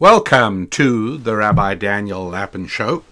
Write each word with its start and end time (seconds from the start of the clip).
Welcome 0.00 0.68
to 0.68 1.18
the 1.18 1.34
Rabbi 1.34 1.74
Daniel 1.74 2.28
Lapin 2.28 2.68
Show, 2.68 3.02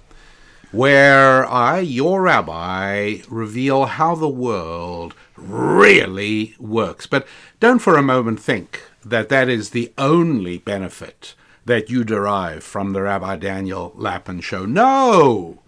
where 0.71 1.45
I, 1.45 1.81
your 1.81 2.23
rabbi, 2.23 3.23
reveal 3.29 3.87
how 3.87 4.15
the 4.15 4.29
world 4.29 5.13
really 5.37 6.55
works. 6.61 7.09
But 7.09 7.27
don't 7.59 7.81
for 7.81 7.97
a 7.97 8.03
moment 8.03 8.39
think 8.39 8.85
that 9.05 9.29
that 9.31 9.49
is 9.49 9.71
the 9.71 9.93
only 9.99 10.59
benefit 10.59 11.35
that 11.65 11.91
you 11.91 12.05
derive 12.05 12.63
from 12.63 12.93
the 12.93 13.03
Rabbi 13.03 13.35
Daniel 13.35 13.93
Lapin 13.97 14.41
Show. 14.41 14.65
No! 14.65 15.59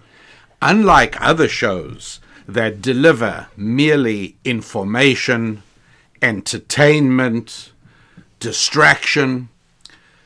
Unlike 0.62 1.20
other 1.20 1.48
shows 1.48 2.20
that 2.46 2.80
deliver 2.80 3.48
merely 3.56 4.36
information, 4.44 5.64
entertainment, 6.22 7.72
distraction, 8.38 9.48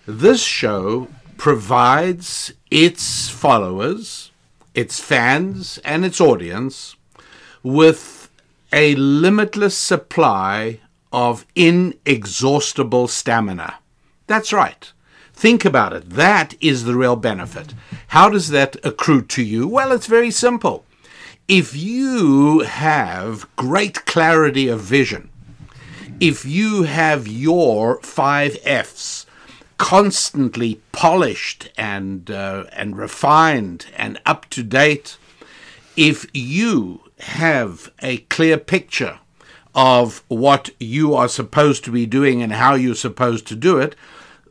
this 0.07 0.43
show 0.43 1.09
provides 1.37 2.52
its 2.70 3.29
followers, 3.29 4.30
its 4.74 5.01
fans, 5.01 5.79
and 5.84 6.05
its 6.05 6.20
audience 6.20 6.97
with 7.62 8.30
a 8.73 8.95
limitless 8.95 9.77
supply 9.77 10.80
of 11.12 11.45
inexhaustible 11.55 13.07
stamina. 13.07 13.74
That's 14.27 14.52
right. 14.52 14.91
Think 15.34 15.65
about 15.65 15.93
it. 15.93 16.10
That 16.10 16.55
is 16.60 16.84
the 16.84 16.95
real 16.95 17.16
benefit. 17.16 17.74
How 18.09 18.29
does 18.29 18.48
that 18.48 18.77
accrue 18.84 19.23
to 19.23 19.43
you? 19.43 19.69
Well, 19.69 19.93
it's 19.93 20.07
very 20.07 20.30
simple. 20.30 20.84
If 21.48 21.77
you 21.77 22.60
have 22.60 23.48
great 23.57 24.05
clarity 24.07 24.69
of 24.69 24.80
vision, 24.80 25.30
if 26.21 26.45
you 26.45 26.84
have 26.84 27.27
your 27.27 28.01
five 28.02 28.57
F's 28.65 29.21
constantly 29.82 30.80
polished 30.92 31.68
and 31.77 32.30
uh, 32.30 32.64
and 32.73 32.96
refined 32.96 33.86
and 33.96 34.16
up 34.24 34.48
to 34.48 34.62
date, 34.62 35.16
if 35.96 36.24
you 36.32 37.01
have 37.18 37.90
a 38.01 38.18
clear 38.18 38.57
picture 38.57 39.18
of 39.74 40.23
what 40.29 40.70
you 40.79 41.15
are 41.15 41.29
supposed 41.29 41.82
to 41.84 41.90
be 41.90 42.07
doing 42.07 42.40
and 42.40 42.52
how 42.52 42.74
you're 42.74 42.95
supposed 42.95 43.45
to 43.48 43.57
do 43.57 43.79
it, 43.79 43.96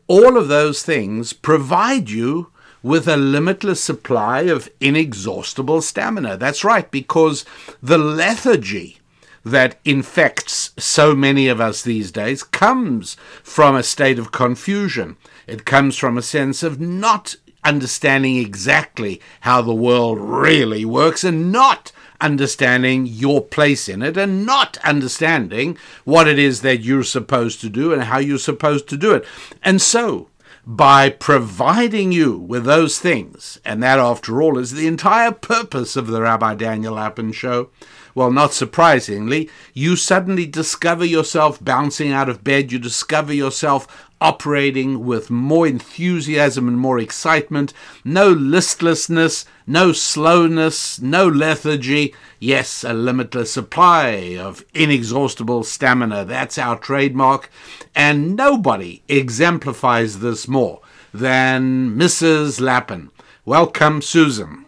all 0.07 0.35
of 0.35 0.49
those 0.49 0.83
things 0.83 1.31
provide 1.31 2.09
you 2.09 2.51
with 2.83 3.07
a 3.07 3.15
limitless 3.15 3.81
supply 3.81 4.41
of 4.41 4.67
inexhaustible 4.81 5.81
stamina. 5.81 6.35
That's 6.35 6.65
right, 6.65 6.91
because 6.91 7.45
the 7.81 7.97
lethargy 7.97 8.97
that 9.45 9.79
infects 9.85 10.71
so 10.77 11.15
many 11.15 11.47
of 11.47 11.59
us 11.59 11.81
these 11.81 12.11
days 12.11 12.43
comes 12.43 13.15
from 13.41 13.75
a 13.75 13.83
state 13.83 14.19
of 14.19 14.31
confusion. 14.31 15.17
It 15.47 15.65
comes 15.65 15.97
from 15.97 16.17
a 16.17 16.21
sense 16.21 16.63
of 16.63 16.79
not 16.79 17.35
understanding 17.63 18.37
exactly 18.37 19.21
how 19.41 19.61
the 19.61 19.73
world 19.73 20.19
really 20.19 20.83
works 20.85 21.23
and 21.23 21.51
not 21.51 21.91
understanding 22.19 23.05
your 23.05 23.41
place 23.41 23.89
in 23.89 24.01
it 24.01 24.15
and 24.15 24.45
not 24.45 24.77
understanding 24.83 25.77
what 26.05 26.27
it 26.27 26.37
is 26.37 26.61
that 26.61 26.81
you're 26.81 27.03
supposed 27.03 27.59
to 27.61 27.69
do 27.69 27.91
and 27.91 28.03
how 28.03 28.19
you're 28.19 28.37
supposed 28.37 28.87
to 28.87 28.97
do 28.97 29.13
it. 29.13 29.25
And 29.63 29.81
so, 29.81 30.29
by 30.65 31.09
providing 31.09 32.11
you 32.11 32.37
with 32.37 32.65
those 32.65 32.99
things, 32.99 33.59
and 33.65 33.81
that, 33.81 33.97
after 33.97 34.41
all, 34.41 34.59
is 34.59 34.73
the 34.73 34.85
entire 34.85 35.31
purpose 35.31 35.95
of 35.95 36.07
the 36.07 36.21
Rabbi 36.21 36.53
Daniel 36.53 36.93
Lapin 36.93 37.31
show, 37.31 37.71
well, 38.13 38.31
not 38.31 38.53
surprisingly, 38.53 39.49
you 39.73 39.95
suddenly 39.95 40.45
discover 40.45 41.05
yourself 41.05 41.63
bouncing 41.63 42.11
out 42.11 42.29
of 42.29 42.43
bed. 42.43 42.71
You 42.71 42.77
discover 42.77 43.33
yourself 43.33 44.09
operating 44.21 45.03
with 45.03 45.29
more 45.29 45.67
enthusiasm 45.67 46.67
and 46.67 46.77
more 46.77 46.99
excitement. 46.99 47.73
No 48.05 48.29
listlessness, 48.29 49.45
no 49.65 49.91
slowness, 49.91 51.01
no 51.01 51.27
lethargy. 51.27 52.13
Yes, 52.39 52.83
a 52.83 52.93
limitless 52.93 53.51
supply 53.51 54.37
of 54.39 54.63
inexhaustible 54.73 55.63
stamina. 55.63 56.23
That's 56.23 56.57
our 56.57 56.77
trademark. 56.77 57.49
And 57.95 58.35
nobody 58.35 59.01
exemplifies 59.09 60.19
this 60.19 60.47
more 60.47 60.81
than 61.13 61.97
Mrs. 61.97 62.61
Lapin. 62.61 63.09
Welcome, 63.43 64.01
Susan. 64.01 64.65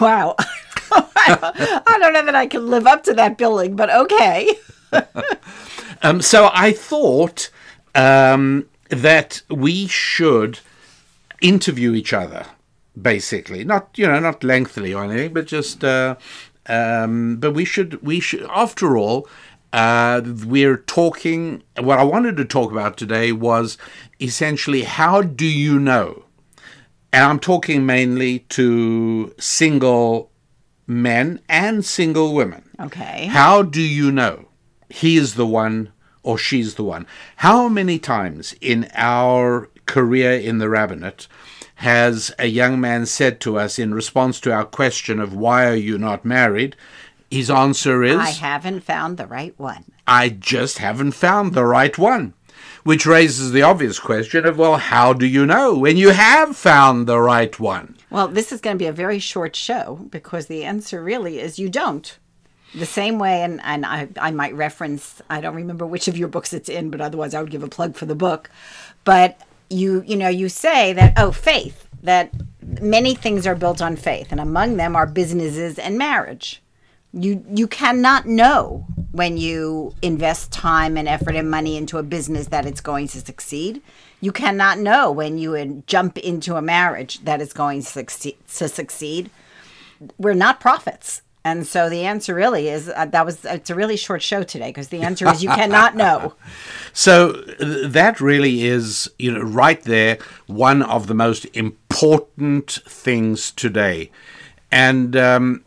Wow. 0.00 0.36
I 0.92 1.98
don't 2.00 2.12
know 2.12 2.24
that 2.24 2.36
I 2.36 2.46
can 2.46 2.70
live 2.70 2.86
up 2.86 3.02
to 3.04 3.14
that 3.14 3.38
billing, 3.38 3.76
but 3.76 3.90
okay. 3.90 4.54
um, 6.02 6.22
so 6.22 6.50
I 6.52 6.72
thought 6.72 7.50
um, 7.94 8.68
that 8.88 9.42
we 9.48 9.86
should 9.86 10.60
interview 11.40 11.94
each 11.94 12.12
other, 12.12 12.46
basically. 13.00 13.64
Not 13.64 13.90
you 13.96 14.06
know, 14.06 14.20
not 14.20 14.44
lengthily 14.44 14.94
or 14.94 15.04
anything, 15.04 15.32
but 15.32 15.46
just. 15.46 15.84
Uh, 15.84 16.16
um, 16.66 17.38
but 17.38 17.52
we 17.52 17.64
should 17.64 18.02
we 18.02 18.20
should 18.20 18.42
after 18.50 18.96
all. 18.96 19.28
Uh, 19.72 20.20
we're 20.44 20.76
talking. 20.76 21.62
What 21.78 21.98
I 21.98 22.04
wanted 22.04 22.36
to 22.36 22.44
talk 22.44 22.70
about 22.70 22.96
today 22.96 23.32
was 23.32 23.78
essentially 24.20 24.82
how 24.82 25.22
do 25.22 25.46
you 25.46 25.78
know? 25.78 26.24
And 27.12 27.24
I'm 27.24 27.40
talking 27.40 27.84
mainly 27.84 28.40
to 28.50 29.34
single 29.38 30.30
men 30.86 31.40
and 31.48 31.84
single 31.84 32.34
women. 32.34 32.70
Okay. 32.80 33.26
How 33.26 33.62
do 33.62 33.82
you 33.82 34.10
know 34.10 34.48
he 34.88 35.16
is 35.16 35.34
the 35.34 35.46
one 35.46 35.91
or 36.22 36.38
she's 36.38 36.74
the 36.74 36.84
one? 36.84 37.06
How 37.36 37.68
many 37.68 37.98
times 37.98 38.54
in 38.60 38.88
our 38.94 39.68
career 39.86 40.32
in 40.32 40.58
the 40.58 40.68
rabbinate 40.68 41.26
has 41.76 42.32
a 42.38 42.46
young 42.46 42.80
man 42.80 43.06
said 43.06 43.40
to 43.40 43.58
us 43.58 43.78
in 43.78 43.94
response 43.94 44.40
to 44.40 44.52
our 44.52 44.64
question 44.64 45.18
of 45.18 45.34
why 45.34 45.66
are 45.66 45.74
you 45.74 45.98
not 45.98 46.24
married? 46.24 46.76
His 47.30 47.50
answer 47.50 48.02
is 48.02 48.18
I 48.18 48.30
haven't 48.30 48.80
found 48.80 49.16
the 49.16 49.26
right 49.26 49.58
one. 49.58 49.84
I 50.06 50.28
just 50.28 50.78
haven't 50.78 51.12
found 51.12 51.54
the 51.54 51.64
right 51.64 51.96
one 51.96 52.34
which 52.84 53.06
raises 53.06 53.52
the 53.52 53.62
obvious 53.62 53.98
question 53.98 54.44
of, 54.44 54.58
well, 54.58 54.76
how 54.76 55.12
do 55.12 55.26
you 55.26 55.46
know 55.46 55.76
when 55.76 55.96
you 55.96 56.10
have 56.10 56.56
found 56.56 57.06
the 57.06 57.20
right 57.20 57.58
one? 57.60 57.96
Well, 58.10 58.28
this 58.28 58.52
is 58.52 58.60
going 58.60 58.76
to 58.76 58.82
be 58.82 58.88
a 58.88 58.92
very 58.92 59.18
short 59.18 59.54
show 59.54 60.06
because 60.10 60.46
the 60.46 60.64
answer 60.64 61.02
really 61.02 61.38
is 61.38 61.58
you 61.58 61.68
don't. 61.68 62.18
The 62.74 62.86
same 62.86 63.18
way, 63.18 63.42
and, 63.42 63.60
and 63.64 63.84
I, 63.84 64.08
I 64.18 64.30
might 64.30 64.54
reference, 64.54 65.20
I 65.28 65.40
don't 65.42 65.54
remember 65.54 65.86
which 65.86 66.08
of 66.08 66.16
your 66.16 66.28
books 66.28 66.54
it's 66.54 66.70
in, 66.70 66.90
but 66.90 67.02
otherwise 67.02 67.34
I 67.34 67.42
would 67.42 67.50
give 67.50 67.62
a 67.62 67.68
plug 67.68 67.96
for 67.96 68.06
the 68.06 68.14
book. 68.14 68.50
But 69.04 69.40
you, 69.68 70.02
you 70.06 70.16
know, 70.16 70.28
you 70.28 70.48
say 70.48 70.94
that, 70.94 71.12
oh, 71.18 71.32
faith, 71.32 71.86
that 72.02 72.32
many 72.80 73.14
things 73.14 73.46
are 73.46 73.54
built 73.54 73.82
on 73.82 73.96
faith, 73.96 74.32
and 74.32 74.40
among 74.40 74.76
them 74.76 74.96
are 74.96 75.06
businesses 75.06 75.78
and 75.78 75.98
marriage. 75.98 76.62
You, 77.12 77.44
you 77.54 77.66
cannot 77.66 78.24
know 78.26 78.86
when 79.10 79.36
you 79.36 79.94
invest 80.00 80.50
time 80.50 80.96
and 80.96 81.06
effort 81.06 81.36
and 81.36 81.50
money 81.50 81.76
into 81.76 81.98
a 81.98 82.02
business 82.02 82.46
that 82.46 82.64
it's 82.64 82.80
going 82.80 83.08
to 83.08 83.20
succeed. 83.20 83.82
You 84.22 84.32
cannot 84.32 84.78
know 84.78 85.12
when 85.12 85.36
you 85.36 85.54
uh, 85.54 85.66
jump 85.86 86.16
into 86.16 86.56
a 86.56 86.62
marriage 86.62 87.22
that 87.24 87.42
it's 87.42 87.52
going 87.52 87.82
to 87.82 87.86
succeed. 87.86 88.38
To 88.56 88.66
succeed. 88.66 89.30
We're 90.16 90.32
not 90.32 90.58
prophets. 90.58 91.20
And 91.44 91.66
so 91.66 91.88
the 91.88 92.04
answer 92.04 92.34
really 92.34 92.68
is 92.68 92.88
uh, 92.94 93.06
that 93.06 93.26
was 93.26 93.44
it's 93.44 93.68
a 93.68 93.74
really 93.74 93.96
short 93.96 94.22
show 94.22 94.44
today 94.44 94.68
because 94.68 94.88
the 94.88 95.02
answer 95.02 95.28
is 95.28 95.42
you 95.42 95.48
cannot 95.50 95.96
know. 95.96 96.34
So 96.94 97.32
that 97.32 98.20
really 98.20 98.64
is 98.64 99.10
you 99.18 99.32
know 99.32 99.40
right 99.40 99.82
there 99.82 100.18
one 100.46 100.82
of 100.82 101.06
the 101.06 101.14
most 101.14 101.46
important 101.54 102.70
things 102.86 103.50
today. 103.50 104.10
And 104.70 105.16
um, 105.16 105.64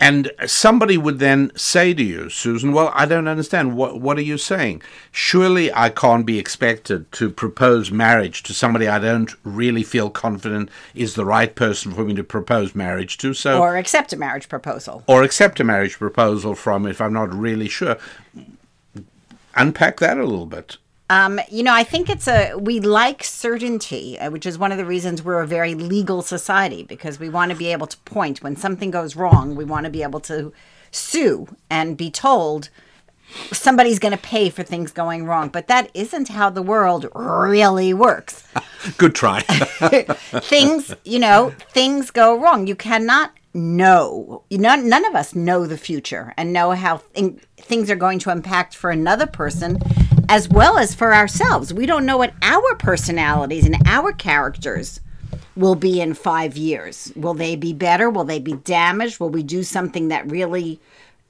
and 0.00 0.32
somebody 0.46 0.96
would 0.96 1.18
then 1.18 1.52
say 1.54 1.92
to 1.92 2.02
you, 2.02 2.30
Susan, 2.30 2.72
well, 2.72 2.90
I 2.94 3.04
don't 3.04 3.28
understand. 3.28 3.76
What, 3.76 4.00
what 4.00 4.16
are 4.16 4.22
you 4.22 4.38
saying? 4.38 4.80
Surely 5.12 5.70
I 5.74 5.90
can't 5.90 6.24
be 6.24 6.38
expected 6.38 7.12
to 7.12 7.28
propose 7.28 7.90
marriage 7.90 8.42
to 8.44 8.54
somebody 8.54 8.88
I 8.88 8.98
don't 8.98 9.30
really 9.44 9.82
feel 9.82 10.08
confident 10.08 10.70
is 10.94 11.14
the 11.14 11.26
right 11.26 11.54
person 11.54 11.92
for 11.92 12.02
me 12.04 12.14
to 12.14 12.24
propose 12.24 12.74
marriage 12.74 13.18
to. 13.18 13.34
So, 13.34 13.60
or 13.60 13.76
accept 13.76 14.14
a 14.14 14.16
marriage 14.16 14.48
proposal. 14.48 15.04
Or 15.06 15.22
accept 15.22 15.60
a 15.60 15.64
marriage 15.64 15.98
proposal 15.98 16.54
from 16.54 16.86
if 16.86 17.02
I'm 17.02 17.12
not 17.12 17.32
really 17.34 17.68
sure. 17.68 17.98
Unpack 19.54 20.00
that 20.00 20.16
a 20.16 20.24
little 20.24 20.46
bit. 20.46 20.78
Um, 21.10 21.40
you 21.50 21.64
know, 21.64 21.74
I 21.74 21.82
think 21.82 22.08
it's 22.08 22.28
a 22.28 22.54
we 22.54 22.78
like 22.78 23.24
certainty, 23.24 24.16
uh, 24.16 24.30
which 24.30 24.46
is 24.46 24.56
one 24.56 24.70
of 24.70 24.78
the 24.78 24.84
reasons 24.84 25.24
we're 25.24 25.42
a 25.42 25.46
very 25.46 25.74
legal 25.74 26.22
society 26.22 26.84
because 26.84 27.18
we 27.18 27.28
want 27.28 27.50
to 27.50 27.56
be 27.58 27.72
able 27.72 27.88
to 27.88 27.96
point 27.98 28.44
when 28.44 28.54
something 28.54 28.92
goes 28.92 29.16
wrong. 29.16 29.56
We 29.56 29.64
want 29.64 29.86
to 29.86 29.90
be 29.90 30.04
able 30.04 30.20
to 30.20 30.52
sue 30.92 31.48
and 31.68 31.96
be 31.96 32.12
told 32.12 32.70
somebody's 33.52 33.98
going 33.98 34.12
to 34.12 34.22
pay 34.22 34.50
for 34.50 34.62
things 34.62 34.92
going 34.92 35.24
wrong. 35.24 35.48
But 35.48 35.66
that 35.66 35.90
isn't 35.94 36.28
how 36.28 36.48
the 36.48 36.62
world 36.62 37.08
really 37.12 37.92
works. 37.92 38.46
Good 38.96 39.16
try. 39.16 39.40
things, 39.42 40.94
you 41.04 41.18
know, 41.18 41.52
things 41.70 42.12
go 42.12 42.38
wrong. 42.38 42.68
You 42.68 42.76
cannot 42.76 43.32
know. 43.52 44.44
None, 44.48 44.88
none 44.88 45.04
of 45.04 45.16
us 45.16 45.34
know 45.34 45.66
the 45.66 45.76
future 45.76 46.34
and 46.36 46.52
know 46.52 46.70
how 46.70 46.98
th- 47.14 47.34
things 47.56 47.90
are 47.90 47.96
going 47.96 48.20
to 48.20 48.30
impact 48.30 48.76
for 48.76 48.90
another 48.90 49.26
person 49.26 49.80
as 50.30 50.48
well 50.48 50.78
as 50.78 50.94
for 50.94 51.12
ourselves. 51.12 51.74
We 51.74 51.86
don't 51.86 52.06
know 52.06 52.16
what 52.16 52.34
our 52.40 52.76
personalities 52.76 53.66
and 53.66 53.76
our 53.84 54.12
characters 54.12 55.00
will 55.56 55.74
be 55.74 56.00
in 56.00 56.14
five 56.14 56.56
years. 56.56 57.12
Will 57.16 57.34
they 57.34 57.56
be 57.56 57.72
better? 57.72 58.08
Will 58.08 58.22
they 58.22 58.38
be 58.38 58.52
damaged? 58.52 59.18
Will 59.18 59.28
we 59.28 59.42
do 59.42 59.64
something 59.64 60.06
that 60.06 60.30
really 60.30 60.80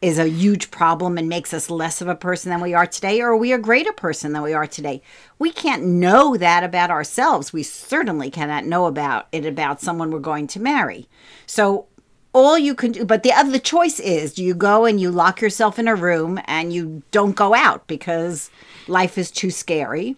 is 0.03 0.19
a 0.19 0.29
huge 0.29 0.71
problem 0.71 1.17
and 1.17 1.31
makes 1.31 1.55
us 1.55 1.71
less 1.71 2.03
of 2.03 2.09
a 2.09 2.15
person 2.15 2.51
than 2.51 2.61
we 2.61 2.75
are 2.75 2.87
today, 2.87 3.23
or 3.23 3.31
are 3.31 3.37
we 3.37 3.53
a 3.53 3.59
greater 3.59 3.93
person 3.93 4.35
than 4.35 4.43
we 4.43 4.53
are 4.53 4.67
today? 4.67 5.01
We 5.39 5.51
can't 5.51 5.83
know 5.83 6.37
that 6.37 6.63
about 6.63 6.91
ourselves. 6.91 7.55
We 7.55 7.63
certainly 7.63 8.31
cannot 8.31 8.67
know 8.67 8.85
about 8.85 9.29
it 9.33 9.47
about 9.47 9.81
someone 9.81 10.11
we're 10.11 10.19
going 10.21 10.47
to 10.49 10.61
marry. 10.61 11.09
So 11.47 11.87
all 12.33 12.59
you 12.59 12.75
can 12.75 12.93
do 12.93 13.05
but 13.05 13.23
the 13.23 13.33
other 13.33 13.59
choice 13.59 13.99
is 13.99 14.35
do 14.35 14.45
you 14.45 14.55
go 14.55 14.85
and 14.85 15.01
you 15.01 15.11
lock 15.11 15.41
yourself 15.41 15.79
in 15.79 15.89
a 15.89 15.95
room 15.95 16.41
and 16.47 16.73
you 16.73 17.03
don't 17.11 17.37
go 17.37 17.55
out 17.55 17.87
because 17.87 18.51
life 18.87 19.17
is 19.17 19.31
too 19.31 19.51
scary. 19.51 20.17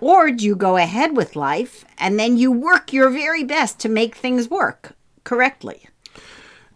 Or 0.00 0.30
do 0.30 0.44
you 0.44 0.54
go 0.54 0.76
ahead 0.76 1.16
with 1.16 1.34
life 1.34 1.84
and 1.98 2.18
then 2.18 2.36
you 2.36 2.52
work 2.52 2.92
your 2.92 3.10
very 3.10 3.42
best 3.42 3.78
to 3.80 3.88
make 3.88 4.14
things 4.14 4.48
work 4.48 4.92
correctly? 5.24 5.86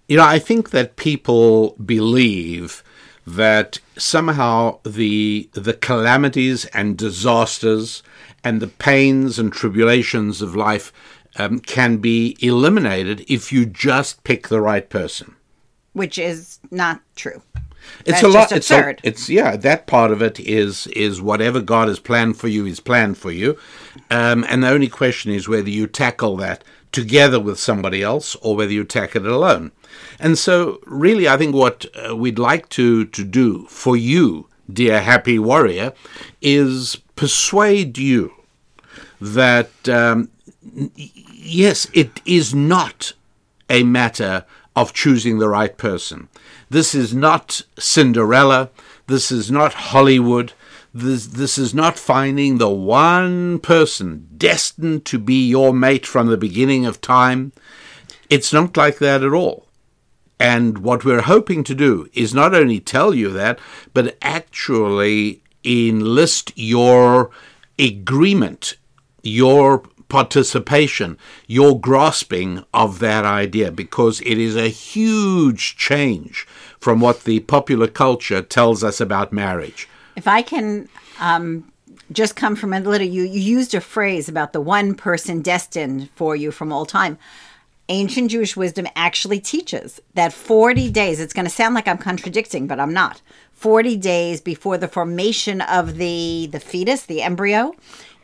You 0.09 0.19
know 0.19 0.25
i 0.25 0.39
think 0.39 0.71
that 0.71 0.97
people 0.97 1.77
believe 1.83 2.83
that 3.27 3.79
somehow 3.97 4.81
the 4.85 5.49
the 5.53 5.73
calamities 5.73 6.67
and 6.67 6.99
disasters 6.99 8.03
and 8.43 8.61
the 8.61 8.67
pains 8.67 9.39
and 9.39 9.51
tribulations 9.51 10.43
of 10.43 10.55
life 10.55 10.93
um, 11.37 11.59
can 11.61 11.99
be 11.99 12.37
eliminated 12.41 13.25
if 13.29 13.53
you 13.53 13.67
just 13.67 14.25
pick 14.25 14.49
the 14.49 14.61
right 14.61 14.89
person. 14.89 15.35
Which 15.93 16.19
is 16.19 16.59
not 16.71 17.01
true. 17.17 17.43
It's 18.01 18.21
That's 18.21 18.23
a 18.23 18.29
lot. 18.29 18.53
It's, 18.53 18.71
a, 18.71 18.97
it's 19.03 19.29
yeah. 19.29 19.57
That 19.57 19.87
part 19.87 20.11
of 20.11 20.23
it 20.23 20.41
is 20.41 20.87
is 20.89 21.21
whatever 21.21 21.61
God 21.61 21.89
has 21.89 21.99
planned 21.99 22.37
for 22.39 22.49
you 22.49 22.67
is 22.67 22.81
planned 22.81 23.19
for 23.19 23.31
you, 23.31 23.59
um, 24.11 24.45
and 24.49 24.63
the 24.63 24.69
only 24.69 24.89
question 24.89 25.33
is 25.33 25.49
whether 25.49 25.69
you 25.69 25.87
tackle 25.87 26.37
that 26.39 26.65
together 26.93 27.41
with 27.41 27.59
somebody 27.59 28.03
else 28.03 28.37
or 28.37 28.57
whether 28.57 28.73
you 28.73 28.85
tackle 28.85 29.27
it 29.27 29.31
alone. 29.31 29.73
And 30.19 30.39
so, 30.39 30.81
really, 30.87 31.29
I 31.29 31.37
think 31.37 31.55
what 31.55 31.87
uh, 32.09 32.17
we'd 32.17 32.39
like 32.39 32.69
to 32.71 33.05
to 33.05 33.25
do 33.25 33.67
for 33.69 33.97
you, 33.97 34.49
dear 34.73 35.01
happy 35.01 35.39
warrior, 35.39 35.93
is 36.41 36.97
persuade 37.17 37.99
you 37.99 38.33
that 39.21 39.89
um, 39.89 40.31
yes, 40.97 41.87
it 41.93 42.21
is 42.25 42.55
not 42.55 43.13
a 43.69 43.83
matter 43.83 44.45
of 44.77 44.93
choosing 44.93 45.39
the 45.39 45.49
right 45.49 45.77
person. 45.77 46.29
This 46.69 46.95
is 46.95 47.15
not 47.15 47.63
Cinderella. 47.79 48.71
This 49.07 49.31
is 49.31 49.51
not 49.51 49.75
Hollywood. 49.75 50.53
This, 50.93 51.27
this 51.27 51.59
is 51.59 51.75
not 51.75 51.99
finding 51.99 52.59
the 52.59 52.71
one 52.71 53.59
person 53.59 54.29
destined 54.37 55.05
to 55.07 55.19
be 55.19 55.49
your 55.49 55.73
mate 55.73 56.07
from 56.07 56.29
the 56.29 56.37
beginning 56.37 56.87
of 56.87 57.01
time. 57.01 57.53
It's 58.31 58.53
not 58.53 58.77
like 58.77 58.99
that 58.99 59.23
at 59.23 59.33
all. 59.33 59.67
And 60.39 60.79
what 60.79 61.05
we're 61.05 61.23
hoping 61.23 61.65
to 61.65 61.75
do 61.75 62.09
is 62.13 62.35
not 62.35 62.55
only 62.55 62.81
tell 62.81 63.15
you 63.15 63.31
that, 63.31 63.59
but 63.93 64.17
actually 64.23 65.43
enlist 65.65 66.53
your 66.57 67.31
agreement, 67.79 68.77
your 69.23 69.83
participation, 70.15 71.19
your 71.49 71.77
grasping 71.77 72.63
of 72.73 73.01
that 73.01 73.25
idea, 73.25 73.73
because 73.73 74.21
it 74.21 74.39
is 74.39 74.55
a 74.55 74.69
huge 74.69 75.77
change 75.77 76.47
from 76.79 77.01
what 77.01 77.25
the 77.25 77.41
popular 77.41 77.89
culture 77.89 78.41
tells 78.41 78.85
us 78.85 79.01
about 79.01 79.33
marriage. 79.33 79.89
If 80.15 80.29
I 80.29 80.41
can 80.41 80.89
um, 81.19 81.69
just 82.13 82.37
come 82.37 82.55
from 82.55 82.73
a 82.73 82.79
little, 82.79 83.09
you, 83.09 83.25
you 83.25 83.41
used 83.41 83.75
a 83.75 83.81
phrase 83.81 84.29
about 84.29 84.53
the 84.53 84.61
one 84.61 84.95
person 84.95 85.43
destined 85.43 86.11
for 86.15 86.37
you 86.37 86.53
from 86.53 86.73
all 86.73 86.87
time. 86.87 87.19
Ancient 87.89 88.31
Jewish 88.31 88.57
wisdom 88.57 88.87
actually 88.95 89.41
teaches 89.41 90.01
that 90.15 90.33
40 90.33 90.93
days, 90.93 91.19
it's 91.19 91.35
going 91.35 91.45
to 91.45 91.51
sound 91.51 91.75
like 91.75 91.89
I'm 91.89 91.99
contradicting, 91.99 92.69
but 92.69 92.79
I'm 92.79 92.93
not. 92.93 93.21
40 93.55 93.97
days 93.97 94.41
before 94.41 94.79
the 94.79 94.87
formation 94.87 95.61
of 95.61 95.97
the, 95.97 96.49
the 96.53 96.61
fetus, 96.61 97.05
the 97.07 97.21
embryo, 97.21 97.75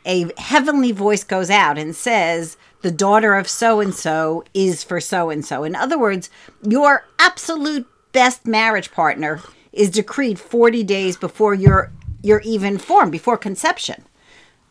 a 0.05 0.31
heavenly 0.39 0.91
voice 0.91 1.23
goes 1.23 1.49
out 1.49 1.77
and 1.77 1.95
says, 1.95 2.57
the 2.81 2.91
daughter 2.91 3.35
of 3.35 3.47
so 3.47 3.79
and 3.79 3.93
so 3.93 4.43
is 4.53 4.83
for 4.83 4.99
so 4.99 5.29
and 5.29 5.45
so. 5.45 5.63
In 5.63 5.75
other 5.75 5.97
words, 5.97 6.29
your 6.63 7.05
absolute 7.19 7.87
best 8.11 8.45
marriage 8.45 8.91
partner 8.91 9.41
is 9.71 9.89
decreed 9.89 10.39
40 10.39 10.83
days 10.83 11.17
before 11.17 11.53
you're 11.53 11.91
you're 12.23 12.41
even 12.41 12.77
formed, 12.77 13.11
before 13.11 13.37
conception. 13.37 14.03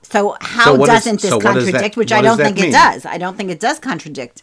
So 0.03 0.37
how 0.41 0.77
so 0.77 0.87
doesn't 0.87 1.17
is, 1.17 1.23
this 1.23 1.31
so 1.31 1.41
contradict? 1.41 1.97
Which 1.97 2.13
I 2.13 2.23
don't 2.23 2.37
think 2.37 2.57
mean? 2.57 2.69
it 2.69 2.73
does. 2.73 3.05
I 3.05 3.19
don't 3.19 3.37
think 3.37 3.51
it 3.51 3.61
does 3.61 3.79
contradict. 3.79 4.43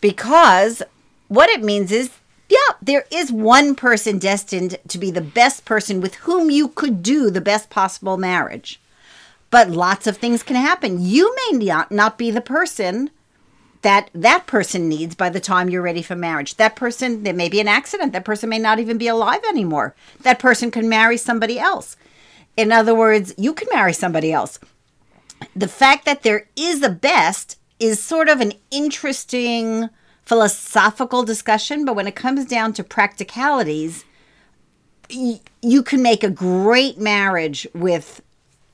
Because 0.00 0.82
what 1.28 1.48
it 1.50 1.62
means 1.62 1.92
is 1.92 2.10
yeah, 2.48 2.76
there 2.80 3.06
is 3.10 3.32
one 3.32 3.74
person 3.74 4.18
destined 4.18 4.78
to 4.88 4.98
be 4.98 5.10
the 5.10 5.20
best 5.20 5.64
person 5.64 6.00
with 6.00 6.14
whom 6.16 6.50
you 6.50 6.68
could 6.68 7.02
do 7.02 7.30
the 7.30 7.40
best 7.40 7.70
possible 7.70 8.16
marriage. 8.16 8.80
But 9.50 9.70
lots 9.70 10.06
of 10.06 10.16
things 10.16 10.42
can 10.42 10.56
happen. 10.56 11.00
You 11.00 11.34
may 11.36 11.58
not, 11.58 11.92
not 11.92 12.18
be 12.18 12.30
the 12.30 12.40
person 12.40 13.10
that 13.82 14.10
that 14.14 14.46
person 14.46 14.88
needs 14.88 15.14
by 15.14 15.30
the 15.30 15.38
time 15.38 15.68
you're 15.68 15.82
ready 15.82 16.02
for 16.02 16.16
marriage. 16.16 16.56
That 16.56 16.74
person, 16.74 17.22
there 17.22 17.34
may 17.34 17.48
be 17.48 17.60
an 17.60 17.68
accident. 17.68 18.12
That 18.12 18.24
person 18.24 18.48
may 18.48 18.58
not 18.58 18.80
even 18.80 18.98
be 18.98 19.06
alive 19.06 19.42
anymore. 19.48 19.94
That 20.22 20.40
person 20.40 20.70
can 20.70 20.88
marry 20.88 21.16
somebody 21.16 21.58
else. 21.58 21.96
In 22.56 22.72
other 22.72 22.94
words, 22.94 23.34
you 23.36 23.54
can 23.54 23.68
marry 23.72 23.92
somebody 23.92 24.32
else. 24.32 24.58
The 25.54 25.68
fact 25.68 26.04
that 26.06 26.22
there 26.22 26.48
is 26.56 26.82
a 26.82 26.88
best 26.88 27.58
is 27.78 28.02
sort 28.02 28.28
of 28.28 28.40
an 28.40 28.54
interesting 28.70 29.90
philosophical 30.22 31.22
discussion, 31.22 31.84
but 31.84 31.94
when 31.94 32.08
it 32.08 32.16
comes 32.16 32.46
down 32.46 32.72
to 32.72 32.82
practicalities, 32.82 34.04
you 35.08 35.82
can 35.84 36.02
make 36.02 36.24
a 36.24 36.30
great 36.30 36.98
marriage 36.98 37.68
with 37.72 38.22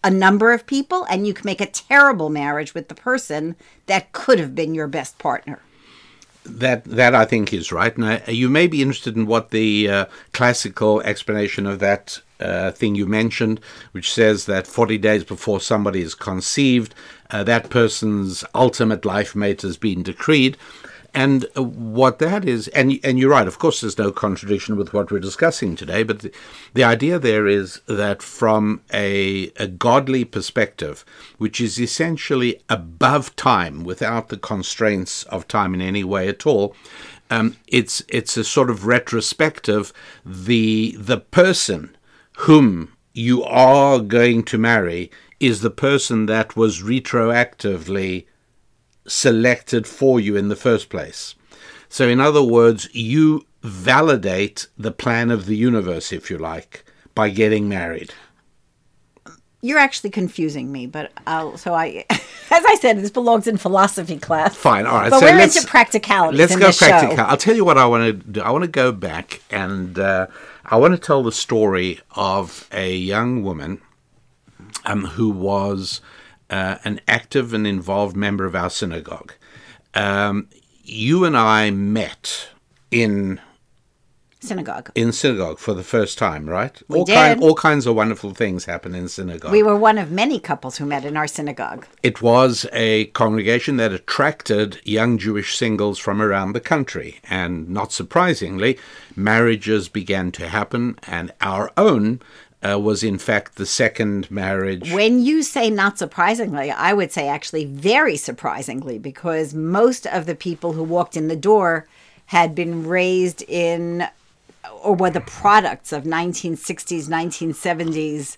a 0.04 0.10
number 0.10 0.52
of 0.52 0.66
people 0.66 1.04
and 1.04 1.26
you 1.26 1.34
can 1.34 1.44
make 1.44 1.60
a 1.60 1.66
terrible 1.66 2.28
marriage 2.28 2.74
with 2.74 2.88
the 2.88 2.94
person 2.94 3.56
that 3.86 4.12
could 4.12 4.38
have 4.38 4.54
been 4.54 4.74
your 4.74 4.88
best 4.88 5.18
partner 5.18 5.60
that 6.44 6.84
that 6.84 7.14
I 7.14 7.24
think 7.24 7.52
is 7.52 7.72
right, 7.72 7.94
I, 7.98 8.22
you 8.28 8.48
may 8.48 8.66
be 8.66 8.82
interested 8.82 9.16
in 9.16 9.26
what 9.26 9.50
the 9.50 9.88
uh, 9.88 10.04
classical 10.32 11.00
explanation 11.02 11.66
of 11.66 11.78
that 11.78 12.20
uh, 12.40 12.72
thing 12.72 12.94
you 12.94 13.06
mentioned, 13.06 13.60
which 13.92 14.12
says 14.12 14.46
that 14.46 14.66
40 14.66 14.98
days 14.98 15.24
before 15.24 15.60
somebody 15.60 16.00
is 16.02 16.14
conceived, 16.14 16.94
uh, 17.30 17.44
that 17.44 17.70
person's 17.70 18.44
ultimate 18.54 19.04
life 19.04 19.36
mate 19.36 19.62
has 19.62 19.76
been 19.76 20.02
decreed. 20.02 20.56
And 21.14 21.46
what 21.54 22.20
that 22.20 22.46
is, 22.46 22.68
and 22.68 22.98
and 23.04 23.18
you're 23.18 23.30
right. 23.30 23.46
Of 23.46 23.58
course, 23.58 23.82
there's 23.82 23.98
no 23.98 24.12
contradiction 24.12 24.76
with 24.76 24.94
what 24.94 25.12
we're 25.12 25.18
discussing 25.18 25.76
today. 25.76 26.04
But 26.04 26.20
the, 26.20 26.32
the 26.72 26.84
idea 26.84 27.18
there 27.18 27.46
is 27.46 27.82
that 27.86 28.22
from 28.22 28.80
a 28.92 29.52
a 29.56 29.66
godly 29.66 30.24
perspective, 30.24 31.04
which 31.36 31.60
is 31.60 31.78
essentially 31.78 32.62
above 32.70 33.36
time, 33.36 33.84
without 33.84 34.28
the 34.28 34.38
constraints 34.38 35.24
of 35.24 35.46
time 35.46 35.74
in 35.74 35.82
any 35.82 36.02
way 36.02 36.28
at 36.28 36.46
all, 36.46 36.74
um, 37.30 37.56
it's 37.66 38.02
it's 38.08 38.38
a 38.38 38.44
sort 38.44 38.70
of 38.70 38.86
retrospective. 38.86 39.92
The 40.24 40.96
the 40.98 41.18
person 41.18 41.94
whom 42.38 42.96
you 43.12 43.44
are 43.44 43.98
going 43.98 44.44
to 44.44 44.56
marry 44.56 45.10
is 45.40 45.60
the 45.60 45.70
person 45.70 46.26
that 46.26 46.56
was 46.56 46.82
retroactively 46.82 48.26
selected 49.06 49.86
for 49.86 50.20
you 50.20 50.36
in 50.36 50.48
the 50.48 50.56
first 50.56 50.88
place. 50.88 51.34
So, 51.88 52.08
in 52.08 52.20
other 52.20 52.42
words, 52.42 52.88
you 52.94 53.46
validate 53.62 54.66
the 54.76 54.90
plan 54.90 55.30
of 55.30 55.46
the 55.46 55.56
universe, 55.56 56.12
if 56.12 56.30
you 56.30 56.38
like, 56.38 56.84
by 57.14 57.28
getting 57.30 57.68
married. 57.68 58.12
You're 59.60 59.78
actually 59.78 60.10
confusing 60.10 60.72
me, 60.72 60.86
but 60.86 61.12
I'll, 61.26 61.56
so 61.56 61.72
I, 61.72 62.04
as 62.10 62.24
I 62.50 62.76
said, 62.80 62.98
this 62.98 63.10
belongs 63.10 63.46
in 63.46 63.56
philosophy 63.58 64.18
class. 64.18 64.56
Fine, 64.56 64.86
all 64.86 64.96
right. 64.96 65.10
But 65.10 65.20
so 65.20 65.26
we're 65.26 65.40
into 65.40 65.64
practicality. 65.66 66.36
Let's 66.36 66.56
go 66.56 66.72
practical. 66.72 67.24
I'll 67.24 67.36
tell 67.36 67.54
you 67.54 67.64
what 67.64 67.78
I 67.78 67.86
want 67.86 68.04
to 68.04 68.12
do. 68.12 68.40
I 68.40 68.50
want 68.50 68.64
to 68.64 68.70
go 68.70 68.90
back 68.90 69.40
and 69.50 69.98
uh, 69.98 70.26
I 70.64 70.76
want 70.76 70.94
to 70.94 70.98
tell 70.98 71.22
the 71.22 71.30
story 71.30 72.00
of 72.16 72.68
a 72.72 72.92
young 72.92 73.44
woman 73.44 73.80
um, 74.84 75.04
who 75.04 75.30
was 75.30 76.00
uh, 76.52 76.76
an 76.84 77.00
active 77.08 77.54
and 77.54 77.66
involved 77.66 78.14
member 78.14 78.44
of 78.44 78.54
our 78.54 78.70
synagogue. 78.70 79.32
Um, 79.94 80.48
you 80.84 81.24
and 81.24 81.36
I 81.36 81.70
met 81.70 82.48
in 82.90 83.40
synagogue. 84.40 84.90
In 84.94 85.12
synagogue 85.12 85.58
for 85.58 85.72
the 85.72 85.82
first 85.82 86.18
time, 86.18 86.48
right? 86.48 86.82
We 86.88 86.98
all 86.98 87.04
did. 87.04 87.14
Kind, 87.14 87.42
all 87.42 87.54
kinds 87.54 87.86
of 87.86 87.94
wonderful 87.94 88.34
things 88.34 88.66
happen 88.66 88.94
in 88.94 89.08
synagogue. 89.08 89.52
We 89.52 89.62
were 89.62 89.76
one 89.76 89.96
of 89.96 90.10
many 90.10 90.38
couples 90.38 90.76
who 90.76 90.84
met 90.84 91.06
in 91.06 91.16
our 91.16 91.26
synagogue. 91.26 91.86
It 92.02 92.20
was 92.20 92.66
a 92.72 93.06
congregation 93.06 93.78
that 93.78 93.92
attracted 93.92 94.78
young 94.84 95.16
Jewish 95.16 95.56
singles 95.56 95.98
from 95.98 96.20
around 96.20 96.52
the 96.52 96.60
country, 96.60 97.20
and 97.30 97.70
not 97.70 97.92
surprisingly, 97.92 98.78
marriages 99.16 99.88
began 99.88 100.32
to 100.32 100.48
happen, 100.48 100.98
and 101.06 101.32
our 101.40 101.70
own 101.78 102.20
uh, 102.66 102.78
was 102.78 103.02
in 103.02 103.18
fact 103.18 103.56
the 103.56 103.66
second 103.66 104.30
marriage. 104.30 104.92
When 104.92 105.22
you 105.22 105.42
say 105.42 105.70
not 105.70 105.98
surprisingly, 105.98 106.70
I 106.70 106.92
would 106.92 107.12
say 107.12 107.28
actually 107.28 107.64
very 107.64 108.16
surprisingly, 108.16 108.98
because 108.98 109.54
most 109.54 110.06
of 110.06 110.26
the 110.26 110.34
people 110.34 110.72
who 110.72 110.82
walked 110.82 111.16
in 111.16 111.28
the 111.28 111.36
door 111.36 111.86
had 112.26 112.54
been 112.54 112.86
raised 112.86 113.42
in 113.42 114.06
or 114.82 114.94
were 114.94 115.10
the 115.10 115.20
products 115.20 115.92
of 115.92 116.04
1960s, 116.04 117.08
1970s 117.08 118.36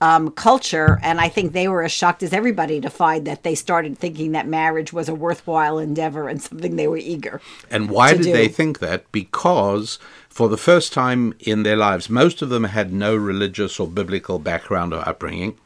um, 0.00 0.30
culture. 0.30 0.98
And 1.02 1.20
I 1.20 1.28
think 1.28 1.52
they 1.52 1.68
were 1.68 1.82
as 1.82 1.92
shocked 1.92 2.22
as 2.22 2.32
everybody 2.32 2.80
to 2.80 2.90
find 2.90 3.26
that 3.26 3.42
they 3.42 3.54
started 3.54 3.98
thinking 3.98 4.32
that 4.32 4.46
marriage 4.46 4.92
was 4.92 5.08
a 5.08 5.14
worthwhile 5.14 5.78
endeavor 5.78 6.28
and 6.28 6.40
something 6.40 6.76
they 6.76 6.88
were 6.88 6.98
eager. 6.98 7.40
And 7.70 7.90
why 7.90 8.14
did 8.14 8.22
do. 8.22 8.32
they 8.32 8.48
think 8.48 8.78
that? 8.78 9.10
Because 9.12 9.98
for 10.38 10.48
the 10.48 10.56
first 10.56 10.92
time 10.92 11.34
in 11.40 11.64
their 11.64 11.76
lives, 11.76 12.08
most 12.08 12.42
of 12.42 12.48
them 12.48 12.62
had 12.62 12.92
no 12.92 13.16
religious 13.16 13.80
or 13.80 13.88
biblical 13.88 14.38
background 14.38 14.94
or 14.94 15.00
upbringing. 15.08 15.58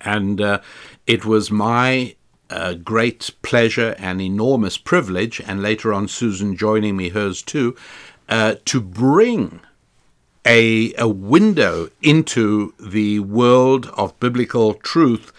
And 0.00 0.40
uh, 0.40 0.60
it 1.08 1.24
was 1.24 1.50
my 1.50 2.14
uh, 2.50 2.74
great 2.74 3.32
pleasure 3.42 3.96
and 3.98 4.22
enormous 4.22 4.78
privilege, 4.78 5.40
and 5.40 5.60
later 5.60 5.92
on 5.92 6.06
Susan 6.06 6.56
joining 6.56 6.96
me, 6.96 7.08
hers 7.08 7.42
too, 7.42 7.74
uh, 8.28 8.54
to 8.66 8.80
bring 8.80 9.58
a, 10.46 10.94
a 10.94 11.08
window 11.08 11.90
into 12.00 12.72
the 12.78 13.18
world 13.18 13.86
of 13.96 14.20
biblical 14.20 14.74
truth 14.74 15.32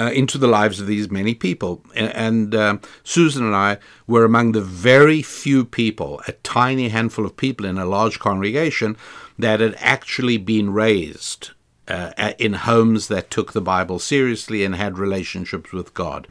uh, 0.00 0.10
into 0.12 0.38
the 0.38 0.46
lives 0.46 0.80
of 0.80 0.86
these 0.86 1.10
many 1.10 1.34
people. 1.34 1.82
And, 1.94 2.14
and 2.14 2.54
um, 2.54 2.80
Susan 3.04 3.44
and 3.44 3.54
I 3.54 3.78
were 4.06 4.24
among 4.24 4.52
the 4.52 4.60
very 4.60 5.22
few 5.22 5.64
people, 5.64 6.20
a 6.26 6.32
tiny 6.32 6.88
handful 6.88 7.24
of 7.24 7.36
people 7.36 7.66
in 7.66 7.78
a 7.78 7.86
large 7.86 8.18
congregation, 8.18 8.96
that 9.38 9.60
had 9.60 9.74
actually 9.78 10.36
been 10.38 10.72
raised 10.72 11.50
uh, 11.88 12.32
in 12.38 12.52
homes 12.52 13.08
that 13.08 13.30
took 13.30 13.52
the 13.52 13.60
Bible 13.60 13.98
seriously 13.98 14.64
and 14.64 14.76
had 14.76 14.98
relationships 14.98 15.72
with 15.72 15.92
God. 15.94 16.28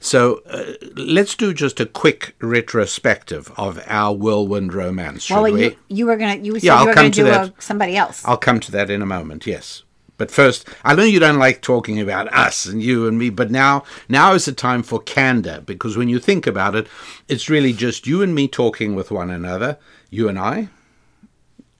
So 0.00 0.42
uh, 0.48 0.74
let's 0.96 1.34
do 1.34 1.52
just 1.54 1.80
a 1.80 1.86
quick 1.86 2.34
retrospective 2.40 3.52
of 3.56 3.82
our 3.86 4.14
whirlwind 4.14 4.72
romance, 4.74 5.24
should 5.24 5.34
Well, 5.34 5.52
we? 5.52 5.64
you, 5.64 5.76
you 5.88 6.06
were 6.06 6.16
gonna 6.16 6.36
you 6.36 6.52
said 6.54 6.62
Yeah, 6.64 6.74
I'll 6.74 6.82
you 6.82 6.88
were 6.88 6.94
come 6.94 7.10
to 7.10 7.10
do 7.10 7.24
that. 7.24 7.48
a, 7.48 7.62
somebody 7.62 7.96
else. 7.96 8.24
I'll 8.24 8.36
come 8.36 8.60
to 8.60 8.72
that 8.72 8.90
in 8.90 9.02
a 9.02 9.06
moment. 9.06 9.46
Yes, 9.46 9.82
but 10.18 10.30
first, 10.30 10.68
I 10.84 10.94
know 10.94 11.04
you 11.04 11.18
don't 11.20 11.38
like 11.38 11.62
talking 11.62 11.98
about 12.00 12.30
us 12.34 12.66
and 12.66 12.82
you 12.82 13.06
and 13.08 13.18
me, 13.18 13.30
but 13.30 13.50
now 13.50 13.84
now 14.08 14.34
is 14.34 14.44
the 14.44 14.52
time 14.52 14.82
for 14.82 15.00
candor 15.00 15.62
because 15.64 15.96
when 15.96 16.08
you 16.10 16.18
think 16.18 16.46
about 16.46 16.74
it, 16.74 16.86
it's 17.28 17.48
really 17.48 17.72
just 17.72 18.06
you 18.06 18.20
and 18.22 18.34
me 18.34 18.46
talking 18.48 18.94
with 18.94 19.10
one 19.10 19.30
another. 19.30 19.78
You 20.10 20.28
and 20.28 20.38
I. 20.38 20.68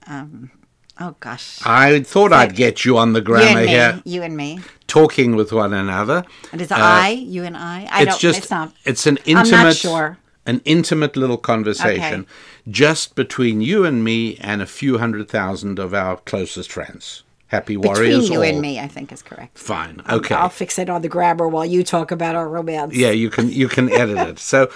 oh 0.09 1.15
gosh, 1.19 1.59
I 1.65 2.01
thought 2.01 2.33
I'd 2.33 2.55
get 2.55 2.85
you 2.85 2.97
on 2.97 3.13
the 3.13 3.19
you 3.19 3.25
grammar 3.25 3.59
and 3.59 3.65
me, 3.65 3.67
here, 3.67 4.01
you 4.05 4.23
and 4.23 4.35
me. 4.35 4.59
talking 4.87 5.35
with 5.35 5.51
one 5.51 5.73
another. 5.73 6.23
And 6.51 6.61
is 6.61 6.71
it 6.71 6.77
I, 6.77 7.09
you 7.09 7.43
and 7.43 7.55
I? 7.57 7.87
I 7.91 7.99
Uh, 7.99 8.03
it's 8.03 8.11
don't. 8.13 8.19
just 8.21 8.39
it's 8.39 8.51
not. 8.51 8.73
it's 8.85 9.05
an 9.07 9.17
intimate 9.25 9.53
I'm 9.53 9.63
not 9.65 9.75
sure. 9.75 10.17
an 10.45 10.61
intimate 10.65 11.15
little 11.15 11.37
conversation 11.37 12.21
Okay. 12.21 12.71
just 12.71 13.15
between 13.15 13.61
you 13.61 13.85
and 13.85 14.03
me 14.03 14.37
and 14.37 14.61
a 14.61 14.65
few 14.65 14.97
hundred 14.97 15.29
thousand 15.29 15.77
of 15.79 15.93
our 15.93 16.17
closest 16.17 16.71
friends. 16.71 17.23
Happy 17.49 17.77
warriors 17.77 18.21
Between 18.21 18.31
you 18.31 18.37
all. 18.39 18.43
and 18.45 18.61
me, 18.61 18.79
I 18.79 18.87
think 18.87 19.11
is 19.11 19.21
correct. 19.23 19.57
Fine. 19.57 20.01
Okay. 20.07 20.35
I'll 20.35 20.49
fix 20.49 20.77
it 20.77 20.87
on 20.89 21.01
the 21.01 21.09
grammar 21.09 21.47
while 21.47 21.65
you 21.65 21.83
talk 21.83 22.11
about 22.11 22.35
our 22.35 22.47
romance. 22.47 22.95
Yeah, 22.95 23.09
you 23.09 23.29
can 23.31 23.49
you 23.51 23.67
can 23.67 23.91
edit 23.91 24.17
it. 24.19 24.39
So, 24.39 24.69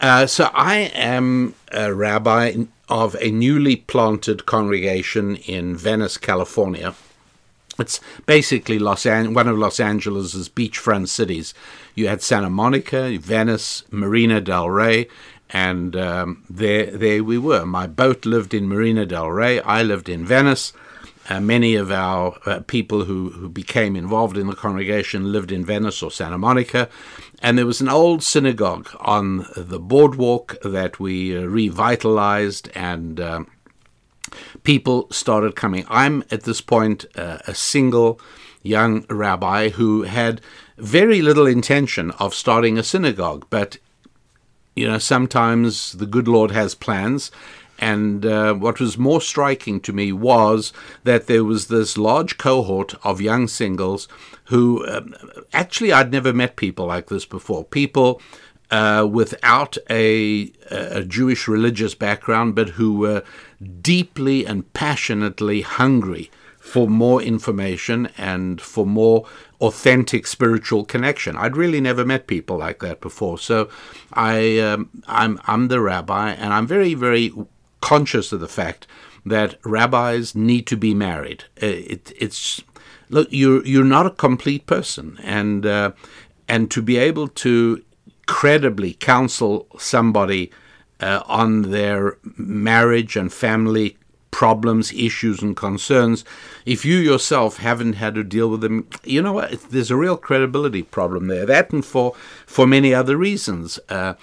uh, 0.00 0.26
so 0.26 0.50
I 0.52 0.90
am 0.94 1.54
a 1.72 1.92
rabbi 1.92 2.54
of 2.88 3.16
a 3.20 3.30
newly 3.30 3.76
planted 3.76 4.44
congregation 4.46 5.36
in 5.36 5.74
Venice, 5.76 6.18
California. 6.18 6.94
It's 7.78 8.00
basically 8.26 8.78
Los 8.78 9.06
An- 9.06 9.32
one 9.34 9.48
of 9.48 9.56
Los 9.56 9.80
Angeles's 9.80 10.48
beachfront 10.50 11.08
cities. 11.08 11.54
You 11.94 12.08
had 12.08 12.22
Santa 12.22 12.50
Monica, 12.50 13.16
Venice, 13.18 13.84
Marina 13.90 14.40
del 14.42 14.68
Rey, 14.68 15.08
and 15.48 15.96
um, 15.96 16.44
there 16.50 16.86
there 16.86 17.24
we 17.24 17.38
were. 17.38 17.64
My 17.64 17.86
boat 17.86 18.26
lived 18.26 18.52
in 18.52 18.68
Marina 18.68 19.06
del 19.06 19.30
Rey. 19.30 19.60
I 19.60 19.82
lived 19.82 20.08
in 20.10 20.26
Venice. 20.26 20.74
Uh, 21.28 21.40
many 21.40 21.74
of 21.74 21.90
our 21.90 22.38
uh, 22.46 22.60
people 22.66 23.04
who, 23.04 23.30
who 23.30 23.48
became 23.48 23.96
involved 23.96 24.38
in 24.38 24.46
the 24.46 24.54
congregation 24.54 25.30
lived 25.30 25.52
in 25.52 25.64
Venice 25.64 26.02
or 26.02 26.10
Santa 26.10 26.38
Monica. 26.38 26.88
And 27.40 27.58
there 27.58 27.66
was 27.66 27.80
an 27.80 27.88
old 27.88 28.22
synagogue 28.22 28.88
on 29.00 29.46
the 29.56 29.78
boardwalk 29.78 30.56
that 30.62 30.98
we 30.98 31.36
uh, 31.36 31.42
revitalized, 31.42 32.70
and 32.74 33.20
um, 33.20 33.46
people 34.62 35.06
started 35.10 35.54
coming. 35.54 35.84
I'm 35.88 36.24
at 36.30 36.44
this 36.44 36.60
point 36.60 37.04
uh, 37.14 37.38
a 37.46 37.54
single 37.54 38.20
young 38.62 39.04
rabbi 39.08 39.68
who 39.70 40.02
had 40.02 40.40
very 40.78 41.22
little 41.22 41.46
intention 41.46 42.10
of 42.12 42.34
starting 42.34 42.78
a 42.78 42.82
synagogue, 42.82 43.46
but 43.50 43.78
you 44.78 44.86
know, 44.86 44.98
sometimes 44.98 45.92
the 45.92 46.06
good 46.06 46.28
Lord 46.28 46.52
has 46.52 46.74
plans. 46.74 47.32
And 47.78 48.26
uh, 48.26 48.54
what 48.54 48.80
was 48.80 48.98
more 48.98 49.20
striking 49.20 49.80
to 49.82 49.92
me 49.92 50.12
was 50.12 50.72
that 51.04 51.26
there 51.26 51.44
was 51.44 51.68
this 51.68 51.96
large 51.96 52.36
cohort 52.36 52.94
of 53.04 53.20
young 53.20 53.46
singles 53.46 54.08
who 54.44 54.86
um, 54.88 55.14
actually 55.52 55.92
I'd 55.92 56.10
never 56.10 56.32
met 56.32 56.56
people 56.56 56.86
like 56.86 57.08
this 57.08 57.24
before. 57.24 57.64
People 57.64 58.20
uh, 58.70 59.08
without 59.10 59.78
a, 59.88 60.52
a 60.70 61.04
Jewish 61.04 61.48
religious 61.48 61.94
background, 61.94 62.54
but 62.54 62.70
who 62.70 62.98
were 62.98 63.22
deeply 63.80 64.44
and 64.44 64.70
passionately 64.72 65.62
hungry 65.62 66.30
for 66.58 66.86
more 66.86 67.22
information 67.22 68.10
and 68.18 68.60
for 68.60 68.84
more 68.84 69.24
authentic 69.60 70.26
spiritual 70.26 70.84
connection. 70.84 71.36
I'd 71.36 71.56
really 71.56 71.80
never 71.80 72.04
met 72.04 72.26
people 72.26 72.58
like 72.58 72.80
that 72.80 73.00
before. 73.00 73.38
So 73.38 73.70
I, 74.12 74.58
um, 74.58 74.90
I'm, 75.06 75.40
I'm 75.46 75.68
the 75.68 75.80
rabbi, 75.80 76.32
and 76.32 76.52
I'm 76.52 76.66
very, 76.66 76.92
very 76.92 77.32
conscious 77.80 78.32
of 78.32 78.40
the 78.40 78.48
fact 78.48 78.86
that 79.26 79.58
rabbis 79.64 80.34
need 80.34 80.66
to 80.66 80.76
be 80.76 80.94
married. 80.94 81.44
Uh, 81.62 81.66
It, 81.66 82.12
it's 82.18 82.62
look, 83.08 83.28
you're 83.30 83.64
you're 83.66 83.84
not 83.84 84.06
a 84.06 84.10
complete 84.10 84.66
person, 84.66 85.18
and 85.22 85.66
uh, 85.66 85.92
and 86.48 86.70
to 86.70 86.82
be 86.82 86.96
able 86.96 87.28
to 87.28 87.82
credibly 88.26 88.92
counsel 88.94 89.66
somebody 89.78 90.50
uh, 91.00 91.22
on 91.26 91.70
their 91.70 92.18
marriage 92.36 93.16
and 93.16 93.32
family 93.32 93.96
problems, 94.30 94.92
issues, 94.92 95.42
and 95.42 95.56
concerns, 95.56 96.24
if 96.64 96.84
you 96.84 96.96
yourself 96.96 97.56
haven't 97.58 97.94
had 97.94 98.14
to 98.14 98.22
deal 98.22 98.48
with 98.50 98.60
them, 98.60 98.86
you 99.04 99.22
know 99.22 99.32
what? 99.32 99.70
There's 99.70 99.90
a 99.90 99.96
real 99.96 100.16
credibility 100.16 100.82
problem 100.82 101.28
there. 101.28 101.46
That 101.46 101.72
and 101.72 101.84
for 101.84 102.14
for 102.46 102.66
many 102.66 102.94
other 102.94 103.16
reasons. 103.16 103.78
Uh, 103.88 104.14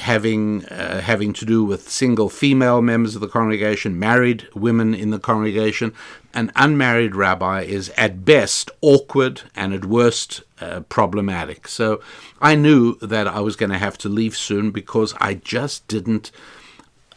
having 0.00 0.64
uh, 0.66 1.00
having 1.00 1.32
to 1.34 1.44
do 1.44 1.64
with 1.64 1.88
single 1.88 2.28
female 2.28 2.82
members 2.82 3.14
of 3.14 3.20
the 3.20 3.28
congregation, 3.28 3.98
married 3.98 4.46
women 4.54 4.94
in 4.94 5.10
the 5.10 5.18
congregation. 5.18 5.94
An 6.32 6.52
unmarried 6.54 7.16
rabbi 7.16 7.62
is 7.62 7.90
at 7.96 8.24
best 8.24 8.70
awkward 8.80 9.42
and 9.56 9.72
at 9.72 9.84
worst 9.84 10.42
uh, 10.60 10.80
problematic. 10.88 11.66
So 11.66 12.00
I 12.40 12.54
knew 12.54 12.96
that 12.96 13.26
I 13.26 13.40
was 13.40 13.56
going 13.56 13.70
to 13.70 13.78
have 13.78 13.98
to 13.98 14.08
leave 14.08 14.36
soon 14.36 14.70
because 14.70 15.14
I 15.20 15.34
just 15.34 15.86
didn't. 15.88 16.30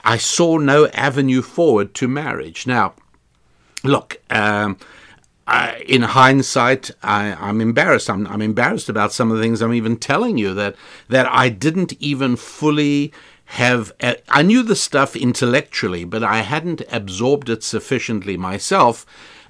I 0.04 0.18
saw 0.18 0.58
no 0.58 0.88
avenue 0.88 1.42
forward 1.42 1.94
to 1.96 2.08
marriage. 2.08 2.68
Now, 2.68 2.94
look. 3.84 4.22
Um, 4.30 4.78
I, 5.46 5.84
in 5.88 6.04
hindsight, 6.04 6.92
I, 7.02 7.34
I'm 7.34 7.60
embarrassed. 7.60 8.10
I'm, 8.10 8.26
I'm 8.28 8.42
embarrassed 8.42 8.90
about 8.90 9.12
some 9.12 9.30
of 9.30 9.38
the 9.38 9.44
things 9.44 9.62
I'm 9.62 9.74
even 9.74 9.98
telling 9.98 10.38
you 10.38 10.54
that 10.54 10.76
that 11.10 11.28
I 11.30 11.50
didn't 11.50 11.94
even 12.02 12.36
fully 12.36 13.12
have. 13.46 13.92
uh, 14.02 14.16
I 14.30 14.42
knew 14.42 14.64
the 14.64 14.76
stuff 14.76 15.16
intellectually, 15.16 16.06
but 16.06 16.24
I 16.24 16.38
hadn't 16.42 16.82
absorbed 16.92 17.50
it 17.50 17.64
sufficiently 17.64 18.38
myself 18.38 19.06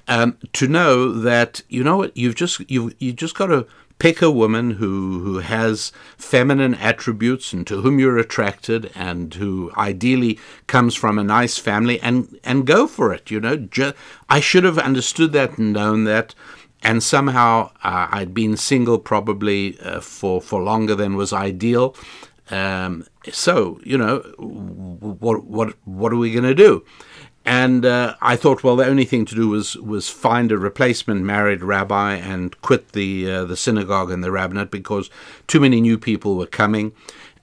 um, 0.08 0.36
to 0.54 0.66
know 0.66 1.12
that 1.12 1.62
you 1.68 1.84
know 1.84 1.98
what 1.98 2.16
you've 2.16 2.34
just 2.34 2.68
you 2.70 2.92
you 2.98 3.12
just 3.12 3.36
got 3.36 3.46
to 3.46 3.66
pick 4.04 4.20
a 4.20 4.30
woman 4.30 4.72
who 4.72 5.20
who 5.20 5.38
has 5.38 5.90
feminine 6.18 6.74
attributes 6.74 7.54
and 7.54 7.66
to 7.66 7.80
whom 7.80 7.98
you're 7.98 8.18
attracted 8.18 8.92
and 8.94 9.32
who 9.32 9.72
ideally 9.78 10.38
comes 10.66 10.94
from 10.94 11.18
a 11.18 11.24
nice 11.24 11.56
family 11.56 11.98
and 12.00 12.38
and 12.44 12.66
go 12.66 12.86
for 12.86 13.14
it 13.14 13.30
you 13.30 13.40
know. 13.40 13.66
I 14.28 14.40
should 14.40 14.64
have 14.64 14.78
understood 14.78 15.32
that 15.32 15.56
and 15.56 15.72
known 15.72 16.04
that 16.04 16.34
and 16.82 17.02
somehow 17.02 17.70
uh, 17.82 18.08
i'd 18.16 18.34
been 18.34 18.58
single 18.58 18.98
probably 18.98 19.80
uh, 19.80 20.00
for 20.00 20.42
for 20.42 20.62
longer 20.62 20.94
than 20.94 21.16
was 21.16 21.32
ideal. 21.32 21.96
Um, 22.50 23.06
so 23.32 23.80
you 23.84 23.96
know 23.96 24.18
what 24.38 25.44
what 25.44 25.68
what 25.86 26.12
are 26.12 26.18
we 26.24 26.30
going 26.30 26.44
to 26.44 26.54
do 26.54 26.84
and 27.44 27.84
uh, 27.84 28.14
I 28.22 28.36
thought, 28.36 28.64
well, 28.64 28.76
the 28.76 28.86
only 28.86 29.04
thing 29.04 29.24
to 29.26 29.34
do 29.34 29.48
was 29.48 29.76
was 29.76 30.08
find 30.08 30.50
a 30.50 30.58
replacement 30.58 31.22
married 31.22 31.62
rabbi 31.62 32.14
and 32.14 32.60
quit 32.62 32.92
the 32.92 33.30
uh, 33.30 33.44
the 33.44 33.56
synagogue 33.56 34.10
and 34.10 34.24
the 34.24 34.30
rabbinate 34.30 34.70
because 34.70 35.10
too 35.46 35.60
many 35.60 35.80
new 35.80 35.98
people 35.98 36.36
were 36.36 36.46
coming. 36.46 36.92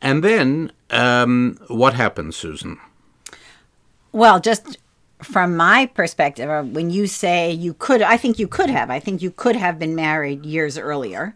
And 0.02 0.24
then 0.24 0.72
um, 0.90 1.60
what 1.68 1.94
happened, 1.94 2.34
Susan? 2.34 2.80
Well, 4.12 4.40
just 4.40 4.78
from 5.22 5.56
my 5.56 5.86
perspective, 5.86 6.50
uh, 6.50 6.64
when 6.64 6.90
you 6.90 7.06
say 7.06 7.52
you 7.52 7.76
could, 7.76 8.02
I 8.02 8.18
think 8.18 8.40
you 8.40 8.48
could 8.48 8.72
have. 8.72 8.90
I 8.90 9.00
think 9.00 9.22
you 9.22 9.30
could 9.30 9.56
have 9.56 9.78
been 9.78 9.96
married 9.96 10.46
years 10.46 10.78
earlier. 10.78 11.36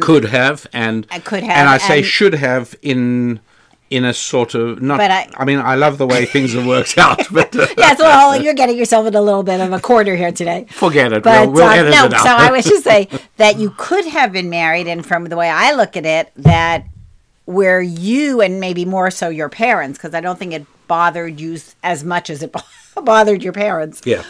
could 0.00 0.24
have 0.24 0.66
and 0.72 1.06
I 1.10 1.18
could 1.18 1.42
have, 1.42 1.56
and 1.56 1.68
I 1.68 1.78
say 1.78 1.98
and- 1.98 2.06
should 2.06 2.34
have 2.34 2.74
in 2.82 3.40
in 3.90 4.04
a 4.04 4.14
sort 4.14 4.54
of 4.54 4.80
not. 4.80 4.98
But 4.98 5.10
I, 5.10 5.28
I- 5.36 5.44
mean, 5.44 5.58
I 5.58 5.74
love 5.74 5.98
the 5.98 6.06
way 6.06 6.24
things 6.24 6.52
have 6.54 6.66
worked 6.66 6.96
out, 6.96 7.20
but 7.32 7.54
uh, 7.56 7.66
Yes, 7.76 7.98
well, 7.98 8.40
you're 8.40 8.54
getting 8.54 8.76
yourself 8.78 9.06
in 9.06 9.14
a 9.14 9.20
little 9.20 9.42
bit 9.42 9.60
of 9.60 9.72
a 9.72 9.80
corner 9.80 10.14
here 10.16 10.32
today. 10.32 10.66
forget 10.70 11.12
it. 11.12 11.22
But 11.24 11.48
we'll 11.48 11.54
we'll 11.54 11.68
edit 11.68 11.92
no, 11.92 12.06
it 12.06 12.12
so 12.12 12.28
I 12.30 12.50
was 12.52 12.64
just 12.64 12.84
say 12.84 13.08
that 13.36 13.58
you 13.58 13.74
could 13.76 14.06
have 14.06 14.32
been 14.32 14.48
married, 14.48 14.86
and 14.86 15.04
from 15.04 15.24
the 15.24 15.36
way 15.36 15.50
I 15.50 15.72
look 15.74 15.96
at 15.96 16.06
it, 16.06 16.30
that 16.36 16.84
where 17.46 17.82
you 17.82 18.40
and 18.40 18.60
maybe 18.60 18.84
more 18.84 19.10
so 19.10 19.28
your 19.28 19.48
parents, 19.48 19.98
because 19.98 20.14
I 20.14 20.20
don't 20.20 20.38
think 20.38 20.52
it 20.52 20.64
bothered 20.86 21.40
you 21.40 21.58
as 21.82 22.04
much 22.04 22.30
as 22.30 22.42
it 22.44 22.54
bothered 22.94 23.42
your 23.42 23.52
parents. 23.52 24.00
yeah, 24.04 24.22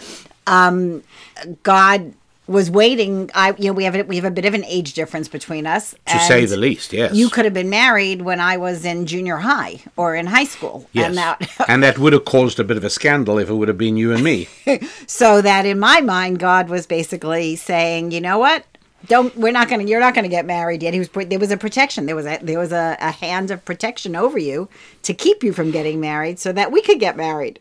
God 1.63 2.15
was 2.51 2.71
waiting. 2.71 3.31
I, 3.35 3.55
you 3.59 3.67
know, 3.67 3.73
we 3.73 3.85
have 3.85 3.95
a, 3.95 4.03
we 4.03 4.17
have 4.17 4.25
a 4.25 4.31
bit 4.31 4.45
of 4.45 4.55
an 4.55 4.65
age 4.65 4.95
difference 4.95 5.29
between 5.29 5.67
us, 5.67 5.95
to 6.07 6.19
say 6.21 6.45
the 6.45 6.57
least. 6.57 6.93
Yes, 6.93 7.15
You 7.15 7.31
could 7.31 7.45
have 7.45 7.55
been 7.55 7.71
married 7.71 8.23
when 8.23 8.41
I 8.41 8.57
was 8.57 8.85
in 8.85 9.07
junior 9.07 9.39
high 9.39 9.83
or 9.97 10.15
in 10.15 10.27
high 10.27 10.45
school, 10.45 10.89
Yes, 10.93 11.07
and 11.07 11.17
that 11.17 11.51
and 11.69 11.83
that 11.83 11.99
would 11.99 12.13
have 12.13 12.25
caused 12.25 12.59
a 12.59 12.65
bit 12.65 12.77
of 12.77 12.85
a 12.85 12.91
scandal 12.91 13.39
if 13.39 13.49
it 13.49 13.55
would 13.55 13.69
have 13.69 13.79
been 13.79 13.97
you 13.97 14.13
and 14.13 14.25
me. 14.25 14.49
so 15.07 15.41
that 15.41 15.65
in 15.65 15.79
my 15.79 16.01
mind 16.01 16.39
god 16.39 16.69
was 16.69 16.87
basically 16.87 17.57
saying 17.57 18.11
you 18.11 18.21
know 18.21 18.39
what 18.39 18.65
don't 19.07 19.35
we're 19.37 19.53
not 19.53 19.69
going 19.69 19.85
to 19.85 19.91
you're 19.91 20.01
not 20.01 20.15
going 20.15 20.25
to 20.25 20.29
get 20.29 20.45
married 20.45 20.83
yet 20.83 20.93
he 20.93 20.99
was 20.99 21.09
there 21.09 21.39
was 21.39 21.51
a 21.51 21.57
protection 21.57 22.07
there 22.07 22.17
was 22.17 22.27
a 22.27 22.39
there 22.43 22.59
was 22.59 22.73
a, 22.73 22.97
a 23.01 23.11
hand 23.11 23.51
of 23.51 23.65
protection 23.65 24.15
over 24.17 24.39
you 24.39 24.69
to 25.03 25.15
keep 25.15 25.43
you 25.43 25.53
from 25.53 25.71
getting 25.71 26.01
married 26.01 26.39
so 26.39 26.53
that 26.53 26.71
we 26.71 26.83
could 26.83 27.01
get 27.01 27.17
married 27.17 27.59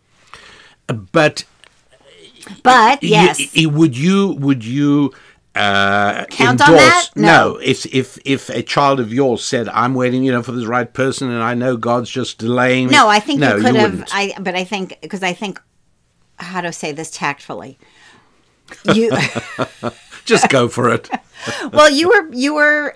But 0.87 1.43
but 2.63 3.01
you- 3.03 3.09
yes 3.09 3.41
would 3.65 3.97
you 3.97 4.33
would 4.39 4.63
you 4.65 5.13
uh, 5.55 6.25
Count 6.29 6.61
on 6.61 6.69
endorse? 6.69 6.79
that? 6.79 7.09
No. 7.15 7.57
If 7.61 7.85
if 7.87 8.17
if 8.23 8.49
a 8.49 8.61
child 8.61 8.99
of 8.99 9.11
yours 9.11 9.43
said, 9.43 9.67
"I'm 9.69 9.93
waiting, 9.95 10.23
you 10.23 10.31
know, 10.31 10.43
for 10.43 10.51
the 10.51 10.65
right 10.67 10.93
person," 10.93 11.29
and 11.29 11.41
I 11.43 11.53
know 11.55 11.75
God's 11.75 12.09
just 12.09 12.37
delaying. 12.37 12.87
me," 12.87 12.93
no 12.93 13.07
i 13.09 13.19
think 13.19 13.39
no, 13.39 13.55
you 13.55 13.63
could 13.63 13.75
have 13.75 13.91
wouldn't. 13.91 14.09
i 14.15 14.33
but 14.39 14.55
i 14.55 14.63
think 14.63 14.97
because 15.01 15.23
i 15.23 15.33
think 15.33 15.59
how 16.37 16.61
to 16.61 16.71
say 16.71 16.91
this 16.93 17.09
tactfully 17.11 17.77
you 18.93 19.11
Just 20.25 20.49
go 20.49 20.67
for 20.67 20.93
it. 20.93 21.09
well 21.73 21.89
you 21.89 22.09
were 22.09 22.31
you 22.33 22.53
were 22.53 22.95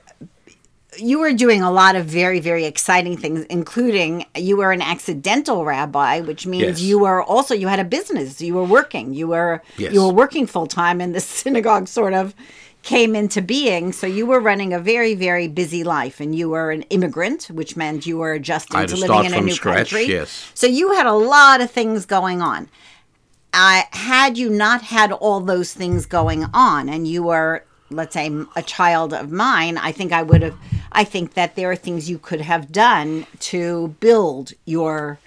you 0.98 1.20
were 1.20 1.34
doing 1.34 1.62
a 1.62 1.72
lot 1.72 1.96
of 1.96 2.06
very 2.06 2.40
very 2.40 2.66
exciting 2.66 3.18
things 3.18 3.46
including 3.46 4.26
you 4.36 4.58
were 4.58 4.72
an 4.72 4.82
accidental 4.82 5.66
rabbi 5.66 6.20
which 6.20 6.46
means 6.46 6.64
Yes. 6.64 6.82
you 6.82 7.00
were 7.00 7.22
also 7.24 7.54
you 7.54 7.68
had 7.68 7.80
a 7.80 7.84
business 7.86 8.42
you 8.42 8.54
were 8.54 8.64
working 8.64 9.14
you 9.14 9.28
were 9.28 9.62
Yes. 9.78 9.94
you 9.94 10.02
were 10.04 10.14
working 10.14 10.46
full 10.48 10.68
time 10.68 11.02
and 11.02 11.14
the 11.16 11.20
synagogue 11.42 11.88
sort 11.88 12.14
of 12.14 12.34
came 12.84 13.16
into 13.16 13.42
being 13.42 13.94
so 13.94 14.06
you 14.06 14.26
were 14.26 14.40
running 14.42 14.74
a 14.74 14.80
very 14.80 15.16
very 15.16 15.48
busy 15.48 15.84
life 15.84 16.20
and 16.20 16.36
you 16.36 16.50
were 16.50 16.70
an 16.72 16.82
immigrant 16.84 17.46
which 17.46 17.78
meant 17.78 18.06
you 18.06 18.18
were 18.18 18.34
adjusting 18.34 18.86
to 18.86 18.96
living 18.98 19.26
in 19.26 19.34
a 19.34 19.42
new 19.42 19.54
scratch, 19.54 19.92
country 19.92 20.04
yes. 20.06 20.52
so 20.54 20.68
you 20.68 20.92
had 20.94 21.06
a 21.06 21.14
lot 21.14 21.62
of 21.62 21.72
things 21.72 22.06
going 22.06 22.42
on 22.42 22.68
I 23.56 23.86
had 23.92 24.38
you 24.38 24.50
not 24.50 24.82
had 24.82 25.12
all 25.12 25.40
those 25.40 25.74
things 25.74 26.06
going 26.08 26.46
on 26.54 26.90
and 26.90 27.08
you 27.08 27.24
were 27.24 27.64
let's 27.96 28.14
say 28.14 28.32
a 28.56 28.62
child 28.62 29.14
of 29.14 29.32
mine 29.32 29.78
i 29.78 29.92
think 29.92 30.12
i 30.12 30.22
would 30.22 30.42
have 30.42 30.56
i 30.92 31.04
think 31.04 31.34
that 31.34 31.56
there 31.56 31.70
are 31.72 31.76
things 31.76 32.10
you 32.10 32.18
could 32.18 32.42
have 32.42 32.72
done 32.72 33.26
to 33.40 33.90
build 34.00 34.54
your 34.66 35.20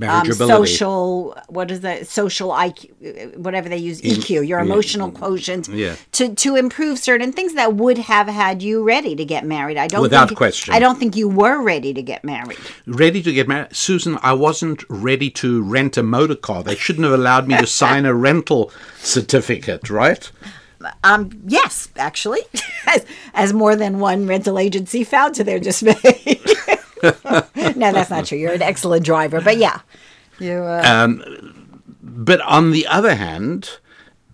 um, 0.00 0.32
social 0.32 1.38
what 1.48 1.70
is 1.70 1.80
that 1.80 2.06
social 2.06 2.48
iq 2.50 3.36
whatever 3.36 3.68
they 3.68 3.76
use 3.76 4.00
eq 4.00 4.30
your 4.30 4.44
yeah, 4.44 4.62
emotional 4.62 5.10
quotient 5.10 5.68
yeah. 5.68 5.96
to 6.12 6.34
to 6.34 6.56
improve 6.56 6.98
certain 6.98 7.30
things 7.30 7.52
that 7.54 7.74
would 7.74 7.98
have 7.98 8.26
had 8.26 8.62
you 8.62 8.82
ready 8.82 9.14
to 9.14 9.24
get 9.24 9.44
married 9.44 9.76
i 9.76 9.86
don't 9.86 10.00
Without 10.00 10.28
think, 10.28 10.38
question. 10.38 10.72
i 10.72 10.78
don't 10.78 10.98
think 10.98 11.14
you 11.14 11.28
were 11.28 11.60
ready 11.60 11.92
to 11.92 12.00
get 12.00 12.24
married 12.24 12.58
ready 12.86 13.22
to 13.22 13.32
get 13.32 13.48
married. 13.48 13.74
Susan, 13.74 14.18
I 14.22 14.32
wasn't 14.32 14.84
ready 14.88 15.30
to 15.30 15.62
rent 15.62 15.96
a 15.96 16.02
motor 16.02 16.34
car. 16.34 16.62
They 16.62 16.76
shouldn't 16.76 17.04
have 17.04 17.12
allowed 17.12 17.48
me 17.48 17.56
to 17.58 17.66
sign 17.66 18.06
a 18.06 18.14
rental 18.14 18.70
certificate, 18.98 19.90
right? 19.90 20.30
Um, 21.04 21.42
yes, 21.46 21.88
actually, 21.96 22.40
as, 22.86 23.04
as 23.34 23.52
more 23.52 23.76
than 23.76 23.98
one 23.98 24.26
rental 24.26 24.58
agency 24.58 25.04
found 25.04 25.34
to 25.36 25.44
their 25.44 25.58
dismay. 25.58 25.94
no, 27.02 27.92
that's 27.92 28.10
not 28.10 28.26
true. 28.26 28.38
You're 28.38 28.52
an 28.52 28.62
excellent 28.62 29.04
driver, 29.04 29.40
but 29.40 29.56
yeah, 29.56 29.80
you. 30.38 30.52
Uh, 30.52 31.08
But 32.02 32.40
on 32.42 32.72
the 32.72 32.86
other 32.86 33.14
hand, 33.14 33.78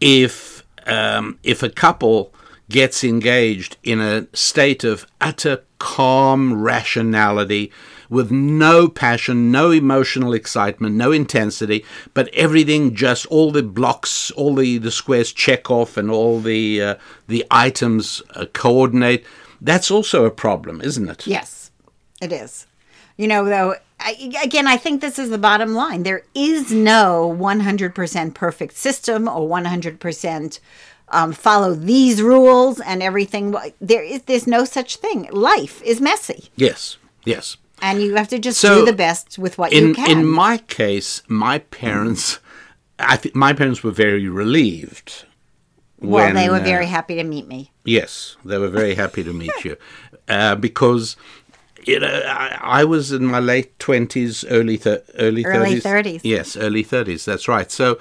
if 0.01 0.65
um, 0.87 1.39
if 1.43 1.63
a 1.63 1.69
couple 1.71 2.35
gets 2.69 3.03
engaged 3.05 3.77
in 3.83 4.01
a 4.01 4.27
state 4.35 4.85
of 4.85 5.07
utter 5.21 5.63
calm 5.79 6.61
rationality, 6.61 7.73
with 8.09 8.31
no 8.31 8.88
passion, 8.88 9.51
no 9.51 9.71
emotional 9.71 10.33
excitement, 10.33 10.94
no 10.94 11.12
intensity, 11.12 11.85
but 12.14 12.29
everything 12.29 12.94
just 12.94 13.27
all 13.27 13.51
the 13.51 13.62
blocks, 13.62 14.31
all 14.33 14.55
the, 14.55 14.79
the 14.79 14.90
squares 14.90 15.33
check 15.33 15.71
off, 15.71 15.97
and 15.97 16.11
all 16.11 16.40
the 16.40 16.83
uh, 16.83 16.94
the 17.27 17.44
items 17.51 18.23
uh, 18.35 18.47
coordinate. 18.53 19.25
That's 19.61 19.90
also 19.90 20.25
a 20.25 20.31
problem, 20.31 20.81
isn't 20.81 21.09
it? 21.09 21.27
yes, 21.27 21.71
it 22.21 22.33
is. 22.33 22.66
You 23.16 23.29
know, 23.29 23.44
though. 23.44 23.75
I, 24.01 24.33
again, 24.44 24.68
I 24.68 24.77
think 24.77 25.01
this 25.01 25.18
is 25.18 25.29
the 25.29 25.38
bottom 25.38 25.75
line. 25.75 26.05
There 26.05 26.23
is 26.33 26.71
no 26.71 27.37
100% 27.37 28.33
perfect 28.33 28.77
system 28.77 29.27
or 29.27 29.49
100% 29.49 30.61
um, 31.09 31.33
follow 31.33 31.75
these 31.75 32.23
rules 32.23 32.81
and 32.81 33.03
everything. 33.03 33.55
There 33.81 34.03
is 34.03 34.23
there's 34.23 34.47
no 34.47 34.64
such 34.64 34.97
thing. 34.97 35.29
Life 35.33 35.83
is 35.83 36.01
messy, 36.01 36.51
Yes. 36.57 36.97
Yes. 37.25 37.57
And 37.83 38.03
you 38.03 38.14
have 38.17 38.29
to 38.29 38.38
just 38.38 38.61
So, 38.61 38.81
do 38.81 38.87
the 38.87 38.93
best 38.97 39.38
with 39.38 39.59
what 39.59 39.73
you 39.73 39.95
can. 39.95 40.11
in 40.11 40.27
my 40.27 40.59
case, 40.59 41.23
my 41.29 41.59
parents, 41.59 42.38
I 42.99 43.17
think 43.17 43.35
my 43.35 43.53
parents 43.53 43.83
were 43.83 43.91
very 43.93 44.29
relieved. 44.29 45.25
well, 46.01 46.27
when, 46.27 46.35
they 46.35 46.49
were 46.49 46.57
uh, 46.57 46.64
very 46.75 46.87
happy 46.87 47.14
to 47.17 47.25
meet 47.25 47.47
me. 47.49 47.71
yes, 47.85 48.37
they 48.45 48.59
were 48.59 48.69
very 48.69 48.95
happy 48.95 49.23
to 49.25 49.33
meet 49.33 49.64
you, 49.64 49.77
uh, 50.29 50.55
because 50.55 51.17
you 51.87 51.99
know 52.01 52.23
I, 52.27 52.59
I 52.81 52.85
was 52.85 53.12
in 53.12 53.25
my 53.27 53.38
late 53.41 53.79
twenties, 53.79 54.45
early 54.51 54.77
thir- 54.77 55.03
early 55.19 55.45
Early 55.45 55.81
thirties. 55.81 56.23
30s. 56.23 56.25
Yes, 56.25 56.57
early 56.57 56.83
thirties. 56.83 57.25
That's 57.25 57.49
right. 57.49 57.71
So, 57.71 57.99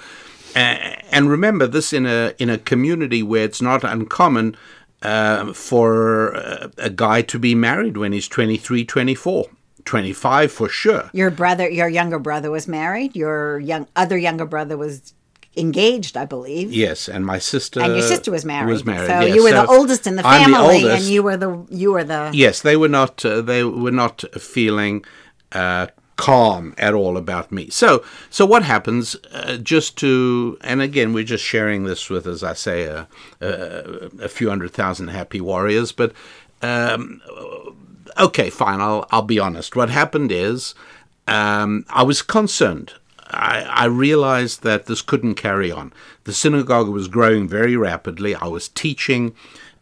uh, 0.55 0.95
and 1.11 1.29
remember 1.29 1.67
this 1.67 1.93
in 1.93 2.05
a 2.05 2.33
in 2.37 2.49
a 2.49 2.57
community 2.57 3.23
where 3.23 3.45
it's 3.45 3.61
not 3.61 3.83
uncommon. 3.83 4.55
Uh, 5.03 5.53
for 5.53 6.35
uh, 6.35 6.69
a 6.79 6.89
guy 6.89 7.21
to 7.21 7.37
be 7.37 7.53
married 7.53 7.97
when 7.97 8.11
he's 8.13 8.27
23, 8.27 8.83
24, 8.83 9.45
25 9.87 10.51
for 10.51 10.69
sure. 10.69 11.09
Your 11.13 11.31
brother, 11.31 11.69
your 11.69 11.87
younger 11.87 12.19
brother 12.19 12.51
was 12.51 12.67
married. 12.67 13.15
Your 13.15 13.59
young 13.59 13.87
other 13.95 14.17
younger 14.17 14.45
brother 14.45 14.77
was 14.77 15.13
engaged, 15.55 16.15
I 16.15 16.25
believe. 16.25 16.71
Yes, 16.71 17.09
and 17.09 17.25
my 17.25 17.39
sister 17.39 17.81
And 17.81 17.93
your 17.93 18.03
sister 18.03 18.29
was 18.29 18.45
married. 18.45 18.71
Was 18.71 18.85
married. 18.85 19.07
So 19.07 19.19
yes. 19.21 19.35
you 19.35 19.43
were 19.43 19.51
the 19.51 19.65
oldest 19.65 20.05
in 20.05 20.15
the 20.15 20.25
I'm 20.25 20.51
the 20.51 20.57
family, 20.57 20.89
and 20.89 21.03
you 21.03 21.23
were 21.23 21.37
the 21.37 21.65
you 21.69 21.93
were 21.93 22.03
the 22.03 22.31
Yes, 22.33 22.61
they 22.61 22.77
were 22.77 22.89
not. 22.89 23.25
Uh, 23.25 23.41
they 23.41 23.63
were 23.63 23.91
not 23.91 24.23
feeling 24.39 25.03
uh, 25.53 25.87
calm 26.17 26.73
at 26.77 26.93
all 26.93 27.15
about 27.15 27.51
me. 27.51 27.69
So, 27.69 28.03
so 28.29 28.45
what 28.45 28.63
happens? 28.63 29.15
Uh, 29.31 29.57
just 29.57 29.97
to, 29.99 30.57
and 30.61 30.81
again, 30.81 31.13
we're 31.13 31.23
just 31.23 31.43
sharing 31.43 31.85
this 31.85 32.09
with, 32.09 32.27
as 32.27 32.43
I 32.43 32.53
say, 32.53 32.83
a, 32.83 33.07
a, 33.39 34.09
a 34.23 34.27
few 34.27 34.49
hundred 34.49 34.71
thousand 34.71 35.09
happy 35.09 35.39
warriors. 35.39 35.91
But 35.93 36.11
um, 36.61 37.21
okay, 38.17 38.49
fine. 38.49 38.81
I'll 38.81 39.05
I'll 39.11 39.21
be 39.21 39.39
honest. 39.39 39.75
What 39.75 39.89
happened 39.89 40.31
is, 40.31 40.75
um, 41.27 41.85
I 41.89 42.03
was 42.03 42.21
concerned. 42.21 42.93
I, 43.29 43.63
I 43.63 43.85
realized 43.85 44.63
that 44.63 44.85
this 44.85 45.01
couldn't 45.01 45.35
carry 45.35 45.71
on. 45.71 45.91
The 46.23 46.33
synagogue 46.33 46.87
was 46.87 47.07
growing 47.07 47.47
very 47.47 47.75
rapidly. 47.75 48.35
I 48.35 48.47
was 48.47 48.69
teaching. 48.69 49.35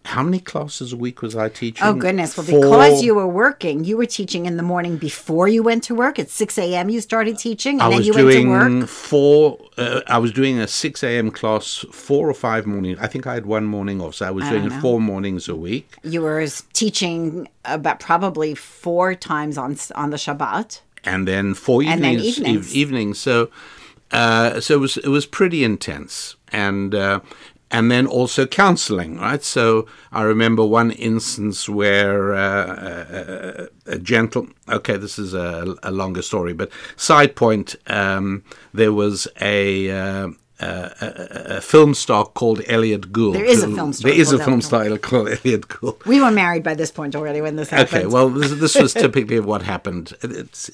How 0.05 0.23
many 0.23 0.39
classes 0.39 0.93
a 0.93 0.97
week 0.97 1.21
was 1.21 1.35
I 1.35 1.49
teaching? 1.49 1.85
Oh 1.85 1.93
goodness! 1.93 2.37
Well, 2.37 2.45
because 2.45 3.03
you 3.03 3.15
were 3.15 3.27
working, 3.27 3.83
you 3.83 3.97
were 3.97 4.05
teaching 4.05 4.45
in 4.45 4.55
the 4.55 4.63
morning 4.63 4.97
before 4.97 5.47
you 5.47 5.63
went 5.63 5.83
to 5.85 5.95
work. 5.95 6.19
At 6.19 6.29
six 6.29 6.57
a.m., 6.57 6.89
you 6.89 7.01
started 7.01 7.37
teaching, 7.37 7.75
and 7.81 7.83
I 7.83 7.89
then 7.89 8.03
you 8.03 8.13
went 8.13 8.27
to 8.27 8.31
doing 8.31 8.49
work. 8.81 8.87
four. 8.87 9.57
Uh, 9.77 10.01
I 10.07 10.19
was 10.19 10.31
doing 10.31 10.59
a 10.59 10.67
six 10.67 11.03
a.m. 11.03 11.31
class, 11.31 11.83
four 11.91 12.29
or 12.29 12.33
five 12.33 12.65
mornings. 12.65 12.99
I 13.01 13.07
think 13.07 13.25
I 13.27 13.33
had 13.33 13.45
one 13.45 13.65
morning 13.65 13.99
off, 14.01 14.15
so 14.15 14.25
I 14.27 14.31
was 14.31 14.45
I 14.45 14.51
doing 14.51 14.65
it 14.65 14.73
four 14.81 15.01
mornings 15.01 15.49
a 15.49 15.55
week. 15.55 15.87
You 16.03 16.21
were 16.21 16.45
teaching 16.73 17.47
about 17.65 17.99
probably 17.99 18.55
four 18.55 19.15
times 19.15 19.57
on 19.57 19.75
on 19.95 20.11
the 20.11 20.17
Shabbat. 20.17 20.81
and 21.03 21.27
then 21.27 21.53
four 21.55 21.81
And 21.83 22.03
then 22.03 22.13
evenings, 22.13 22.37
evenings. 22.39 22.67
ev- 22.69 22.75
evenings. 22.75 23.17
So, 23.19 23.49
uh, 24.11 24.59
so 24.61 24.75
it 24.75 24.79
was 24.79 24.97
it 24.97 25.09
was 25.09 25.25
pretty 25.25 25.63
intense, 25.63 26.35
and 26.51 26.93
uh, 26.93 27.19
and 27.71 27.91
then 27.91 28.05
also 28.05 28.45
counseling, 28.45 29.17
right? 29.17 29.43
So 29.43 29.87
I 30.11 30.23
remember 30.23 30.65
one 30.65 30.91
instance 30.91 31.67
where 31.67 32.33
uh, 32.33 33.67
a, 33.87 33.93
a, 33.93 33.99
gentle, 33.99 34.47
okay, 34.69 34.97
this 34.97 35.17
is 35.17 35.33
a, 35.33 35.75
a, 35.83 35.91
longer 35.91 36.21
story, 36.21 36.53
but 36.53 36.69
side 36.95 37.35
point, 37.35 37.75
um, 37.87 38.43
there 38.73 38.93
was 38.93 39.27
a, 39.41 39.89
uh, 39.89 40.29
a, 40.59 41.55
a, 41.57 41.61
film 41.61 41.93
star 41.93 42.25
called 42.25 42.61
Elliot 42.67 43.11
Gould. 43.11 43.35
There 43.35 43.43
is 43.43 43.63
a 43.63 43.67
film 43.67 43.93
star. 43.93 44.11
There 44.11 44.19
is 44.19 44.31
a 44.31 44.43
film 44.43 44.61
star 44.61 44.97
called 44.97 45.29
Elliot 45.29 45.67
Gould. 45.67 46.05
We 46.05 46.21
were 46.21 46.31
married 46.31 46.63
by 46.63 46.75
this 46.75 46.91
point 46.91 47.15
already 47.15 47.41
when 47.41 47.55
this 47.55 47.71
happened. 47.71 48.03
Okay, 48.03 48.05
well, 48.05 48.29
this, 48.29 48.51
this 48.53 48.75
was 48.75 48.93
typically 49.05 49.39
what 49.39 49.63
happened. 49.63 50.13
It's, 50.21 50.71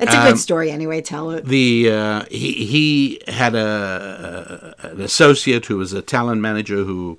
it's 0.00 0.12
a 0.12 0.16
good 0.16 0.32
um, 0.32 0.36
story 0.36 0.70
anyway. 0.70 1.00
Tell 1.00 1.30
it. 1.30 1.44
The 1.44 1.90
uh, 1.90 2.24
he 2.30 2.52
he 2.66 3.20
had 3.26 3.54
a, 3.54 4.76
a, 4.82 4.86
an 4.88 5.00
associate 5.00 5.66
who 5.66 5.76
was 5.76 5.92
a 5.92 6.02
talent 6.02 6.40
manager 6.40 6.84
who 6.84 7.18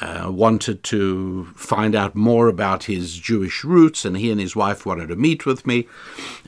uh, 0.00 0.30
wanted 0.32 0.82
to 0.82 1.44
find 1.56 1.94
out 1.94 2.14
more 2.14 2.48
about 2.48 2.84
his 2.84 3.18
Jewish 3.18 3.64
roots, 3.64 4.04
and 4.04 4.16
he 4.16 4.30
and 4.30 4.40
his 4.40 4.56
wife 4.56 4.86
wanted 4.86 5.08
to 5.08 5.16
meet 5.16 5.44
with 5.44 5.66
me. 5.66 5.86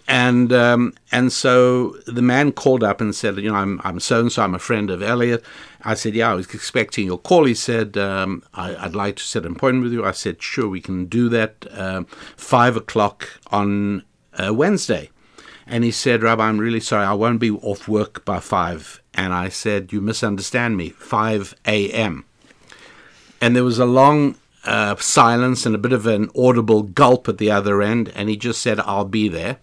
And 0.08 0.52
um, 0.52 0.94
and 1.10 1.32
so 1.32 1.90
the 2.06 2.22
man 2.22 2.52
called 2.52 2.82
up 2.82 3.00
and 3.00 3.14
said, 3.14 3.36
you 3.36 3.50
know, 3.50 3.56
I'm 3.56 3.80
I'm 3.84 4.00
so 4.00 4.20
and 4.20 4.32
so. 4.32 4.42
I'm 4.42 4.54
a 4.54 4.58
friend 4.58 4.90
of 4.90 5.02
Elliot. 5.02 5.44
I 5.82 5.94
said, 5.94 6.14
yeah, 6.14 6.30
I 6.30 6.34
was 6.34 6.52
expecting 6.54 7.06
your 7.06 7.18
call. 7.18 7.44
He 7.44 7.54
said, 7.54 7.96
um, 7.96 8.42
I, 8.54 8.72
would 8.84 8.94
like 8.94 9.16
to 9.16 9.22
set 9.22 9.44
an 9.44 9.52
appointment 9.52 9.84
with 9.84 9.92
you. 9.92 10.04
I 10.04 10.12
said, 10.12 10.42
sure, 10.42 10.68
we 10.68 10.80
can 10.80 11.06
do 11.06 11.28
that. 11.28 11.66
Um, 11.72 12.06
five 12.36 12.76
o'clock 12.76 13.28
on 13.48 14.04
uh, 14.34 14.54
Wednesday. 14.54 15.10
And 15.66 15.84
he 15.84 15.90
said, 15.90 16.22
Rabbi, 16.22 16.44
I'm 16.44 16.58
really 16.58 16.80
sorry. 16.80 17.04
I 17.04 17.12
won't 17.12 17.40
be 17.40 17.50
off 17.50 17.88
work 17.88 18.24
by 18.24 18.40
5. 18.40 19.02
And 19.14 19.32
I 19.32 19.48
said, 19.48 19.92
You 19.92 20.00
misunderstand 20.00 20.76
me. 20.76 20.90
5 20.90 21.54
a.m. 21.66 22.24
And 23.40 23.54
there 23.56 23.64
was 23.64 23.78
a 23.78 23.86
long 23.86 24.36
uh, 24.64 24.96
silence 24.96 25.66
and 25.66 25.74
a 25.74 25.78
bit 25.78 25.92
of 25.92 26.06
an 26.06 26.28
audible 26.36 26.82
gulp 26.82 27.28
at 27.28 27.38
the 27.38 27.50
other 27.50 27.82
end. 27.82 28.12
And 28.14 28.28
he 28.28 28.36
just 28.36 28.62
said, 28.62 28.80
I'll 28.80 29.04
be 29.04 29.28
there. 29.28 29.58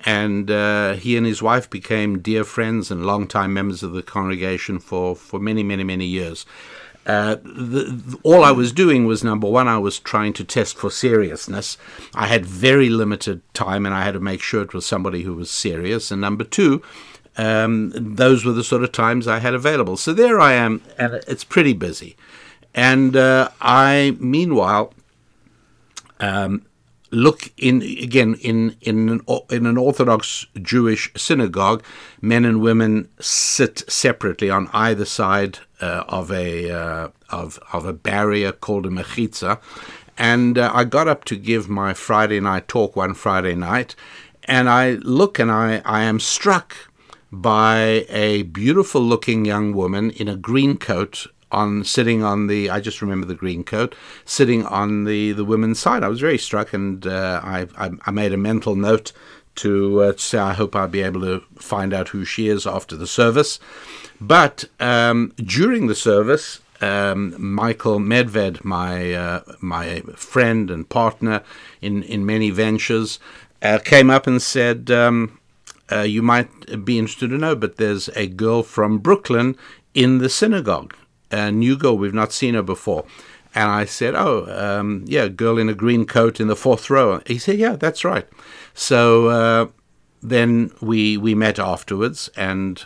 And 0.00 0.50
uh, 0.50 0.94
he 0.94 1.16
and 1.16 1.24
his 1.24 1.42
wife 1.42 1.70
became 1.70 2.18
dear 2.18 2.44
friends 2.44 2.90
and 2.90 3.06
long-time 3.06 3.54
members 3.54 3.82
of 3.82 3.92
the 3.92 4.02
congregation 4.02 4.78
for, 4.78 5.16
for 5.16 5.40
many, 5.40 5.62
many, 5.62 5.82
many 5.82 6.04
years. 6.04 6.44
Uh, 7.06 7.36
the, 7.42 8.18
all 8.22 8.44
I 8.44 8.50
was 8.50 8.72
doing 8.72 9.04
was 9.04 9.22
number 9.22 9.48
one, 9.48 9.68
I 9.68 9.78
was 9.78 9.98
trying 9.98 10.32
to 10.34 10.44
test 10.44 10.76
for 10.76 10.90
seriousness. 10.90 11.76
I 12.14 12.28
had 12.28 12.46
very 12.46 12.88
limited 12.88 13.42
time 13.52 13.84
and 13.84 13.94
I 13.94 14.04
had 14.04 14.14
to 14.14 14.20
make 14.20 14.40
sure 14.40 14.62
it 14.62 14.74
was 14.74 14.86
somebody 14.86 15.22
who 15.22 15.34
was 15.34 15.50
serious. 15.50 16.10
And 16.10 16.20
number 16.20 16.44
two, 16.44 16.82
um, 17.36 17.92
those 17.94 18.44
were 18.44 18.52
the 18.52 18.64
sort 18.64 18.84
of 18.84 18.92
times 18.92 19.28
I 19.28 19.40
had 19.40 19.54
available. 19.54 19.96
So 19.96 20.14
there 20.14 20.40
I 20.40 20.52
am, 20.52 20.82
and 20.98 21.14
it's 21.26 21.44
pretty 21.44 21.72
busy. 21.72 22.16
And 22.74 23.16
uh, 23.16 23.50
I, 23.60 24.16
meanwhile, 24.18 24.94
um, 26.20 26.64
look 27.10 27.52
in 27.56 27.80
again 27.82 28.34
in 28.40 28.76
in 28.80 29.08
an, 29.08 29.20
in 29.50 29.66
an 29.66 29.78
Orthodox 29.78 30.46
Jewish 30.60 31.12
synagogue, 31.16 31.82
men 32.20 32.44
and 32.44 32.60
women 32.60 33.08
sit 33.20 33.84
separately 33.88 34.50
on 34.50 34.68
either 34.72 35.04
side 35.04 35.60
uh, 35.80 36.04
of 36.08 36.30
a 36.30 36.70
uh, 36.70 37.08
of 37.30 37.58
of 37.72 37.84
a 37.84 37.92
barrier 37.92 38.52
called 38.52 38.86
a 38.86 38.90
mechitza, 38.90 39.60
and 40.16 40.58
uh, 40.58 40.70
I 40.72 40.84
got 40.84 41.08
up 41.08 41.24
to 41.26 41.36
give 41.36 41.68
my 41.68 41.94
Friday 41.94 42.40
night 42.40 42.68
talk 42.68 42.96
one 42.96 43.14
Friday 43.14 43.54
night, 43.54 43.94
and 44.44 44.68
I 44.68 44.92
look 45.02 45.38
and 45.38 45.50
I 45.50 45.82
I 45.84 46.02
am 46.02 46.20
struck 46.20 46.74
by 47.32 48.06
a 48.08 48.42
beautiful 48.44 49.00
looking 49.00 49.44
young 49.44 49.74
woman 49.74 50.10
in 50.10 50.28
a 50.28 50.36
green 50.36 50.76
coat 50.76 51.26
on 51.50 51.84
sitting 51.84 52.22
on 52.22 52.48
the 52.48 52.68
I 52.68 52.80
just 52.80 53.00
remember 53.00 53.26
the 53.26 53.34
green 53.34 53.64
coat 53.64 53.94
sitting 54.24 54.64
on 54.66 55.04
the 55.04 55.32
the 55.32 55.44
women's 55.44 55.78
side. 55.78 56.02
I 56.02 56.08
was 56.08 56.20
very 56.20 56.38
struck, 56.38 56.72
and 56.72 57.06
uh, 57.06 57.40
I, 57.42 57.66
I, 57.76 57.90
I 58.06 58.10
made 58.10 58.32
a 58.32 58.36
mental 58.36 58.74
note 58.74 59.12
to, 59.56 60.02
uh, 60.02 60.12
say 60.16 60.38
I 60.38 60.52
hope 60.54 60.74
I'll 60.74 60.88
be 60.88 61.02
able 61.02 61.20
to 61.22 61.42
find 61.56 61.92
out 61.92 62.08
who 62.08 62.24
she 62.24 62.48
is 62.48 62.66
after 62.66 62.96
the 62.96 63.06
service. 63.06 63.58
But 64.20 64.64
um, 64.80 65.32
during 65.36 65.86
the 65.86 65.94
service, 65.94 66.60
um, 66.80 67.34
Michael 67.38 67.98
Medved, 67.98 68.64
my 68.64 69.12
uh, 69.12 69.42
my 69.60 70.00
friend 70.16 70.70
and 70.70 70.88
partner 70.88 71.42
in 71.80 72.02
in 72.02 72.26
many 72.26 72.50
ventures, 72.50 73.18
uh, 73.62 73.78
came 73.84 74.10
up 74.10 74.26
and 74.26 74.40
said. 74.40 74.90
Um, 74.90 75.38
uh, 75.92 76.00
you 76.00 76.22
might 76.22 76.82
be 76.82 76.98
interested 76.98 77.28
to 77.28 77.36
know, 77.36 77.54
but 77.54 77.76
there's 77.76 78.08
a 78.16 78.26
girl 78.26 78.62
from 78.62 78.96
Brooklyn 78.96 79.54
in 79.92 80.16
the 80.16 80.30
synagogue 80.30 80.96
uh, 81.30 81.50
new 81.50 81.76
girl. 81.76 81.98
We've 81.98 82.14
not 82.14 82.32
seen 82.32 82.54
her 82.54 82.62
before. 82.62 83.04
And 83.54 83.70
I 83.70 83.84
said, 83.84 84.14
Oh, 84.14 84.46
um, 84.48 85.04
yeah, 85.06 85.28
girl 85.28 85.58
in 85.58 85.68
a 85.68 85.74
green 85.74 86.06
coat 86.06 86.40
in 86.40 86.48
the 86.48 86.56
fourth 86.56 86.90
row. 86.90 87.20
He 87.26 87.38
said, 87.38 87.58
Yeah, 87.58 87.76
that's 87.76 88.04
right. 88.04 88.26
So 88.74 89.28
uh, 89.28 89.66
then 90.22 90.72
we 90.80 91.16
we 91.16 91.34
met 91.34 91.58
afterwards 91.58 92.28
and 92.36 92.82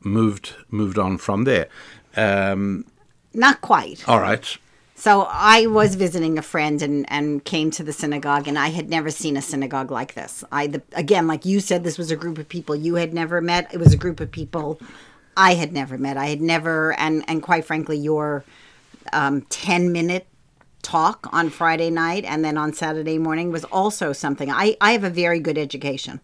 moved 0.00 0.54
moved 0.70 0.98
on 0.98 1.18
from 1.18 1.44
there. 1.44 1.68
Um, 2.16 2.84
not 3.34 3.60
quite. 3.60 4.08
All 4.08 4.20
right. 4.20 4.56
So 4.98 5.28
I 5.28 5.66
was 5.66 5.94
visiting 5.94 6.38
a 6.38 6.42
friend 6.42 6.80
and, 6.80 7.04
and 7.12 7.44
came 7.44 7.70
to 7.72 7.82
the 7.82 7.92
synagogue, 7.92 8.48
and 8.48 8.58
I 8.58 8.68
had 8.68 8.88
never 8.88 9.10
seen 9.10 9.36
a 9.36 9.42
synagogue 9.42 9.90
like 9.90 10.14
this. 10.14 10.42
I 10.50 10.68
the, 10.68 10.82
again, 10.92 11.26
like 11.26 11.44
you 11.44 11.60
said, 11.60 11.84
this 11.84 11.98
was 11.98 12.10
a 12.10 12.16
group 12.16 12.38
of 12.38 12.48
people 12.48 12.74
you 12.74 12.94
had 12.94 13.12
never 13.12 13.42
met. 13.42 13.72
It 13.74 13.78
was 13.78 13.92
a 13.92 13.98
group 13.98 14.20
of 14.20 14.30
people 14.30 14.80
I 15.36 15.52
had 15.52 15.74
never 15.74 15.98
met. 15.98 16.16
I 16.16 16.28
had 16.28 16.40
never, 16.40 16.98
and 16.98 17.24
and 17.28 17.42
quite 17.42 17.66
frankly, 17.66 17.98
your 17.98 18.44
um, 19.12 19.42
ten 19.50 19.92
minute 19.92 20.26
talk 20.86 21.28
on 21.32 21.50
Friday 21.50 21.90
night 21.90 22.24
and 22.24 22.44
then 22.44 22.56
on 22.56 22.72
Saturday 22.72 23.18
morning 23.18 23.50
was 23.50 23.64
also 23.64 24.12
something. 24.12 24.50
I 24.50 24.76
I 24.80 24.92
have 24.92 25.04
a 25.04 25.10
very 25.10 25.40
good 25.40 25.58
education, 25.58 26.20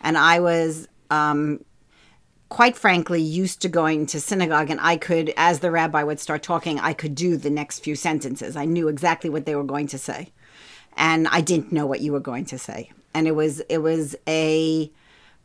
and 0.00 0.16
I 0.18 0.40
was. 0.40 0.88
Um, 1.10 1.64
quite 2.50 2.76
frankly 2.76 3.20
used 3.20 3.60
to 3.62 3.68
going 3.68 4.06
to 4.06 4.20
synagogue 4.20 4.70
and 4.70 4.78
I 4.80 4.96
could 4.96 5.32
as 5.36 5.58
the 5.58 5.72
rabbi 5.72 6.04
would 6.04 6.20
start 6.20 6.42
talking 6.44 6.78
I 6.78 6.92
could 6.92 7.16
do 7.16 7.36
the 7.36 7.50
next 7.50 7.80
few 7.80 7.96
sentences. 7.96 8.54
I 8.54 8.64
knew 8.64 8.86
exactly 8.86 9.28
what 9.28 9.44
they 9.44 9.56
were 9.56 9.64
going 9.64 9.88
to 9.88 9.98
say. 9.98 10.30
And 10.96 11.26
I 11.28 11.40
didn't 11.40 11.72
know 11.72 11.84
what 11.86 12.00
you 12.00 12.12
were 12.12 12.20
going 12.20 12.44
to 12.46 12.58
say. 12.58 12.92
And 13.12 13.26
it 13.26 13.34
was 13.34 13.60
it 13.68 13.78
was 13.78 14.14
a 14.28 14.92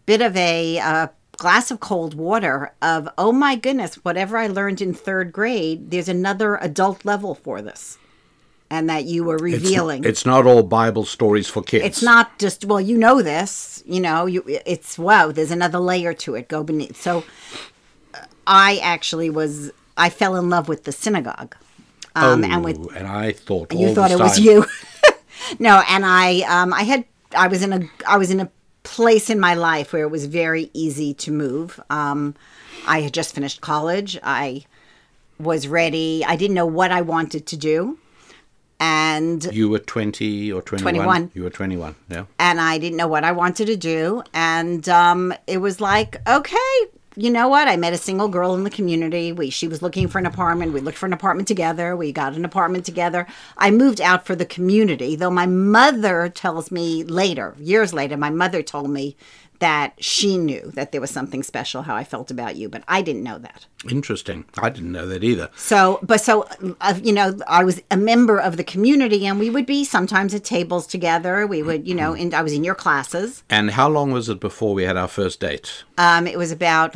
bit 0.06 0.22
of 0.22 0.36
a 0.36 1.10
glass 1.40 1.72
of 1.72 1.80
cold 1.80 2.14
water 2.14 2.74
of 2.82 3.10
oh 3.18 3.32
my 3.32 3.56
goodness 3.56 3.96
whatever 4.04 4.38
i 4.38 4.46
learned 4.46 4.82
in 4.82 4.94
third 4.94 5.32
grade 5.32 5.90
there's 5.90 6.10
another 6.10 6.58
adult 6.58 7.06
level 7.06 7.34
for 7.34 7.62
this 7.62 7.98
and 8.72 8.90
that 8.90 9.06
you 9.06 9.24
were 9.24 9.38
revealing 9.38 10.04
it's, 10.04 10.10
it's 10.10 10.26
not 10.26 10.46
all 10.46 10.64
bible 10.64 11.06
stories 11.06 11.48
for 11.48 11.62
kids 11.64 11.86
it's 11.86 12.02
not 12.02 12.38
just 12.40 12.66
well 12.66 12.82
you 12.82 12.98
know 12.98 13.22
this 13.22 13.84
you 13.86 14.00
know 14.00 14.26
you 14.26 14.44
it's 14.48 14.98
wow 14.98 15.32
there's 15.32 15.52
another 15.52 15.80
layer 15.80 16.14
to 16.14 16.36
it 16.36 16.48
go 16.48 16.64
beneath 16.64 17.02
so 17.02 17.24
i 18.48 18.78
actually 18.84 19.30
was 19.30 19.72
i 19.98 20.10
fell 20.10 20.36
in 20.36 20.50
love 20.50 20.68
with 20.68 20.84
the 20.84 20.92
synagogue 20.92 21.56
um, 22.16 22.44
oh, 22.44 22.48
and 22.48 22.64
with 22.64 22.96
and 22.96 23.08
i 23.08 23.32
thought 23.32 23.72
you 23.74 23.94
thought 23.94 24.12
it 24.12 24.18
time. 24.18 24.28
was 24.28 24.40
you 24.40 24.66
no 25.60 25.82
and 25.90 26.06
i 26.06 26.42
um 26.42 26.74
i 26.74 26.84
had 26.84 27.06
i 27.36 27.48
was 27.48 27.64
in 27.64 27.74
a 27.74 27.90
i 28.08 28.18
was 28.18 28.32
in 28.32 28.40
a 28.40 28.50
place 28.84 29.30
in 29.30 29.40
my 29.40 29.54
life 29.54 29.94
where 29.94 30.04
it 30.04 30.10
was 30.10 30.26
very 30.26 30.70
easy 30.74 31.14
to 31.14 31.32
move. 31.32 31.80
Um, 31.90 32.36
I 32.88 33.02
had 33.02 33.14
just 33.14 33.36
finished 33.36 33.62
college. 33.62 34.18
I 34.24 34.66
was 35.40 35.68
ready. 35.68 36.24
I 36.26 36.36
didn't 36.36 36.56
know 36.56 36.66
what 36.66 36.92
I 36.92 37.02
wanted 37.02 37.46
to 37.48 37.58
do. 37.58 38.00
And 38.80 39.44
you 39.52 39.70
were 39.70 39.80
20 39.80 40.52
or 40.54 40.62
21? 40.62 40.94
21. 40.96 41.32
You 41.34 41.44
were 41.44 41.50
21, 41.50 41.96
yeah. 42.10 42.26
And 42.40 42.62
I 42.62 42.78
didn't 42.78 42.98
know 42.98 43.10
what 43.10 43.26
I 43.26 43.34
wanted 43.34 43.66
to 43.66 43.76
do. 43.76 44.24
And 44.34 44.88
um, 44.88 45.34
it 45.48 45.58
was 45.58 45.82
like, 45.82 46.18
okay, 46.28 46.88
you 47.16 47.30
know 47.30 47.50
what? 47.50 47.68
I 47.68 47.76
met 47.76 47.92
a 47.92 47.98
single 47.98 48.30
girl 48.30 48.56
in 48.56 48.64
the 48.64 48.70
community. 48.70 49.34
We 49.34 49.50
she 49.50 49.68
was 49.68 49.82
looking 49.82 50.08
for 50.08 50.20
an 50.20 50.26
apartment. 50.26 50.72
We 50.72 50.80
looked 50.80 50.98
for 50.98 51.06
an 51.06 51.12
apartment 51.12 51.50
together. 51.50 51.96
We 51.96 52.14
got 52.14 52.36
an 52.36 52.46
apartment 52.46 52.86
together. 52.86 53.28
I 53.58 53.72
moved 53.72 54.00
out 54.00 54.26
for 54.26 54.36
the 54.36 54.46
community, 54.46 55.18
though 55.18 55.30
my 55.30 55.46
mother 55.46 56.30
tells 56.30 56.72
me 56.72 57.04
later, 57.04 57.56
years 57.60 57.94
later, 57.94 58.16
my 58.16 58.30
mother 58.30 58.64
told 58.64 58.90
me 58.90 59.18
that 59.60 59.94
she 60.04 60.38
knew 60.38 60.72
that 60.74 60.92
there 60.92 61.02
was 61.02 61.12
something 61.12 61.44
special 61.44 61.84
how 61.84 61.96
I 61.96 62.04
felt 62.04 62.32
about 62.32 62.56
you, 62.56 62.70
but 62.70 62.84
I 62.88 63.02
didn't 63.02 63.24
know 63.24 63.38
that. 63.38 63.66
Interesting. 63.90 64.46
I 64.58 64.70
didn't 64.70 64.92
know 64.92 65.06
that 65.08 65.24
either. 65.24 65.50
So, 65.56 66.00
but 66.02 66.22
so, 66.22 66.48
uh, 66.82 67.00
you 67.02 67.14
know, 67.14 67.38
I 67.48 67.64
was 67.64 67.82
a 67.92 67.98
member 67.98 68.40
of 68.40 68.58
the 68.58 68.64
community 68.64 69.26
and 69.26 69.40
we 69.40 69.50
would 69.50 69.66
be 69.66 69.84
sometimes 69.84 70.34
at 70.34 70.44
tables 70.44 70.88
together. 70.88 71.46
We 71.46 71.62
would, 71.64 71.88
you 71.88 71.96
know, 71.96 72.14
and 72.14 72.34
I 72.34 72.42
was 72.42 72.54
in 72.54 72.64
your 72.64 72.76
classes. 72.76 73.44
And 73.50 73.72
how 73.72 73.90
long 73.90 74.12
was 74.12 74.30
it 74.30 74.40
before 74.40 74.74
we 74.74 74.84
had 74.84 74.98
our 74.98 75.08
first 75.08 75.40
date? 75.40 75.84
Um, 75.98 76.28
it 76.28 76.38
was 76.38 76.52
about 76.52 76.96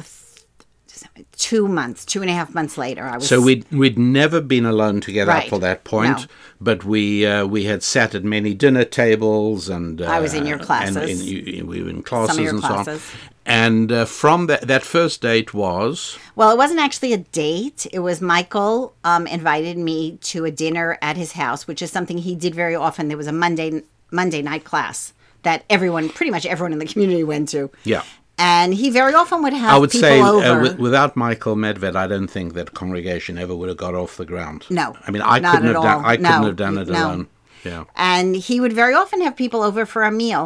two 1.37 1.67
months, 1.67 2.05
two 2.05 2.21
and 2.21 2.29
a 2.29 2.33
half 2.33 2.53
months 2.53 2.77
later. 2.77 3.03
I 3.05 3.15
was 3.17 3.27
So 3.27 3.41
we'd 3.41 3.65
we'd 3.71 3.97
never 3.99 4.41
been 4.41 4.65
alone 4.65 5.01
together 5.01 5.31
up 5.31 5.37
Right. 5.39 5.49
till 5.49 5.59
that 5.59 5.83
point, 5.83 6.19
No. 6.19 6.25
but 6.61 6.83
we 6.85 7.25
uh, 7.25 7.45
we 7.45 7.65
had 7.65 7.83
sat 7.83 8.13
at 8.15 8.23
many 8.23 8.53
dinner 8.53 8.83
tables, 8.85 9.69
and 9.69 10.01
uh, 10.01 10.05
I 10.05 10.19
was 10.19 10.33
in 10.33 10.45
your 10.45 10.57
and 10.57 10.65
classes. 10.65 11.21
in- 11.21 11.27
you- 11.27 11.65
we 11.65 11.81
were 11.83 11.89
in 11.89 12.03
classes 12.03 12.37
and 12.51 12.61
so 12.61 12.73
on. 12.75 12.99
And 13.45 13.91
uh, 13.91 14.05
from 14.05 14.47
that 14.47 14.61
that 14.67 14.83
first 14.83 15.21
date 15.21 15.53
was 15.53 16.17
Well, 16.35 16.49
it 16.51 16.57
wasn't 16.57 16.79
actually 16.79 17.11
a 17.13 17.17
date. 17.17 17.85
It 17.91 17.99
was 17.99 18.21
Michael 18.21 18.93
um, 19.03 19.27
invited 19.27 19.77
me 19.77 20.17
to 20.31 20.45
a 20.45 20.51
dinner 20.51 20.97
at 21.01 21.17
his 21.17 21.33
house, 21.33 21.67
which 21.67 21.81
is 21.81 21.91
something 21.91 22.19
he 22.19 22.35
did 22.35 22.55
very 22.55 22.75
often. 22.75 23.09
There 23.09 23.17
was 23.17 23.27
a 23.27 23.33
Monday 23.33 23.83
Monday 24.11 24.41
night 24.41 24.63
class 24.63 25.13
that 25.41 25.65
everyone, 25.69 26.07
pretty 26.07 26.31
much 26.31 26.45
everyone 26.45 26.71
in 26.71 26.79
the 26.79 26.85
community, 26.85 27.23
went 27.23 27.49
to. 27.49 27.69
Yeah. 27.83 28.03
And 28.51 28.73
he 28.81 28.87
very 28.99 29.13
often 29.21 29.37
would 29.43 29.53
have 29.63 29.73
I 29.75 29.77
would 29.81 29.91
people 29.91 30.09
say 30.09 30.19
uh, 30.21 30.31
over. 30.55 30.75
without 30.87 31.11
Michael 31.25 31.55
Medved, 31.55 31.95
I 32.03 32.07
don't 32.13 32.27
think 32.35 32.53
that 32.57 32.67
congregation 32.81 33.33
ever 33.43 33.55
would 33.59 33.69
have 33.69 33.81
got 33.85 33.95
off 34.01 34.17
the 34.17 34.25
ground. 34.33 34.59
No, 34.69 34.87
I 35.07 35.11
mean 35.11 35.21
I 35.21 35.37
couldn't 35.39 35.65
have 35.71 35.81
done 35.81 35.85
all. 35.99 36.05
I 36.11 36.15
couldn't 36.17 36.41
No, 36.41 36.47
have 36.49 36.55
done 36.65 36.77
it 36.77 36.87
no. 36.89 36.93
alone. 37.05 37.27
Yeah. 37.71 37.85
and 37.95 38.35
he 38.47 38.55
would 38.61 38.73
very 38.83 38.93
often 39.01 39.19
have 39.21 39.37
people 39.43 39.61
over 39.63 39.85
for 39.85 40.01
a 40.03 40.11
meal 40.11 40.43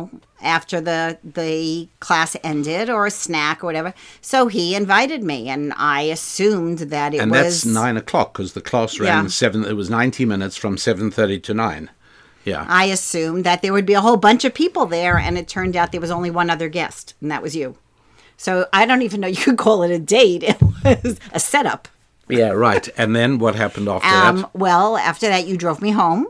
after 0.57 0.77
the 0.89 1.17
the 1.39 1.87
class 1.99 2.31
ended 2.43 2.85
or 2.95 3.01
a 3.07 3.11
snack 3.25 3.63
or 3.63 3.65
whatever. 3.69 3.91
So 4.21 4.37
he 4.57 4.75
invited 4.75 5.21
me, 5.23 5.49
and 5.49 5.73
I 5.77 6.01
assumed 6.17 6.79
that 6.95 7.15
it 7.15 7.21
And 7.21 7.31
was 7.31 7.41
that's 7.63 7.65
nine 7.65 7.97
o'clock 7.97 8.33
because 8.33 8.53
the 8.53 8.61
class 8.71 8.99
ran 8.99 9.23
Yeah. 9.23 9.29
seven. 9.41 9.59
It 9.65 9.75
was 9.81 9.89
ninety 9.89 10.25
minutes 10.25 10.55
from 10.57 10.77
seven 10.77 11.09
thirty 11.09 11.39
to 11.47 11.53
nine. 11.55 11.89
Yeah. 12.45 12.63
I 12.69 12.85
assumed 12.97 13.43
that 13.47 13.61
there 13.63 13.73
would 13.73 13.87
be 13.91 13.95
a 13.95 14.05
whole 14.07 14.17
bunch 14.29 14.45
of 14.45 14.53
people 14.53 14.85
there, 14.85 15.17
and 15.25 15.33
it 15.39 15.47
turned 15.47 15.75
out 15.75 15.91
there 15.91 16.05
was 16.07 16.11
only 16.17 16.29
one 16.31 16.49
other 16.51 16.69
guest, 16.69 17.15
and 17.21 17.31
that 17.31 17.41
was 17.41 17.55
you. 17.55 17.77
So 18.37 18.67
I 18.71 18.85
don't 18.85 19.01
even 19.01 19.19
know 19.21 19.27
you 19.37 19.37
could 19.43 19.57
call 19.57 19.83
it 19.83 19.91
a 19.91 19.99
date. 19.99 20.43
It 20.43 21.03
was 21.03 21.19
a 21.33 21.39
setup. 21.39 21.87
yeah. 22.29 22.49
Right. 22.51 22.87
And 22.97 23.15
then 23.15 23.39
what 23.39 23.55
happened 23.55 23.89
after 23.89 24.07
Um, 24.07 24.37
that? 24.41 24.55
well, 24.55 24.95
after 24.97 25.27
that, 25.27 25.47
you 25.47 25.57
drove 25.57 25.81
me 25.81 25.91
home, 25.91 26.27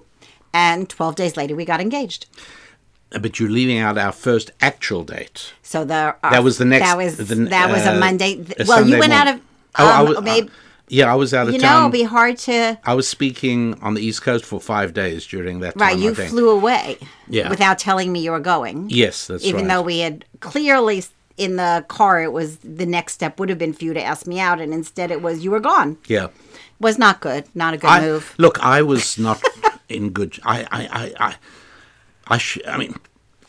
and 0.53 0.89
12 0.89 1.15
days 1.15 1.37
later, 1.37 1.55
we 1.55 1.65
got 1.65 1.79
engaged. 1.81 2.25
But 3.11 3.39
you're 3.39 3.49
leaving 3.49 3.77
out 3.79 3.97
our 3.97 4.11
first 4.11 4.51
actual 4.61 5.03
date. 5.03 5.53
So 5.63 5.85
the 5.85 6.15
uh, 6.23 6.29
That 6.31 6.43
was 6.43 6.57
the 6.57 6.65
next. 6.65 6.85
That 6.85 6.97
was 6.97 7.17
the, 7.17 7.35
that 7.35 7.69
was 7.71 7.85
a 7.85 7.95
uh, 7.95 7.99
Monday. 7.99 8.33
a 8.59 8.65
well, 8.65 8.79
you 8.79 8.83
Sunday 8.91 8.99
went 8.99 9.13
out 9.13 9.25
morning. 9.25 9.33
of. 9.35 9.41
Oh, 9.79 9.87
I 9.87 9.99
um, 9.99 10.07
was, 10.09 10.21
maybe, 10.21 10.49
yeah, 10.89 11.11
I 11.11 11.15
was 11.15 11.33
out 11.33 11.47
of 11.47 11.53
you 11.53 11.59
know, 11.59 11.81
it'd 11.81 11.91
be 11.93 12.03
hard 12.03 12.37
to. 12.39 12.77
I 12.83 12.93
was 12.95 13.07
speaking 13.07 13.77
on 13.81 13.93
the 13.93 14.01
East 14.01 14.21
Coast 14.23 14.43
for 14.43 14.59
five 14.59 14.93
days 14.93 15.25
during 15.27 15.59
that 15.61 15.77
time. 15.77 15.87
Right, 15.87 15.97
you 15.97 16.15
flew 16.15 16.49
away. 16.49 16.97
Yeah. 17.29 17.49
Without 17.49 17.77
telling 17.79 18.11
me 18.11 18.19
you 18.21 18.31
were 18.31 18.39
going. 18.41 18.89
Yes, 18.89 19.27
that's 19.27 19.43
even 19.43 19.55
right. 19.55 19.59
Even 19.61 19.67
though 19.69 19.81
we 19.83 19.99
had 19.99 20.25
clearly 20.39 21.03
in 21.37 21.55
the 21.55 21.85
car 21.87 22.21
it 22.21 22.31
was 22.33 22.57
the 22.57 22.85
next 22.85 23.13
step 23.13 23.39
would 23.39 23.49
have 23.49 23.57
been 23.57 23.73
for 23.73 23.83
you 23.85 23.93
to 23.93 24.03
ask 24.03 24.25
me 24.27 24.39
out 24.39 24.59
and 24.59 24.73
instead 24.73 25.11
it 25.11 25.21
was 25.21 25.43
you 25.43 25.51
were 25.51 25.59
gone 25.59 25.97
yeah. 26.07 26.27
was 26.79 26.97
not 26.97 27.19
good 27.21 27.45
not 27.55 27.73
a 27.73 27.77
good 27.77 27.87
I, 27.87 28.01
move 28.01 28.33
Look, 28.37 28.59
I 28.63 28.81
was 28.81 29.17
not 29.17 29.41
in 29.89 30.09
good. 30.09 30.37
I, 30.43 30.63
I, 30.71 30.87
I, 30.91 31.13
I, 31.27 31.35
I, 32.27 32.37
sh- 32.37 32.59
I 32.67 32.77
mean, 32.77 32.95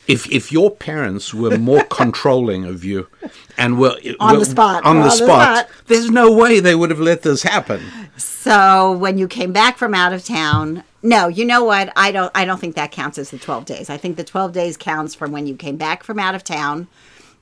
if 0.07 0.31
if 0.31 0.53
your 0.53 0.70
parents 0.70 1.35
were 1.35 1.59
more 1.59 1.83
controlling 1.90 2.64
of 2.64 2.85
you 2.85 3.09
and 3.57 3.79
were 3.79 3.96
On 4.20 4.38
the 4.38 4.44
spot, 4.44 4.85
on 4.85 4.96
the 4.96 5.03
on 5.03 5.09
the 5.09 5.11
spot, 5.11 5.66
spot. 5.66 5.68
there's 5.87 6.11
no 6.11 6.33
way 6.33 6.61
they 6.61 6.74
would 6.74 6.90
have 6.90 7.01
let 7.01 7.22
this 7.22 7.42
happen. 7.42 7.81
so 8.16 8.92
when 8.92 9.18
you 9.18 9.27
came 9.29 9.53
back 9.53 9.77
from 9.79 9.94
out 9.94 10.12
of 10.12 10.24
town 10.24 10.85
no 11.03 11.29
you 11.29 11.44
know 11.44 11.62
what 11.64 11.92
i 11.96 12.11
don't 12.11 12.33
i 12.35 12.44
don't 12.44 12.59
think 12.61 12.74
that 12.74 12.90
counts 12.90 13.18
as 13.18 13.31
the 13.31 13.38
12 13.38 13.64
days 13.64 13.88
i 13.90 13.96
think 13.96 14.16
the 14.16 14.24
12 14.24 14.53
days 14.53 14.77
counts 14.77 15.14
from 15.14 15.31
when 15.33 15.46
you 15.46 15.55
came 15.55 15.77
back 15.77 16.03
from 16.03 16.18
out 16.18 16.35
of 16.35 16.42
town 16.42 16.88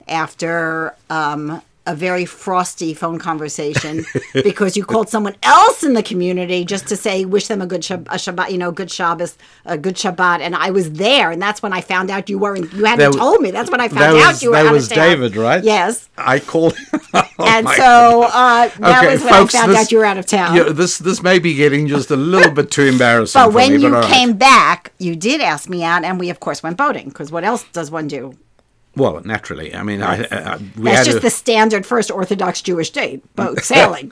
after 0.09 0.95
um 1.11 1.63
a 1.89 1.95
very 1.95 2.25
frosty 2.25 2.93
phone 2.95 3.17
conversation 3.17 4.05
because 4.35 4.77
you 4.77 4.85
called 4.85 5.09
someone 5.09 5.37
else 5.45 5.85
in 5.85 5.93
the 5.93 6.03
community 6.03 6.65
just 6.65 6.89
to 6.89 6.97
say 6.97 7.25
wish 7.25 7.47
them 7.47 7.63
a 7.63 7.67
good 7.67 7.83
Shab- 7.83 8.09
a 8.09 8.17
Shabbat, 8.17 8.51
you 8.51 8.59
know, 8.59 8.73
good 8.73 8.91
Shabbos, 8.91 9.39
a 9.65 9.79
good 9.79 9.95
Shabbat, 9.95 10.41
and 10.41 10.57
I 10.57 10.71
was 10.71 10.91
there, 10.95 11.31
and 11.31 11.41
that's 11.41 11.63
when 11.63 11.73
I 11.73 11.81
found 11.83 12.11
out 12.11 12.29
you 12.29 12.41
weren't. 12.41 12.73
You 12.73 12.87
hadn't 12.87 13.13
That 13.13 13.17
told 13.17 13.41
me. 13.41 13.53
That's 13.53 13.71
when 13.71 13.81
I 13.81 13.87
found 13.87 14.17
out 14.17 14.33
was 14.33 14.43
you 14.43 14.51
were 14.51 14.57
that 14.57 14.67
out 14.67 14.73
was 14.73 14.91
of 14.91 14.97
town. 14.97 15.09
David, 15.11 15.37
right? 15.37 15.63
Yes. 15.63 16.09
I 16.19 16.41
called. 16.41 16.77
Oh, 17.39 17.45
and 17.47 17.69
so 17.69 18.23
uh, 18.25 18.69
that 18.79 19.03
Okay, 19.05 19.13
was 19.13 19.21
when 19.23 19.33
folks, 19.35 19.55
I 19.55 19.59
found 19.59 19.73
this- 19.73 19.79
out 19.79 19.93
you 19.93 19.99
were 19.99 20.05
out 20.07 20.17
of 20.19 20.25
town. 20.27 20.57
Yeah, 20.57 20.65
this 20.71 20.97
this 20.99 21.23
may 21.23 21.39
be 21.39 21.53
getting 21.55 21.87
just 21.87 22.11
a 22.11 22.17
little 22.17 22.51
bit 22.51 22.71
too 22.71 22.83
embarrassing. 22.85 23.39
but 23.39 23.49
for 23.51 23.55
when 23.55 23.77
me, 23.77 23.83
you 23.83 23.91
right. 23.91 24.11
came 24.11 24.33
back, 24.39 24.93
you 24.99 25.15
did 25.17 25.43
ask 25.43 25.69
me 25.69 25.85
out, 25.85 26.03
and 26.03 26.19
we 26.19 26.31
of 26.31 26.41
course 26.41 26.63
went 26.63 26.79
boating 26.79 27.09
because 27.09 27.31
what 27.31 27.45
else 27.45 27.65
does 27.73 27.91
one 27.91 28.09
do? 28.09 28.35
Well, 28.97 29.21
naturally, 29.25 29.75
I 29.75 29.83
mean, 29.83 30.03
I, 30.03 30.23
I, 30.31 30.57
we 30.77 30.85
That's 30.85 31.05
just 31.07 31.19
a- 31.19 31.21
the 31.21 31.31
standard 31.31 31.85
first 31.85 32.11
Orthodox 32.11 32.63
Jewish 32.63 32.91
date, 32.91 33.23
boat 33.37 33.61
sailing. 33.63 34.11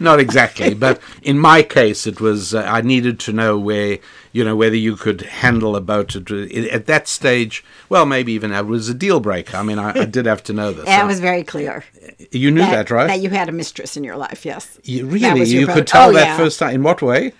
Not 0.00 0.20
exactly, 0.20 0.74
but 0.74 1.00
in 1.22 1.38
my 1.38 1.62
case, 1.62 2.06
it 2.06 2.20
was 2.20 2.54
uh, 2.54 2.60
I 2.62 2.82
needed 2.82 3.18
to 3.20 3.32
know 3.32 3.58
where 3.58 3.98
you 4.32 4.44
know 4.44 4.54
whether 4.54 4.76
you 4.76 4.96
could 4.96 5.22
handle 5.22 5.74
a 5.76 5.80
boat 5.80 6.14
at, 6.14 6.30
at 6.30 6.86
that 6.86 7.08
stage. 7.08 7.64
Well, 7.88 8.04
maybe 8.06 8.32
even 8.32 8.50
that 8.50 8.66
was 8.66 8.88
a 8.88 8.94
deal 8.94 9.18
breaker. 9.20 9.56
I 9.56 9.62
mean, 9.62 9.78
I, 9.78 10.00
I 10.02 10.04
did 10.04 10.26
have 10.26 10.42
to 10.44 10.52
know 10.52 10.72
this. 10.72 10.84
that 10.96 11.06
was 11.06 11.18
very 11.20 11.42
clear. 11.44 11.84
you 12.30 12.50
knew 12.50 12.60
that, 12.60 12.90
right? 12.90 13.06
That 13.06 13.20
you 13.20 13.30
had 13.30 13.48
a 13.48 13.52
mistress 13.52 13.96
in 13.96 14.04
your 14.04 14.16
life. 14.16 14.44
Yes. 14.44 14.78
You- 14.84 15.06
really, 15.06 15.44
you 15.44 15.66
boat. 15.66 15.74
could 15.74 15.86
tell 15.86 16.10
Oh, 16.10 16.12
that 16.12 16.26
yeah. 16.26 16.36
first 16.36 16.58
time. 16.58 16.74
In 16.74 16.82
what 16.82 17.00
way? 17.02 17.32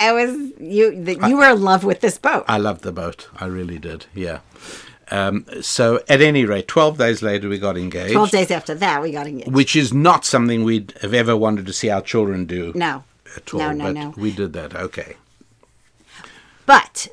It 0.00 0.12
was 0.14 0.52
you. 0.60 1.02
That 1.04 1.28
you 1.28 1.36
were 1.38 1.50
in 1.50 1.60
love 1.62 1.82
with 1.82 2.00
this 2.00 2.18
boat. 2.18 2.44
I 2.46 2.56
loved 2.58 2.82
the 2.82 2.92
boat. 2.92 3.28
I 3.36 3.46
really 3.46 3.78
did. 3.80 4.06
Yeah. 4.14 4.40
Um, 5.10 5.46
so, 5.62 6.02
at 6.08 6.20
any 6.20 6.44
rate, 6.44 6.68
twelve 6.68 6.98
days 6.98 7.22
later, 7.22 7.48
we 7.48 7.58
got 7.58 7.76
engaged, 7.78 8.12
Twelve 8.12 8.30
days 8.30 8.50
after 8.50 8.74
that, 8.74 9.00
we 9.02 9.10
got 9.12 9.26
engaged. 9.26 9.50
which 9.52 9.74
is 9.74 9.92
not 9.92 10.24
something 10.24 10.64
we'd 10.64 10.92
have 11.00 11.14
ever 11.14 11.36
wanted 11.36 11.64
to 11.66 11.72
see 11.72 11.88
our 11.90 12.02
children 12.02 12.44
do 12.44 12.72
No. 12.74 13.04
at 13.36 13.52
all. 13.54 13.60
No, 13.60 13.72
no, 13.72 13.84
but 13.84 13.92
no. 13.94 14.14
we 14.16 14.30
did 14.32 14.52
that. 14.52 14.74
Okay. 14.76 15.16
But 16.66 17.08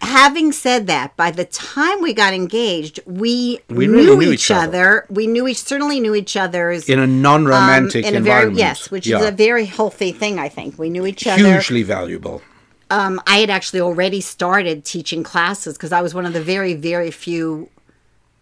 having 0.00 0.52
said 0.52 0.86
that, 0.86 1.16
by 1.16 1.30
the 1.32 1.44
time 1.44 2.00
we 2.00 2.12
got 2.14 2.32
engaged, 2.32 3.00
we, 3.06 3.58
We 3.68 3.86
knew, 3.88 3.92
really 3.94 4.16
knew 4.26 4.32
each, 4.32 4.44
each 4.44 4.50
other. 4.52 4.66
other. 5.00 5.06
We 5.10 5.26
knew 5.26 5.48
each 5.48 5.62
certainly 5.62 5.98
knew 5.98 6.14
each 6.14 6.36
other's 6.36 6.88
In 6.88 7.00
a 7.00 7.06
non-romantic 7.06 8.04
um, 8.04 8.08
in 8.14 8.16
a 8.16 8.20
very 8.20 8.42
environment. 8.44 8.58
yes, 8.58 8.90
which 8.90 9.06
Yeah. 9.06 9.18
is 9.20 9.26
a 9.26 9.32
very 9.32 9.64
healthy 9.64 10.12
thing. 10.12 10.38
I 10.38 10.48
think 10.48 10.78
we 10.78 10.90
knew 10.90 11.06
each 11.06 11.26
other. 11.26 11.42
hugely 11.54 11.82
valuable. 11.82 12.42
Um, 12.90 13.20
I 13.26 13.38
had 13.38 13.50
actually 13.50 13.80
already 13.80 14.20
started 14.20 14.84
teaching 14.84 15.22
classes 15.22 15.76
because 15.76 15.92
I 15.92 16.02
was 16.02 16.14
one 16.14 16.24
of 16.26 16.32
the 16.32 16.42
very, 16.42 16.74
very 16.74 17.10
few. 17.10 17.68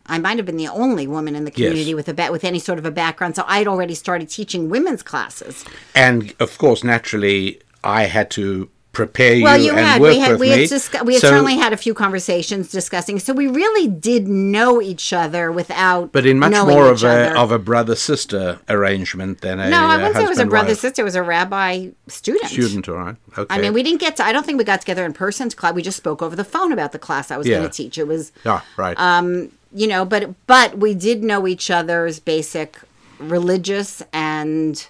I 0.07 0.19
might 0.19 0.37
have 0.37 0.45
been 0.45 0.59
the 0.59 0.69
only 0.69 1.07
woman 1.07 1.35
in 1.35 1.45
the 1.47 1.51
community 1.51 1.93
Yes. 1.93 1.95
with 1.95 2.09
a 2.09 2.31
with 2.31 2.45
any 2.45 2.59
sort 2.59 2.79
of 2.79 2.85
a 2.85 2.91
background, 2.91 3.37
so 3.37 3.45
I 3.47 3.59
had 3.59 3.67
already 3.67 3.95
started 3.95 4.29
teaching 4.29 4.69
women's 4.69 5.03
classes. 5.03 5.65
And 5.95 6.35
of 6.41 6.59
course, 6.59 6.85
naturally, 6.85 7.61
I 7.83 8.05
had 8.05 8.31
to 8.33 8.69
prepare 8.95 9.43
Well, 9.43 9.59
you 9.59 9.65
you 9.67 9.71
and 9.73 9.81
had 9.87 10.01
work 10.01 10.13
we 10.13 10.19
had 10.21 10.31
with 10.33 10.41
we 10.41 10.47
me. 10.51 10.61
had 10.63 10.71
discu- 10.71 11.05
we 11.05 11.13
had 11.15 11.21
So- 11.21 11.29
certainly 11.31 11.57
had 11.57 11.73
a 11.73 11.77
few 11.77 11.93
conversations 11.93 12.71
discussing. 12.71 13.19
So 13.19 13.33
we 13.35 13.47
really 13.49 13.87
did 13.89 14.27
know 14.29 14.81
each 14.81 15.13
other 15.13 15.53
without. 15.53 16.13
but 16.13 16.25
in 16.25 16.39
much 16.39 16.53
more 16.53 16.87
of 16.89 17.03
a 17.05 17.09
other. 17.09 17.37
of 17.37 17.53
a 17.53 17.59
brother 17.59 17.97
sister 17.97 18.59
arrangement 18.69 19.41
than 19.43 19.61
a 19.61 19.69
no, 19.69 19.81
I 19.85 19.95
uh, 19.97 19.99
wouldn't 19.99 20.17
say 20.17 20.23
it 20.25 20.29
was 20.31 20.39
a 20.39 20.47
brother 20.47 20.75
sister. 20.75 21.03
It 21.03 21.05
was 21.05 21.17
a 21.17 21.23
rabbi 21.23 21.89
student. 22.09 22.51
student. 22.51 22.89
All 22.89 22.95
right. 22.95 23.17
Okay. 23.37 23.55
I 23.55 23.59
mean, 23.61 23.73
we 23.75 23.83
didn't 23.83 24.01
get 24.01 24.17
to. 24.17 24.25
I 24.25 24.33
don't 24.33 24.47
think 24.47 24.57
we 24.59 24.65
got 24.65 24.81
together 24.81 25.05
in 25.05 25.13
person 25.13 25.49
to 25.51 25.57
class. 25.57 25.75
We 25.75 25.83
just 25.83 25.97
spoke 25.99 26.23
over 26.23 26.37
the 26.37 26.45
phone 26.45 26.73
about 26.73 26.93
the 26.93 26.99
class 26.99 27.31
I 27.31 27.37
was 27.37 27.47
Yeah. 27.47 27.59
going 27.59 27.69
to 27.71 27.77
teach. 27.77 27.99
It 27.99 28.07
was 28.07 28.33
Yeah. 28.45 28.61
Right. 28.77 28.99
um, 28.99 29.51
you 29.75 29.87
know, 29.89 30.05
but 30.05 30.33
but 30.47 30.79
we 30.79 30.95
did 30.95 31.25
know 31.25 31.47
each 31.49 31.69
other's 31.71 32.21
basic 32.21 32.79
religious 33.19 34.03
and 34.13 34.87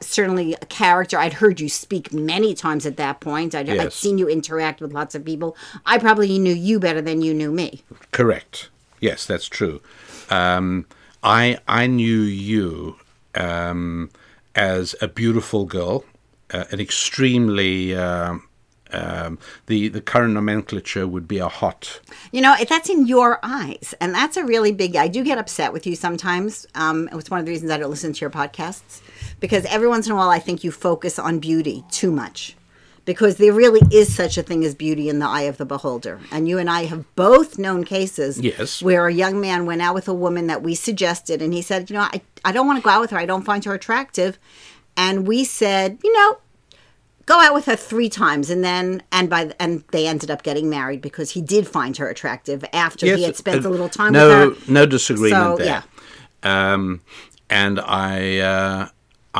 certainly 0.00 0.54
a 0.54 0.66
character. 0.66 1.18
I'd 1.18 1.34
heard 1.34 1.60
you 1.60 1.68
speak 1.68 2.12
many 2.12 2.54
times 2.54 2.86
at 2.86 2.96
that 2.96 3.20
point. 3.20 3.54
I'd, 3.54 3.68
I'd 3.68 3.92
seen 3.92 4.18
you 4.18 4.28
interact 4.28 4.80
with 4.80 4.92
lots 4.92 5.14
of 5.14 5.24
people. 5.24 5.56
I 5.86 5.98
probably 5.98 6.38
knew 6.38 6.54
you 6.54 6.80
better 6.80 7.00
than 7.00 7.22
you 7.22 7.34
knew 7.34 7.52
me. 7.52 7.82
Correct. 8.10 8.68
Yes, 9.00 9.26
that's 9.26 9.48
true. 9.48 9.80
Um, 10.30 10.86
I 11.22 11.58
I 11.66 11.86
knew 11.86 12.20
you 12.20 12.96
um, 13.34 14.10
as 14.54 14.94
a 15.00 15.08
beautiful 15.08 15.64
girl, 15.64 16.04
uh, 16.52 16.64
an 16.70 16.80
extremely 16.80 17.94
um, 17.96 18.48
um, 18.92 19.38
the 19.66 19.88
the 19.88 20.00
current 20.00 20.34
nomenclature 20.34 21.06
would 21.06 21.28
be 21.28 21.38
a 21.38 21.48
hot. 21.48 22.00
You 22.32 22.40
know, 22.40 22.54
if 22.58 22.68
that's 22.68 22.88
in 22.88 23.06
your 23.06 23.38
eyes, 23.42 23.94
and 24.00 24.14
that's 24.14 24.36
a 24.36 24.44
really 24.44 24.72
big. 24.72 24.96
I 24.96 25.08
do 25.08 25.22
get 25.22 25.38
upset 25.38 25.72
with 25.72 25.86
you 25.86 25.94
sometimes. 25.96 26.66
Um, 26.74 27.08
it's 27.12 27.30
one 27.30 27.40
of 27.40 27.46
the 27.46 27.52
reasons 27.52 27.70
I 27.70 27.78
don't 27.78 27.90
listen 27.90 28.12
to 28.12 28.20
your 28.20 28.30
podcasts 28.30 29.00
because 29.40 29.64
every 29.66 29.88
once 29.88 30.06
in 30.06 30.12
a 30.12 30.16
while 30.16 30.30
I 30.30 30.38
think 30.38 30.64
you 30.64 30.70
focus 30.72 31.18
on 31.18 31.38
beauty 31.38 31.84
too 31.90 32.10
much. 32.10 32.54
Because 33.04 33.36
there 33.38 33.54
really 33.54 33.80
is 33.90 34.14
such 34.14 34.36
a 34.36 34.42
thing 34.42 34.62
as 34.66 34.74
beauty 34.74 35.08
in 35.08 35.18
the 35.18 35.26
eye 35.26 35.42
of 35.42 35.56
the 35.56 35.64
beholder. 35.64 36.20
And 36.30 36.46
you 36.46 36.58
and 36.58 36.68
I 36.68 36.84
have 36.84 37.06
both 37.16 37.58
known 37.58 37.84
cases 37.84 38.38
Yes. 38.38 38.82
where 38.82 39.06
a 39.08 39.12
young 39.14 39.40
man 39.40 39.64
went 39.64 39.80
out 39.80 39.94
with 39.94 40.08
a 40.08 40.12
woman 40.14 40.46
that 40.48 40.62
we 40.62 40.74
suggested, 40.74 41.40
and 41.40 41.54
he 41.54 41.62
said, 41.62 41.88
You 41.88 41.96
know, 41.96 42.02
I, 42.02 42.20
I 42.44 42.52
don't 42.52 42.66
want 42.66 42.78
to 42.78 42.82
go 42.82 42.90
out 42.90 43.00
with 43.00 43.10
her. 43.12 43.16
I 43.18 43.24
don't 43.24 43.44
find 43.46 43.64
her 43.64 43.72
attractive. 43.72 44.38
And 44.94 45.26
we 45.26 45.44
said, 45.44 45.96
You 46.04 46.12
know, 46.12 46.36
go 47.24 47.40
out 47.40 47.54
with 47.54 47.64
her 47.64 47.76
three 47.76 48.10
times 48.10 48.50
and 48.50 48.62
then 48.62 49.02
and 49.10 49.30
by 49.30 49.52
and 49.58 49.84
they 49.90 50.06
ended 50.06 50.30
up 50.30 50.42
getting 50.42 50.68
married 50.68 51.00
because 51.00 51.30
he 51.30 51.40
did 51.40 51.66
find 51.66 51.96
her 51.96 52.08
attractive 52.10 52.62
after 52.74 53.06
he 53.06 53.22
had 53.22 53.36
spent 53.36 53.64
uh, 53.64 53.68
a 53.68 53.70
little 53.70 53.88
time 53.88 54.12
no, 54.12 54.48
with 54.50 54.66
her 54.66 54.72
No 54.72 54.84
disagreement 54.84 55.32
So, 55.32 55.56
there. 55.56 55.82
yeah. 56.44 56.72
um, 56.74 57.00
and 57.48 57.80
I 57.80 58.38
uh, 58.38 58.88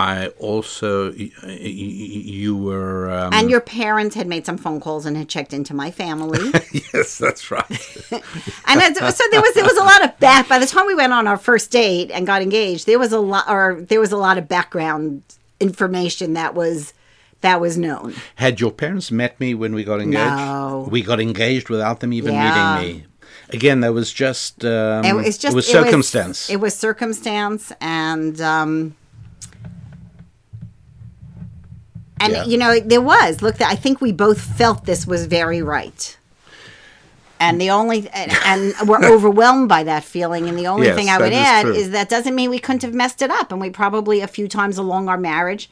I 0.01 0.29
also 0.39 1.11
y- 1.11 1.31
y- 1.43 1.49
y- 1.49 1.57
you 1.59 2.57
were 2.57 3.11
um, 3.11 3.33
And 3.33 3.51
your 3.51 3.61
parents 3.61 4.15
had 4.15 4.29
made 4.29 4.47
some 4.47 4.57
phone 4.57 4.79
calls 4.81 5.05
and 5.07 5.17
had 5.17 5.29
checked 5.29 5.53
into 5.53 5.75
my 5.75 5.91
family. 5.91 6.39
yes, 6.95 7.19
that's 7.19 7.51
right. 7.51 7.65
and 8.11 8.81
it's, 8.81 8.99
so 9.17 9.25
there 9.33 9.41
was 9.41 9.55
there 9.55 9.65
was 9.65 9.77
a 9.77 9.83
lot 9.83 10.05
of 10.05 10.19
back. 10.21 10.49
By 10.49 10.59
the 10.61 10.67
time 10.67 10.87
we 10.87 10.95
went 10.95 11.13
on 11.13 11.27
our 11.27 11.37
first 11.37 11.71
date 11.73 12.11
and 12.13 12.27
got 12.27 12.43
engaged, 12.43 12.87
there 12.87 12.99
was 12.99 13.13
a 13.13 13.19
lot, 13.19 13.47
or 13.49 13.81
there 13.89 13.99
was 14.01 14.13
a 14.13 14.17
lot 14.17 14.39
of 14.39 14.47
background 14.47 15.23
information 15.59 16.35
that 16.35 16.55
was 16.55 16.95
that 17.41 17.61
was 17.61 17.77
known. 17.77 18.15
Had 18.37 18.61
your 18.61 18.71
parents 18.71 19.11
met 19.11 19.39
me 19.41 19.53
when 19.55 19.75
we 19.75 19.83
got 19.85 20.01
engaged? 20.01 20.37
No. 20.37 20.87
We 20.91 21.03
got 21.03 21.21
engaged 21.21 21.69
without 21.71 21.99
them 22.01 22.13
even 22.13 22.35
Yeah. 22.35 22.79
meeting 22.81 22.99
me. 23.01 23.05
Again, 23.51 23.81
there 23.81 23.93
was 23.93 24.13
just 24.13 24.65
um, 24.65 25.05
It 25.05 25.15
was 25.15 25.39
just 25.39 25.53
it 25.53 25.57
was 25.57 25.67
circumstance. 25.67 26.51
It 26.51 26.61
was, 26.61 26.75
circumstance, 26.77 27.73
and 27.81 28.39
um, 28.41 28.95
and 32.21 32.33
Yeah. 32.33 32.45
you 32.45 32.57
know 32.59 32.79
there 32.81 33.01
was. 33.01 33.43
Look, 33.43 33.61
I 33.61 33.75
think 33.75 34.01
we 34.01 34.13
both 34.13 34.41
felt 34.41 34.85
this 34.85 35.07
was 35.07 35.27
very 35.27 35.63
right. 35.63 36.17
And 37.41 37.61
the 37.61 37.71
only 37.71 38.09
and, 38.11 38.33
and 38.45 38.89
we're 38.89 39.05
overwhelmed 39.15 39.69
by 39.69 39.85
that 39.85 40.03
feeling. 40.05 40.49
And 40.49 40.59
the 40.59 40.67
only 40.67 40.87
Yes, 40.89 40.97
thing 40.97 41.09
I 41.09 41.19
would 41.19 41.33
is 41.33 41.39
add 41.39 41.63
true. 41.63 41.73
is 41.75 41.91
that 41.91 42.09
doesn't 42.09 42.35
mean 42.35 42.51
we 42.51 42.59
couldn't 42.59 42.83
have 42.83 42.95
messed 42.95 43.23
it 43.23 43.31
up. 43.31 43.53
And 43.53 43.61
we 43.61 43.71
probably 43.71 44.21
a 44.21 44.27
few 44.27 44.49
times 44.49 44.77
along 44.77 45.09
our 45.09 45.19
marriage 45.19 45.71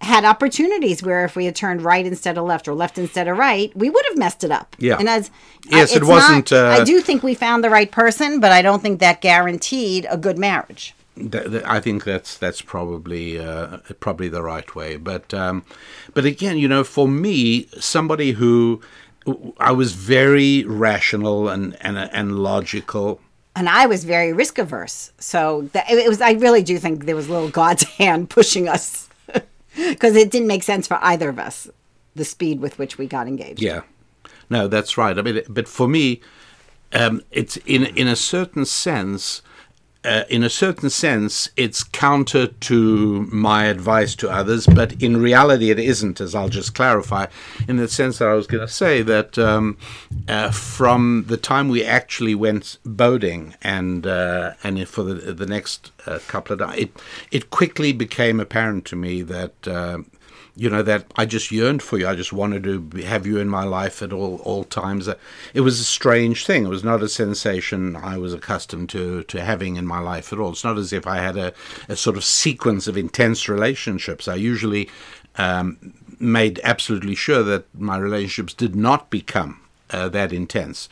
had 0.00 0.24
opportunities 0.24 1.02
where 1.02 1.24
if 1.24 1.34
we 1.36 1.44
had 1.44 1.54
turned 1.56 1.82
right 1.82 2.04
instead 2.06 2.36
of 2.38 2.44
left 2.44 2.66
or 2.68 2.74
left 2.74 2.98
instead 2.98 3.26
of 3.28 3.36
right, 3.36 3.70
we 3.76 3.88
would 3.90 4.04
have 4.10 4.18
messed 4.18 4.42
it 4.44 4.50
up. 4.50 4.74
Yeah. 4.78 4.96
And 4.98 5.08
as 5.08 5.30
Yes, 5.68 5.92
I- 5.92 5.96
it 5.96 6.04
wasn't, 6.04 6.50
not- 6.50 6.58
uh, 6.76 6.80
I 6.80 6.84
do 6.84 7.00
think 7.00 7.22
we 7.22 7.34
found 7.34 7.62
the 7.64 7.70
right 7.70 7.90
person, 7.90 8.38
but 8.40 8.50
I 8.52 8.62
don't 8.62 8.82
think 8.82 8.98
that 9.00 9.20
guaranteed 9.20 10.06
a 10.10 10.16
good 10.16 10.38
marriage. 10.38 10.94
Th- 11.16 11.50
th- 11.50 11.64
I 11.66 11.78
think 11.80 12.04
that's 12.04 12.38
that's 12.38 12.62
probably 12.62 13.38
uh, 13.38 13.78
probably 14.00 14.28
the 14.28 14.42
right 14.42 14.74
way. 14.74 14.96
But 14.96 15.34
um, 15.34 15.64
but 16.14 16.24
again, 16.24 16.56
you 16.56 16.68
know, 16.68 16.84
for 16.84 17.06
me, 17.06 17.66
somebody 17.78 18.32
who 18.32 18.80
I 19.58 19.72
was 19.72 19.92
very 19.92 20.64
rational 20.64 21.48
and 21.48 21.76
and 21.80 21.98
and 21.98 22.38
logical. 22.38 23.20
And 23.54 23.68
I 23.68 23.84
was 23.84 24.04
very 24.04 24.32
risk 24.32 24.56
averse, 24.56 25.12
so 25.18 25.68
that, 25.72 25.90
it 25.90 26.08
was. 26.08 26.22
I 26.22 26.32
really 26.32 26.62
do 26.62 26.78
think 26.78 27.04
there 27.04 27.14
was 27.14 27.28
a 27.28 27.32
little 27.32 27.50
God's 27.50 27.82
hand 27.98 28.30
pushing 28.30 28.68
us 28.68 29.10
because 29.76 30.16
it 30.16 30.30
didn't 30.30 30.48
make 30.48 30.62
sense 30.62 30.86
for 30.86 30.98
either 31.02 31.28
of 31.28 31.38
us. 31.38 31.68
The 32.14 32.24
speed 32.24 32.60
with 32.60 32.78
which 32.78 32.98
we 32.98 33.06
got 33.06 33.26
engaged. 33.26 33.60
Yeah, 33.60 33.82
no, 34.48 34.68
that's 34.68 34.96
right. 34.96 35.18
I 35.18 35.22
mean, 35.22 35.42
but 35.48 35.68
for 35.68 35.88
me, 35.88 36.20
um, 36.92 37.22
it's 37.30 37.58
in 37.58 37.84
in 37.84 38.08
a 38.08 38.16
certain 38.16 38.64
sense. 38.64 39.42
Uh, 40.04 40.24
in 40.28 40.42
a 40.42 40.50
certain 40.50 40.90
sense, 40.90 41.48
it's 41.56 41.84
counter 41.84 42.48
to 42.48 43.22
my 43.32 43.66
advice 43.66 44.16
to 44.16 44.28
others, 44.28 44.66
but 44.66 45.00
in 45.00 45.16
reality, 45.16 45.70
it 45.70 45.78
isn't, 45.78 46.20
as 46.20 46.34
I'll 46.34 46.48
just 46.48 46.74
clarify. 46.74 47.26
In 47.68 47.76
the 47.76 47.86
sense 47.86 48.18
that 48.18 48.26
I 48.26 48.34
was 48.34 48.48
going 48.48 48.66
to 48.66 48.72
say 48.72 49.02
that 49.02 49.38
um, 49.38 49.78
uh, 50.26 50.50
from 50.50 51.24
the 51.28 51.36
time 51.36 51.68
we 51.68 51.84
actually 51.84 52.34
went 52.34 52.78
boating 52.84 53.54
and 53.62 54.06
uh, 54.06 54.54
and 54.64 54.88
for 54.88 55.04
the 55.04 55.32
the 55.32 55.46
next 55.46 55.92
uh, 56.06 56.18
couple 56.26 56.54
of 56.54 56.58
days, 56.58 56.84
it 56.84 57.02
it 57.30 57.50
quickly 57.50 57.92
became 57.92 58.40
apparent 58.40 58.84
to 58.86 58.96
me 58.96 59.22
that. 59.22 59.68
You 60.54 60.68
know 60.68 60.82
that 60.82 61.06
I 61.16 61.24
just 61.24 61.50
yearned 61.50 61.82
for 61.82 61.98
you. 61.98 62.06
I 62.06 62.14
just 62.14 62.32
wanted 62.32 62.64
to 62.64 63.02
have 63.04 63.26
you 63.26 63.38
in 63.38 63.48
my 63.48 63.64
life 63.64 64.02
at 64.02 64.12
all 64.12 64.36
all 64.44 64.64
times. 64.64 65.08
Uh, 65.08 65.14
It 65.54 65.62
was 65.62 65.80
a 65.80 65.84
strange 65.84 66.44
thing. 66.44 66.64
It 66.64 66.68
was 66.68 66.84
not 66.84 67.02
a 67.02 67.08
sensation 67.08 67.96
I 67.96 68.18
was 68.18 68.34
accustomed 68.34 68.90
to 68.90 69.22
to 69.22 69.40
having 69.40 69.76
in 69.76 69.86
my 69.86 69.98
life 69.98 70.30
at 70.32 70.38
all. 70.38 70.50
It's 70.52 70.64
not 70.64 70.76
as 70.78 70.92
if 70.92 71.06
I 71.06 71.16
had 71.16 71.36
a, 71.38 71.52
a 71.88 71.96
sort 71.96 72.16
of 72.18 72.24
sequence 72.24 72.86
of 72.86 72.96
intense 72.98 73.48
relationships. 73.48 74.28
I 74.28 74.34
usually 74.34 74.90
um, 75.38 75.94
made 76.18 76.60
absolutely 76.62 77.14
sure 77.14 77.42
that 77.42 77.64
my 77.74 77.96
relationships 77.96 78.54
did 78.54 78.76
not 78.76 79.08
become 79.08 79.60
uh, 79.90 80.10
that 80.10 80.32
intense. 80.32 80.88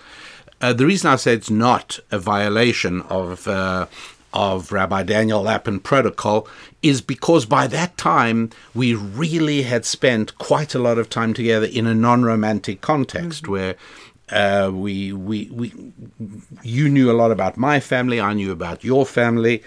Uh, 0.63 0.73
the 0.73 0.87
reason 0.87 1.11
I 1.11 1.17
say 1.17 1.35
it's 1.35 1.51
not 1.51 1.99
a 2.11 2.19
violation 2.19 3.03
of 3.03 3.47
uh, 3.47 3.87
of 4.33 4.73
Rabbi 4.73 5.03
Daniel 5.03 5.43
Lapin 5.43 5.81
protocol 5.81 6.47
is 6.83 7.01
because 7.01 7.47
by 7.47 7.67
that 7.67 7.97
time 7.97 8.51
we 8.75 8.95
really 8.95 9.63
had 9.63 9.85
spent 9.85 10.37
quite 10.39 10.75
a 10.75 10.79
lot 10.79 10.99
of 10.99 11.11
time 11.11 11.35
together 11.35 11.67
in 11.67 11.87
a 11.87 11.95
non-romantic 11.95 12.81
context 12.81 13.49
where 13.49 13.77
uh, 14.31 14.71
we, 14.73 15.13
we 15.13 15.49
we 15.51 15.73
you 16.63 16.89
knew 16.89 17.11
a 17.11 17.15
lot 17.15 17.33
about 17.33 17.57
my 17.57 17.81
family, 17.81 18.21
I 18.21 18.33
knew 18.33 18.53
about 18.53 18.85
your 18.85 19.05
family, 19.05 19.63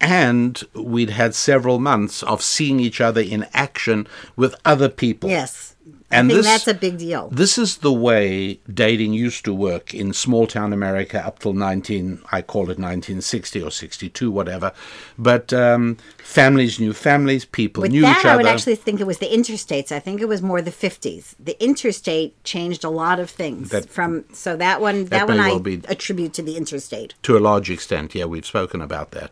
and 0.00 0.62
we'd 0.74 1.10
had 1.10 1.34
several 1.34 1.80
months 1.80 2.22
of 2.22 2.42
seeing 2.42 2.78
each 2.78 3.00
other 3.00 3.20
in 3.20 3.46
action 3.52 4.06
with 4.36 4.54
other 4.64 4.88
people. 4.88 5.30
Yes. 5.30 5.73
And 6.14 6.26
I 6.30 6.34
think 6.34 6.36
this- 6.38 6.46
that's 6.46 6.68
a 6.68 6.74
big 6.74 6.98
deal. 6.98 7.28
This 7.32 7.58
is 7.58 7.78
the 7.78 7.92
way 7.92 8.60
dating 8.72 9.12
used 9.14 9.44
to 9.46 9.52
work 9.54 9.92
in 9.92 10.12
small 10.12 10.46
town 10.46 10.72
America 10.72 11.24
up 11.26 11.38
till 11.40 11.52
19, 11.52 12.20
I 12.32 12.42
call 12.42 12.70
it 12.70 12.78
1960 12.78 13.62
or 13.62 13.70
62, 13.70 14.30
whatever. 14.30 14.72
But 15.18 15.52
um, 15.52 15.96
families 16.22 16.78
knew 16.80 16.92
families, 16.92 17.44
people 17.44 17.82
With 17.82 17.92
knew 17.92 18.02
that, 18.02 18.18
each 18.18 18.24
I 18.24 18.36
would 18.36 18.46
actually 18.46 18.76
think 18.76 19.00
it 19.00 19.06
was 19.06 19.18
the 19.18 19.26
interstates. 19.26 19.90
I 19.92 19.98
think 19.98 20.20
it 20.20 20.28
was 20.28 20.40
more 20.42 20.62
the 20.62 20.70
fifties. 20.70 21.34
The 21.38 21.56
interstate 21.62 22.42
changed 22.44 22.84
a 22.84 22.90
lot 22.90 23.18
of 23.20 23.28
things 23.30 23.70
That- 23.70 23.88
from. 23.90 24.24
So 24.32 24.56
that 24.56 24.80
one, 24.80 25.04
that, 25.04 25.10
that 25.10 25.28
one, 25.28 25.40
I 25.40 25.48
well 25.50 25.60
attribute 25.88 26.32
to 26.34 26.42
the 26.42 26.56
interstate. 26.56 27.14
to 27.22 27.36
a 27.36 27.40
large 27.40 27.70
extent. 27.70 28.14
Yeah, 28.14 28.24
we've 28.26 28.46
spoken 28.46 28.80
about 28.80 29.10
that. 29.12 29.30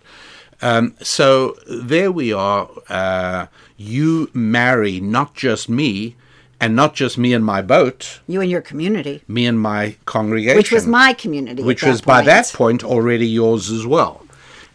Um, 0.60 0.94
so 1.02 1.56
there 1.68 2.12
we 2.12 2.32
are. 2.32 2.68
Uh, 2.88 3.46
you 3.76 4.30
marry 4.32 5.00
not 5.00 5.34
just 5.34 5.68
me, 5.68 6.14
and 6.62 6.76
not 6.76 6.94
just 6.94 7.18
me 7.18 7.34
and 7.34 7.44
my 7.44 7.60
boat, 7.60 8.20
You 8.28 8.40
and 8.40 8.48
your 8.48 8.60
community, 8.60 9.22
me 9.26 9.46
and 9.46 9.58
my 9.58 9.96
congregation, 10.04 10.56
which 10.56 10.70
was 10.70 10.86
my 10.86 11.12
community, 11.12 11.60
which 11.64 11.82
was 11.82 12.00
by 12.00 12.22
that 12.22 12.52
point. 12.54 12.84
already 12.84 13.26
yours 13.26 13.68
as 13.70 13.84
well. 13.84 14.24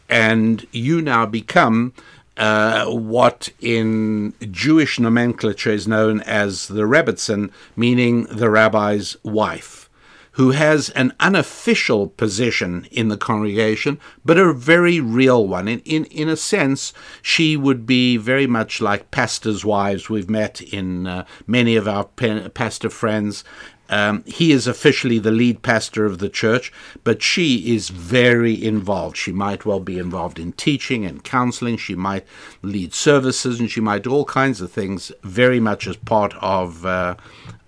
And 0.10 0.68
you 0.74 1.02
now 1.02 1.26
become 1.26 1.94
uh, 2.36 2.86
what 2.88 3.50
in 3.62 4.34
Jewish 4.52 5.00
nomenclature 5.00 5.72
is 5.72 5.88
known 5.88 6.20
as 6.22 6.68
the 6.68 6.84
Rebbitzin, 6.84 7.52
meaning 7.78 8.24
the 8.26 8.50
rabbi's 8.50 9.16
wife, 9.24 9.87
who 10.38 10.52
has 10.52 10.92
an 10.92 11.12
unofficial 11.20 12.10
position 12.10 12.88
in 12.92 13.08
the 13.08 13.18
congregation, 13.18 14.00
but 14.24 14.38
a 14.38 14.54
very 14.54 15.00
real 15.00 15.48
one. 15.48 15.68
In, 15.68 15.80
in, 15.80 16.06
in 16.06 16.30
a 16.30 16.38
sense, 16.38 16.94
she 17.24 17.58
would 17.58 17.88
be 17.88 18.18
very 18.18 18.46
much 18.46 18.80
like 18.80 19.10
pastors' 19.10 19.66
wives 19.66 20.12
we've 20.12 20.30
met 20.30 20.62
in 20.62 21.08
uh, 21.08 21.26
many 21.48 21.76
of 21.76 21.88
our 21.88 22.04
pa- 22.04 22.50
pastor 22.50 22.92
friends. 22.92 23.44
Um, 23.90 24.24
he 24.26 24.52
is 24.52 24.68
officially 24.68 25.20
the 25.20 25.32
lead 25.32 25.62
pastor 25.62 26.06
of 26.06 26.20
the 26.20 26.30
church, 26.30 26.74
but 27.04 27.22
she 27.22 27.74
is 27.76 27.90
very 27.90 28.64
involved. 28.64 29.18
She 29.18 29.32
might 29.32 29.66
well 29.66 29.80
be 29.80 29.98
involved 29.98 30.40
in 30.40 30.54
teaching 30.54 31.06
and 31.06 31.24
counseling. 31.24 31.78
She 31.78 31.96
might 31.96 32.26
lead 32.62 32.94
services 32.94 33.60
and 33.60 33.72
she 33.72 33.82
might 33.82 34.04
do 34.04 34.12
all 34.12 34.26
kinds 34.26 34.62
of 34.62 34.72
things, 34.72 35.12
very 35.24 35.60
much 35.60 35.88
as 35.88 35.96
part 35.96 36.34
of 36.42 36.86
uh, 36.86 37.16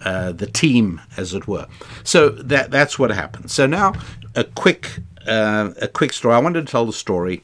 uh, 0.01 0.31
the 0.31 0.47
team, 0.47 1.01
as 1.17 1.33
it 1.33 1.47
were. 1.47 1.67
So 2.03 2.29
that 2.29 2.71
that's 2.71 2.99
what 2.99 3.11
happened. 3.11 3.51
So 3.51 3.65
now 3.65 3.93
a 4.35 4.43
quick 4.43 4.99
uh, 5.27 5.71
a 5.81 5.87
quick 5.87 6.13
story. 6.13 6.35
I 6.35 6.39
wanted 6.39 6.65
to 6.65 6.71
tell 6.71 6.85
the 6.85 6.93
story 6.93 7.43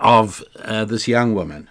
of 0.00 0.42
uh, 0.58 0.84
this 0.84 1.06
young 1.08 1.34
woman. 1.34 1.68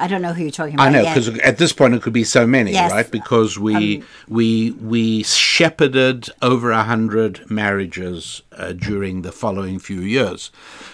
I 0.00 0.06
don't 0.06 0.22
know 0.22 0.32
who 0.32 0.42
you're 0.42 0.50
talking 0.50 0.74
about. 0.74 0.88
I 0.88 0.90
know 0.90 1.04
because 1.04 1.28
at 1.40 1.58
this 1.58 1.72
point 1.72 1.94
it 1.94 2.02
could 2.02 2.12
be 2.12 2.24
so 2.24 2.46
many, 2.46 2.72
Yes. 2.72 2.90
Um, 2.90 2.96
right? 2.96 3.10
Because 3.10 3.58
we 3.58 4.02
we 4.28 4.72
we 4.72 5.22
shepherded 5.22 6.28
over 6.40 6.70
a 6.70 6.84
hundred 6.84 7.48
marriages 7.50 8.42
uh, 8.56 8.72
during 8.72 9.22
the 9.22 9.30
following 9.32 9.78
few 9.78 10.00
years, 10.00 10.50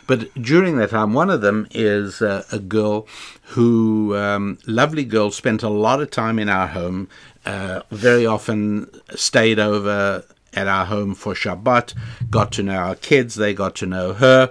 but 0.06 0.32
during 0.34 0.76
that 0.78 0.90
time, 0.90 1.14
one 1.14 1.30
of 1.30 1.40
them 1.40 1.66
is 1.70 2.20
uh, 2.20 2.44
a 2.50 2.58
girl 2.58 3.06
who, 3.54 4.16
um, 4.16 4.58
lovely 4.66 5.04
girl, 5.04 5.30
spent 5.30 5.62
a 5.62 5.68
lot 5.68 6.00
of 6.02 6.10
time 6.10 6.38
in 6.38 6.48
our 6.48 6.66
home. 6.66 7.08
Uh, 7.44 7.82
very 7.92 8.26
often 8.26 8.90
stayed 9.14 9.60
over 9.60 10.24
at 10.54 10.66
our 10.66 10.86
home 10.86 11.14
for 11.14 11.34
Shabbat. 11.34 11.94
Got 12.30 12.50
to 12.52 12.62
know 12.64 12.74
our 12.74 12.94
kids. 12.96 13.36
They 13.36 13.54
got 13.54 13.76
to 13.76 13.86
know 13.86 14.14
her. 14.14 14.50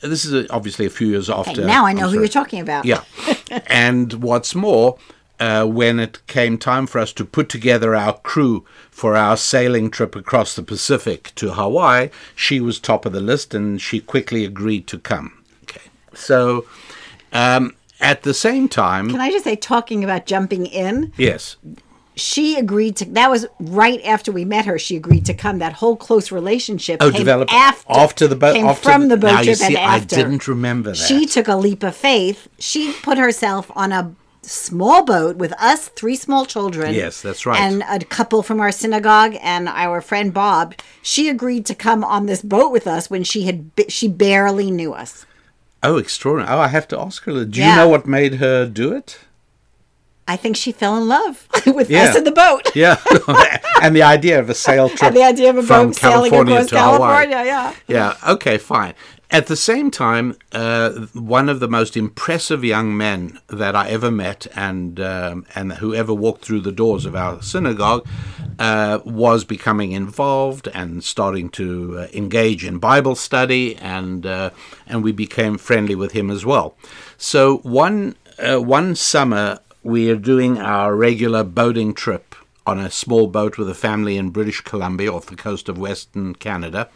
This 0.00 0.24
is 0.24 0.48
obviously 0.50 0.86
a 0.86 0.90
few 0.90 1.08
years 1.08 1.28
after. 1.28 1.64
now 1.64 1.84
I 1.86 1.92
know 1.92 2.04
I'm 2.04 2.08
who 2.08 2.14
sorry. 2.14 2.18
you're 2.24 2.28
talking 2.28 2.60
about. 2.60 2.84
Yeah. 2.84 3.02
and 3.66 4.14
what's 4.14 4.54
more, 4.54 4.98
uh, 5.38 5.66
when 5.66 5.98
it 5.98 6.26
came 6.26 6.58
time 6.58 6.86
for 6.86 6.98
us 6.98 7.12
to 7.14 7.24
put 7.24 7.48
together 7.48 7.94
our 7.94 8.18
crew 8.18 8.64
for 8.90 9.16
our 9.16 9.36
sailing 9.36 9.90
trip 9.90 10.14
across 10.16 10.54
the 10.54 10.62
Pacific 10.62 11.32
to 11.36 11.52
Hawaii, 11.52 12.10
she 12.34 12.60
was 12.60 12.78
top 12.78 13.04
of 13.06 13.12
the 13.12 13.20
list 13.20 13.54
and 13.54 13.80
she 13.80 14.00
quickly 14.00 14.44
agreed 14.44 14.86
to 14.88 14.98
come. 14.98 15.42
Okay. 15.64 15.82
So 16.14 16.66
um, 17.32 17.74
at 18.00 18.22
the 18.22 18.34
same 18.34 18.68
time, 18.68 19.10
Can 19.10 19.20
I 19.20 19.30
just 19.30 19.44
say, 19.44 19.56
talking 19.56 20.02
about 20.04 20.26
jumping 20.26 20.66
in, 20.66 21.12
yes, 21.16 21.56
she 22.16 22.56
agreed 22.56 22.96
to. 22.96 23.04
That 23.06 23.30
was 23.30 23.46
right 23.58 24.00
after 24.04 24.32
we 24.32 24.44
met 24.44 24.66
her. 24.66 24.78
She 24.78 24.96
agreed 24.96 25.24
to 25.26 25.34
come. 25.34 25.58
That 25.58 25.74
whole 25.74 25.96
close 25.96 26.30
relationship 26.32 26.98
Oh, 27.00 27.08
after 27.08 27.84
after 27.88 28.26
the 28.26 28.36
boat. 28.36 28.54
Came 28.54 28.74
from 28.74 29.08
the 29.08 29.16
boat 29.16 29.32
now, 29.32 29.40
you 29.40 29.54
trip 29.56 29.60
and 29.60 29.74
see, 29.74 29.76
I 29.76 29.98
didn't 30.00 30.46
remember 30.48 30.90
that. 30.90 30.96
She 30.96 31.26
took 31.26 31.48
a 31.48 31.56
leap 31.56 31.82
of 31.82 31.94
faith. 31.96 32.48
She 32.58 32.92
put 33.02 33.18
herself 33.18 33.70
on 33.74 33.92
a 33.92 34.14
small 34.42 35.04
boat 35.04 35.36
with 35.36 35.52
us, 35.60 35.88
three 35.88 36.16
small 36.16 36.46
children. 36.46 36.94
Yes, 36.94 37.20
that's 37.22 37.46
right. 37.46 37.60
And 37.60 37.82
a 37.88 38.04
couple 38.04 38.42
from 38.42 38.60
our 38.60 38.72
synagogue 38.72 39.36
and 39.40 39.68
our 39.68 40.00
friend 40.00 40.32
Bob. 40.32 40.74
She 41.02 41.28
agreed 41.28 41.66
to 41.66 41.74
come 41.74 42.02
on 42.04 42.26
this 42.26 42.42
boat 42.42 42.72
with 42.72 42.86
us 42.86 43.10
when 43.10 43.22
she 43.24 43.42
had 43.42 43.70
she 43.88 44.08
barely 44.08 44.70
knew 44.70 44.92
us. 44.92 45.26
oh, 45.82 45.96
extraordinary! 45.96 46.54
Oh, 46.54 46.60
I 46.60 46.68
have 46.68 46.88
to 46.88 46.98
ask 47.00 47.22
her. 47.24 47.44
Do 47.44 47.60
you 47.60 47.66
know 47.76 47.88
what 47.88 48.06
made 48.06 48.34
her 48.34 48.66
do 48.66 48.92
it? 48.92 49.18
I 50.30 50.36
think 50.36 50.56
she 50.56 50.70
fell 50.72 50.96
in 50.96 51.08
love 51.08 51.48
with 51.66 51.90
Yeah. 51.90 52.04
us 52.10 52.16
in 52.16 52.24
the 52.24 52.36
boat. 52.44 52.64
Yeah, 52.84 52.96
and 53.82 53.96
the 53.96 54.02
idea 54.16 54.38
of 54.38 54.48
a 54.48 54.54
sail 54.54 54.88
trip. 54.88 55.02
And 55.02 55.16
the 55.16 55.24
idea 55.24 55.50
of 55.50 55.56
a 55.58 55.62
from 55.62 55.88
boat 55.88 55.96
sailing 55.96 56.30
California 56.30 56.54
across 56.54 56.70
to 56.70 56.80
Hawaii. 56.80 57.26
California, 57.26 57.40
yeah. 57.52 57.74
Yeah. 57.96 58.32
Okay. 58.34 58.56
Fine. 58.58 58.94
At 59.32 59.46
the 59.46 59.56
same 59.56 59.90
time, 59.90 60.26
uh, 60.52 60.90
one 61.14 61.48
of 61.48 61.58
the 61.60 61.68
most 61.68 61.96
impressive 61.96 62.62
young 62.64 62.96
men 62.96 63.38
that 63.48 63.74
I 63.82 63.88
ever 63.96 64.10
met, 64.10 64.46
and 64.68 64.98
um, 65.00 65.46
and 65.54 65.66
who 65.80 65.94
ever 65.94 66.12
walked 66.24 66.44
through 66.44 66.62
the 66.62 66.72
doors 66.82 67.04
of 67.06 67.14
our 67.14 67.40
synagogue, 67.42 68.02
uh, 68.58 68.98
was 69.04 69.44
becoming 69.44 69.92
involved 69.92 70.66
and 70.74 71.02
starting 71.04 71.48
to 71.60 71.66
uh, 72.00 72.06
engage 72.12 72.64
in 72.64 72.78
Bible 72.78 73.14
study, 73.14 73.76
and 73.76 74.26
uh, 74.26 74.50
and 74.88 75.04
we 75.04 75.12
became 75.12 75.58
friendly 75.58 75.94
with 76.02 76.12
him 76.12 76.28
as 76.30 76.42
well. 76.44 76.68
So 77.16 77.58
one 77.82 78.16
uh, 78.38 78.58
one 78.78 78.96
summer 78.96 79.58
we 79.82 80.10
are 80.10 80.16
doing 80.16 80.58
our 80.58 80.94
regular 80.94 81.44
boating 81.44 81.94
trip 81.94 82.34
on 82.66 82.78
a 82.78 82.90
small 82.90 83.26
boat 83.26 83.58
with 83.58 83.68
a 83.68 83.74
family 83.74 84.16
in 84.16 84.30
British 84.30 84.60
Columbia 84.60 85.12
off 85.12 85.26
the 85.26 85.36
coast 85.36 85.68
of 85.68 85.78
Western 85.78 86.34
Canada. 86.34 86.88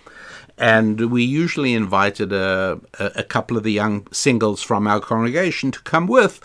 And 0.56 1.10
we 1.10 1.24
usually 1.24 1.74
invited 1.74 2.32
a, 2.32 2.80
a, 2.98 3.12
a 3.16 3.22
couple 3.24 3.56
of 3.56 3.64
the 3.64 3.72
young 3.72 4.06
singles 4.12 4.62
from 4.62 4.86
our 4.86 5.00
congregation 5.00 5.72
to 5.72 5.80
come 5.82 6.06
with, 6.06 6.40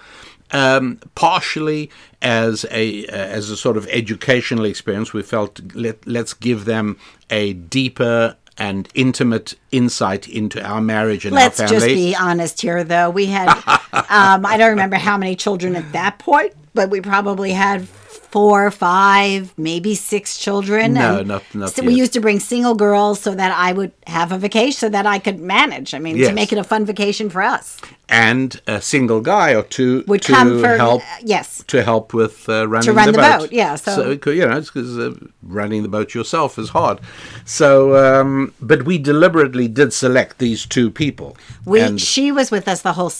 um, 0.51 0.99
partially 1.13 1.91
as 2.21 2.65
a 2.71 3.05
as 3.05 3.51
a 3.51 3.57
sort 3.57 3.77
of 3.77 3.85
educational 3.87 4.65
experience. 4.65 5.13
We 5.13 5.21
felt 5.21 5.61
let, 5.75 6.07
let's 6.07 6.33
give 6.33 6.65
them 6.65 6.97
a 7.29 7.53
deeper 7.53 8.35
and 8.60 8.88
intimate 8.93 9.55
insight 9.72 10.28
into 10.28 10.62
our 10.64 10.82
marriage 10.82 11.26
and 11.26 11.34
Let's 11.34 11.60
our 11.60 11.68
just 11.68 11.86
family. 11.86 11.95
be 12.12 12.16
honest 12.16 12.62
here, 12.62 12.84
though. 12.84 13.10
We 13.10 13.28
had, 13.28 13.47
um, 13.93 14.45
I 14.45 14.55
don't 14.57 14.72
remember 14.72 14.97
how 14.97 15.18
many 15.18 15.36
children 15.36 15.76
at 15.76 15.91
that 15.93 16.20
point, 16.20 16.53
but 16.74 16.89
we 16.89 17.01
probably 17.01 17.51
had 17.51 17.88
four, 18.32 18.69
five, 18.71 19.53
maybe 19.57 19.95
six 19.95 20.38
children. 20.38 20.93
No, 20.93 21.19
and 21.19 21.27
not- 21.27 21.43
not 21.53 21.69
so 21.75 21.84
we 21.84 21.93
used 21.93 22.13
to 22.13 22.19
bring 22.21 22.39
single 22.39 22.75
girls 22.75 23.19
so 23.19 23.34
that 23.36 23.51
I 23.51 23.73
would 23.73 23.91
have 24.07 24.32
a 24.32 24.38
vacation, 24.38 24.73
so 24.80 24.89
that 24.89 25.05
I 25.05 25.17
could 25.19 25.39
manage. 25.39 25.93
I 25.93 25.99
mean, 25.99 26.15
Yes. 26.17 26.30
to 26.30 26.34
make 26.36 26.51
it 26.53 26.57
a 26.59 26.63
fun 26.63 26.86
vacation 26.86 27.30
for 27.30 27.41
us. 27.41 27.77
and 28.11 28.59
a 28.65 28.82
single 28.82 29.21
guy 29.21 29.53
or 29.53 29.61
two 29.61 30.03
Would 30.07 30.23
to 30.23 30.34
come 30.34 30.59
for 30.59 30.75
help 30.77 31.03
yes. 31.23 31.63
to 31.67 31.84
help 31.84 32.11
with 32.11 32.49
uh, 32.49 32.67
running 32.67 32.95
run 32.95 33.05
the, 33.05 33.11
the 33.11 33.17
boat. 33.19 33.39
boat, 33.41 33.51
yeah, 33.51 33.75
so- 33.75 34.09
it 34.11 34.21
could- 34.21 34.36
you 34.36 34.47
know, 34.47 34.59
because 34.61 34.97
uh, 34.97 35.13
running 35.43 35.84
the 35.84 35.89
boat 35.89 36.15
yourself 36.15 36.57
is 36.57 36.69
hard. 36.69 36.97
So, 37.45 37.95
um, 38.03 38.53
but 38.61 38.84
we 38.86 38.97
deliberately 38.97 39.67
did 39.67 39.93
select 39.93 40.39
these 40.39 40.65
two 40.65 40.89
people. 40.89 41.38
We 41.65 41.82
and 41.82 42.01
she 42.01 42.32
was 42.32 42.49
with 42.51 42.67
us 42.67 42.82
the 42.82 42.93
whole 42.93 43.11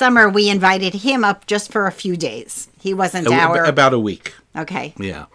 summer. 0.00 0.28
We 0.28 0.48
invited 0.48 0.94
him 0.94 1.24
up 1.24 1.46
just 1.46 1.70
for 1.70 1.86
a 1.86 1.92
few 1.92 2.16
days. 2.16 2.68
He 2.80 2.92
wasn't 2.94 3.26
a- 3.28 3.32
our 3.34 3.64
about 3.64 3.92
a 3.92 3.98
week. 3.98 4.32
okay. 4.56 4.94
Yeah. 4.98 5.26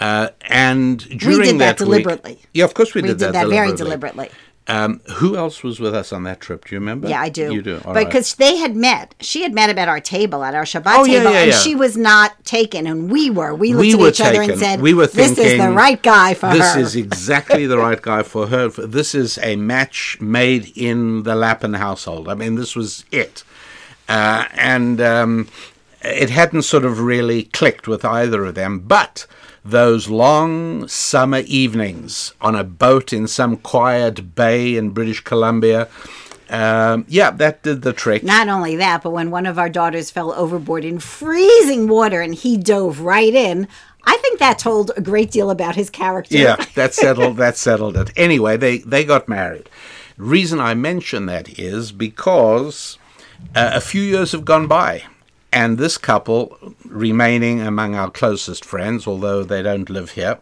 Uh, 0.00 0.28
and 0.42 0.98
during 0.98 1.20
that. 1.20 1.28
we 1.38 1.44
did 1.52 1.58
that 1.60 1.74
week- 1.80 1.86
deliberately. 1.86 2.38
yeah, 2.52 2.64
of 2.64 2.72
course 2.74 2.94
we, 2.94 3.02
We 3.02 3.08
did, 3.08 3.18
did 3.18 3.26
that, 3.26 3.32
that 3.32 3.48
very 3.48 3.72
deliberately. 3.74 4.28
deliberately. 4.28 4.30
Um, 4.68 5.00
who 5.20 5.36
else 5.36 5.62
was 5.62 5.78
with 5.78 5.94
us 5.94 6.12
on 6.12 6.24
that 6.24 6.40
trip? 6.40 6.64
Do 6.66 6.74
you 6.74 6.80
remember? 6.80 7.08
Yeah, 7.08 7.20
I 7.20 7.28
do. 7.28 7.52
You 7.54 7.62
do. 7.62 7.80
All 7.84 7.94
right. 7.94 8.04
because 8.04 8.34
they 8.34 8.56
had 8.56 8.74
met. 8.74 9.14
She 9.20 9.42
had 9.42 9.54
met 9.54 9.70
him 9.70 9.78
at 9.78 9.88
our 9.88 10.00
table, 10.00 10.42
at 10.42 10.56
our 10.56 10.64
Shabbat 10.64 10.82
Oh, 10.98 11.04
yeah, 11.04 11.18
table, 11.20 11.30
yeah, 11.32 11.42
and 11.44 11.54
she 11.54 11.76
was 11.76 11.96
not 11.96 12.30
taken, 12.44 12.84
and 12.88 13.08
we 13.08 13.30
were. 13.30 13.54
We 13.54 13.68
looked 13.74 13.82
we 13.86 13.92
at 13.92 14.00
were 14.00 14.08
each 14.08 14.18
taken. 14.18 14.40
other 14.42 14.52
and 14.52 14.60
said, 14.60 14.80
we 14.80 14.92
were 14.92 15.06
thinking, 15.06 15.36
"This 15.36 15.52
is 15.52 15.58
the 15.60 15.70
right 15.70 16.02
guy 16.02 16.34
for 16.34 16.50
this 16.52 16.66
her." 16.74 16.80
This 16.80 16.88
is 16.88 16.96
exactly 16.96 17.64
the 17.66 17.78
right 17.78 18.02
guy 18.02 18.22
for 18.24 18.48
her. 18.48 18.66
This 18.68 19.14
is 19.14 19.38
a 19.40 19.54
match 19.54 20.18
made 20.20 20.72
in 20.76 21.22
the 21.22 21.36
Lapin 21.36 21.74
household. 21.74 22.28
I 22.28 22.34
mean, 22.34 22.56
this 22.56 22.74
was 22.74 23.04
it, 23.12 23.44
uh, 24.08 24.46
and 24.54 25.00
um, 25.00 25.48
it 26.02 26.30
hadn't 26.30 26.62
sort 26.62 26.84
of 26.84 27.00
really 27.00 27.44
clicked 27.44 27.88
with 27.88 28.04
either 28.04 28.44
of 28.44 28.54
them. 28.54 28.80
But 28.80 29.26
those 29.64 30.08
long 30.08 30.86
summer 30.86 31.42
evenings 31.46 32.32
on 32.40 32.54
a 32.54 32.64
boat 32.64 33.12
in 33.12 33.26
some 33.26 33.56
quiet 33.56 34.34
bay 34.34 34.76
in 34.76 34.90
British 34.90 35.20
Columbia. 35.20 35.88
Um, 36.48 37.04
yeah, 37.08 37.32
that 37.32 37.64
did 37.64 37.82
the 37.82 37.92
trick. 37.92 38.22
Not 38.22 38.48
only 38.48 38.76
that, 38.76 39.02
but 39.02 39.10
when 39.10 39.32
one 39.32 39.46
of 39.46 39.58
our 39.58 39.68
daughters 39.68 40.12
fell 40.12 40.32
overboard 40.32 40.84
in 40.84 41.00
freezing 41.00 41.88
water 41.88 42.20
and 42.20 42.34
he 42.34 42.56
dove 42.56 43.00
right 43.00 43.34
in, 43.34 43.66
I 44.04 44.16
think 44.18 44.38
that 44.38 44.60
told 44.60 44.92
a 44.96 45.00
great 45.00 45.32
deal 45.32 45.50
about 45.50 45.74
his 45.74 45.90
character. 45.90 46.36
yeah, 46.36 46.64
that 46.76 46.94
settled 46.94 47.36
that 47.38 47.56
settled 47.56 47.96
it. 47.96 48.12
Anyway, 48.16 48.56
they 48.56 48.78
they 48.78 49.04
got 49.04 49.28
married. 49.28 49.68
Reason 50.16 50.60
I 50.60 50.74
mention 50.74 51.26
that 51.26 51.58
is 51.58 51.90
because 51.90 52.98
uh, 53.54 53.70
a 53.74 53.80
few 53.80 54.02
years 54.02 54.32
have 54.32 54.44
gone 54.44 54.66
by, 54.66 55.04
and 55.52 55.78
this 55.78 55.98
couple 55.98 56.58
remaining 56.84 57.60
among 57.60 57.94
our 57.94 58.10
closest 58.10 58.64
friends, 58.64 59.06
although 59.06 59.42
they 59.42 59.62
don't 59.62 59.88
live 59.90 60.10
here. 60.12 60.38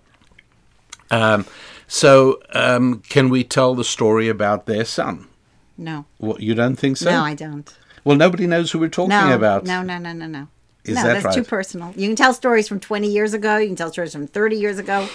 Um, 1.11 1.47
so, 1.86 2.40
um, 2.53 3.03
can 3.09 3.28
we 3.28 3.45
tell 3.45 3.74
the 3.74 3.84
story 3.84 4.28
about 4.28 4.66
their 4.66 4.84
son? 4.84 5.28
No, 5.76 6.07
What, 6.18 6.40
you 6.40 6.55
don't 6.55 6.76
think 6.76 6.97
so? 6.97 7.11
no, 7.11 7.22
I 7.22 7.34
don't. 7.34 7.72
well, 8.05 8.16
nobody 8.16 8.47
knows 8.47 8.70
who 8.70 8.78
we're 8.78 8.88
talking 8.88 9.11
No, 9.11 9.34
about. 9.34 9.64
no, 9.64 9.82
no, 9.82 9.99
no, 9.99 10.12
no, 10.12 10.26
no. 10.26 10.49
Is 10.84 10.97
no, 10.97 11.03
that 11.05 11.22
that's 11.22 11.34
too 11.34 11.45
personal. 11.45 11.92
You 11.97 12.07
can 12.09 12.16
tell 12.16 12.34
stories 12.34 12.68
from 12.68 12.78
20 12.78 13.09
years 13.09 13.32
ago. 13.34 13.57
You 13.57 13.68
can 13.68 13.76
tell 13.76 13.90
stories 13.90 14.12
from 14.12 14.26
30 14.26 14.57
years 14.57 14.78
ago. 14.78 15.09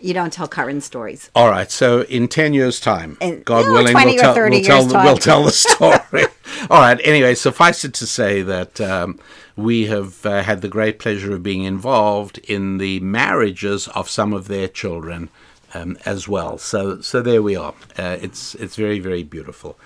You 0.00 0.12
don't 0.14 0.32
tell 0.32 0.48
current 0.48 0.82
stories. 0.82 1.30
All 1.36 1.48
right. 1.48 1.70
So 1.70 2.02
in 2.02 2.26
ten 2.26 2.54
years' 2.54 2.80
time, 2.80 3.16
In- 3.20 3.42
God 3.44 3.66
willing, 3.70 3.92
20 3.92 4.14
we'll 4.14 4.20
tell, 4.20 4.34
30 4.34 4.56
we'll, 4.56 4.64
tell 4.88 5.04
we'll 5.04 5.16
tell 5.16 5.44
the 5.44 5.50
story. 5.52 6.24
All 6.70 6.80
right. 6.80 7.00
Anyway, 7.04 7.34
suffice 7.34 7.84
it 7.84 7.94
to 7.94 8.06
say 8.06 8.42
that 8.42 8.80
um, 8.80 9.18
we 9.56 9.86
have 9.86 10.24
uh, 10.24 10.42
had 10.42 10.60
the 10.60 10.68
great 10.68 10.98
pleasure 10.98 11.34
of 11.34 11.42
being 11.42 11.62
involved 11.64 12.38
in 12.38 12.78
the 12.78 13.00
marriages 13.00 13.88
of 13.88 14.08
some 14.08 14.32
of 14.32 14.48
their 14.48 14.68
children 14.68 15.28
um, 15.74 15.96
as 16.04 16.28
well. 16.28 16.58
So, 16.58 17.00
so 17.00 17.22
there 17.22 17.42
we 17.42 17.56
are. 17.56 17.74
Uh, 17.98 18.16
it's 18.20 18.54
it's 18.56 18.76
very 18.76 19.00
very 19.00 19.22
beautiful. 19.22 19.78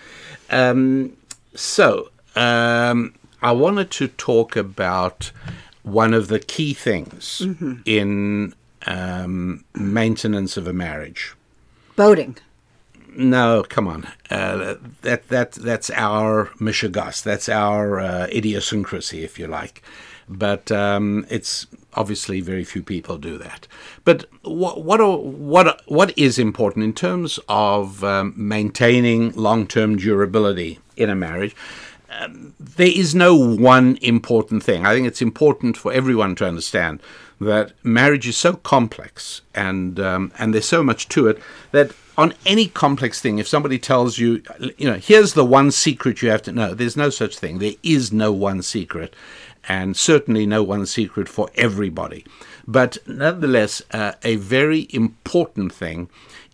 Um, 0.50 1.16
so 1.54 2.10
um, 2.34 3.14
I 3.42 3.52
wanted 3.52 3.90
to 3.92 4.08
talk 4.08 4.56
about 4.56 5.30
one 5.82 6.12
of 6.14 6.28
the 6.28 6.38
key 6.40 6.74
things 6.74 7.42
Mm-hmm. 7.44 7.74
in 7.84 8.54
um, 8.86 9.64
maintenance 9.74 10.56
of 10.56 10.66
a 10.68 10.72
marriage. 10.72 11.34
Boating. 11.96 12.36
No, 13.16 13.64
come 13.68 13.88
on. 13.88 14.06
Uh, 14.30 14.74
that 15.02 15.28
that 15.28 15.52
that's 15.52 15.90
our 15.90 16.46
mishigas. 16.60 17.22
That's 17.22 17.48
our 17.48 17.98
uh, 17.98 18.26
idiosyncrasy, 18.26 19.24
if 19.24 19.38
you 19.38 19.46
like. 19.46 19.82
But 20.28 20.70
um, 20.72 21.24
it's 21.30 21.66
obviously 21.94 22.40
very 22.40 22.64
few 22.64 22.82
people 22.82 23.16
do 23.16 23.38
that. 23.38 23.66
But 24.04 24.26
what 24.42 24.84
what 24.84 25.00
are, 25.00 25.16
what 25.16 25.66
are- 25.68 25.78
what 25.86 26.12
is 26.18 26.38
important 26.38 26.84
in 26.84 26.92
terms 26.92 27.38
of 27.48 28.04
um, 28.04 28.34
maintaining 28.36 29.32
long 29.32 29.66
term 29.66 29.96
durability 29.96 30.78
in 30.96 31.08
a 31.08 31.14
marriage? 31.14 31.56
Um, 32.10 32.54
there 32.60 32.86
is 32.94 33.14
no 33.14 33.34
one 33.34 33.98
important 34.02 34.62
thing. 34.62 34.84
I 34.86 34.94
think 34.94 35.06
it's 35.06 35.22
important 35.22 35.76
for 35.76 35.92
everyone 35.92 36.34
to 36.36 36.46
understand 36.46 37.00
that 37.40 37.72
marriage 37.82 38.26
is 38.28 38.36
so 38.36 38.54
complex 38.54 39.40
and 39.54 39.98
um, 40.00 40.32
and 40.38 40.52
there's 40.52 40.68
so 40.68 40.82
much 40.82 41.08
to 41.10 41.28
it 41.28 41.38
that 41.72 41.92
on 42.16 42.34
any 42.46 42.66
complex 42.66 43.20
thing, 43.20 43.38
if 43.38 43.46
somebody 43.46 43.78
tells 43.78 44.18
you, 44.18 44.42
you 44.78 44.88
know, 44.90 44.96
here's 44.96 45.34
the 45.34 45.44
one 45.44 45.70
secret 45.70 46.22
you 46.22 46.30
have 46.30 46.42
to 46.42 46.52
know, 46.52 46.74
there's 46.74 46.96
no 46.96 47.10
such 47.10 47.38
thing. 47.38 47.58
There 47.58 47.74
is 47.82 48.12
no 48.12 48.32
one 48.32 48.62
secret, 48.62 49.14
and 49.68 49.96
certainly 49.96 50.46
no 50.46 50.62
one 50.62 50.86
secret 50.86 51.28
for 51.28 51.50
everybody. 51.56 52.24
But 52.66 52.98
nonetheless, 53.06 53.82
uh, 53.90 54.12
a 54.22 54.36
very 54.36 54.88
important 54.90 55.72
thing 55.72 56.08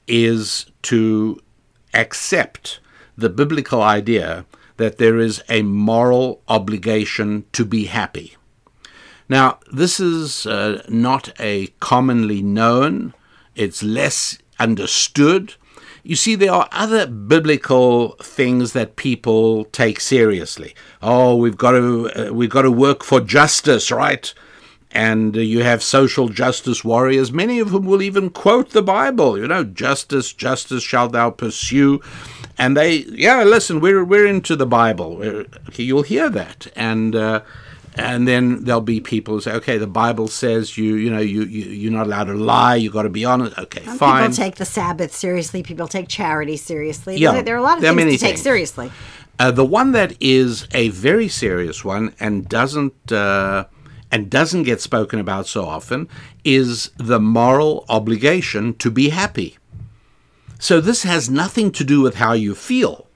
is 0.07 0.67
to 0.83 1.41
accept 1.95 2.81
the 3.17 3.29
biblical 3.29 3.83
idea 3.83 4.45
that 4.79 4.99
there 4.99 5.19
is 5.19 5.43
a 5.49 5.63
moral 5.63 6.43
obligation 6.49 7.45
to 7.53 7.65
be 7.65 7.85
happy. 7.85 8.37
Now, 9.29 9.61
this 9.71 10.01
is 10.01 10.45
uh, 10.45 10.83
not 10.89 11.33
a 11.39 11.69
commonly 11.79 12.43
known, 12.43 13.15
it's 13.55 13.83
less 13.83 14.39
understood. 14.63 15.55
You 16.03 16.17
see, 16.17 16.35
there 16.35 16.53
are 16.53 16.69
other 16.73 17.07
biblical 17.07 18.17
things 18.23 18.73
that 18.73 18.97
people 18.97 19.65
take 19.67 20.01
seriously. 20.01 20.75
Oh, 21.01 21.37
we've 21.37 21.57
got 21.57 21.73
to 21.73 22.11
uh, 22.11 22.33
we've 22.33 22.51
got 22.51 22.63
to 22.63 22.71
work 22.71 23.05
for 23.05 23.21
justice, 23.21 23.91
right? 23.91 24.33
and 24.93 25.37
uh, 25.37 25.41
you 25.41 25.63
have 25.63 25.83
social 25.83 26.29
justice 26.29 26.85
warriors, 26.85 27.33
many 27.33 27.59
of 27.59 27.69
whom 27.69 27.87
will 27.87 28.03
even 28.03 28.31
quote 28.31 28.71
the 28.71 28.83
Bible. 28.83 29.39
You 29.39 29.49
know, 29.49 29.65
justice, 29.65 30.33
justice 30.33 30.83
shalt 30.83 31.13
thou 31.13 31.31
pursue. 31.31 32.01
And 32.59 32.77
they, 32.77 32.97
yeah, 33.09 33.43
listen, 33.43 33.81
we're 33.81 34.05
we're 34.05 34.27
into 34.27 34.55
the 34.55 34.67
Bible. 34.67 35.17
We're, 35.17 35.47
okay, 35.69 35.83
you'll 35.83 36.03
hear 36.03 36.29
that, 36.31 36.67
and 36.77 37.17
uh, 37.17 37.41
and 37.95 38.27
then 38.27 38.65
there'll 38.65 38.81
be 38.81 39.01
people 39.01 39.35
who 39.35 39.41
say, 39.41 39.53
okay, 39.53 39.77
the 39.77 39.87
Bible 39.87 40.29
says 40.29 40.79
you, 40.79 40.95
you 40.95 41.11
know, 41.11 41.21
you, 41.21 41.43
you 41.43 41.65
you're 41.65 41.93
not 41.93 42.07
allowed 42.07 42.25
to 42.25 42.35
lie. 42.35 42.77
You've 42.77 42.93
got 42.93 43.03
to 43.03 43.11
be 43.11 43.25
honest. 43.25 43.59
Okay, 43.59 43.85
Some 43.85 43.99
fine. 43.99 44.31
People 44.31 44.37
take 44.45 44.57
the 44.57 44.65
Sabbath 44.65 45.15
seriously. 45.15 45.63
People 45.63 45.89
take 45.89 46.09
charity 46.09 46.57
seriously. 46.57 47.17
Yeah, 47.17 47.33
there, 47.33 47.43
there 47.43 47.55
are 47.55 47.59
a 47.59 47.63
lot 47.63 47.79
of 47.79 47.85
things 47.85 47.97
to 47.97 48.11
take 48.11 48.19
things. 48.19 48.43
seriously. 48.43 48.91
Uh, 49.39 49.51
the 49.51 49.65
one 49.65 49.93
that 49.93 50.15
is 50.21 50.69
a 50.73 50.89
very 50.91 51.29
serious 51.29 51.85
one 51.85 52.15
and 52.21 52.49
doesn't 52.49 53.13
uh, 53.13 53.65
and 54.11 54.31
doesn't 54.31 54.63
get 54.63 54.81
spoken 54.81 55.19
about 55.19 55.47
so 55.47 55.65
often 55.65 56.09
is 56.45 56.91
the 56.97 57.19
moral 57.21 57.85
obligation 57.89 58.75
to 58.75 58.91
be 58.91 59.09
happy. 59.09 59.59
So 60.59 60.81
this 60.81 61.03
has 61.03 61.29
nothing 61.29 61.73
to 61.73 61.85
do 61.85 62.01
with 62.01 62.17
how 62.17 62.35
you 62.35 62.55
feel. 62.55 63.09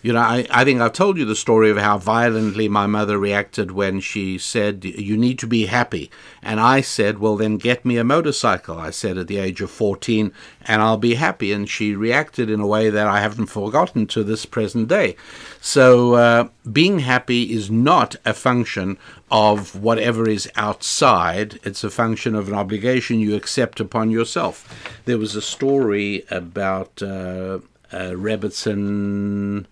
You 0.00 0.12
know, 0.12 0.20
I, 0.20 0.46
I 0.48 0.64
think 0.64 0.80
I've 0.80 0.92
told 0.92 1.18
you 1.18 1.24
the 1.24 1.34
story 1.34 1.70
of 1.70 1.76
how 1.76 1.98
violently 1.98 2.68
my 2.68 2.86
mother 2.86 3.18
reacted 3.18 3.72
when 3.72 3.98
she 3.98 4.38
said, 4.38 4.84
You 4.84 5.16
need 5.16 5.40
to 5.40 5.46
be 5.48 5.66
happy. 5.66 6.08
And 6.40 6.60
I 6.60 6.82
said, 6.82 7.18
Well, 7.18 7.36
then 7.36 7.56
get 7.56 7.84
me 7.84 7.96
a 7.96 8.04
motorcycle, 8.04 8.78
I 8.78 8.90
said 8.90 9.18
at 9.18 9.26
the 9.26 9.38
age 9.38 9.60
of 9.60 9.72
14, 9.72 10.32
and 10.62 10.82
I'll 10.82 10.98
be 10.98 11.14
happy. 11.14 11.52
And 11.52 11.68
she 11.68 11.96
reacted 11.96 12.48
in 12.48 12.60
a 12.60 12.66
way 12.66 12.90
that 12.90 13.08
I 13.08 13.20
haven't 13.20 13.46
forgotten 13.46 14.06
to 14.08 14.22
this 14.22 14.46
present 14.46 14.86
day. 14.86 15.16
So 15.60 16.14
uh, 16.14 16.48
being 16.70 17.00
happy 17.00 17.52
is 17.52 17.68
not 17.68 18.14
a 18.24 18.34
function 18.34 18.98
of 19.32 19.74
whatever 19.74 20.28
is 20.28 20.48
outside, 20.54 21.58
it's 21.64 21.82
a 21.82 21.90
function 21.90 22.36
of 22.36 22.46
an 22.46 22.54
obligation 22.54 23.18
you 23.18 23.34
accept 23.34 23.80
upon 23.80 24.12
yourself. 24.12 25.02
There 25.06 25.18
was 25.18 25.34
a 25.34 25.42
story 25.42 26.24
about 26.30 27.02
uh, 27.02 27.58
uh, 27.92 28.12
Rebbitzin. 28.12 29.66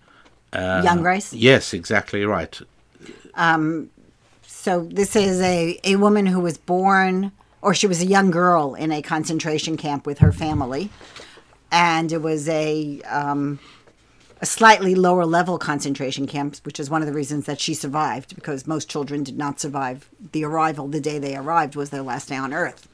Uh, 0.53 0.81
Jungreis. 0.81 1.33
Yes, 1.35 1.73
exactly 1.73 2.25
right. 2.25 2.59
So 4.67 4.83
this 4.83 5.15
is 5.15 5.39
a, 5.41 5.79
a 5.83 5.95
woman 5.95 6.25
who 6.25 6.41
was 6.41 6.57
born, 6.57 7.31
or 7.61 7.73
she 7.73 7.87
was 7.87 8.01
a 8.01 8.05
young 8.05 8.31
girl 8.31 8.75
in 8.75 8.91
a 8.91 9.01
concentration 9.01 9.77
camp 9.77 10.05
with 10.05 10.19
her 10.19 10.33
family, 10.33 10.89
and 11.71 12.11
it 12.11 12.21
was 12.21 12.49
a 12.49 13.01
um, 13.03 13.59
a 14.41 14.45
slightly 14.45 14.93
lower 14.93 15.25
level 15.25 15.57
concentration 15.57 16.27
camp, 16.27 16.57
which 16.63 16.79
is 16.79 16.89
one 16.89 17.01
of 17.01 17.07
the 17.07 17.13
reasons 17.13 17.45
that 17.45 17.61
she 17.61 17.73
survived, 17.73 18.35
because 18.35 18.67
most 18.67 18.89
children 18.89 19.23
did 19.23 19.37
not 19.37 19.59
survive 19.59 20.09
the 20.33 20.43
arrival. 20.43 20.87
The 20.89 20.99
day 20.99 21.17
they 21.17 21.37
arrived 21.37 21.77
was 21.77 21.89
their 21.89 22.03
last 22.03 22.27
day 22.27 22.35
on 22.35 22.53
Earth, 22.53 22.89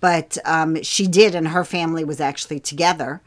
but 0.00 0.38
um, 0.44 0.82
she 0.82 1.08
did, 1.08 1.34
and 1.34 1.48
her 1.48 1.64
family 1.64 2.04
was 2.04 2.20
actually 2.20 2.60
together. 2.60 3.20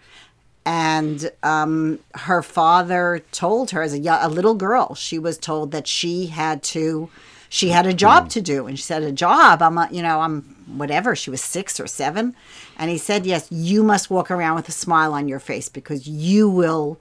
And 0.65 1.29
um, 1.41 1.99
her 2.15 2.41
father 2.41 3.23
told 3.31 3.71
her, 3.71 3.81
as 3.81 3.93
a, 3.93 3.99
a 4.21 4.29
little 4.29 4.55
girl, 4.55 4.95
she 4.95 5.19
was 5.19 5.37
told 5.37 5.71
that 5.71 5.87
she 5.87 6.27
had 6.27 6.63
to 6.63 7.09
she 7.49 7.69
had 7.69 7.85
a 7.85 7.93
job 7.93 8.29
to 8.29 8.41
do. 8.41 8.65
And 8.65 8.79
she 8.79 8.83
said 8.83 9.03
a 9.03 9.11
job? 9.11 9.61
I'm 9.61 9.77
a, 9.77 9.87
you 9.91 10.01
know 10.01 10.21
i'm 10.21 10.41
whatever. 10.65 11.15
She 11.15 11.29
was 11.29 11.41
six 11.41 11.79
or 11.79 11.87
seven. 11.87 12.35
And 12.77 12.89
he 12.89 12.97
said 12.97 13.25
yes 13.25 13.47
you 13.51 13.83
must 13.83 14.09
walk 14.09 14.31
around 14.31 14.55
with 14.55 14.69
a 14.69 14.73
smile 14.73 15.13
on 15.13 15.27
your 15.27 15.39
face 15.39 15.69
because 15.69 16.07
you 16.07 16.49
will 16.49 16.99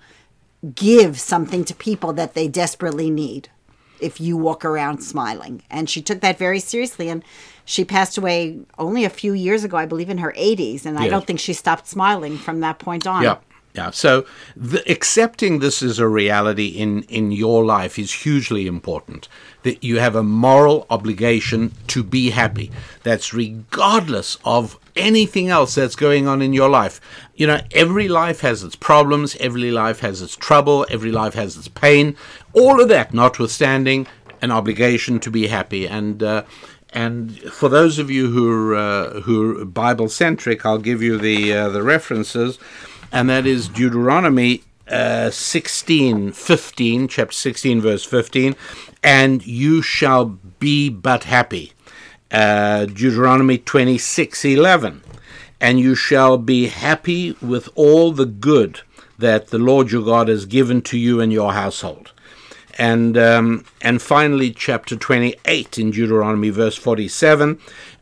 give 0.75 1.19
something 1.19 1.65
to 1.65 1.75
people 1.75 2.13
that 2.13 2.35
they 2.35 2.49
desperately 2.49 3.11
need 3.11 3.49
if 4.01 4.21
you 4.21 4.37
walk 4.37 4.65
around 4.65 4.99
smiling. 4.99 5.63
And 5.71 5.89
she 5.89 6.03
took 6.03 6.21
that 6.21 6.37
very 6.37 6.59
seriously. 6.59 7.09
And 7.09 7.25
she 7.65 7.85
passed 7.85 8.19
away 8.19 8.59
only 8.77 9.05
a 9.05 9.11
few 9.11 9.33
years 9.33 9.63
ago 9.63 9.77
i 9.77 9.87
believe 9.87 10.11
in 10.11 10.19
her 10.19 10.33
80s 10.37 10.85
and 10.85 10.99
i 10.99 11.09
don't 11.09 11.25
think 11.25 11.39
she 11.39 11.53
stopped 11.53 11.87
smiling 11.87 12.37
from 12.37 12.59
that 12.59 12.81
point 12.81 13.07
on. 13.07 13.23
Yeah. 13.23 13.37
Yeah. 13.75 13.91
So 13.91 14.27
the, 14.55 14.83
accepting 14.91 15.61
this 15.61 15.83
as 15.83 15.99
a 15.99 16.07
reality 16.07 16.67
in, 16.67 17.05
in 17.05 17.33
your 17.33 17.65
life 17.65 17.99
is 17.99 18.13
hugely 18.13 18.67
important. 18.67 19.29
That 19.63 19.83
you 19.83 19.99
have 19.99 20.15
a 20.15 20.23
moral 20.23 20.87
obligation 20.91 21.73
to 21.87 22.03
be 22.03 22.31
happy. 22.31 22.71
That's 23.03 23.33
regardless 23.33 24.37
of 24.45 24.79
anything 24.95 25.49
else 25.49 25.75
that's 25.75 25.97
going 25.97 26.27
on 26.29 26.43
in 26.43 26.53
your 26.53 26.69
life. 26.69 27.01
You 27.35 27.47
know, 27.47 27.61
every 27.71 28.09
life 28.09 28.41
has 28.41 28.63
its 28.63 28.77
problems, 28.77 29.37
every 29.37 29.71
life 29.71 30.01
has 30.01 30.21
its 30.21 30.37
trouble, 30.37 30.85
every 30.91 31.13
life 31.13 31.35
has 31.35 31.57
its 31.57 31.69
pain. 31.69 32.17
All 32.53 32.81
of 32.81 32.89
that 32.91 33.15
notwithstanding, 33.15 34.07
an 34.43 34.51
obligation 34.51 35.19
to 35.21 35.31
be 35.31 35.47
happy. 35.47 35.87
And, 35.89 36.23
uh, 36.23 36.43
and 36.93 37.39
for 37.41 37.71
those 37.71 37.99
of 37.99 38.11
you 38.11 38.31
who 38.31 38.51
are, 38.51 38.75
uh, 38.75 39.21
who 39.21 39.61
are 39.61 39.65
Bible 39.65 40.11
centric, 40.11 40.67
I'll 40.67 40.77
give 40.79 41.01
you 41.01 41.17
the, 41.17 41.55
uh, 41.55 41.69
the 41.71 41.83
references 41.83 42.59
and 43.13 43.29
that 43.29 43.47
is 43.47 43.69
Deuteronomy 43.69 44.63
uh, 44.89 45.31
16, 45.31 46.33
15, 46.33 47.09
chapter 47.09 47.35
16, 47.35 47.81
verse 47.81 48.05
15, 48.05 48.57
and 49.03 49.47
you 49.47 49.83
shall 49.83 50.39
be 50.59 50.89
but 50.89 51.25
happy. 51.25 51.73
Uh, 52.31 52.87
Deuteronomy 52.87 53.59
26, 53.59 54.45
11, 54.45 55.03
and 55.61 55.79
you 55.79 55.95
shall 55.95 56.39
be 56.39 56.69
happy 56.69 57.33
with 57.43 57.69
all 57.75 58.13
the 58.13 58.27
good 58.27 58.81
that 59.19 59.49
the 59.49 59.59
Lord 59.59 59.93
your 59.93 60.05
God 60.05 60.29
has 60.29 60.47
given 60.47 60.83
to 60.83 60.99
you 60.99 61.21
and 61.21 61.33
your 61.33 61.53
household. 61.53 62.13
And 62.79 63.19
um, 63.19 63.67
and 63.83 64.01
finally, 64.01 64.51
chapter 64.51 64.97
28 64.97 65.79
in 65.79 65.91
Deuteronomy, 65.91 66.49
verse 66.49 66.77
47. 66.77 67.61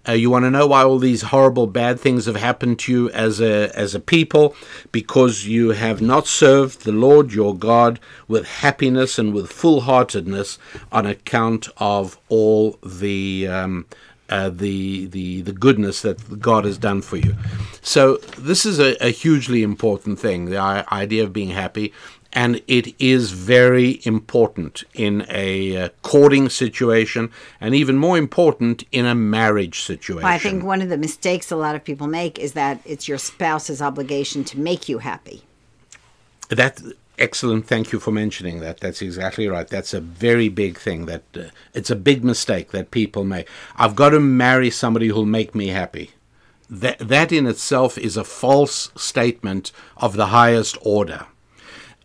Uh, 0.09 0.12
you 0.12 0.30
want 0.30 0.44
to 0.44 0.51
know 0.51 0.66
why 0.66 0.82
all 0.82 0.98
these 0.98 1.22
horrible 1.22 1.66
bad 1.66 2.01
things 2.01 2.24
have 2.26 2.36
happened 2.36 2.78
to 2.78 2.92
you 2.92 3.11
as 3.11 3.40
a 3.40 3.70
as 3.78 3.94
a 3.94 4.01
people 4.01 4.55
because 4.92 5.44
you 5.46 5.70
have 5.70 6.01
not 6.01 6.26
served 6.26 6.84
the 6.84 6.92
Lord 6.92 7.32
your 7.32 7.55
God 7.55 8.01
with 8.26 8.46
happiness 8.46 9.18
and 9.18 9.34
with 9.34 9.53
full 9.53 9.82
heartedness 9.82 10.59
on 10.90 11.05
account 11.05 11.68
of 11.76 12.18
all 12.30 12.78
the 12.82 13.46
um, 13.46 13.86
uh, 14.30 14.48
the 14.48 15.07
the 15.07 15.42
the 15.42 15.53
goodness 15.53 16.01
that 16.03 16.40
God 16.40 16.64
has 16.64 16.78
done 16.78 17.03
for 17.03 17.16
you. 17.16 17.34
So 17.82 18.16
this 18.38 18.64
is 18.64 18.78
a, 18.78 18.96
a 19.05 19.11
hugely 19.11 19.62
important 19.62 20.18
thing. 20.18 20.46
The 20.46 20.59
idea 20.92 21.24
of 21.24 21.32
being 21.32 21.51
happy. 21.51 21.92
And 22.33 22.62
it 22.68 22.95
is 23.01 23.33
very 23.33 24.01
important 24.05 24.85
in 24.95 25.26
a 25.28 25.76
uh, 25.76 25.89
courting 26.03 26.49
situation, 26.49 27.31
and 27.61 27.74
even 27.74 27.97
more 27.97 28.16
important 28.16 28.85
in 28.93 29.05
a 29.05 29.16
marriage 29.16 29.81
situation. 29.81 30.24
I 30.24 30.39
think 30.39 30.62
one 30.62 30.81
of 30.81 30.89
the 30.89 30.97
mistakes 30.97 31.51
a 31.51 31.57
lot 31.57 31.74
of 31.74 31.83
people 31.83 32.07
make 32.07 32.39
is 32.39 32.53
that 32.53 32.81
it's 32.85 33.09
your 33.09 33.18
spouse's 33.18 33.83
obligation 33.83 34.45
to 34.45 34.59
make 34.59 34.89
you 34.89 34.99
happy. 34.99 35.43
That 36.51 36.81
excellent. 37.20 37.66
Thank 37.66 37.93
you 37.93 38.01
for 38.01 38.11
mentioning 38.11 38.61
that. 38.61 38.81
That's 38.81 39.03
exactly 39.03 39.47
right. 39.47 39.68
That's 39.68 39.95
a 39.95 40.01
very 40.01 40.49
big 40.49 40.78
thing. 40.78 41.07
That 41.07 41.22
uh, 41.37 41.43
it's 41.74 41.91
a 41.91 41.97
big 41.97 42.24
mistake 42.24 42.72
that 42.72 42.91
people 42.91 43.24
make. 43.24 43.49
I've 43.76 43.95
got 43.95 44.11
to 44.11 44.20
marry 44.20 44.70
somebody 44.70 45.09
who'll 45.09 45.26
make 45.26 45.55
me 45.55 45.68
happy. 45.68 46.12
That 46.68 46.99
that 46.99 47.31
in 47.31 47.47
itself 47.47 47.99
is 47.99 48.16
a 48.16 48.24
false 48.24 48.91
statement 48.97 49.70
of 49.97 50.16
the 50.16 50.26
highest 50.26 50.78
order. 50.81 51.26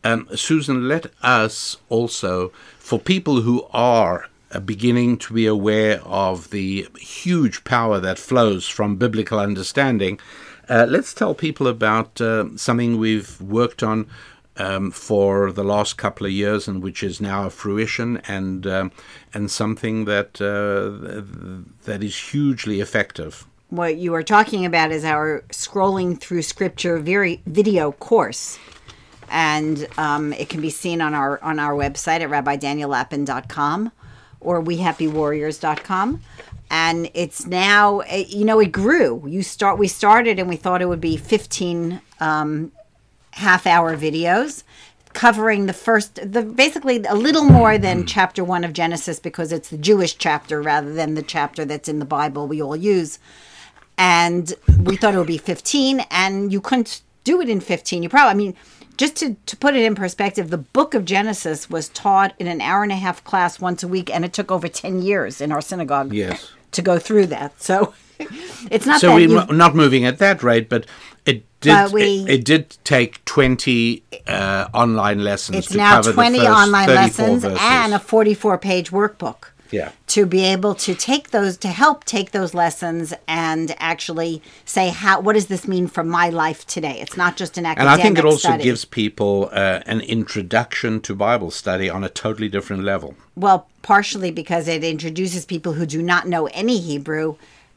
Um, 0.06 0.28
Susan, 0.36 0.88
let 0.88 1.08
us 1.24 1.78
also, 1.90 2.50
for 2.78 3.00
people 3.00 3.42
who 3.42 3.66
are 3.74 4.30
uh, 4.52 4.60
beginning 4.60 5.18
to 5.18 5.34
be 5.34 5.48
aware 5.48 6.00
of 6.06 6.52
the 6.52 6.88
huge 7.00 7.64
power 7.64 8.00
that 8.00 8.20
flows 8.20 8.68
from 8.68 8.98
biblical 8.98 9.40
understanding, 9.40 10.20
uh, 10.70 10.86
let's 10.88 11.12
tell 11.12 11.34
people 11.34 11.68
about 11.68 12.22
uh, 12.22 12.56
something 12.56 13.00
we've 13.00 13.42
worked 13.42 13.82
on 13.82 14.06
um, 14.58 14.92
for 14.92 15.52
the 15.52 15.64
last 15.64 15.98
couple 15.98 16.28
of 16.28 16.32
years 16.32 16.68
and 16.68 16.84
which 16.84 17.02
is 17.02 17.20
now 17.20 17.48
a 17.48 17.50
fruition 17.50 18.22
and 18.28 18.68
um, 18.68 18.92
and 19.34 19.50
something 19.50 20.06
that 20.06 20.40
uh, 20.40 21.26
that 21.86 22.04
is 22.04 22.16
hugely 22.16 22.80
effective. 22.80 23.48
What 23.70 23.98
you 23.98 24.14
are 24.14 24.24
talking 24.24 24.66
about 24.66 24.92
is 24.92 25.04
our 25.04 25.44
scrolling 25.50 26.22
through 26.22 26.44
scripture 26.44 27.00
very 27.00 27.42
video 27.48 27.92
course. 27.92 28.60
And 29.30 29.88
um, 29.98 30.34
it 30.34 30.50
can 30.50 30.62
be 30.62 30.70
seen 30.70 31.02
on 31.02 31.14
our 31.14 31.42
on 31.44 31.60
our 31.60 31.74
website 31.74 32.22
at 32.22 32.30
rabbidaniellapin.com 32.30 33.92
or 34.40 34.64
wehappywarriors.com. 34.64 36.22
And 36.72 37.12
it's 37.14 37.46
now, 37.46 38.00
eh, 38.00 38.26
you 38.28 38.46
know, 38.46 38.60
it 38.60 38.72
grew. 38.72 39.24
You 39.28 39.44
start. 39.44 39.78
We 39.78 39.88
started, 39.88 40.40
and 40.40 40.50
we 40.50 40.56
thought 40.56 40.82
it 40.82 40.88
would 40.88 41.02
be 41.02 41.18
15 41.18 42.02
um, 42.20 42.72
half 43.32 43.68
hour 43.68 43.98
videos 43.98 44.64
covering 45.14 45.66
the 45.66 45.74
first 45.74 46.16
the 46.16 46.42
basically 46.42 47.02
a 47.08 47.16
little 47.16 47.46
more 47.46 47.78
than 47.78 48.06
chapter 48.06 48.44
1 48.44 48.66
of 48.66 48.74
Genesis 48.74 49.18
because 49.18 49.54
it's 49.54 49.70
the 49.70 49.78
Jewish 49.78 50.18
chapter 50.18 50.62
rather 50.62 50.94
than 50.94 51.16
the 51.16 51.24
chapter 51.24 51.64
that's 51.64 51.88
in 51.88 52.00
the 52.00 52.06
Bible 52.06 52.48
we 52.48 52.62
all 52.62 52.76
use 52.76 53.18
and 53.98 54.54
we 54.84 54.98
thought 54.98 55.16
it 55.16 55.18
would 55.18 55.26
be 55.26 55.38
15 55.38 56.02
and 56.12 56.52
you 56.52 56.60
couldn't 56.60 57.02
do 57.24 57.42
it 57.42 57.50
in 57.50 57.62
15 57.62 58.04
you 58.04 58.10
probably 58.10 58.30
i 58.30 58.34
mean 58.34 58.56
just 58.98 59.16
to, 59.18 59.36
to 59.46 59.58
put 59.58 59.76
it 59.76 59.84
in 59.84 59.96
perspective 59.96 60.50
the 60.50 60.58
book 60.58 60.94
of 60.94 61.06
genesis 61.06 61.70
was 61.70 61.90
taught 61.90 62.34
in 62.40 62.48
an 62.48 62.62
hour 62.62 62.84
and 62.84 62.92
a 62.92 62.96
half 62.96 63.24
class 63.24 63.60
once 63.60 63.84
a 63.84 63.88
week 63.88 64.14
and 64.14 64.24
it 64.26 64.34
took 64.34 64.52
over 64.52 64.68
10 64.68 65.02
years 65.02 65.42
in 65.42 65.52
our 65.52 65.62
synagogue 65.62 66.14
Yes. 66.14 66.52
to 66.72 66.82
go 66.82 67.00
through 67.00 67.28
that. 67.28 67.62
So 67.62 67.94
it's 68.72 68.86
not 68.86 69.00
So 69.02 69.18
that 69.20 69.48
we're 69.50 69.56
not 69.58 69.76
moving 69.76 70.06
at 70.06 70.18
that 70.20 70.44
rate, 70.44 70.70
but 70.70 70.86
it 71.26 71.44
did. 71.62 71.72
But 71.74 71.92
we- 71.92 72.20
it, 72.24 72.30
it 72.30 72.46
did 72.46 72.78
take 72.84 73.24
twenty 73.26 74.04
uh, 74.28 74.68
online 74.74 75.24
lessons. 75.24 75.58
it's 75.58 75.68
to 75.70 75.78
now 75.78 75.96
cover 75.96 76.14
20 76.14 76.38
the 76.40 76.46
first 76.46 76.58
online 76.60 76.88
lessons 76.88 77.44
verses. 77.44 77.60
and 77.62 77.94
a 77.94 78.00
44 78.00 78.58
page 78.58 78.92
workbook. 78.92 79.46
Yeah. 79.72 79.92
To 80.08 80.26
be 80.26 80.44
able 80.44 80.76
to 80.76 80.96
take 80.96 81.32
those 81.32 81.58
to 81.58 81.68
help 81.68 82.04
take 82.04 82.32
those 82.32 82.54
lessons 82.54 83.14
and 83.28 83.76
actually 83.80 84.42
say 84.64 84.90
how 84.90 85.20
what 85.20 85.34
does 85.34 85.48
this 85.48 85.68
mean 85.68 85.88
for 85.88 86.04
my 86.04 86.30
life 86.30 86.66
today? 86.66 87.00
It's 87.02 87.18
not 87.18 87.36
just 87.38 87.58
an 87.58 87.66
academic. 87.66 87.92
and 87.92 88.00
I 88.00 88.04
think 88.04 88.18
it 88.18 88.26
also 88.26 88.50
study. 88.50 88.64
gives 88.64 88.86
people 88.86 89.50
uh, 89.52 89.82
an 89.86 90.02
introduction 90.02 91.02
to 91.02 91.16
Bible 91.16 91.52
study 91.52 91.90
on 91.90 92.04
a 92.04 92.10
totally 92.10 92.50
different 92.50 92.84
level. 92.84 93.16
Well, 93.36 93.68
partially 93.82 94.32
because 94.32 94.68
it 94.68 94.84
introduces 94.84 95.46
people 95.46 95.74
who 95.74 95.86
do 95.86 96.02
not 96.02 96.28
know 96.28 96.48
any 96.48 96.80
Hebrew 96.80 97.36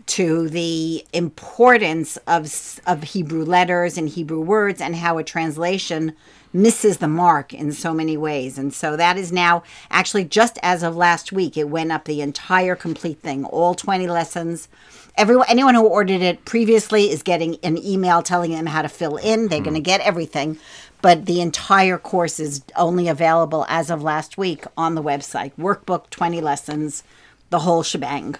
to 0.08 0.48
the 0.48 1.04
importance 1.12 2.16
of 2.26 2.80
of 2.86 3.02
Hebrew 3.02 3.44
letters 3.44 3.98
and 3.98 4.08
Hebrew 4.08 4.40
words 4.40 4.80
and 4.80 4.96
how 4.96 5.18
a 5.18 5.24
translation 5.24 6.14
misses 6.52 6.96
the 6.96 7.08
mark 7.08 7.52
in 7.52 7.72
so 7.72 7.92
many 7.92 8.16
ways. 8.16 8.58
And 8.58 8.72
so 8.72 8.96
that 8.96 9.18
is 9.18 9.30
now 9.30 9.62
actually 9.90 10.24
just 10.24 10.58
as 10.62 10.82
of 10.82 10.96
last 10.96 11.30
week 11.30 11.56
it 11.56 11.68
went 11.68 11.92
up 11.92 12.04
the 12.04 12.22
entire 12.22 12.74
complete 12.74 13.20
thing, 13.20 13.44
all 13.44 13.74
20 13.74 14.06
lessons. 14.06 14.68
Everyone 15.16 15.46
anyone 15.48 15.74
who 15.74 15.86
ordered 15.86 16.22
it 16.22 16.44
previously 16.44 17.10
is 17.10 17.22
getting 17.22 17.56
an 17.62 17.76
email 17.76 18.22
telling 18.22 18.52
them 18.52 18.66
how 18.66 18.82
to 18.82 18.88
fill 18.88 19.16
in. 19.16 19.48
They're 19.48 19.60
going 19.60 19.74
to 19.74 19.80
get 19.80 20.00
everything. 20.00 20.58
But 21.02 21.26
the 21.26 21.40
entire 21.40 21.98
course 21.98 22.40
is 22.40 22.62
only 22.76 23.08
available 23.08 23.66
as 23.68 23.90
of 23.90 24.02
last 24.02 24.38
week 24.38 24.64
on 24.76 24.94
the 24.94 25.02
website. 25.02 25.52
Workbook, 25.58 26.10
20 26.10 26.40
lessons, 26.40 27.04
the 27.50 27.60
whole 27.60 27.82
shebang. 27.82 28.36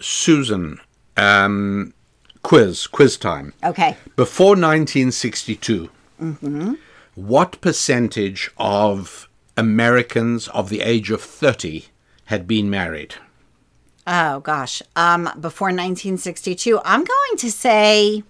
Susan, 0.00 0.80
um, 1.16 1.92
quiz, 2.42 2.86
quiz 2.86 3.16
time. 3.16 3.52
Okay. 3.64 3.96
Before 4.16 4.50
1962, 4.56 5.90
Mm-hmm. 6.20 6.74
what 7.16 7.60
percentage 7.60 8.50
of 8.56 9.28
Americans 9.56 10.46
of 10.48 10.68
the 10.68 10.80
age 10.82 11.10
of 11.10 11.20
30 11.20 11.86
had 12.26 12.46
been 12.46 12.70
married? 12.70 13.16
Oh 14.06 14.38
gosh. 14.40 14.82
Um 14.94 15.24
before 15.40 15.68
1962, 15.68 16.80
I'm 16.84 17.04
going 17.04 17.36
to 17.38 17.50
say 17.50 18.22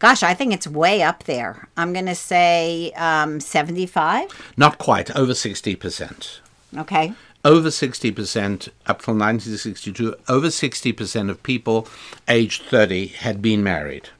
gosh, 0.00 0.22
I 0.24 0.34
think 0.34 0.52
it's 0.52 0.66
way 0.66 1.02
up 1.02 1.24
there. 1.24 1.68
I'm 1.76 1.92
going 1.92 2.06
to 2.06 2.14
say 2.16 2.90
um 2.96 3.38
75. 3.38 4.28
Not 4.56 4.78
quite, 4.78 5.14
over 5.14 5.32
60%. 5.32 6.40
Okay. 6.78 7.12
Over 7.42 7.68
60%, 7.68 8.68
up 8.86 9.00
till 9.02 9.14
1962, 9.14 10.14
over 10.28 10.48
60% 10.48 11.30
of 11.30 11.42
people 11.42 11.88
aged 12.28 12.64
30 12.64 13.06
had 13.06 13.40
been 13.40 13.62
married. 13.62 14.10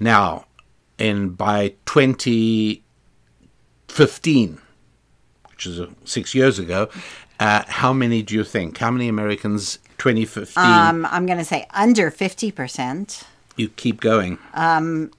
Now, 0.00 0.46
in 0.98 1.30
by 1.30 1.74
2015, 1.86 4.58
which 5.50 5.66
is 5.66 5.80
uh, 5.80 5.86
six 6.04 6.34
years 6.34 6.58
ago, 6.58 6.88
uh, 7.40 7.64
how 7.66 7.92
many 7.92 8.22
do 8.22 8.34
you 8.34 8.44
think? 8.44 8.78
How 8.78 8.90
many 8.90 9.08
Americans 9.08 9.78
2015? 9.98 10.62
Um 10.64 11.06
I'm 11.10 11.26
going 11.26 11.38
to 11.38 11.44
say 11.44 11.66
under 11.70 12.10
50% 12.10 13.24
you 13.56 13.68
keep 13.68 14.00
going. 14.00 14.38
Um, 14.54 15.10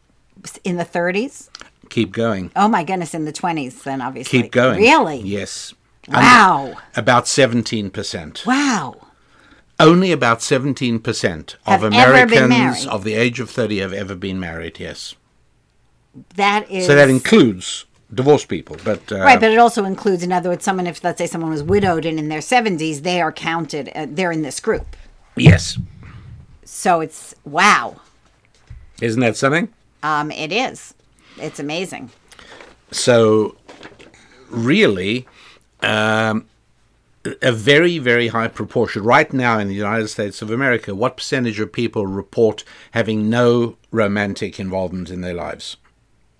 in 0.64 0.78
the 0.78 0.86
30s. 0.86 1.50
keep 1.90 2.12
going. 2.12 2.52
Oh 2.56 2.68
my 2.68 2.84
goodness, 2.84 3.14
in 3.14 3.26
the 3.26 3.34
20s 3.34 3.84
then 3.84 4.02
obviously. 4.02 4.44
Keep 4.44 4.52
going. 4.52 4.80
Really? 4.80 5.20
Yes. 5.22 5.74
Wow. 6.08 6.76
About 6.96 7.26
17%. 7.26 8.46
Wow. 8.46 8.96
Only 9.80 10.12
about 10.12 10.40
17% 10.40 11.56
Have 11.66 11.84
of 11.84 11.94
Americans 11.94 12.86
of 12.86 13.04
the 13.04 13.14
age 13.14 13.40
of 13.40 13.50
30 13.50 13.80
have 13.80 13.94
ever 13.94 14.16
been 14.16 14.40
married, 14.40 14.80
yes. 14.80 15.16
That 16.36 16.70
is 16.72 16.86
So 16.86 16.96
that 16.96 17.10
includes 17.10 17.86
divorced 18.14 18.48
people, 18.48 18.78
but 18.86 19.12
uh, 19.12 19.20
Right, 19.20 19.40
but 19.40 19.52
it 19.52 19.58
also 19.58 19.84
includes, 19.84 20.24
in 20.24 20.32
other 20.32 20.50
words, 20.50 20.64
someone 20.64 20.88
if 20.88 21.04
let's 21.04 21.18
say 21.18 21.28
someone 21.28 21.52
was 21.52 21.64
widowed 21.64 22.06
and 22.06 22.18
in 22.18 22.30
their 22.30 22.42
seventies, 22.42 23.02
they 23.02 23.20
are 23.20 23.34
counted. 23.34 23.90
Uh, 23.94 24.06
they're 24.10 24.32
in 24.32 24.44
this 24.44 24.60
group. 24.62 24.96
yes. 25.36 25.78
So 26.64 27.02
it's 27.02 27.36
wow. 27.44 27.98
Isn't 29.02 29.20
that 29.22 29.36
something? 29.36 29.70
Um, 30.04 30.32
it 30.32 30.52
is. 30.54 30.94
It's 31.38 31.60
amazing. 31.60 32.12
So, 32.92 33.58
really, 34.50 35.28
um, 35.82 36.48
a 37.42 37.52
very, 37.52 37.98
very 37.98 38.28
high 38.28 38.48
proportion. 38.48 39.04
Right 39.04 39.32
now 39.32 39.60
in 39.60 39.68
the 39.68 39.76
United 39.76 40.08
States 40.10 40.42
of 40.42 40.52
America, 40.52 40.94
what 40.94 41.18
percentage 41.18 41.60
of 41.60 41.72
people 41.72 42.06
report 42.06 42.64
having 42.92 43.30
no 43.30 43.78
romantic 43.92 44.60
involvement 44.60 45.10
in 45.10 45.22
their 45.22 45.34
lives? 45.34 45.78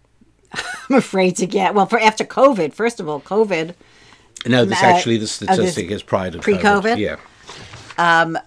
I'm 0.90 0.96
afraid 0.96 1.36
to 1.38 1.46
get 1.46 1.74
well 1.74 1.86
for 1.86 2.00
after 2.00 2.24
COVID. 2.24 2.74
First 2.74 3.00
of 3.00 3.10
all, 3.10 3.22
COVID. 3.22 3.76
No, 4.46 4.64
this 4.64 4.82
Uh, 4.82 4.86
actually, 4.86 5.18
the 5.18 5.24
oh, 5.24 5.28
statistic 5.28 5.90
is 5.90 6.04
prior 6.04 6.32
to 6.32 6.40
pre-COVID? 6.40 6.98
Yeah. 6.98 7.18
Um, 7.98 8.38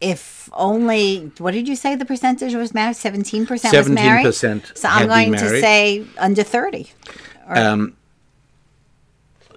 if 0.00 0.48
only 0.52 1.32
what 1.38 1.54
did 1.54 1.66
you 1.66 1.74
say 1.74 1.96
the 1.96 2.04
percentage 2.04 2.54
was 2.54 2.72
married? 2.72 2.96
Seventeen 2.96 3.46
percent 3.46 3.76
was 3.76 3.88
married. 3.88 4.26
17% 4.26 4.76
So 4.76 4.88
I'm 4.88 5.08
going 5.08 5.32
to 5.32 5.60
say 5.60 6.04
under 6.18 6.42
thirty. 6.44 6.92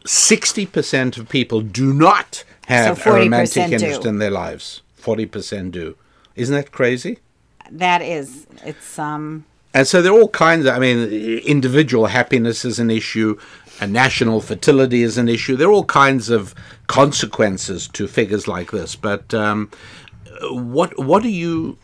60% 0.06 1.18
of 1.18 1.30
people 1.30 1.62
do 1.62 1.94
not 1.94 2.44
have 2.68 3.00
So 3.00 3.12
a 3.12 3.20
romantic 3.20 3.72
interest 3.72 4.04
do. 4.04 4.10
in 4.10 4.18
their 4.20 4.32
lives. 4.32 4.82
40% 5.02 5.72
do. 5.72 5.96
Isn't 6.36 6.56
that 6.56 6.72
crazy? 6.72 7.20
That 7.70 8.02
is. 8.02 8.48
It's 8.66 9.00
um. 9.00 9.46
And 9.74 9.88
so 9.88 10.02
there 10.02 10.12
are 10.12 10.20
all 10.20 10.28
kinds 10.28 10.66
of, 10.66 10.76
I 10.76 10.80
mean, 10.80 11.08
individual 11.46 12.08
happiness 12.08 12.66
is 12.66 12.78
an 12.80 12.90
issue, 12.92 13.40
and 13.80 13.94
national 13.94 14.42
fertility 14.42 15.02
is 15.02 15.18
an 15.18 15.30
issue. 15.30 15.56
There 15.56 15.70
are 15.70 15.72
all 15.72 15.86
kinds 15.86 16.30
of 16.30 16.54
consequences 16.88 17.88
to 17.90 18.08
figures 18.08 18.48
like 18.48 18.72
this. 18.72 18.96
But 18.98 19.34
um, 19.34 19.72
what 20.42 21.00
what 21.00 21.24
do 21.24 21.30
you, 21.30 21.78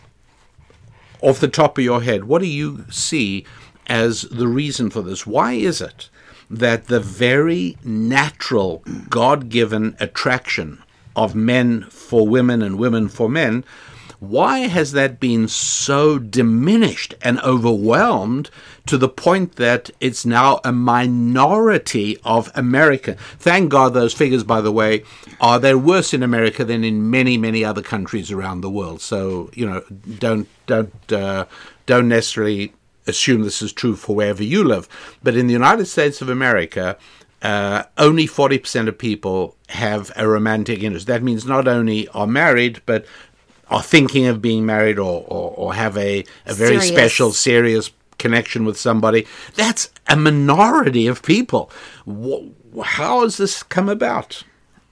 off 1.22 1.40
the 1.40 1.48
top 1.48 1.78
of 1.78 1.84
your 1.84 2.02
head, 2.02 2.26
what 2.26 2.42
do 2.42 2.48
you 2.48 2.86
see 2.90 3.46
as 3.88 4.24
the 4.24 4.48
reason 4.48 4.90
for 4.90 5.02
this? 5.02 5.26
Why 5.26 5.54
is 5.54 5.80
it 5.80 6.10
that 6.50 6.88
the 6.88 7.00
very 7.00 7.78
natural, 7.84 8.84
God 9.10 9.50
given 9.50 9.96
attraction 10.00 10.82
of 11.16 11.36
men 11.36 11.84
for 11.84 12.28
women 12.28 12.62
and 12.62 12.78
women 12.78 13.10
for 13.10 13.30
men, 13.30 13.66
why 14.20 14.60
has 14.60 14.94
that 14.94 15.20
been 15.20 15.48
so 15.48 16.18
diminished 16.18 17.14
and 17.22 17.40
overwhelmed 17.42 18.50
to 18.88 18.98
the 18.98 19.10
point 19.10 19.58
that 19.58 19.92
it's 20.00 20.26
now 20.26 20.60
a 20.64 20.72
minority 20.72 22.18
of 22.24 22.50
America? 22.56 23.16
Thank 23.38 23.70
God 23.70 23.94
those 23.94 24.14
figures, 24.14 24.44
by 24.44 24.62
the 24.62 24.72
way, 24.72 25.04
are 25.40 25.60
they're 25.60 25.78
worse 25.78 26.16
in 26.16 26.24
America 26.24 26.66
than 26.66 26.84
in 26.84 27.12
many, 27.12 27.38
many 27.38 27.64
other 27.64 27.84
countries 27.84 28.32
around 28.32 28.62
the 28.62 28.72
world. 28.72 29.02
So 29.02 29.52
you 29.54 29.68
know, 29.68 29.84
don't 30.18 30.48
don't 30.66 31.14
uh, 31.14 31.46
don't 31.86 32.08
necessarily 32.08 32.74
assume 33.08 33.42
this 33.42 33.62
is 33.62 33.74
true 33.74 33.96
for 33.96 34.16
wherever 34.16 34.44
you 34.44 34.64
live. 34.64 34.88
But 35.24 35.36
in 35.36 35.48
the 35.48 35.54
United 35.54 35.86
States 35.86 36.22
of 36.22 36.30
America, 36.30 36.98
uh, 37.42 37.84
only 37.98 38.28
40% 38.28 38.88
of 38.88 38.98
people 38.98 39.56
have 39.70 40.12
a 40.16 40.28
romantic 40.28 40.84
interest. 40.84 41.08
That 41.08 41.24
means 41.24 41.46
not 41.46 41.68
only 41.68 42.08
are 42.10 42.28
married, 42.28 42.82
but 42.86 43.06
are 43.70 43.84
thinking 43.84 44.26
of 44.26 44.42
being 44.42 44.66
married 44.66 44.98
or, 44.98 45.26
or, 45.28 45.54
or 45.56 45.74
have 45.74 45.98
a, 45.98 46.24
a 46.46 46.54
very 46.54 46.80
Serious. 46.80 46.88
special, 46.88 47.32
serious 47.32 47.92
connection 48.18 48.66
with 48.66 48.80
somebody. 48.80 49.28
That's 49.56 49.92
a 50.08 50.16
minority 50.16 51.08
of 51.08 51.22
people. 51.22 51.70
How 52.84 53.22
has 53.22 53.38
this 53.38 53.64
come 53.64 53.90
about? 53.90 54.44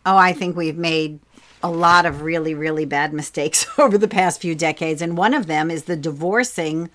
Oh, 0.05 0.17
I 0.17 0.33
think 0.33 0.55
we've 0.55 0.77
made 0.77 1.19
a 1.63 1.69
lot 1.71 2.05
of 2.05 2.21
really, 2.21 2.53
really 2.53 2.85
bad 2.85 3.13
mistakes 3.13 3.65
over 3.79 3.97
the 3.97 4.07
past 4.07 4.41
few 4.41 4.53
decades. 4.55 5.01
And 5.01 5.17
one 5.17 5.33
of 5.33 5.47
them 5.47 5.71
is 5.71 5.85
the 5.85 5.95
divorcing 5.95 6.89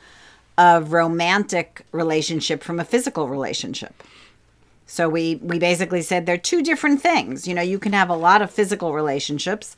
of 0.61 0.93
romantic 0.93 1.87
relationship 1.91 2.63
from 2.63 2.79
a 2.79 2.85
physical 2.85 3.29
relationship. 3.29 4.03
So 4.87 5.09
we, 5.09 5.37
we 5.37 5.59
basically 5.59 6.03
said 6.03 6.27
they're 6.27 6.37
two 6.37 6.63
different 6.63 7.01
things. 7.01 7.49
You 7.49 7.55
know, 7.55 7.63
you 7.63 7.79
can 7.79 7.95
have 7.95 8.11
a 8.11 8.17
lot 8.17 8.43
of 8.43 8.51
physical 8.51 8.93
relationships, 8.93 9.75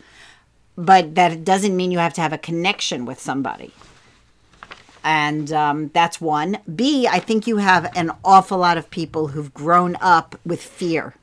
but 0.76 1.14
that 1.14 1.44
doesn't 1.44 1.76
mean 1.76 1.92
you 1.92 1.98
have 1.98 2.14
to 2.14 2.20
have 2.20 2.32
a 2.32 2.38
connection 2.38 3.04
with 3.04 3.20
somebody. 3.20 3.72
And 5.04 5.52
um, 5.52 5.90
that's 5.94 6.20
one. 6.20 6.58
B, 6.74 7.06
I 7.06 7.20
think 7.20 7.46
you 7.46 7.58
have 7.58 7.88
an 7.94 8.10
awful 8.24 8.58
lot 8.58 8.76
of 8.76 8.90
people 8.90 9.28
who've 9.28 9.54
grown 9.54 9.96
up 10.00 10.34
with 10.44 10.60
fear 10.60 11.14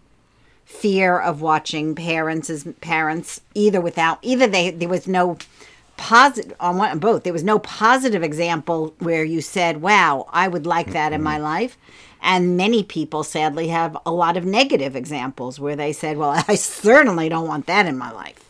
fear 0.70 1.20
of 1.20 1.42
watching 1.42 1.96
parents 1.96 2.48
as 2.48 2.64
parents 2.80 3.42
either 3.56 3.82
without 3.82 4.20
either 4.22 4.46
they 4.46 4.70
there 4.70 4.88
was 4.88 5.08
no 5.08 5.36
positive 6.00 6.56
on 6.60 6.78
one 6.78 6.98
both 7.00 7.24
there 7.24 7.34
was 7.34 7.44
no 7.44 7.60
positive 7.60 8.24
example 8.24 8.96
where 9.00 9.24
you 9.24 9.42
said 9.42 9.82
wow 9.82 10.28
i 10.32 10.48
would 10.48 10.66
like 10.66 10.92
that 10.92 11.14
in 11.14 11.22
my 11.22 11.38
life 11.38 11.78
and 12.22 12.58
many 12.58 12.84
people 12.84 13.24
sadly 13.24 13.68
have 13.68 13.98
a 14.06 14.12
lot 14.12 14.36
of 14.36 14.46
negative 14.46 14.96
examples 14.96 15.60
where 15.60 15.76
they 15.76 15.94
said 15.94 16.18
well 16.18 16.32
i 16.48 16.56
certainly 16.56 17.30
don't 17.30 17.48
want 17.48 17.68
that 17.68 17.86
in 17.86 17.98
my 17.98 18.12
life 18.12 18.50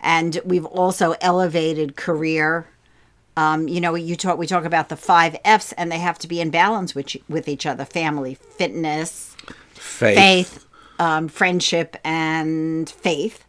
and 0.00 0.40
we've 0.44 0.64
also 0.64 1.14
elevated 1.20 1.96
career. 1.96 2.66
Um, 3.36 3.68
you 3.68 3.80
know, 3.80 3.94
you 3.94 4.16
talk 4.16 4.38
we 4.38 4.46
talk 4.46 4.64
about 4.64 4.88
the 4.88 4.96
five 4.96 5.36
F's, 5.44 5.72
and 5.72 5.90
they 5.92 5.98
have 5.98 6.18
to 6.20 6.28
be 6.28 6.40
in 6.40 6.50
balance 6.50 6.94
with 6.94 7.16
with 7.28 7.48
each 7.48 7.66
other: 7.66 7.84
family, 7.84 8.34
fitness, 8.34 9.36
Faith. 9.74 10.16
faith, 10.16 10.66
um, 10.98 11.28
friendship, 11.28 11.96
and 12.04 12.88
faith. 12.88 13.44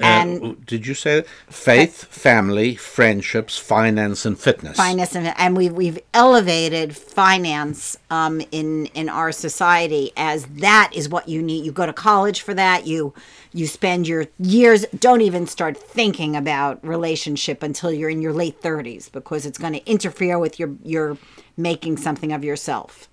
And 0.00 0.42
Uh, 0.42 0.54
did 0.66 0.86
you 0.86 0.94
say 0.94 1.16
that? 1.16 1.26
faith, 1.48 2.04
family, 2.04 2.74
friendships, 2.76 3.58
finance, 3.58 4.24
and 4.24 4.38
fitness? 4.38 4.76
finance 4.76 5.14
and, 5.16 5.34
and 5.36 5.56
we've 5.56 5.72
we've 5.72 5.98
elevated 6.14 6.96
finance 6.96 7.96
um, 8.10 8.40
in 8.52 8.86
in 8.94 9.08
our 9.08 9.32
society 9.32 10.12
as 10.16 10.46
that 10.46 10.90
is 10.94 11.08
what 11.08 11.28
you 11.28 11.42
need. 11.42 11.64
You 11.64 11.72
go 11.72 11.86
to 11.86 11.92
college 11.92 12.42
for 12.42 12.54
that. 12.54 12.86
You 12.86 13.14
you 13.52 13.66
spend 13.66 14.06
your 14.06 14.26
years. 14.38 14.86
Don't 14.98 15.22
even 15.22 15.46
start 15.46 15.76
thinking 15.76 16.36
about 16.36 16.84
relationship 16.86 17.62
until 17.62 17.90
you're 17.90 18.10
in 18.10 18.22
your 18.22 18.32
late 18.32 18.60
thirties 18.60 19.08
because 19.08 19.44
it's 19.46 19.58
going 19.58 19.72
to 19.72 19.84
interfere 19.90 20.38
with 20.38 20.58
your 20.60 20.70
your 20.84 21.18
making 21.56 21.96
something 21.96 22.32
of 22.32 22.44
yourself. 22.44 23.08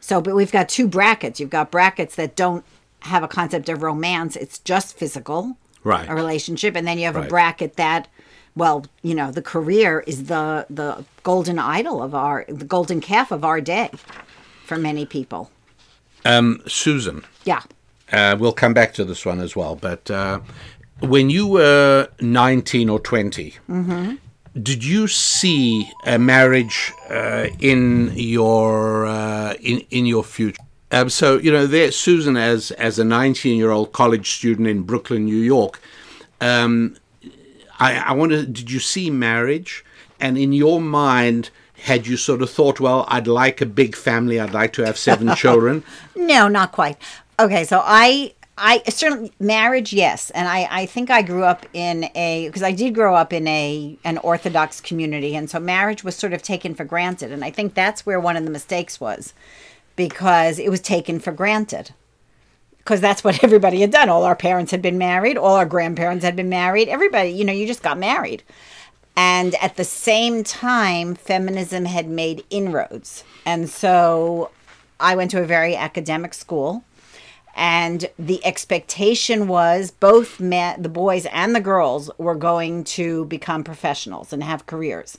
So, 0.00 0.20
but 0.20 0.36
we've 0.36 0.52
got 0.52 0.68
two 0.68 0.86
brackets. 0.86 1.40
You've 1.40 1.50
got 1.50 1.70
brackets 1.72 2.14
that 2.16 2.36
don't 2.36 2.64
have 3.00 3.22
a 3.22 3.28
concept 3.28 3.68
of 3.68 3.82
romance. 3.82 4.36
It's 4.36 4.58
just 4.58 4.96
physical 4.98 5.56
Right. 5.84 6.08
a 6.08 6.14
relationship 6.14 6.74
and 6.74 6.86
then 6.86 6.98
you 6.98 7.04
have 7.06 7.14
Right. 7.14 7.26
a 7.26 7.28
bracket 7.28 7.76
that 7.76 8.08
well 8.56 8.86
you 9.02 9.14
know 9.14 9.30
the 9.30 9.42
career 9.42 10.02
is 10.06 10.24
the 10.24 10.66
the 10.68 11.04
golden 11.22 11.58
idol 11.60 12.02
of 12.02 12.12
our 12.14 12.44
the 12.48 12.64
golden 12.64 13.00
calf 13.00 13.30
of 13.30 13.44
our 13.44 13.60
day 13.60 13.90
for 14.64 14.76
many 14.78 15.06
people 15.06 15.50
Um, 16.24 16.60
Susan, 16.66 17.24
yeah 17.44 17.62
uh, 18.12 18.34
we'll 18.40 18.52
come 18.52 18.74
back 18.74 18.94
to 18.94 19.04
this 19.04 19.24
one 19.24 19.40
as 19.40 19.54
well, 19.54 19.76
but 19.76 20.10
uh, 20.10 20.40
when 21.00 21.28
you 21.30 21.46
were 21.46 22.08
19 22.20 22.88
or 22.88 22.98
20, 23.00 23.54
did 24.60 24.82
you 24.84 25.06
see 25.08 25.90
a 26.04 26.18
marriage 26.18 26.92
uh, 27.10 27.46
in 27.60 28.12
your 28.16 29.06
uh, 29.06 29.54
in 29.60 29.80
in 29.90 30.06
your 30.06 30.24
future? 30.24 30.62
Um, 30.92 31.10
so 31.10 31.38
you 31.38 31.50
know, 31.50 31.66
there, 31.66 31.90
Susan, 31.90 32.36
as 32.36 32.70
as 32.72 32.98
a 32.98 33.04
19 33.04 33.58
year 33.58 33.70
old 33.70 33.92
college 33.92 34.30
student 34.30 34.68
in 34.68 34.82
Brooklyn, 34.82 35.24
New 35.24 35.36
York, 35.36 35.80
um, 36.40 36.96
I, 37.78 37.96
I 37.98 38.12
wonder, 38.12 38.44
did 38.44 38.70
you 38.70 38.80
see 38.80 39.10
marriage? 39.10 39.84
And 40.20 40.38
in 40.38 40.52
your 40.52 40.80
mind, 40.80 41.50
had 41.82 42.06
you 42.06 42.16
sort 42.16 42.40
of 42.40 42.50
thought, 42.50 42.80
well, 42.80 43.04
I'd 43.08 43.26
like 43.26 43.60
a 43.60 43.66
big 43.66 43.94
family, 43.94 44.40
I'd 44.40 44.54
like 44.54 44.72
to 44.74 44.82
have 44.82 44.96
seven 44.96 45.34
children? 45.36 45.84
no 46.14 46.48
not 46.48 46.72
quite. 46.72 46.96
Okay 47.38 47.64
so 47.64 47.82
i 47.84 48.32
i 48.56 48.82
certainly 48.88 49.32
marriage 49.38 49.92
yes. 49.92 50.30
And 50.30 50.48
i 50.48 50.66
i 50.70 50.86
think 50.86 51.10
i 51.10 51.20
grew 51.20 51.44
up 51.44 51.66
in 51.74 52.08
a 52.14 52.46
because 52.46 52.62
i 52.62 52.72
did 52.72 52.94
grow 52.94 53.14
up 53.14 53.32
in 53.32 53.46
a 53.46 53.98
an 54.04 54.18
orthodox 54.18 54.80
community. 54.80 55.36
And 55.36 55.50
so 55.50 55.60
marriage 55.60 56.02
was 56.02 56.16
sort 56.16 56.32
of 56.32 56.42
taken 56.42 56.74
for 56.74 56.84
granted. 56.84 57.30
And 57.32 57.44
i 57.44 57.50
think 57.50 57.74
that's 57.74 58.06
where 58.06 58.18
one 58.18 58.36
of 58.36 58.44
the 58.44 58.50
mistakes 58.50 58.98
was 59.00 59.34
because 59.96 60.58
it 60.58 60.70
was 60.70 60.80
taken 60.80 61.18
for 61.18 61.32
granted 61.32 61.92
because 62.86 63.00
that's 63.00 63.24
what 63.24 63.42
everybody 63.44 63.80
had 63.80 63.90
done. 63.90 64.08
All 64.08 64.24
our 64.24 64.36
parents 64.36 64.70
had 64.70 64.80
been 64.80 64.96
married, 64.96 65.36
all 65.36 65.56
our 65.56 65.66
grandparents 65.66 66.24
had 66.24 66.36
been 66.36 66.48
married. 66.48 66.88
Everybody, 66.88 67.30
you 67.30 67.44
know, 67.44 67.52
you 67.52 67.66
just 67.66 67.82
got 67.82 67.98
married. 67.98 68.42
And 69.16 69.54
at 69.56 69.76
the 69.76 69.84
same 69.84 70.44
time, 70.44 71.14
feminism 71.14 71.86
had 71.86 72.06
made 72.06 72.44
inroads. 72.50 73.24
And 73.44 73.68
so 73.68 74.50
I 75.00 75.16
went 75.16 75.30
to 75.32 75.42
a 75.42 75.46
very 75.46 75.74
academic 75.74 76.34
school. 76.34 76.84
And 77.56 78.10
the 78.18 78.44
expectation 78.44 79.48
was 79.48 79.90
both 79.90 80.38
men, 80.38 80.82
the 80.82 80.90
boys 80.90 81.24
and 81.32 81.56
the 81.56 81.60
girls 81.60 82.10
were 82.18 82.34
going 82.34 82.84
to 82.84 83.24
become 83.24 83.64
professionals 83.64 84.30
and 84.30 84.44
have 84.44 84.66
careers. 84.66 85.16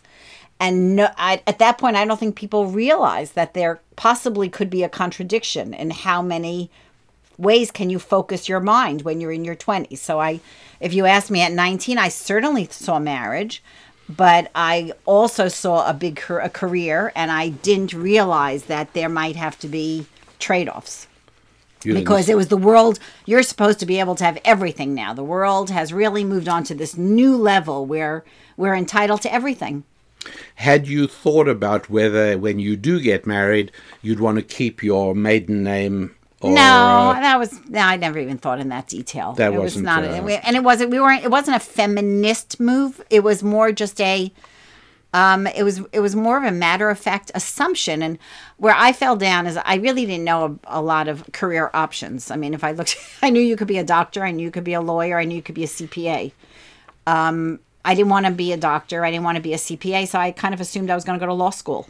And 0.59 0.95
no, 0.95 1.09
I, 1.17 1.41
at 1.47 1.59
that 1.59 1.79
point, 1.79 1.95
I 1.95 2.05
don't 2.05 2.19
think 2.19 2.35
people 2.35 2.67
realized 2.67 3.33
that 3.35 3.55
there 3.55 3.79
possibly 3.95 4.49
could 4.49 4.69
be 4.69 4.83
a 4.83 4.89
contradiction 4.89 5.73
in 5.73 5.89
how 5.89 6.21
many 6.21 6.69
ways 7.37 7.71
can 7.71 7.89
you 7.89 7.99
focus 7.99 8.47
your 8.47 8.59
mind 8.59 9.01
when 9.01 9.21
you're 9.21 9.31
in 9.31 9.45
your 9.45 9.55
20s 9.55 9.99
so 9.99 10.19
i 10.19 10.39
if 10.79 10.91
you 10.91 11.05
ask 11.05 11.29
me 11.29 11.41
at 11.41 11.51
19 11.51 11.97
i 11.97 12.07
certainly 12.07 12.67
saw 12.71 12.97
marriage 12.97 13.61
but 14.09 14.49
i 14.55 14.91
also 15.05 15.47
saw 15.47 15.87
a 15.87 15.93
big 15.93 16.19
a 16.29 16.49
career 16.49 17.11
and 17.15 17.29
i 17.29 17.49
didn't 17.49 17.93
realize 17.93 18.63
that 18.63 18.91
there 18.93 19.07
might 19.07 19.35
have 19.35 19.57
to 19.59 19.67
be 19.67 20.07
trade-offs 20.39 21.07
because 21.83 22.27
it 22.29 22.35
was 22.35 22.47
the 22.47 22.57
world 22.57 22.99
you're 23.25 23.43
supposed 23.43 23.79
to 23.79 23.85
be 23.85 23.99
able 23.99 24.15
to 24.15 24.23
have 24.23 24.37
everything 24.43 24.93
now 24.93 25.13
the 25.13 25.23
world 25.23 25.69
has 25.69 25.93
really 25.93 26.23
moved 26.23 26.47
on 26.47 26.63
to 26.63 26.75
this 26.75 26.97
new 26.97 27.35
level 27.35 27.85
where 27.85 28.23
we're 28.55 28.75
entitled 28.75 29.21
to 29.21 29.33
everything 29.33 29.83
Had 30.55 30.87
you 30.87 31.07
thought 31.07 31.47
about 31.47 31.89
whether, 31.89 32.37
when 32.37 32.59
you 32.59 32.75
do 32.75 32.99
get 32.99 33.25
married, 33.25 33.71
you'd 34.01 34.19
want 34.19 34.37
to 34.37 34.43
keep 34.43 34.83
your 34.83 35.15
maiden 35.15 35.63
name? 35.63 36.15
Or, 36.41 36.53
no, 36.53 36.61
uh, 36.61 37.13
that 37.13 37.39
was 37.39 37.59
no. 37.67 37.79
I 37.79 37.95
never 37.95 38.19
even 38.19 38.37
thought 38.37 38.59
in 38.59 38.69
that 38.69 38.87
detail. 38.87 39.33
That 39.33 39.53
it 39.53 39.57
was 39.57 39.75
wasn't, 39.75 39.85
not, 39.85 40.03
uh, 40.03 40.39
and 40.43 40.55
it 40.55 40.63
wasn't. 40.63 40.91
We 40.91 40.99
weren't. 40.99 41.23
It 41.23 41.31
wasn't 41.31 41.57
a 41.57 41.59
feminist 41.59 42.59
move. 42.59 43.01
It 43.09 43.23
was 43.23 43.41
more 43.41 43.71
just 43.71 43.99
a. 43.99 44.31
Um, 45.13 45.47
it 45.47 45.63
was 45.63 45.81
it 45.91 46.01
was 46.01 46.15
more 46.15 46.37
of 46.37 46.43
a 46.43 46.51
matter 46.51 46.89
of 46.89 46.99
fact 46.99 47.31
assumption, 47.33 48.01
and 48.01 48.19
where 48.57 48.75
I 48.75 48.91
fell 48.91 49.15
down 49.15 49.47
is 49.47 49.57
I 49.57 49.75
really 49.75 50.05
didn't 50.05 50.25
know 50.25 50.59
a, 50.67 50.79
a 50.79 50.81
lot 50.81 51.07
of 51.07 51.31
career 51.31 51.71
options. 51.73 52.29
I 52.29 52.35
mean, 52.35 52.53
if 52.53 52.63
I 52.63 52.71
looked, 52.71 52.97
I 53.21 53.29
knew 53.29 53.41
you 53.41 53.55
could 53.55 53.67
be 53.67 53.77
a 53.77 53.83
doctor, 53.83 54.23
I 54.23 54.31
knew 54.31 54.43
you 54.43 54.51
could 54.51 54.65
be 54.65 54.73
a 54.73 54.81
lawyer, 54.81 55.17
I 55.17 55.23
knew 55.23 55.35
you 55.35 55.41
could 55.41 55.55
be 55.55 55.63
a 55.63 55.67
CPA. 55.67 56.33
Um, 57.05 57.59
I 57.85 57.95
didn't 57.95 58.09
want 58.09 58.25
to 58.25 58.33
be 58.33 58.51
a 58.51 58.57
doctor, 58.57 59.05
I 59.05 59.11
didn't 59.11 59.23
want 59.23 59.37
to 59.37 59.41
be 59.41 59.53
a 59.53 59.57
CPA, 59.57 60.07
so 60.07 60.19
I 60.19 60.31
kind 60.31 60.53
of 60.53 60.59
assumed 60.59 60.89
I 60.89 60.95
was 60.95 61.05
going 61.05 61.17
to 61.17 61.23
go 61.23 61.27
to 61.27 61.33
law 61.33 61.51
school 61.51 61.87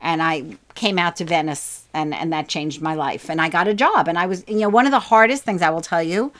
and 0.00 0.22
I 0.22 0.56
came 0.74 0.98
out 0.98 1.16
to 1.16 1.24
Venice 1.24 1.84
and 1.92 2.14
and 2.14 2.32
that 2.32 2.48
changed 2.48 2.80
my 2.80 2.94
life 2.94 3.28
and 3.28 3.40
I 3.40 3.48
got 3.48 3.68
a 3.68 3.74
job 3.74 4.08
and 4.08 4.18
I 4.18 4.26
was 4.26 4.44
you 4.48 4.60
know 4.60 4.68
one 4.68 4.86
of 4.86 4.92
the 4.92 5.00
hardest 5.00 5.44
things 5.44 5.62
I 5.62 5.70
will 5.70 5.80
tell 5.80 6.02
you 6.02 6.32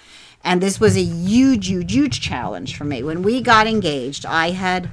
and 0.43 0.63
this 0.63 0.81
was 0.81 0.97
a 0.97 1.03
huge 1.03 1.69
huge 1.69 1.93
huge 1.93 2.21
challenge 2.21 2.77
for 2.77 2.85
me 2.85 3.03
when 3.03 3.23
we 3.23 3.43
got 3.43 3.67
engaged 3.67 4.25
I 4.25 4.51
had 4.51 4.91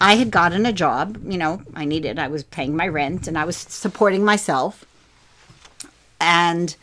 I 0.00 0.14
had 0.16 0.30
gotten 0.30 0.64
a 0.64 0.72
job 0.72 1.18
you 1.24 1.38
know 1.38 1.62
I 1.74 1.84
needed 1.84 2.18
I 2.18 2.28
was 2.28 2.44
paying 2.44 2.76
my 2.76 2.88
rent 2.88 3.28
and 3.28 3.36
I 3.36 3.44
was 3.44 3.56
supporting 3.56 4.24
myself. 4.24 4.84
And 6.20 6.74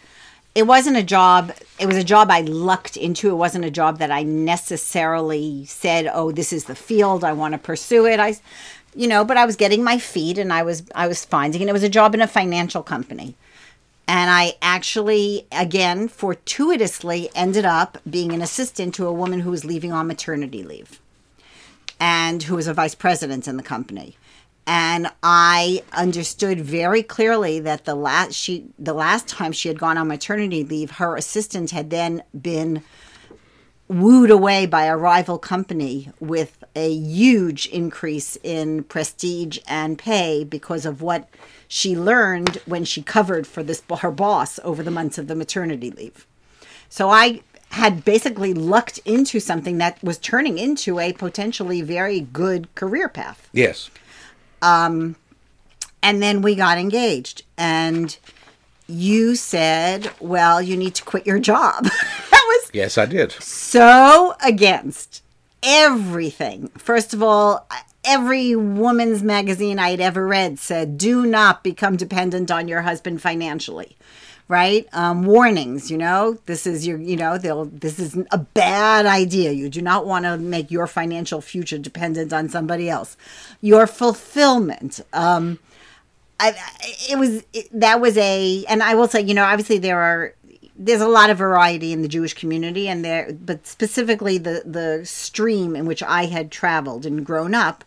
it 0.56 0.66
wasn't 0.66 0.98
a 0.98 1.04
job 1.04 1.52
it 1.80 1.86
was 1.86 1.98
a 1.98 2.04
job 2.04 2.30
i 2.32 2.42
lucked 2.42 2.98
into. 2.98 3.30
It 3.30 3.36
wasn't 3.36 3.66
a 3.66 3.72
job 3.72 4.00
that 4.00 4.12
i 4.12 4.24
necessarily 4.24 5.66
said 5.66 6.10
oh 6.14 6.32
this 6.32 6.54
is 6.54 6.66
the 6.66 6.76
field 6.76 7.24
i 7.24 7.34
want 7.34 7.54
to 7.54 7.58
pursue 7.58 8.06
it. 8.06 8.20
I 8.20 8.36
you 8.96 9.08
know 9.08 9.24
but 9.26 9.38
i 9.38 9.46
was 9.46 9.56
getting 9.56 9.84
my 9.84 9.98
feet 9.98 10.38
and 10.38 10.52
i 10.54 10.64
was 10.64 10.84
i 10.96 11.08
was 11.08 11.26
finding 11.26 11.62
and 11.62 11.70
it 11.70 11.74
was 11.74 11.84
a 11.84 11.90
job 11.90 12.14
in 12.14 12.22
a 12.22 12.28
financial 12.28 12.84
company. 12.84 13.36
And 14.08 14.30
i 14.30 14.56
actually 14.62 15.48
again 15.52 16.08
fortuitously 16.08 17.30
ended 17.36 17.66
up 17.66 17.98
being 18.10 18.32
an 18.32 18.42
assistant 18.42 18.94
to 18.96 19.08
a 19.08 19.14
woman 19.14 19.42
who 19.42 19.52
was 19.52 19.66
leaving 19.66 19.92
on 19.92 20.08
maternity 20.08 20.64
leave 20.64 21.00
and 22.00 22.44
who 22.44 22.56
was 22.56 22.68
a 22.68 22.74
vice 22.74 22.96
president 22.96 23.48
in 23.48 23.58
the 23.58 23.64
company 23.64 24.18
and 24.68 25.10
I 25.24 25.82
understood 25.94 26.60
very 26.60 27.02
clearly 27.02 27.62
that 27.62 27.86
the 27.86 27.96
last 27.96 28.34
she 28.34 28.66
the 28.78 28.94
last 28.94 29.26
time 29.28 29.54
she 29.54 29.70
had 29.70 29.80
gone 29.80 29.98
on 29.98 30.10
maternity 30.10 30.66
leave, 30.66 30.92
her 30.92 31.16
assistant 31.16 31.72
had 31.72 31.90
then 31.90 32.22
been 32.40 32.84
wooed 33.88 34.30
away 34.30 34.66
by 34.66 34.84
a 34.84 34.98
rival 34.98 35.38
company 35.40 36.12
with 36.20 36.62
a 36.76 36.92
huge 36.94 37.68
increase 37.68 38.38
in 38.44 38.84
prestige 38.84 39.60
and 39.66 39.98
pay 39.98 40.44
because 40.44 40.86
of 40.86 41.02
what 41.02 41.30
she 41.70 41.96
learned 41.96 42.58
when 42.66 42.84
she 42.84 43.02
covered 43.02 43.48
for 43.48 43.64
this 43.64 43.82
her 44.00 44.12
boss 44.12 44.60
over 44.66 44.84
the 44.84 44.92
months 44.92 45.18
of 45.18 45.28
the 45.28 45.36
maternity 45.36 45.90
leave. 45.92 46.28
So 46.90 47.10
I 47.10 47.42
had 47.72 48.04
basically 48.06 48.54
lucked 48.54 48.98
into 49.00 49.40
something 49.40 49.78
that 49.78 50.02
was 50.04 50.18
turning 50.18 50.58
into 50.58 51.00
a 51.00 51.14
potentially 51.14 51.82
very 51.82 52.22
good 52.22 52.74
career 52.76 53.10
path. 53.10 53.50
Yes. 53.52 53.90
Um, 54.62 55.16
and 56.02 56.22
then 56.24 56.42
we 56.42 56.56
got 56.56 56.78
engaged. 56.78 57.44
And 57.58 58.18
you 58.90 59.36
said 59.36 60.10
well 60.22 60.62
you 60.62 60.78
need 60.78 60.96
to 60.96 61.04
quit 61.04 61.28
your 61.28 61.40
job. 61.40 61.86
That 62.32 62.44
was 62.48 62.70
Yes, 62.74 62.98
I 62.98 63.06
did. 63.06 63.32
so 63.34 64.34
against 64.44 65.24
everything. 65.62 66.70
First 66.78 67.14
of 67.14 67.22
all 67.22 67.68
every 68.06 68.56
woman's 68.56 69.22
magazine 69.22 69.78
i'd 69.78 70.00
ever 70.00 70.26
read 70.26 70.58
said 70.58 70.98
do 70.98 71.26
not 71.26 71.62
become 71.62 71.98
dependent 71.98 72.50
on 72.50 72.66
your 72.70 72.84
husband 72.84 73.22
financially 73.22 73.98
right? 74.48 74.88
Um, 74.94 75.26
warnings 75.26 75.92
you 75.92 75.98
know? 75.98 76.38
This 76.46 76.68
is 76.68 76.86
your 76.88 77.00
you 77.00 77.16
know 77.16 77.38
they'll 77.38 77.66
this 77.66 78.00
is 78.00 78.18
a 78.32 78.38
bad 78.38 79.06
idea. 79.06 79.52
You 79.52 79.70
do 79.70 79.82
not 79.82 80.06
want 80.06 80.26
to 80.26 80.38
make 80.38 80.72
your 80.72 80.88
financial 80.88 81.42
future 81.42 81.78
dependent 81.78 82.34
on 82.34 82.50
somebody 82.50 82.90
else. 82.90 83.18
Your 83.62 83.88
fulfillment 83.88 85.02
um, 85.14 85.60
I, 86.40 86.56
it 87.10 87.18
was 87.18 87.44
it, 87.54 87.68
that 87.74 88.00
was 88.00 88.16
a 88.16 88.64
and 88.70 88.84
i 88.84 88.94
will 88.94 89.08
say 89.08 89.22
you 89.22 89.34
know 89.34 89.44
obviously 89.44 89.80
there 89.80 90.00
are 90.00 90.36
there's 90.78 91.02
a 91.02 91.08
lot 91.08 91.30
of 91.30 91.38
variety 91.38 91.92
in 91.92 92.02
the 92.02 92.08
Jewish 92.08 92.34
community, 92.34 92.88
and 92.88 93.04
there, 93.04 93.34
but 93.34 93.66
specifically 93.66 94.38
the 94.38 94.62
the 94.66 95.06
stream 95.06 95.76
in 95.76 95.86
which 95.86 96.04
I 96.04 96.26
had 96.26 96.52
traveled 96.52 97.06
and 97.06 97.26
grown 97.26 97.56
up. 97.56 97.84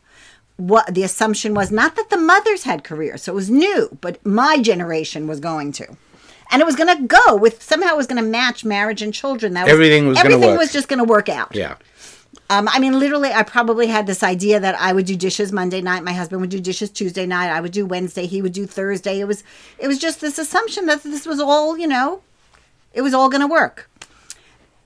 What 0.57 0.95
the 0.95 1.05
assumption 1.05 1.55
was 1.55 1.71
not 1.71 1.97
that 1.97 2.11
the 2.11 2.19
mothers 2.19 2.65
had 2.65 2.85
careers, 2.85 3.23
so 3.23 3.33
it 3.33 3.37
was 3.37 3.51
new, 3.51 3.97
but 4.01 4.25
my 4.27 4.59
generation 4.61 5.27
was 5.27 5.41
going 5.41 5.73
to, 5.73 5.97
and 6.51 6.61
it 6.61 6.65
was 6.65 6.77
going 6.77 6.97
to 6.97 7.03
go 7.07 7.37
with 7.37 7.63
somehow 7.63 7.91
it 7.91 7.97
was 7.97 8.07
going 8.07 8.23
to 8.23 8.29
match 8.29 8.65
marriage 8.65 9.03
and 9.03 9.15
children. 9.15 9.55
That 9.55 9.65
was, 9.65 9.73
Everything 9.73 10.09
was 10.09 10.19
everything 10.19 10.57
was 10.57 10.73
just 10.73 10.89
going 10.89 10.99
to 10.99 11.05
work 11.05 11.29
out. 11.29 11.55
Yeah. 11.55 11.77
Um, 12.49 12.69
I 12.69 12.81
mean, 12.81 12.99
literally, 12.99 13.33
I 13.33 13.45
probably 13.45 13.87
had 13.87 14.09
this 14.09 14.25
idea 14.25 14.59
that 14.59 14.75
I 14.75 14.93
would 14.93 15.07
do 15.07 15.17
dishes 15.17 15.53
Monday 15.53 15.81
night. 15.81 16.03
My 16.03 16.13
husband 16.13 16.41
would 16.41 16.51
do 16.51 16.61
dishes 16.61 16.91
Tuesday 16.91 17.25
night. 17.25 17.49
I 17.49 17.61
would 17.61 17.71
do 17.71 17.87
Wednesday. 17.87 18.27
He 18.27 18.43
would 18.43 18.53
do 18.53 18.67
Thursday. 18.67 19.21
It 19.21 19.27
was, 19.27 19.45
it 19.79 19.87
was 19.87 19.99
just 19.99 20.21
this 20.21 20.37
assumption 20.37 20.87
that 20.87 21.05
this 21.05 21.27
was 21.27 21.39
all, 21.39 21.79
you 21.79 21.87
know, 21.87 22.23
it 22.93 23.03
was 23.03 23.15
all 23.15 23.29
going 23.29 23.43
to 23.43 23.47
work. 23.47 23.89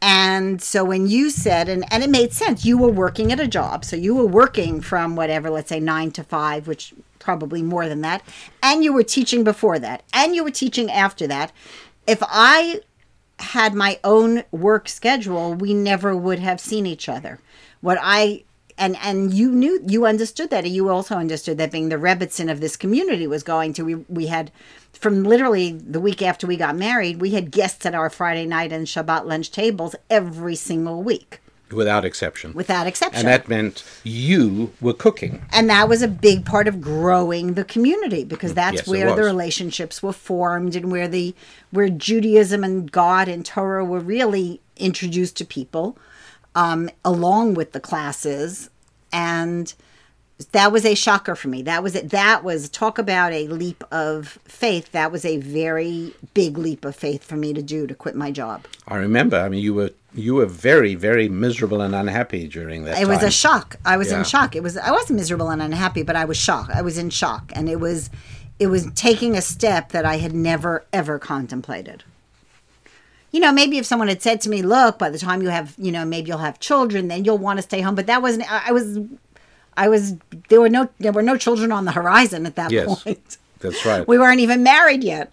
And 0.02 0.60
so 0.60 0.84
when 0.84 1.06
you 1.06 1.30
said, 1.30 1.70
and, 1.70 1.90
and 1.90 2.02
it 2.02 2.10
made 2.10 2.34
sense, 2.34 2.66
you 2.66 2.76
were 2.76 2.90
working 2.90 3.32
at 3.32 3.40
a 3.40 3.48
job. 3.48 3.86
So 3.86 3.96
you 3.96 4.14
were 4.14 4.26
working 4.26 4.82
from 4.82 5.16
whatever, 5.16 5.48
let's 5.48 5.70
say 5.70 5.80
nine 5.80 6.10
to 6.12 6.22
five, 6.22 6.68
which 6.68 6.92
probably 7.24 7.62
more 7.62 7.88
than 7.88 8.02
that. 8.02 8.22
And 8.62 8.84
you 8.84 8.92
were 8.92 9.02
teaching 9.02 9.42
before 9.42 9.78
that. 9.78 10.04
And 10.12 10.36
you 10.36 10.44
were 10.44 10.50
teaching 10.50 10.90
after 10.90 11.26
that. 11.26 11.52
If 12.06 12.22
I 12.22 12.80
had 13.38 13.74
my 13.74 13.98
own 14.04 14.44
work 14.52 14.88
schedule, 14.88 15.54
we 15.54 15.74
never 15.74 16.14
would 16.14 16.38
have 16.38 16.60
seen 16.60 16.86
each 16.86 17.08
other. 17.08 17.40
What 17.80 17.98
I 18.00 18.44
and 18.76 18.96
and 19.02 19.32
you 19.32 19.50
knew 19.50 19.82
you 19.86 20.06
understood 20.06 20.50
that, 20.50 20.64
and 20.64 20.74
you 20.74 20.88
also 20.88 21.16
understood 21.16 21.58
that 21.58 21.72
being 21.72 21.88
the 21.88 21.96
Rebbitzin 21.96 22.50
of 22.50 22.60
this 22.60 22.76
community 22.76 23.26
was 23.26 23.42
going 23.42 23.72
to. 23.74 23.84
We 23.84 23.94
we 23.94 24.26
had 24.26 24.50
from 24.92 25.24
literally 25.24 25.72
the 25.72 26.00
week 26.00 26.22
after 26.22 26.46
we 26.46 26.56
got 26.56 26.76
married, 26.76 27.20
we 27.20 27.30
had 27.30 27.50
guests 27.50 27.86
at 27.86 27.94
our 27.94 28.10
Friday 28.10 28.46
night 28.46 28.72
and 28.72 28.86
Shabbat 28.86 29.26
lunch 29.26 29.50
tables 29.50 29.94
every 30.10 30.56
single 30.56 31.02
week, 31.02 31.40
Without 31.74 32.04
exception. 32.04 32.52
without 32.54 32.86
exception. 32.86 33.20
and 33.20 33.28
that 33.28 33.48
meant 33.48 33.84
you 34.04 34.72
were 34.80 34.94
cooking. 34.94 35.42
and 35.52 35.68
that 35.68 35.88
was 35.88 36.02
a 36.02 36.08
big 36.08 36.44
part 36.44 36.68
of 36.68 36.80
growing 36.80 37.54
the 37.54 37.64
community 37.64 38.24
because 38.24 38.54
that's 38.54 38.76
Yes, 38.76 38.88
where 38.88 39.14
the 39.14 39.22
relationships 39.22 40.02
were 40.02 40.12
formed 40.12 40.74
and 40.76 40.90
where 40.90 41.08
the 41.08 41.34
where 41.70 41.88
Judaism 41.88 42.64
and 42.64 42.90
God 42.90 43.28
and 43.28 43.44
Torah 43.44 43.84
were 43.84 44.00
really 44.00 44.60
introduced 44.76 45.36
to 45.36 45.44
people 45.44 45.96
um, 46.54 46.88
along 47.04 47.54
with 47.54 47.72
the 47.72 47.80
classes 47.80 48.70
and 49.12 49.74
that 50.52 50.72
was 50.72 50.84
a 50.84 50.94
shocker 50.94 51.34
for 51.36 51.48
me 51.48 51.62
that 51.62 51.82
was 51.82 51.94
it 51.94 52.10
that 52.10 52.42
was 52.42 52.68
talk 52.68 52.98
about 52.98 53.32
a 53.32 53.46
leap 53.48 53.84
of 53.92 54.38
faith 54.44 54.90
that 54.92 55.12
was 55.12 55.24
a 55.24 55.36
very 55.38 56.12
big 56.34 56.58
leap 56.58 56.84
of 56.84 56.94
faith 56.96 57.22
for 57.22 57.36
me 57.36 57.52
to 57.52 57.62
do 57.62 57.86
to 57.86 57.94
quit 57.94 58.14
my 58.16 58.30
job 58.30 58.64
I 58.88 58.96
remember. 58.96 59.38
I 59.38 59.48
mean, 59.48 59.62
you 59.62 59.72
were 59.74 59.90
you 60.12 60.34
were 60.34 60.46
very 60.46 60.94
very 60.96 61.28
miserable 61.28 61.80
and 61.80 61.94
unhappy 61.94 62.48
during 62.48 62.84
that. 62.84 63.00
it 63.00 63.06
was 63.08 63.22
a 63.22 63.30
shock 63.30 63.76
i 63.84 63.96
was 63.96 64.10
Yeah. 64.10 64.18
in 64.18 64.24
shock 64.24 64.54
it 64.56 64.62
was 64.62 64.76
i 64.76 64.90
wasn't 64.90 65.16
miserable 65.18 65.50
and 65.50 65.62
unhappy 65.62 66.02
but 66.02 66.14
i 66.16 66.24
was 66.24 66.36
shocked 66.36 66.70
i 66.70 66.82
was 66.82 66.98
in 66.98 67.10
shock 67.10 67.52
and 67.54 67.68
it 67.68 67.80
was 67.80 68.10
it 68.58 68.66
was 68.68 68.86
taking 68.94 69.36
a 69.36 69.40
step 69.42 69.90
that 69.90 70.04
i 70.04 70.16
had 70.18 70.32
never 70.32 70.84
ever 70.92 71.18
contemplated 71.18 72.04
you 73.32 73.40
know 73.40 73.50
maybe 73.50 73.76
if 73.78 73.84
someone 73.86 74.06
had 74.06 74.22
said 74.22 74.40
to 74.42 74.48
me 74.48 74.62
look 74.62 74.98
by 74.98 75.10
the 75.10 75.18
time 75.18 75.42
you 75.42 75.48
have 75.48 75.74
you 75.78 75.90
know 75.90 76.04
maybe 76.04 76.28
you'll 76.28 76.38
have 76.38 76.60
children 76.60 77.08
then 77.08 77.24
you'll 77.24 77.38
want 77.38 77.58
to 77.58 77.62
stay 77.62 77.80
home 77.80 77.94
but 77.96 78.06
that 78.06 78.22
wasn't 78.22 78.44
i 78.52 78.68
I 78.68 78.72
was 78.72 78.98
i 79.76 79.88
was 79.88 80.14
there 80.48 80.60
were 80.60 80.68
no 80.68 80.88
there 80.98 81.12
were 81.12 81.22
no 81.22 81.36
children 81.36 81.70
on 81.72 81.84
the 81.84 81.92
horizon 81.92 82.46
at 82.46 82.56
that 82.56 82.70
Yes. 82.70 83.02
point 83.02 83.38
That's 83.60 83.84
right. 83.84 84.06
we 84.06 84.18
weren't 84.18 84.40
even 84.40 84.62
married 84.62 85.04
yet 85.04 85.32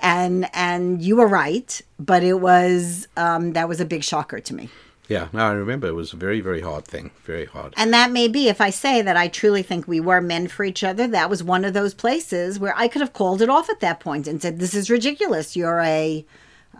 and 0.00 0.48
and 0.54 1.02
you 1.02 1.16
were 1.16 1.26
right 1.28 1.80
but 1.98 2.22
it 2.22 2.40
was 2.40 3.08
um 3.16 3.52
that 3.54 3.68
was 3.68 3.80
a 3.80 3.84
big 3.84 4.02
shocker 4.04 4.40
to 4.40 4.54
me 4.54 4.68
yeah, 5.08 5.28
no, 5.32 5.40
I 5.40 5.52
remember. 5.52 5.88
It 5.88 5.94
was 5.94 6.14
a 6.14 6.16
very 6.16 6.40
very 6.40 6.62
hard 6.62 6.86
thing. 6.86 7.10
Very 7.24 7.44
hard. 7.44 7.74
And 7.76 7.92
that 7.92 8.12
may 8.12 8.28
be, 8.28 8.48
if 8.48 8.62
I 8.62 8.70
say 8.70 9.02
that 9.02 9.14
I 9.14 9.28
truly 9.28 9.62
think 9.62 9.86
we 9.86 10.00
were 10.00 10.22
men 10.22 10.48
for 10.48 10.64
each 10.64 10.82
other, 10.82 11.06
that 11.08 11.28
was 11.28 11.42
one 11.42 11.66
of 11.66 11.74
those 11.74 11.92
places 11.92 12.58
where 12.58 12.72
I 12.78 12.88
could 12.88 13.02
have 13.02 13.12
called 13.12 13.42
it 13.42 13.50
off 13.50 13.68
at 13.68 13.80
that 13.80 14.00
point 14.00 14.26
and 14.26 14.40
said, 14.40 14.58
This 14.58 14.74
is 14.74 14.88
ridiculous. 14.88 15.54
You're 15.54 15.80
a 15.80 16.24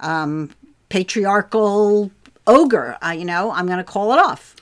um, 0.00 0.50
patriarchal 0.88 2.10
ogre. 2.46 2.96
Uh, 3.04 3.10
you 3.10 3.24
know, 3.24 3.50
I'm 3.50 3.66
going 3.66 3.78
to 3.78 3.84
call 3.84 4.12
it 4.12 4.18
off. 4.18 4.56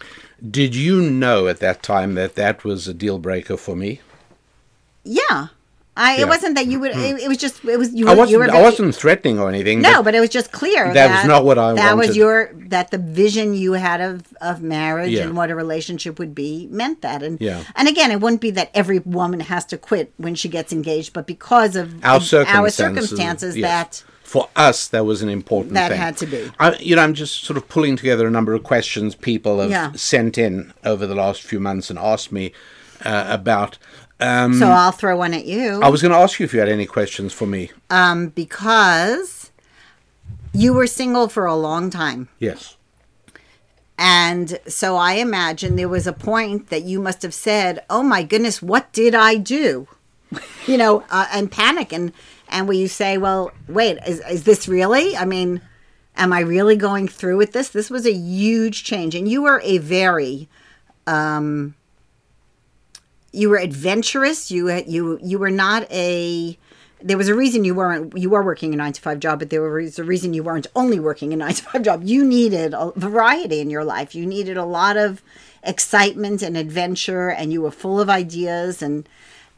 Did 0.48 0.74
you 0.74 1.02
know 1.02 1.48
at 1.48 1.60
that 1.60 1.82
time 1.82 2.14
that 2.14 2.34
that 2.36 2.64
was 2.64 2.88
a 2.88 2.94
deal 2.94 3.18
breaker 3.18 3.56
for 3.56 3.76
me? 3.76 4.00
Yeah. 5.04 5.48
I, 5.96 6.16
Yeah. 6.16 6.22
It 6.22 6.28
wasn't 6.28 6.54
that 6.54 6.66
you 6.66 6.78
would, 6.80 6.94
hmm. 6.94 7.00
it, 7.00 7.22
it 7.24 7.28
was 7.28 7.36
just, 7.36 7.64
it 7.64 7.76
was, 7.78 7.92
you, 7.92 8.06
I 8.06 8.14
were- 8.14 8.24
you 8.26 8.38
wasn't. 8.38 8.52
were 8.54 8.58
I 8.58 8.62
wasn't 8.62 8.94
threatening 8.94 9.38
or 9.38 9.48
anything. 9.48 9.80
No, 9.82 9.96
but 9.96 10.04
but 10.04 10.14
it 10.14 10.20
was 10.20 10.30
just 10.30 10.50
clear 10.52 10.92
That 10.94 11.16
was 11.16 11.26
not 11.26 11.44
what 11.44 11.58
I 11.58 11.72
wanted. 11.72 11.78
That 11.82 11.96
was 11.96 12.16
your 12.16 12.52
that 12.54 12.90
the 12.90 12.98
vision 12.98 13.54
you 13.54 13.72
had 13.74 14.00
of 14.00 14.22
of 14.40 14.62
marriage 14.62 15.10
Yeah. 15.10 15.24
and 15.24 15.36
what 15.36 15.50
a 15.50 15.54
relationship 15.54 16.18
would 16.18 16.34
be 16.34 16.68
meant 16.70 17.02
that. 17.02 17.22
And 17.22 17.38
Yeah. 17.40 17.64
and 17.74 17.88
again, 17.88 18.10
it 18.10 18.20
wouldn't 18.20 18.40
be 18.40 18.50
that 18.52 18.70
every 18.72 19.00
woman 19.00 19.40
has 19.40 19.64
to 19.66 19.76
quit 19.76 20.12
when 20.16 20.34
she 20.34 20.48
gets 20.48 20.72
engaged, 20.72 21.12
but 21.12 21.26
because 21.26 21.76
of 21.76 22.02
our 22.04 22.20
circumstances, 22.20 22.74
circumstances 22.76 23.56
yes. 23.56 23.68
that 23.68 24.09
for 24.30 24.48
us 24.54 24.86
that 24.88 25.04
was 25.04 25.22
an 25.22 25.28
important 25.28 25.72
thing. 25.74 25.82
That 25.82 25.88
thing. 25.90 25.98
had 25.98 26.16
to 26.18 26.26
be. 26.26 26.50
I, 26.60 26.76
you 26.76 26.94
know, 26.94 27.02
I'm 27.02 27.14
just 27.14 27.42
sort 27.44 27.56
of 27.56 27.68
pulling 27.68 27.96
together 27.96 28.28
a 28.28 28.30
number 28.30 28.54
of 28.54 28.62
questions 28.62 29.16
people 29.16 29.58
have 29.60 29.70
Yeah. 29.70 29.90
sent 29.96 30.38
in 30.38 30.72
over 30.84 31.04
the 31.04 31.16
last 31.16 31.42
few 31.42 31.58
months 31.58 31.90
and 31.90 31.98
asked 31.98 32.30
me 32.30 32.52
uh, 33.04 33.26
about. 33.28 33.76
Um, 34.20 34.54
so 34.54 34.66
I'll 34.68 34.92
throw 34.92 35.16
one 35.16 35.34
at 35.34 35.46
you 35.46 35.80
I 35.82 35.88
was 35.88 36.00
going 36.02 36.12
to 36.12 36.18
ask 36.18 36.38
you 36.38 36.44
if 36.44 36.52
you 36.54 36.60
had 36.60 36.68
any 36.68 36.86
questions 36.86 37.32
for 37.32 37.46
me. 37.46 37.72
um, 37.90 38.28
because 38.28 39.50
you 40.52 40.74
were 40.74 40.86
single 40.86 41.26
for 41.28 41.44
a 41.46 41.56
long 41.56 41.90
time. 41.90 42.28
Yes. 42.38 42.76
And 43.98 44.58
so 44.66 44.96
I 44.96 45.14
imagine 45.14 45.74
there 45.76 45.88
was 45.88 46.06
a 46.06 46.12
point 46.12 46.68
that 46.68 46.84
you 46.84 47.00
must 47.00 47.22
have 47.22 47.34
said, 47.34 47.82
"Oh 47.90 48.02
my 48.02 48.22
goodness, 48.22 48.62
what 48.62 48.92
did 48.92 49.14
I 49.14 49.34
do?" 49.36 49.88
you 50.66 50.76
know, 50.78 51.02
uh, 51.10 51.26
and 51.32 51.50
panic 51.50 51.92
and 51.92 52.12
and 52.50 52.68
where 52.68 52.76
you 52.76 52.88
say, 52.88 53.16
"Well, 53.18 53.52
wait, 53.68 53.98
is 54.06 54.20
is 54.30 54.44
this 54.44 54.68
really? 54.68 55.16
I 55.16 55.24
mean, 55.24 55.60
am 56.16 56.32
I 56.32 56.40
really 56.40 56.76
going 56.76 57.08
through 57.08 57.38
with 57.38 57.52
this? 57.52 57.70
This 57.70 57.90
was 57.90 58.06
a 58.06 58.12
huge 58.12 58.84
change, 58.84 59.14
and 59.14 59.26
you 59.26 59.42
were 59.42 59.60
a 59.64 59.78
very 59.78 60.48
um, 61.06 61.74
you 63.32 63.48
were 63.48 63.58
adventurous. 63.58 64.50
You, 64.50 64.70
you, 64.86 65.18
you 65.22 65.38
were 65.38 65.50
not 65.50 65.90
a. 65.90 66.58
There 67.02 67.16
was 67.16 67.28
a 67.28 67.34
reason 67.34 67.64
you 67.64 67.74
weren't. 67.74 68.16
You 68.16 68.30
were 68.30 68.42
working 68.42 68.74
a 68.74 68.76
nine 68.76 68.92
to 68.92 69.00
five 69.00 69.20
job, 69.20 69.38
but 69.38 69.50
there 69.50 69.62
was 69.62 69.98
a 69.98 70.04
reason 70.04 70.34
you 70.34 70.42
weren't 70.42 70.66
only 70.76 71.00
working 71.00 71.32
a 71.32 71.36
nine 71.36 71.54
to 71.54 71.62
five 71.62 71.82
job. 71.82 72.02
You 72.04 72.24
needed 72.24 72.74
a 72.74 72.92
variety 72.96 73.60
in 73.60 73.70
your 73.70 73.84
life. 73.84 74.14
You 74.14 74.26
needed 74.26 74.56
a 74.56 74.64
lot 74.64 74.96
of 74.96 75.22
excitement 75.62 76.42
and 76.42 76.56
adventure, 76.56 77.30
and 77.30 77.52
you 77.52 77.62
were 77.62 77.70
full 77.70 78.00
of 78.00 78.10
ideas. 78.10 78.82
And 78.82 79.08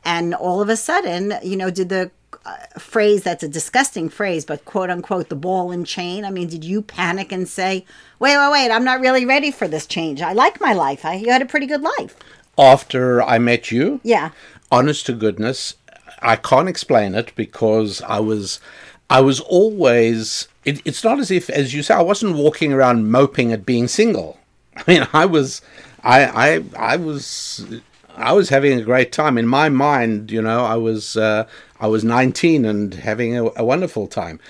and 0.05 0.35
all 0.35 0.61
of 0.61 0.69
a 0.69 0.77
sudden, 0.77 1.35
you 1.43 1.57
know, 1.57 1.71
did 1.71 1.89
the 1.89 2.11
Uh, 2.45 2.57
phrase 2.79 3.23
that's 3.23 3.43
a 3.43 3.49
disgusting 3.49 4.09
phrase, 4.09 4.45
but 4.45 4.65
quote 4.65 4.91
unquote 4.91 5.29
the 5.29 5.37
ball 5.37 5.71
and 5.71 5.87
chain. 5.87 6.25
I 6.25 6.31
mean, 6.31 6.49
did 6.49 6.65
you 6.65 6.83
panic 6.83 7.31
and 7.33 7.47
say, 7.49 7.85
"Wait, 8.19 8.37
wait, 8.37 8.51
wait! 8.53 8.71
I'm 8.71 8.85
not 8.85 9.01
really 9.01 9.25
ready 9.25 9.51
for 9.51 9.69
this 9.69 9.87
change. 9.87 10.23
I 10.23 10.33
like 10.33 10.61
my 10.61 10.73
life. 10.73 11.05
I, 11.05 11.15
you 11.15 11.31
had 11.31 11.43
a 11.43 11.47
pretty 11.47 11.67
good 11.67 11.83
life." 11.83 12.17
After 12.59 13.23
I 13.23 13.39
met 13.39 13.71
you, 13.71 14.01
Yeah. 14.03 14.31
honest 14.71 15.07
to 15.07 15.13
goodness, 15.15 15.75
I 16.21 16.37
can't 16.37 16.69
explain 16.69 17.15
it 17.15 17.33
because 17.35 18.03
I 18.03 18.21
was, 18.21 18.61
I 19.09 19.21
was 19.21 19.41
always. 19.41 20.49
It, 20.65 20.81
it's 20.85 21.03
not 21.03 21.19
as 21.19 21.31
if, 21.31 21.49
as 21.51 21.75
you 21.75 21.83
say, 21.83 21.95
I 21.95 22.03
wasn't 22.03 22.37
walking 22.37 22.73
around 22.73 23.11
moping 23.11 23.53
at 23.53 23.67
being 23.67 23.89
single. 23.89 24.39
I 24.77 24.83
mean, 24.87 25.09
I 25.13 25.27
was, 25.27 25.61
I, 26.05 26.25
I, 26.25 26.65
I 26.77 26.97
was, 26.97 27.65
I 28.23 28.33
was 28.33 28.49
having 28.49 28.79
a 28.79 28.83
great 28.83 29.13
time 29.13 29.37
in 29.37 29.47
my 29.47 29.69
mind. 29.69 30.31
You 30.31 30.43
know, 30.43 30.65
I 30.65 30.77
was, 30.77 31.17
uh, 31.17 31.47
I 31.81 31.87
was 31.87 32.05
nineteen 32.05 32.65
and 32.65 32.95
having 32.95 33.37
a, 33.37 33.51
a 33.57 33.65
wonderful 33.65 34.07
time. 34.07 34.41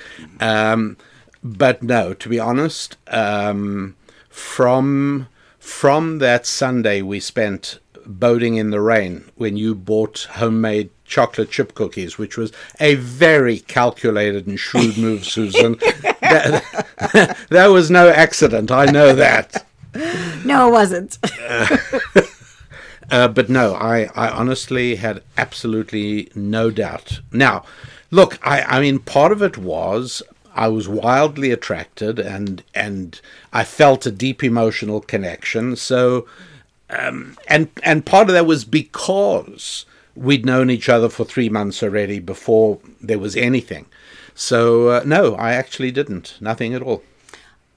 Um, 0.41 0.97
but 1.43 1.83
no, 1.83 2.15
to 2.15 2.29
be 2.29 2.39
honest, 2.39 2.97
um, 3.09 3.97
from 4.29 5.29
from 5.59 6.19
that 6.19 6.47
Sunday 6.47 7.03
we 7.03 7.21
spent 7.21 7.79
boating 8.07 8.57
in 8.57 8.71
the 8.71 8.81
rain 8.81 9.25
when 9.37 9.57
you 9.57 9.75
bought 9.75 10.27
homemade 10.33 10.91
chocolate 11.05 11.51
chip 11.51 11.75
cookies, 11.75 12.19
which 12.19 12.37
was 12.37 12.53
a 12.81 12.95
very 12.97 13.59
calculated 13.61 14.47
and 14.47 14.59
shrewd 14.59 14.97
move, 14.97 15.25
Susan. 15.25 15.75
that, 16.21 17.37
that 17.51 17.67
was 17.67 17.91
no 17.91 18.09
accident. 18.09 18.71
I 18.71 18.87
know 18.87 19.15
that. 19.15 19.67
No, 20.45 20.69
it 20.69 20.73
wasn't. 20.73 21.19
Uh, 23.13 23.29
but 23.29 23.51
no, 23.51 23.75
I, 23.75 24.09
I 24.15 24.31
honestly 24.31 24.97
had 24.97 25.23
absolutely 25.37 26.31
no 26.35 26.71
doubt. 26.71 27.21
Now, 27.31 27.63
look, 28.11 28.39
I, 28.43 28.63
I 28.63 28.81
mean, 28.81 29.01
part 29.01 29.33
of 29.33 29.43
it 29.43 29.59
was 29.59 30.23
I 30.55 30.69
was 30.69 30.89
wildly 30.89 31.51
attracted 31.51 32.19
and 32.19 32.65
and 32.75 33.21
I 33.53 33.65
felt 33.65 34.07
a 34.07 34.11
deep 34.11 34.43
emotional 34.43 35.03
connection. 35.03 35.77
So, 35.77 36.27
um, 36.89 37.37
and 37.49 37.69
and 37.83 38.07
part 38.07 38.29
of 38.31 38.35
that 38.35 38.47
was 38.47 38.65
because 38.65 39.85
we'd 40.17 40.47
known 40.47 40.71
each 40.71 40.89
other 40.89 41.11
for 41.11 41.27
three 41.27 41.51
months 41.51 41.83
already 41.83 42.19
before 42.19 42.79
there 42.99 43.19
was 43.19 43.37
anything. 43.37 43.85
So, 44.35 44.89
uh, 44.89 45.03
no, 45.05 45.35
I 45.35 45.53
actually 45.53 45.91
didn't. 45.91 46.39
Nothing 46.41 46.73
at 46.73 46.81
all. 46.81 47.03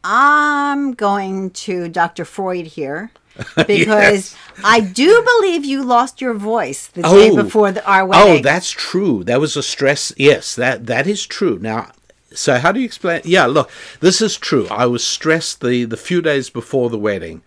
I'm 0.02 0.94
going 0.94 1.50
to 1.52 1.90
Dr. 1.90 2.24
Freud 2.24 2.68
here 2.68 3.12
because 3.68 4.36
I 4.64 4.80
do 4.80 5.24
believe 5.40 5.66
you 5.66 5.84
lost 5.84 6.22
your 6.22 6.34
voice 6.34 6.88
the 6.88 7.02
day 7.02 7.30
Oh. 7.32 7.36
before 7.44 7.72
the, 7.72 7.86
our 7.86 8.06
wedding. 8.06 8.40
Oh, 8.40 8.42
that's 8.42 8.72
true. 8.72 9.24
That 9.24 9.40
was 9.40 9.58
a 9.58 9.64
stress. 9.64 10.14
Yes, 10.18 10.56
that 10.56 10.86
that 10.88 11.08
is 11.08 11.26
true. 11.26 11.60
Now, 11.62 11.92
so 12.34 12.56
how 12.56 12.72
do 12.72 12.80
you 12.80 12.86
explain? 12.86 13.22
Yeah, 13.26 13.46
look, 13.46 13.70
this 14.00 14.22
is 14.22 14.38
true. 14.38 14.68
I 14.70 14.86
was 14.86 15.04
stressed 15.04 15.62
the 15.62 15.86
the 15.86 15.98
few 15.98 16.22
days 16.22 16.50
before 16.50 16.90
the 16.90 16.98
wedding. 16.98 17.42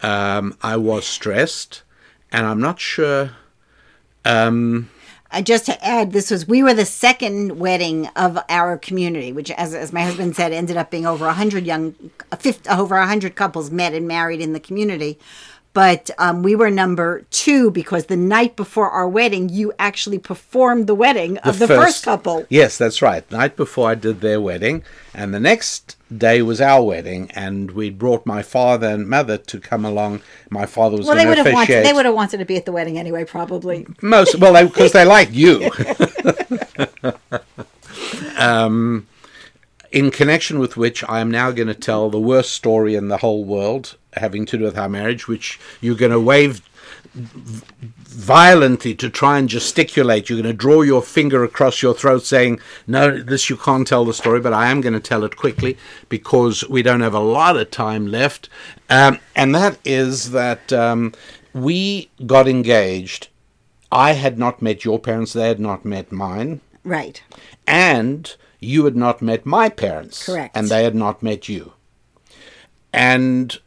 Um, 0.00 0.56
I 0.62 0.76
was 0.76 1.06
stressed, 1.06 1.82
and 2.32 2.46
I'm 2.46 2.60
not 2.60 2.80
sure. 2.80 3.32
Um, 4.24 4.88
Uh, 5.34 5.42
just 5.42 5.66
to 5.66 5.84
add, 5.84 6.12
this 6.12 6.30
was 6.30 6.46
we 6.46 6.62
were 6.62 6.72
the 6.74 6.84
second 6.84 7.58
wedding 7.58 8.06
of 8.14 8.38
our 8.48 8.78
community, 8.78 9.32
which, 9.32 9.50
as, 9.50 9.74
as 9.74 9.92
my 9.92 10.02
husband 10.02 10.36
said, 10.36 10.52
ended 10.52 10.76
up 10.76 10.92
being 10.92 11.04
over 11.04 11.28
hundred 11.28 11.66
young, 11.66 11.92
a 12.30 12.36
fifth, 12.36 12.70
over 12.70 12.94
a 12.94 13.06
hundred 13.06 13.34
couples 13.34 13.68
met 13.68 13.94
and 13.94 14.06
married 14.06 14.40
in 14.40 14.52
the 14.52 14.60
community. 14.60 15.18
But 15.74 16.08
um, 16.18 16.42
we 16.44 16.54
were 16.54 16.70
number 16.70 17.26
two 17.30 17.70
because 17.72 18.06
the 18.06 18.16
night 18.16 18.54
before 18.54 18.88
our 18.88 19.08
wedding, 19.08 19.48
you 19.48 19.72
actually 19.78 20.20
performed 20.20 20.86
the 20.86 20.94
wedding 20.94 21.36
of 21.38 21.58
the, 21.58 21.66
first, 21.66 22.04
couple. 22.04 22.46
Yes, 22.48 22.78
that's 22.78 23.02
right. 23.02 23.28
Night 23.32 23.56
before 23.56 23.90
I 23.90 23.96
did 23.96 24.20
their 24.20 24.40
wedding, 24.40 24.84
and 25.12 25.34
the 25.34 25.40
next 25.40 25.96
day 26.16 26.42
was 26.42 26.60
our 26.60 26.82
wedding, 26.82 27.28
and 27.32 27.72
we 27.72 27.90
brought 27.90 28.24
my 28.24 28.40
father 28.40 28.86
and 28.86 29.08
mother 29.08 29.36
to 29.36 29.58
come 29.58 29.84
along. 29.84 30.22
My 30.48 30.64
father 30.64 30.96
was 30.96 31.06
Well, 31.06 31.16
they 31.16 31.26
would 31.26 31.34
to 31.34 31.42
have 31.42 31.52
wanted 31.52 31.84
they 31.84 31.92
would 31.92 32.06
have 32.06 32.14
wanted 32.14 32.38
to 32.38 32.44
be 32.44 32.56
at 32.56 32.66
the 32.66 32.72
wedding 32.72 32.96
anyway, 32.96 33.24
probably. 33.24 33.84
Most 34.00 34.36
well, 34.36 34.64
because 34.64 34.92
they, 34.92 35.04
like 35.04 35.32
you. 35.32 35.70
um, 38.36 39.06
in 39.94 40.10
connection 40.10 40.58
with 40.58 40.76
which, 40.76 41.04
I 41.08 41.20
am 41.20 41.30
now 41.30 41.52
going 41.52 41.68
to 41.68 41.74
tell 41.74 42.10
the 42.10 42.18
worst 42.18 42.50
story 42.50 42.96
in 42.96 43.06
the 43.06 43.18
whole 43.18 43.44
world, 43.44 43.96
having 44.14 44.44
to 44.46 44.58
do 44.58 44.64
with 44.64 44.76
our 44.76 44.88
marriage, 44.88 45.28
which 45.28 45.60
you're 45.80 45.94
going 45.94 46.10
to 46.10 46.18
wave 46.18 46.62
violently 47.14 48.92
to 48.96 49.08
try 49.08 49.38
and 49.38 49.48
gesticulate. 49.48 50.28
You're 50.28 50.42
going 50.42 50.52
to 50.52 50.58
draw 50.58 50.82
your 50.82 51.00
finger 51.00 51.44
across 51.44 51.80
your 51.80 51.94
throat, 51.94 52.24
saying, 52.24 52.58
"No, 52.88 53.22
this 53.22 53.48
you 53.48 53.56
can't 53.56 53.86
tell 53.86 54.04
the 54.04 54.12
story." 54.12 54.40
But 54.40 54.52
I 54.52 54.68
am 54.68 54.80
going 54.80 54.94
to 54.94 55.00
tell 55.00 55.22
it 55.22 55.36
quickly 55.36 55.78
because 56.08 56.68
we 56.68 56.82
don't 56.82 57.00
have 57.00 57.14
a 57.14 57.20
lot 57.20 57.56
of 57.56 57.70
time 57.70 58.08
left, 58.08 58.48
um, 58.90 59.20
and 59.36 59.54
that 59.54 59.78
is 59.84 60.32
that 60.32 60.72
um, 60.72 61.12
we 61.52 62.10
got 62.26 62.48
engaged. 62.48 63.28
I 63.92 64.14
had 64.14 64.40
not 64.40 64.60
met 64.60 64.84
your 64.84 64.98
parents; 64.98 65.32
they 65.34 65.46
had 65.46 65.60
not 65.60 65.84
met 65.84 66.10
mine, 66.10 66.62
Right. 66.82 67.22
and 67.64 68.34
you 68.64 68.84
had 68.84 68.96
not 68.96 69.22
met 69.22 69.44
my 69.46 69.68
parents, 69.68 70.24
Correct. 70.26 70.56
and 70.56 70.68
they 70.68 70.84
had 70.84 70.94
not 70.94 71.22
met 71.22 71.48
you. 71.48 71.72
And 72.92 73.58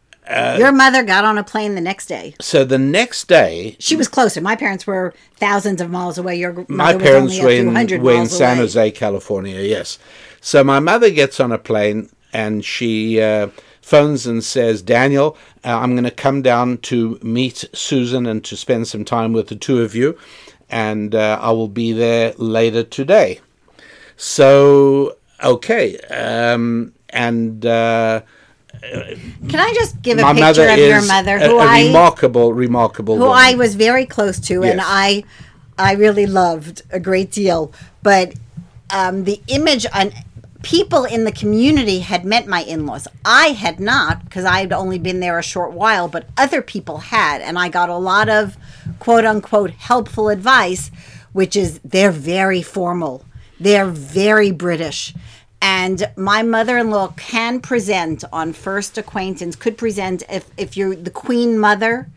Your 0.58 0.72
mother 0.72 1.04
got 1.04 1.24
on 1.26 1.38
a 1.38 1.44
plane 1.44 1.76
the 1.76 1.82
next 1.82 2.08
day. 2.08 2.36
so 2.42 2.64
the 2.66 2.78
next 2.78 3.28
day, 3.28 3.76
She 3.80 3.96
was 3.96 4.08
closer. 4.08 4.42
My 4.42 4.56
parents 4.56 4.86
were 4.86 5.14
thousands 5.36 5.82
of 5.82 5.90
miles 5.90 6.18
away. 6.18 6.36
Your 6.38 6.66
my 6.68 6.98
parents 6.98 7.40
were 7.40 7.50
in, 7.50 7.74
were 8.02 8.14
in 8.14 8.28
San 8.28 8.58
away. 8.58 8.62
Jose, 8.64 8.92
California. 8.92 9.60
Yes. 9.62 9.98
So 10.42 10.64
my 10.64 10.80
mother 10.80 11.10
gets 11.12 11.40
on 11.40 11.52
a 11.52 11.58
plane 11.58 12.10
and 12.34 12.64
she 12.64 13.22
uh, 13.22 13.48
phones 13.82 14.28
and 14.28 14.44
says, 14.44 14.82
"Daniel, 14.82 15.38
uh, 15.64 15.78
I'm 15.80 15.92
going 15.94 16.04
to 16.04 16.12
come 16.12 16.42
down 16.42 16.78
to 16.80 17.20
meet 17.24 17.64
Susan 17.74 18.26
and 18.26 18.44
to 18.46 18.56
spend 18.58 18.88
some 18.88 19.06
time 19.06 19.32
with 19.34 19.48
the 19.48 19.56
two 19.56 19.82
of 19.82 19.96
you, 19.96 20.18
and 20.70 21.16
uh, 21.16 21.40
I 21.42 21.52
will 21.52 21.70
be 21.70 21.94
there 21.94 22.34
later 22.38 22.84
today." 22.84 23.40
So 24.18 25.18
okay, 25.44 25.98
um, 26.10 26.94
and. 27.10 27.66
Uh, 27.66 28.22
Can 28.82 29.60
I 29.60 29.74
just 29.74 30.02
give 30.02 30.20
a 30.20 30.22
mother 30.22 30.68
picture 30.68 30.70
of 30.70 30.78
your 30.78 31.06
mother, 31.08 31.38
a, 31.38 31.48
who 31.48 31.58
a 31.60 31.64
I 31.64 31.86
remarkable, 31.88 32.54
remarkable 32.54 33.16
who 33.16 33.24
woman. 33.24 33.38
I 33.38 33.56
was 33.56 33.76
very 33.76 34.06
close 34.06 34.40
to, 34.42 34.64
and 34.64 34.80
I 34.84 35.24
I 35.78 35.94
really 35.94 36.28
loved 36.28 36.84
a 36.92 37.00
great 37.00 37.32
deal. 37.32 37.72
But 38.04 38.34
um, 38.90 39.24
the 39.24 39.42
image 39.48 39.86
on 39.94 40.12
people 40.64 41.06
in 41.06 41.24
the 41.24 41.32
community 41.32 42.00
had 42.00 42.26
met 42.26 42.48
my 42.48 42.64
in-laws. 42.64 43.08
I 43.24 43.48
had 43.48 43.80
not 43.80 44.24
because 44.26 44.46
I 44.46 44.60
had 44.60 44.74
only 44.74 45.00
been 45.00 45.20
there 45.20 45.40
a 45.40 45.44
short 45.44 45.72
while, 45.72 46.08
but 46.08 46.28
other 46.38 46.62
people 46.62 46.98
had, 46.98 47.42
and 47.42 47.58
I 47.58 47.70
got 47.70 47.90
a 47.90 47.98
lot 47.98 48.30
of 48.30 48.58
quote 49.00 49.26
unquote 49.26 49.72
helpful 49.72 50.30
advice, 50.30 50.92
which 51.34 51.56
is 51.56 51.80
they're 51.84 52.12
very 52.12 52.62
formal, 52.62 53.24
they're 53.60 53.88
very 53.88 54.52
British. 54.52 55.14
And 55.62 56.10
my 56.16 56.44
mother-in-law 56.44 57.14
can 57.18 57.60
present 57.62 58.24
on 58.32 58.54
first 58.54 58.98
acquaintance, 58.98 59.56
could 59.56 59.78
present 59.78 60.24
if, 60.30 60.50
if 60.58 60.78
you're 60.78 60.96
the 60.96 61.10
queen 61.10 61.58
mother, 61.58 62.10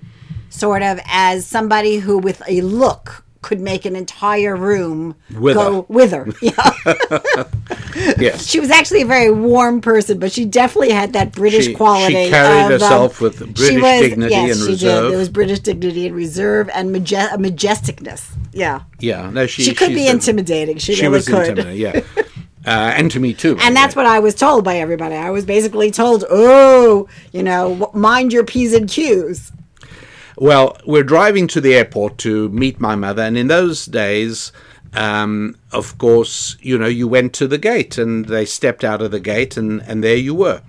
sort 0.51 0.83
of 0.83 1.01
as 1.07 1.47
somebody 1.47 1.99
who 1.99 2.19
with 2.19 2.43
a 2.49 2.61
look 2.61 3.25
could 3.43 3.61
make 3.61 3.85
an 3.87 3.97
entire 3.97 4.55
room 4.55 5.15
go 5.41 5.87
wither. 5.89 6.29
Yeah. 6.43 6.53
yes. 8.19 8.47
she 8.47 8.61
was 8.61 8.71
actually 8.71 9.03
a 9.03 9.07
very 9.07 9.31
warm 9.31 9.81
person, 9.81 10.19
but 10.19 10.33
she 10.33 10.45
definitely 10.45 10.91
had 10.91 11.13
that 11.15 11.33
British 11.33 11.65
She- 11.67 11.73
she 11.73 11.77
carried 11.77 12.27
of, 12.27 12.31
um, 12.67 12.71
herself 12.73 13.21
with 13.21 13.39
she 13.59 13.79
British 13.81 14.11
dignity 14.11 14.35
yes, 14.35 14.57
and 14.57 14.65
she 14.67 14.71
reserve. 14.73 15.03
Did. 15.05 15.11
There 15.13 15.19
was 15.19 15.29
British 15.29 15.61
dignity 15.61 16.07
and 16.07 16.15
reserve 16.15 16.69
and 16.75 16.93
maje- 16.93 17.37
majesticness. 17.39 18.27
Yeah. 18.53 18.83
Yeah, 18.99 19.31
no, 19.31 19.47
she 19.47 19.63
She, 19.63 19.75
could 19.75 19.95
be 19.95 20.07
a- 20.07 20.13
intimidating. 20.13 20.79
She, 20.79 20.95
She 20.95 21.03
really 21.03 21.13
was 21.19 21.29
could. 21.29 21.49
intimidating, 21.59 21.81
yeah, 21.81 22.01
uh, 22.67 22.93
and 22.97 23.11
to 23.11 23.21
me 23.21 23.33
too. 23.35 23.57
And 23.61 23.75
that's 23.75 23.97
way. 23.97 24.05
what 24.05 24.11
I 24.11 24.19
was 24.19 24.35
told 24.35 24.65
by 24.65 24.79
everybody. 24.79 25.15
I 25.15 25.31
was 25.31 25.45
basically 25.47 25.91
told, 25.91 26.25
"Oh, 26.31 27.09
you 27.33 27.43
know, 27.43 27.91
mind 27.95 28.33
your 28.33 28.45
p's 28.45 28.75
and 28.75 28.89
q's." 28.89 29.53
Well, 30.41 30.79
we're 30.87 31.03
driving 31.03 31.49
to 31.49 31.61
the 31.61 31.75
airport 31.75 32.17
to 32.21 32.49
meet 32.49 32.81
my 32.81 32.97
mother, 32.97 33.21
and 33.21 33.37
in 33.37 33.49
those 33.49 33.85
days, 33.85 34.53
um, 34.95 35.57
of 35.71 35.99
course, 35.99 36.57
you 36.63 36.79
know, 36.79 36.87
you 36.87 37.07
went 37.07 37.35
to 37.35 37.47
the 37.47 37.59
gate, 37.59 37.99
and 37.99 38.25
they 38.25 38.47
stepped 38.47 38.83
out 38.83 39.03
of 39.03 39.11
the 39.11 39.21
gate, 39.21 39.59
and 39.59 39.83
and 39.83 40.03
there 40.03 40.17
you 40.17 40.35
were. 40.35 40.63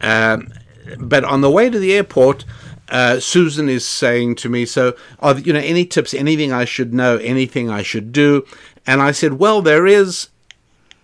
Um, 0.00 0.52
but 1.00 1.24
on 1.24 1.40
the 1.40 1.50
way 1.50 1.68
to 1.68 1.78
the 1.78 1.94
airport. 1.94 2.44
Uh, 2.90 3.20
Susan 3.20 3.68
is 3.68 3.84
saying 3.84 4.34
to 4.36 4.48
me, 4.48 4.64
"So, 4.64 4.94
are 5.18 5.38
you 5.38 5.52
know 5.52 5.60
any 5.60 5.84
tips? 5.84 6.14
Anything 6.14 6.52
I 6.52 6.64
should 6.64 6.94
know? 6.94 7.18
Anything 7.18 7.68
I 7.68 7.82
should 7.82 8.12
do?" 8.12 8.46
And 8.86 9.02
I 9.02 9.10
said, 9.10 9.34
"Well, 9.34 9.60
there 9.60 9.86
is 9.86 10.28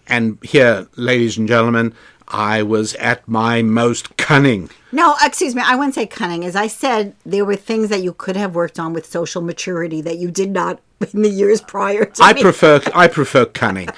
And 0.07 0.39
here, 0.43 0.87
ladies 0.97 1.37
and 1.39 1.49
gentlemen, 1.49 1.95
I 2.37 2.63
was 2.65 2.95
at 2.95 3.29
my 3.29 3.63
most 3.63 4.17
cunning. 4.17 4.69
No, 4.91 5.15
excuse 5.23 5.55
me. 5.55 5.63
I 5.65 5.77
wouldn't 5.77 5.95
say 5.95 6.05
cunning. 6.05 6.45
As 6.45 6.57
I 6.57 6.67
said, 6.67 7.15
there 7.25 7.45
were 7.45 7.55
things 7.55 7.91
that 7.91 8.03
you 8.03 8.13
could 8.13 8.35
have 8.35 8.57
worked 8.57 8.81
on 8.81 8.93
with 8.93 9.07
social 9.07 9.41
maturity 9.41 10.01
that 10.01 10.19
you 10.19 10.33
did 10.33 10.51
not 10.51 10.81
in 11.15 11.23
the 11.23 11.29
years 11.29 11.61
prior 11.61 12.05
to 12.05 12.23
I 12.25 12.33
me. 12.33 12.43
prefer 12.43 12.81
I 12.93 13.07
prefer 13.07 13.45
cunning. 13.47 13.89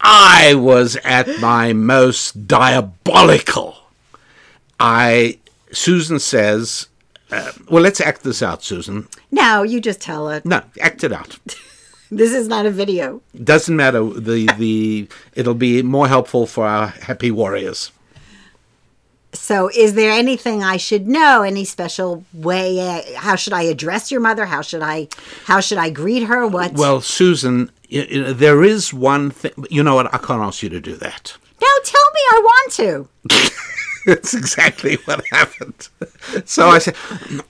I 0.00 0.54
was 0.54 0.96
at 1.02 1.40
my 1.40 1.72
most 1.72 2.46
diabolical. 2.46 3.76
I 4.78 5.40
Susan 5.72 6.20
says, 6.20 6.86
uh, 7.32 7.50
"Well, 7.68 7.82
let's 7.82 8.00
act 8.00 8.22
this 8.22 8.40
out, 8.40 8.62
Susan." 8.62 9.08
no, 9.32 9.64
you 9.64 9.80
just 9.80 10.00
tell 10.00 10.28
it. 10.30 10.44
No, 10.46 10.62
act 10.80 11.02
it 11.02 11.12
out. 11.12 11.38
This 12.10 12.32
is 12.32 12.48
not 12.48 12.66
a 12.66 12.70
video. 12.70 13.22
Doesn't 13.42 13.74
matter. 13.76 14.02
The 14.04 14.46
the 14.58 15.08
it'll 15.34 15.54
be 15.54 15.82
more 15.82 16.08
helpful 16.08 16.46
for 16.46 16.66
our 16.66 16.88
happy 16.88 17.30
warriors. 17.30 17.92
So, 19.32 19.70
is 19.70 19.94
there 19.94 20.10
anything 20.10 20.64
I 20.64 20.76
should 20.76 21.06
know? 21.06 21.42
Any 21.42 21.64
special 21.64 22.24
way? 22.34 22.80
Uh, 22.80 23.02
how 23.16 23.36
should 23.36 23.52
I 23.52 23.62
address 23.62 24.10
your 24.10 24.20
mother? 24.20 24.44
How 24.46 24.60
should 24.60 24.82
I? 24.82 25.06
How 25.44 25.60
should 25.60 25.78
I 25.78 25.88
greet 25.90 26.24
her? 26.24 26.48
What? 26.48 26.72
Well, 26.72 27.00
Susan, 27.00 27.70
there 27.88 28.64
is 28.64 28.92
one 28.92 29.30
thing. 29.30 29.52
You 29.70 29.84
know 29.84 29.94
what? 29.94 30.12
I 30.12 30.18
can't 30.18 30.42
ask 30.42 30.64
you 30.64 30.68
to 30.70 30.80
do 30.80 30.96
that. 30.96 31.36
no, 31.62 31.68
tell 31.84 32.10
me. 32.12 32.20
I 32.32 32.40
want 32.44 32.72
to. 32.72 33.08
That's 34.06 34.34
exactly 34.34 34.96
what 35.04 35.24
happened. 35.30 35.88
So 36.44 36.68
I 36.68 36.78
said, 36.78 36.96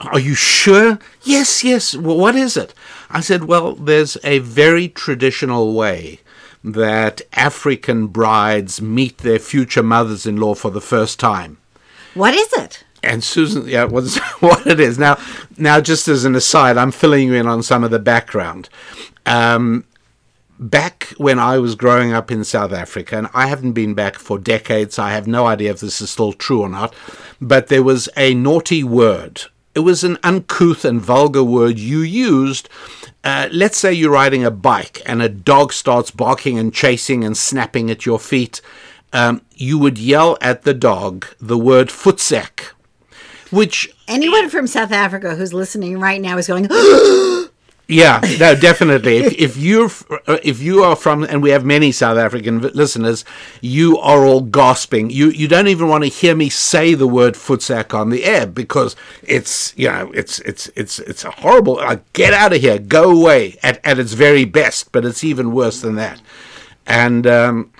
Are 0.01 0.19
you 0.19 0.35
sure? 0.35 0.99
Yes, 1.23 1.63
yes. 1.63 1.95
Well, 1.95 2.17
what 2.17 2.35
is 2.35 2.57
it? 2.57 2.73
I 3.09 3.21
said, 3.21 3.45
Well, 3.45 3.75
there's 3.75 4.17
a 4.23 4.39
very 4.39 4.89
traditional 4.89 5.73
way 5.73 6.19
that 6.63 7.21
African 7.33 8.07
brides 8.07 8.81
meet 8.81 9.19
their 9.19 9.39
future 9.39 9.83
mothers 9.83 10.25
in 10.25 10.37
law 10.37 10.53
for 10.53 10.69
the 10.69 10.81
first 10.81 11.19
time. 11.19 11.57
What 12.13 12.33
is 12.33 12.51
it? 12.53 12.83
And 13.03 13.23
Susan, 13.23 13.67
yeah, 13.67 13.85
what's 13.85 14.17
what 14.41 14.67
it 14.67 14.79
is 14.79 14.99
now. 14.99 15.17
Now, 15.57 15.81
just 15.81 16.07
as 16.07 16.25
an 16.25 16.35
aside, 16.35 16.77
I'm 16.77 16.91
filling 16.91 17.27
you 17.27 17.33
in 17.33 17.47
on 17.47 17.63
some 17.63 17.83
of 17.83 17.91
the 17.91 17.99
background. 17.99 18.69
Um, 19.25 19.85
back 20.61 21.13
when 21.17 21.39
I 21.39 21.57
was 21.57 21.75
growing 21.75 22.13
up 22.13 22.31
in 22.31 22.45
South 22.45 22.71
Africa, 22.71 23.17
and 23.17 23.27
I 23.33 23.47
haven't 23.47 23.73
been 23.73 23.93
back 23.93 24.15
for 24.15 24.39
decades, 24.39 24.97
I 24.97 25.11
have 25.11 25.27
no 25.27 25.47
idea 25.47 25.71
if 25.71 25.81
this 25.81 25.99
is 25.99 26.11
still 26.11 26.31
true 26.31 26.61
or 26.61 26.69
not. 26.69 26.95
But 27.41 27.67
there 27.67 27.83
was 27.83 28.07
a 28.15 28.33
naughty 28.33 28.83
word 28.83 29.43
it 29.73 29.79
was 29.79 30.03
an 30.03 30.17
uncouth 30.23 30.83
and 30.83 30.99
vulgar 30.99 31.43
word 31.43 31.79
you 31.79 31.99
used. 31.99 32.67
Uh, 33.23 33.47
let's 33.51 33.77
say 33.77 33.93
you're 33.93 34.11
riding 34.11 34.43
a 34.43 34.51
bike 34.51 35.01
and 35.05 35.21
a 35.21 35.29
dog 35.29 35.71
starts 35.71 36.11
barking 36.11 36.59
and 36.59 36.73
chasing 36.73 37.23
and 37.23 37.37
snapping 37.37 37.89
at 37.89 38.05
your 38.05 38.19
feet. 38.19 38.61
Um, 39.13 39.41
you 39.53 39.77
would 39.77 39.97
yell 39.97 40.37
at 40.41 40.63
the 40.63 40.73
dog 40.73 41.27
the 41.39 41.57
word 41.57 41.89
footsack, 41.89 42.71
which 43.49 43.93
Anyone 44.07 44.49
from 44.49 44.67
South 44.67 44.91
Africa 44.91 45.35
who's 45.35 45.53
listening 45.53 45.99
right 45.99 46.19
now 46.19 46.37
is 46.37 46.47
going, 46.47 46.67
Yeah, 47.91 48.21
no, 48.39 48.55
definitely. 48.55 49.17
if, 49.17 49.33
if 49.33 49.57
you're 49.57 49.91
uh, 50.25 50.37
if 50.43 50.61
you 50.61 50.81
are 50.81 50.95
from, 50.95 51.23
and 51.25 51.43
we 51.43 51.49
have 51.49 51.65
many 51.65 51.91
South 51.91 52.17
African 52.17 52.61
listeners, 52.61 53.25
you 53.59 53.97
are 53.97 54.25
all 54.25 54.39
gasping. 54.39 55.09
You 55.09 55.29
you 55.29 55.49
don't 55.49 55.67
even 55.67 55.89
want 55.89 56.05
to 56.05 56.09
hear 56.09 56.33
me 56.33 56.47
say 56.49 56.93
the 56.93 57.05
word 57.07 57.33
footsack 57.33 57.93
on 57.93 58.09
the 58.09 58.23
air 58.23 58.47
because 58.47 58.95
it's 59.23 59.73
you 59.75 59.89
know 59.89 60.09
it's 60.13 60.39
it's 60.39 60.67
it's 60.77 60.99
it's 60.99 61.25
a 61.25 61.31
horrible. 61.31 61.75
Like, 61.75 62.13
get 62.13 62.33
out 62.33 62.53
of 62.53 62.61
here, 62.61 62.79
go 62.79 63.11
away 63.11 63.57
at 63.61 63.85
at 63.85 63.99
its 63.99 64.13
very 64.13 64.45
best, 64.45 64.93
but 64.93 65.03
it's 65.03 65.25
even 65.25 65.51
worse 65.51 65.81
than 65.81 65.95
that. 65.95 66.21
And 66.87 67.27
um, 67.27 67.73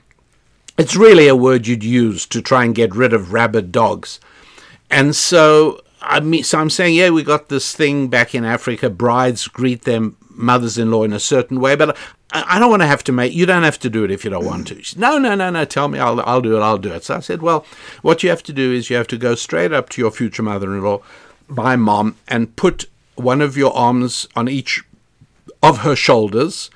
it's 0.77 0.95
really 0.97 1.29
a 1.29 1.37
word 1.37 1.67
you'd 1.67 1.85
use 1.85 2.25
to 2.25 2.41
try 2.41 2.65
and 2.65 2.75
get 2.75 2.93
rid 2.93 3.13
of 3.13 3.31
rabid 3.31 3.71
dogs. 3.71 4.19
And 4.89 5.15
so 5.15 5.79
I 6.01 6.19
mean, 6.19 6.43
so 6.43 6.59
I'm 6.59 6.69
saying, 6.69 6.95
yeah, 6.95 7.09
we 7.09 7.23
got 7.23 7.49
this 7.49 7.75
thing 7.75 8.07
back 8.07 8.33
in 8.33 8.43
Africa. 8.43 8.89
Brides 8.89 9.47
greet 9.47 9.83
their 9.83 10.11
mothers-in-law 10.29 11.03
in 11.03 11.13
a 11.13 11.19
certain 11.19 11.59
way, 11.59 11.75
but 11.75 11.95
I, 12.31 12.55
I 12.55 12.59
don't 12.59 12.69
want 12.69 12.81
to 12.81 12.87
have 12.87 13.03
to 13.05 13.11
make. 13.11 13.33
You 13.33 13.45
don't 13.45 13.63
have 13.63 13.79
to 13.79 13.89
do 13.89 14.03
it 14.03 14.11
if 14.11 14.23
you 14.23 14.31
don't 14.31 14.45
want 14.45 14.67
to. 14.67 14.83
Said, 14.83 14.99
no, 14.99 15.17
no, 15.17 15.35
no, 15.35 15.49
no. 15.49 15.65
Tell 15.65 15.87
me, 15.87 15.99
I'll, 15.99 16.19
I'll 16.21 16.41
do 16.41 16.57
it. 16.57 16.61
I'll 16.61 16.77
do 16.77 16.93
it. 16.93 17.03
So 17.03 17.15
I 17.15 17.19
said, 17.19 17.41
well, 17.41 17.65
what 18.01 18.23
you 18.23 18.29
have 18.29 18.43
to 18.43 18.53
do 18.53 18.73
is 18.73 18.89
you 18.89 18.95
have 18.95 19.07
to 19.07 19.17
go 19.17 19.35
straight 19.35 19.71
up 19.71 19.89
to 19.89 20.01
your 20.01 20.11
future 20.11 20.43
mother-in-law, 20.43 21.01
my 21.47 21.75
mom, 21.75 22.17
and 22.27 22.55
put 22.55 22.85
one 23.15 23.41
of 23.41 23.57
your 23.57 23.75
arms 23.75 24.27
on 24.35 24.49
each 24.49 24.83
of 25.61 25.79
her 25.79 25.95
shoulders 25.95 26.71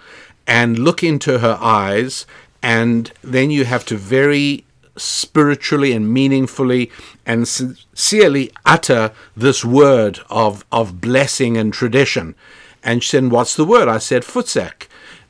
and 0.45 0.77
look 0.77 1.03
into 1.03 1.39
her 1.39 1.57
eyes 1.59 2.27
and 2.65 3.11
then 3.21 3.51
you 3.51 3.63
have 3.63 3.85
to 3.85 3.95
very 3.95 4.64
spiritually 4.97 5.93
and 5.93 6.11
meaningfully 6.11 6.91
and 7.25 7.47
sincerely 7.47 8.51
utter 8.65 9.11
this 9.35 9.65
word 9.65 10.19
of, 10.29 10.65
of 10.71 11.01
blessing 11.01 11.57
and 11.57 11.73
tradition. 11.73 12.35
And 12.83 13.03
she 13.03 13.09
said, 13.09 13.31
What's 13.31 13.55
the 13.55 13.65
word? 13.65 13.87
I 13.87 13.97
said, 13.97 14.23
Futsak. 14.23 14.87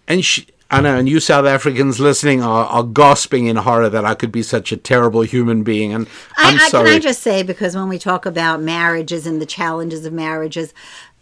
And 0.07 0.23
she, 0.23 0.47
I 0.69 0.81
know, 0.81 0.97
and 0.97 1.07
you 1.07 1.19
South 1.19 1.45
Africans 1.45 1.99
listening 1.99 2.41
are, 2.41 2.65
are 2.65 2.83
gasping 2.83 3.45
in 3.45 3.55
horror 3.55 3.87
that 3.89 4.03
I 4.03 4.15
could 4.15 4.31
be 4.31 4.41
such 4.41 4.71
a 4.71 4.77
terrible 4.77 5.21
human 5.21 5.63
being. 5.63 5.93
And 5.93 6.07
I'm 6.37 6.59
I, 6.59 6.63
I, 6.63 6.69
sorry. 6.69 6.89
Can 6.89 6.95
I 6.95 6.99
just 6.99 7.21
say, 7.21 7.43
because 7.43 7.75
when 7.75 7.87
we 7.87 7.99
talk 7.99 8.25
about 8.25 8.61
marriages 8.61 9.27
and 9.27 9.39
the 9.39 9.45
challenges 9.45 10.05
of 10.05 10.13
marriages, 10.13 10.73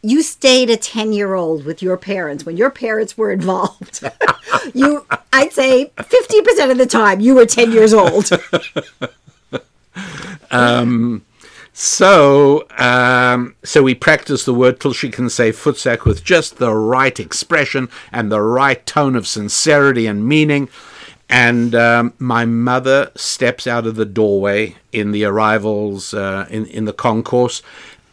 you 0.03 0.21
stayed 0.21 0.69
a 0.69 0.77
10 0.77 1.13
year 1.13 1.33
old 1.33 1.65
with 1.65 1.81
your 1.81 1.97
parents 1.97 2.45
when 2.45 2.57
your 2.57 2.69
parents 2.69 3.17
were 3.17 3.31
involved. 3.31 4.03
you, 4.73 5.07
I'd 5.31 5.53
say 5.53 5.91
50% 5.97 6.71
of 6.71 6.77
the 6.77 6.85
time, 6.85 7.21
you 7.21 7.35
were 7.35 7.45
10 7.45 7.71
years 7.71 7.93
old. 7.93 8.29
So, 11.75 12.67
um, 12.77 13.55
so 13.63 13.81
we 13.81 13.95
practice 13.95 14.45
the 14.45 14.53
word 14.53 14.79
till 14.79 14.93
she 14.93 15.09
can 15.09 15.29
say 15.29 15.51
footsack 15.51 16.05
with 16.05 16.23
just 16.23 16.57
the 16.57 16.73
right 16.73 17.19
expression 17.19 17.89
and 18.11 18.31
the 18.31 18.41
right 18.41 18.85
tone 18.85 19.15
of 19.15 19.25
sincerity 19.25 20.05
and 20.05 20.27
meaning. 20.27 20.69
And 21.29 21.73
um, 21.73 22.13
my 22.19 22.45
mother 22.45 23.11
steps 23.15 23.65
out 23.65 23.87
of 23.87 23.95
the 23.95 24.05
doorway 24.05 24.75
in 24.91 25.11
the 25.11 25.25
arrivals 25.25 26.13
uh, 26.13 26.45
in 26.51 26.67
in 26.67 26.85
the 26.85 26.93
concourse, 26.93 27.63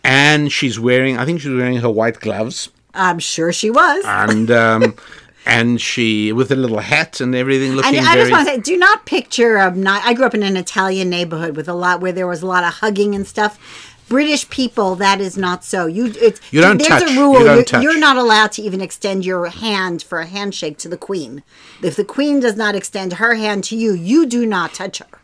and 0.04 0.50
she's 0.52 0.78
wearing 0.80 1.18
I 1.18 1.24
think 1.24 1.40
she's 1.40 1.52
wearing 1.54 1.78
her 1.78 1.90
white 1.90 2.20
gloves 2.20 2.70
I'm 2.94 3.18
sure 3.20 3.52
she 3.52 3.70
was. 3.70 4.04
and. 4.06 4.50
Um, 4.50 4.96
And 5.46 5.80
she, 5.80 6.32
with 6.34 6.52
a 6.52 6.54
little 6.54 6.80
hat 6.80 7.18
and 7.18 7.34
everything, 7.34 7.72
looking 7.72 7.96
And 7.96 8.06
I 8.06 8.12
very. 8.14 8.28
just 8.28 8.30
want 8.30 8.46
to 8.46 8.54
say, 8.56 8.60
do 8.60 8.76
not 8.76 9.06
picture 9.06 9.56
a 9.56 9.74
not. 9.74 10.04
I 10.04 10.12
grew 10.12 10.26
up 10.26 10.34
in 10.34 10.42
an 10.42 10.54
Italian 10.54 11.08
neighborhood 11.08 11.56
with 11.56 11.66
a 11.66 11.72
lot 11.72 12.02
where 12.02 12.12
there 12.12 12.26
was 12.26 12.42
a 12.42 12.46
lot 12.46 12.62
of 12.62 12.74
hugging 12.74 13.14
and 13.14 13.26
stuff. 13.26 13.58
British 14.06 14.48
people, 14.50 14.96
that 14.96 15.18
is 15.18 15.38
not 15.38 15.64
so. 15.64 15.86
You, 15.86 16.12
it's, 16.20 16.40
You 16.52 16.60
don't 16.60 16.76
there's 16.76 16.88
touch. 16.88 17.10
a 17.16 17.18
rule. 17.18 17.38
You 17.38 17.44
don't 17.46 17.54
you're, 17.56 17.64
touch. 17.64 17.82
you're 17.82 17.98
not 17.98 18.18
allowed 18.18 18.52
to 18.52 18.62
even 18.62 18.82
extend 18.82 19.24
your 19.24 19.46
hand 19.46 20.02
for 20.02 20.20
a 20.20 20.26
handshake 20.26 20.76
to 20.78 20.90
the 20.90 20.98
Queen. 20.98 21.42
If 21.82 21.96
the 21.96 22.04
Queen 22.04 22.38
does 22.38 22.56
not 22.56 22.74
extend 22.74 23.14
her 23.14 23.34
hand 23.34 23.64
to 23.64 23.76
you, 23.76 23.94
you 23.94 24.26
do 24.26 24.44
not 24.44 24.74
touch 24.74 24.98
her. 24.98 25.19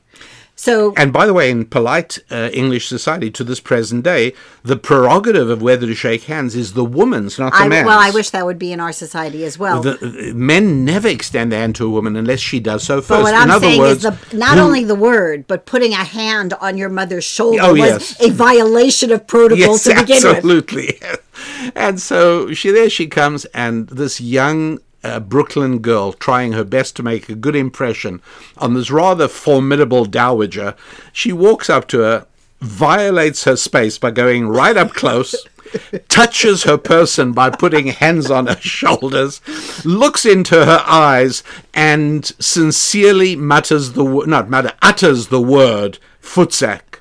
So 0.59 0.95
And 0.97 1.13
by 1.13 1.27
the 1.27 1.35
way, 1.35 1.51
in 1.51 1.67
polite 1.67 2.19
uh, 2.31 2.49
English 2.51 2.89
society 2.89 3.31
to 3.31 3.45
this 3.45 3.61
present 3.61 4.05
day, 4.05 4.33
the 4.63 4.77
prerogative 4.79 5.51
of 5.51 5.61
whether 5.61 5.87
to 5.87 5.95
shake 5.95 6.23
hands 6.25 6.57
is 6.57 6.73
the 6.73 6.85
woman's, 6.85 7.39
not 7.39 7.53
the 7.53 7.59
I, 7.59 7.69
man's. 7.69 7.87
well, 7.87 7.99
I 7.99 8.11
wish 8.11 8.31
that 8.31 8.47
would 8.47 8.59
be 8.59 8.73
in 8.73 8.81
our 8.81 8.91
society 8.93 9.45
as 9.45 9.59
well. 9.59 9.83
The, 9.83 9.95
the- 9.99 10.33
men 10.35 10.83
never 10.85 11.09
extend 11.09 11.53
their 11.53 11.61
hand 11.61 11.77
to 11.77 11.85
a 11.87 11.91
woman 11.91 12.17
unless 12.17 12.41
she 12.41 12.59
does 12.59 12.85
so 12.85 13.03
first. 13.03 13.09
But 13.11 13.23
what 13.25 13.35
in 13.35 13.41
I'm 13.43 13.51
other 13.51 13.67
saying 13.67 13.81
words, 13.81 14.03
is 14.05 14.11
the 14.31 14.37
not 14.37 14.57
who- 14.57 14.65
only 14.65 14.83
the 14.85 14.95
word, 14.95 15.47
but 15.47 15.67
putting 15.67 15.93
a 15.93 16.05
hand 16.05 16.55
on 16.55 16.79
your 16.79 16.89
mother's 16.89 17.25
shoulder 17.25 17.59
Oh, 17.63 17.73
was 17.73 17.79
yes. 17.81 18.21
a 18.23 18.31
violation 18.31 19.13
of 19.13 19.27
protocol 19.27 19.59
yes, 19.75 19.85
to 19.85 19.91
begin 19.95 20.17
with. 20.23 20.37
absolutely. 20.37 20.99
and 21.77 22.01
so 22.01 22.53
she 22.55 22.71
there 22.71 22.89
she 22.89 23.07
comes, 23.09 23.45
and 23.47 23.89
this 23.91 24.23
young 24.23 24.79
uh, 25.07 25.21
Brooklyn 25.21 25.79
girl 25.79 26.13
trying 26.13 26.53
her 26.53 26.65
best 26.65 26.97
to 26.97 27.03
make 27.03 27.29
a 27.29 27.35
good 27.35 27.57
impression 27.57 28.21
on 28.59 28.75
this 28.75 28.91
rather 28.91 29.29
formidable 29.29 30.05
dowager. 30.05 30.75
She 31.13 31.33
walks 31.33 31.71
up 31.71 31.87
to 31.89 32.01
her, 32.01 32.27
violates 32.61 33.45
her 33.45 33.57
space 33.57 33.99
by 33.99 34.11
going 34.11 34.49
right 34.49 34.77
up 34.77 34.93
close. 34.93 35.47
touches 36.09 36.63
her 36.63 36.79
person 36.79 37.33
by 37.33 37.51
putting 37.51 37.89
hands 37.89 38.31
on 38.31 38.47
her 38.47 38.61
shoulders, 38.61 39.41
looks 39.85 40.25
into 40.25 40.65
her 40.65 40.83
eyes, 40.87 41.43
and 41.75 42.25
sincerely 42.39 43.35
mutters 43.35 43.93
the 43.93 44.05
wo- 44.05 44.23
not 44.23 44.49
mutter 44.49 44.73
utters 44.81 45.27
the 45.27 45.41
word 45.41 45.99
footsack. 46.23 47.01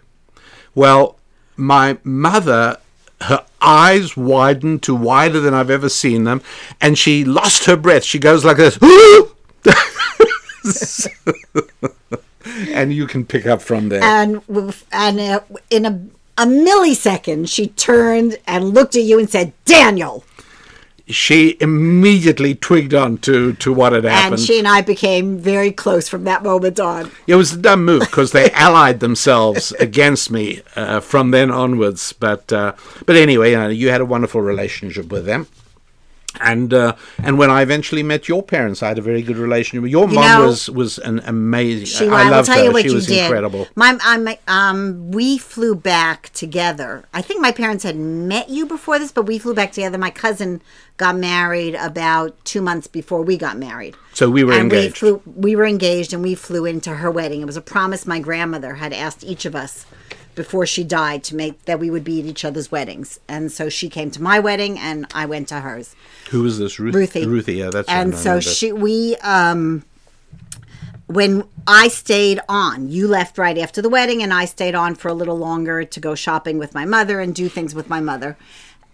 Well, 0.73 1.17
my 1.55 1.99
mother, 2.03 2.77
her 3.21 3.45
eyes 3.66 4.16
widened 4.16 4.84
to 4.84 4.95
wider 4.95 5.39
than 5.39 5.53
I've 5.53 5.70
ever 5.70 5.89
seen 5.89 6.24
them, 6.24 6.41
and 6.80 6.97
she 6.97 7.26
lost 7.26 7.66
her 7.66 7.76
breath. 7.76 8.03
She 8.03 8.20
goes 8.20 8.45
like 8.45 8.57
this. 8.57 8.78
and 12.70 12.93
you 12.93 13.07
can 13.07 13.26
pick 13.26 13.45
up 13.45 13.61
from 13.61 13.89
there. 13.89 14.03
and 14.03 14.41
and 14.91 15.20
uh, 15.20 15.39
in 15.70 15.86
a 15.86 16.01
a 16.38 16.45
millisecond, 16.45 17.49
she 17.49 17.68
turned 17.70 18.38
and 18.45 18.74
looked 18.74 18.95
at 18.95 19.03
you 19.03 19.20
and 19.20 19.30
said, 19.30 19.53
"Daniel." 19.66 20.24
She 21.07 21.57
immediately 21.59 22.55
twigged 22.55 22.93
on 22.93 23.17
to, 23.19 23.53
to 23.53 23.71
what 23.71 23.93
had 23.93 24.05
happened. 24.05 24.39
And 24.39 24.41
she 24.41 24.57
and 24.57 24.67
I 24.67 24.81
became 24.81 25.37
very 25.37 25.71
close 25.71 26.09
from 26.09 26.23
that 26.23 26.43
moment 26.43 26.79
on. 26.79 27.11
It 27.27 27.35
was 27.35 27.53
a 27.53 27.57
dumb 27.57 27.85
move 27.85 28.01
because 28.01 28.31
they 28.31 28.51
allied 28.53 28.99
themselves 28.99 29.71
against 29.73 30.31
me 30.31 30.61
uh, 30.75 30.99
from 30.99 31.31
then 31.31 31.51
onwards. 31.51 32.13
But 32.13 32.51
uh, 32.51 32.73
but 33.05 33.15
anyway, 33.15 33.51
you, 33.51 33.57
know, 33.57 33.67
you 33.67 33.89
had 33.89 34.01
a 34.01 34.05
wonderful 34.05 34.41
relationship 34.41 35.11
with 35.11 35.25
them. 35.25 35.47
And 36.39 36.73
uh, 36.73 36.95
and 37.19 37.38
when 37.38 37.49
I 37.49 37.61
eventually 37.61 38.03
met 38.03 38.27
your 38.27 38.43
parents, 38.43 38.83
I 38.83 38.89
had 38.89 38.97
a 38.97 39.01
very 39.01 39.21
good 39.21 39.38
relationship. 39.38 39.89
Your 39.89 40.07
mom 40.07 40.41
know, 40.41 40.47
was 40.47 40.69
was 40.69 40.97
an 40.99 41.19
amazing. 41.19 41.86
She, 41.86 42.07
I, 42.07 42.25
will 42.25 42.31
loved 42.31 42.47
her. 42.49 42.63
you 42.63 42.79
she 42.79 42.88
you 42.88 42.93
was 42.93 43.07
did. 43.07 43.23
incredible. 43.23 43.67
My, 43.75 43.97
I, 44.01 44.39
um, 44.47 45.11
we 45.11 45.38
flew 45.38 45.75
back 45.75 46.29
together. 46.33 47.05
I 47.13 47.21
think 47.21 47.41
my 47.41 47.51
parents 47.51 47.83
had 47.83 47.95
met 47.95 48.49
you 48.49 48.65
before 48.65 48.99
this, 48.99 49.11
but 49.11 49.23
we 49.23 49.39
flew 49.39 49.53
back 49.53 49.71
together. 49.71 49.97
My 49.97 50.11
cousin 50.11 50.61
got 50.97 51.17
married 51.17 51.75
about 51.75 52.43
two 52.45 52.61
months 52.61 52.88
before 52.88 53.21
we 53.21 53.38
got 53.38 53.57
married. 53.57 53.95
So 54.13 54.29
we 54.29 54.43
were 54.43 54.53
and 54.53 54.63
engaged. 54.63 55.01
We, 55.01 55.09
flew, 55.09 55.21
we 55.25 55.55
were 55.55 55.65
engaged, 55.65 56.13
and 56.13 56.23
we 56.23 56.36
flew 56.36 56.65
into 56.65 56.95
her 56.95 57.11
wedding. 57.11 57.41
It 57.41 57.45
was 57.45 57.57
a 57.57 57.61
promise 57.61 58.05
my 58.05 58.19
grandmother 58.19 58.75
had 58.75 58.93
asked 58.93 59.23
each 59.23 59.45
of 59.45 59.55
us 59.55 59.86
before 60.36 60.65
she 60.65 60.83
died 60.83 61.23
to 61.25 61.36
make 61.36 61.63
that 61.65 61.79
we 61.79 61.89
would 61.89 62.03
be 62.03 62.19
at 62.19 62.25
each 62.25 62.45
other's 62.45 62.71
weddings. 62.71 63.19
And 63.27 63.51
so 63.51 63.69
she 63.69 63.89
came 63.89 64.11
to 64.11 64.21
my 64.21 64.39
wedding, 64.39 64.77
and 64.77 65.07
I 65.13 65.25
went 65.25 65.47
to 65.49 65.61
hers. 65.61 65.95
Who 66.31 66.43
was 66.43 66.59
this? 66.59 66.79
Ruth, 66.79 66.95
Ruthie. 66.95 67.25
Ruthie, 67.25 67.55
yeah, 67.55 67.69
that's 67.69 67.89
and 67.89 68.15
so 68.15 68.39
she 68.39 68.71
we 68.71 69.15
um 69.17 69.83
when 71.07 71.43
I 71.67 71.87
stayed 71.87 72.39
on, 72.49 72.89
you 72.89 73.07
left 73.07 73.37
right 73.37 73.57
after 73.57 73.82
the 73.82 73.89
wedding, 73.89 74.24
and 74.24 74.33
I 74.33 74.45
stayed 74.45 74.75
on 74.75 74.95
for 74.95 75.07
a 75.07 75.13
little 75.13 75.37
longer 75.37 75.83
to 75.83 75.99
go 75.99 76.16
shopping 76.16 76.57
with 76.57 76.74
my 76.74 76.86
mother 76.86 77.20
and 77.20 77.33
do 77.33 77.47
things 77.47 77.75
with 77.75 77.89
my 77.89 77.99
mother. 77.99 78.37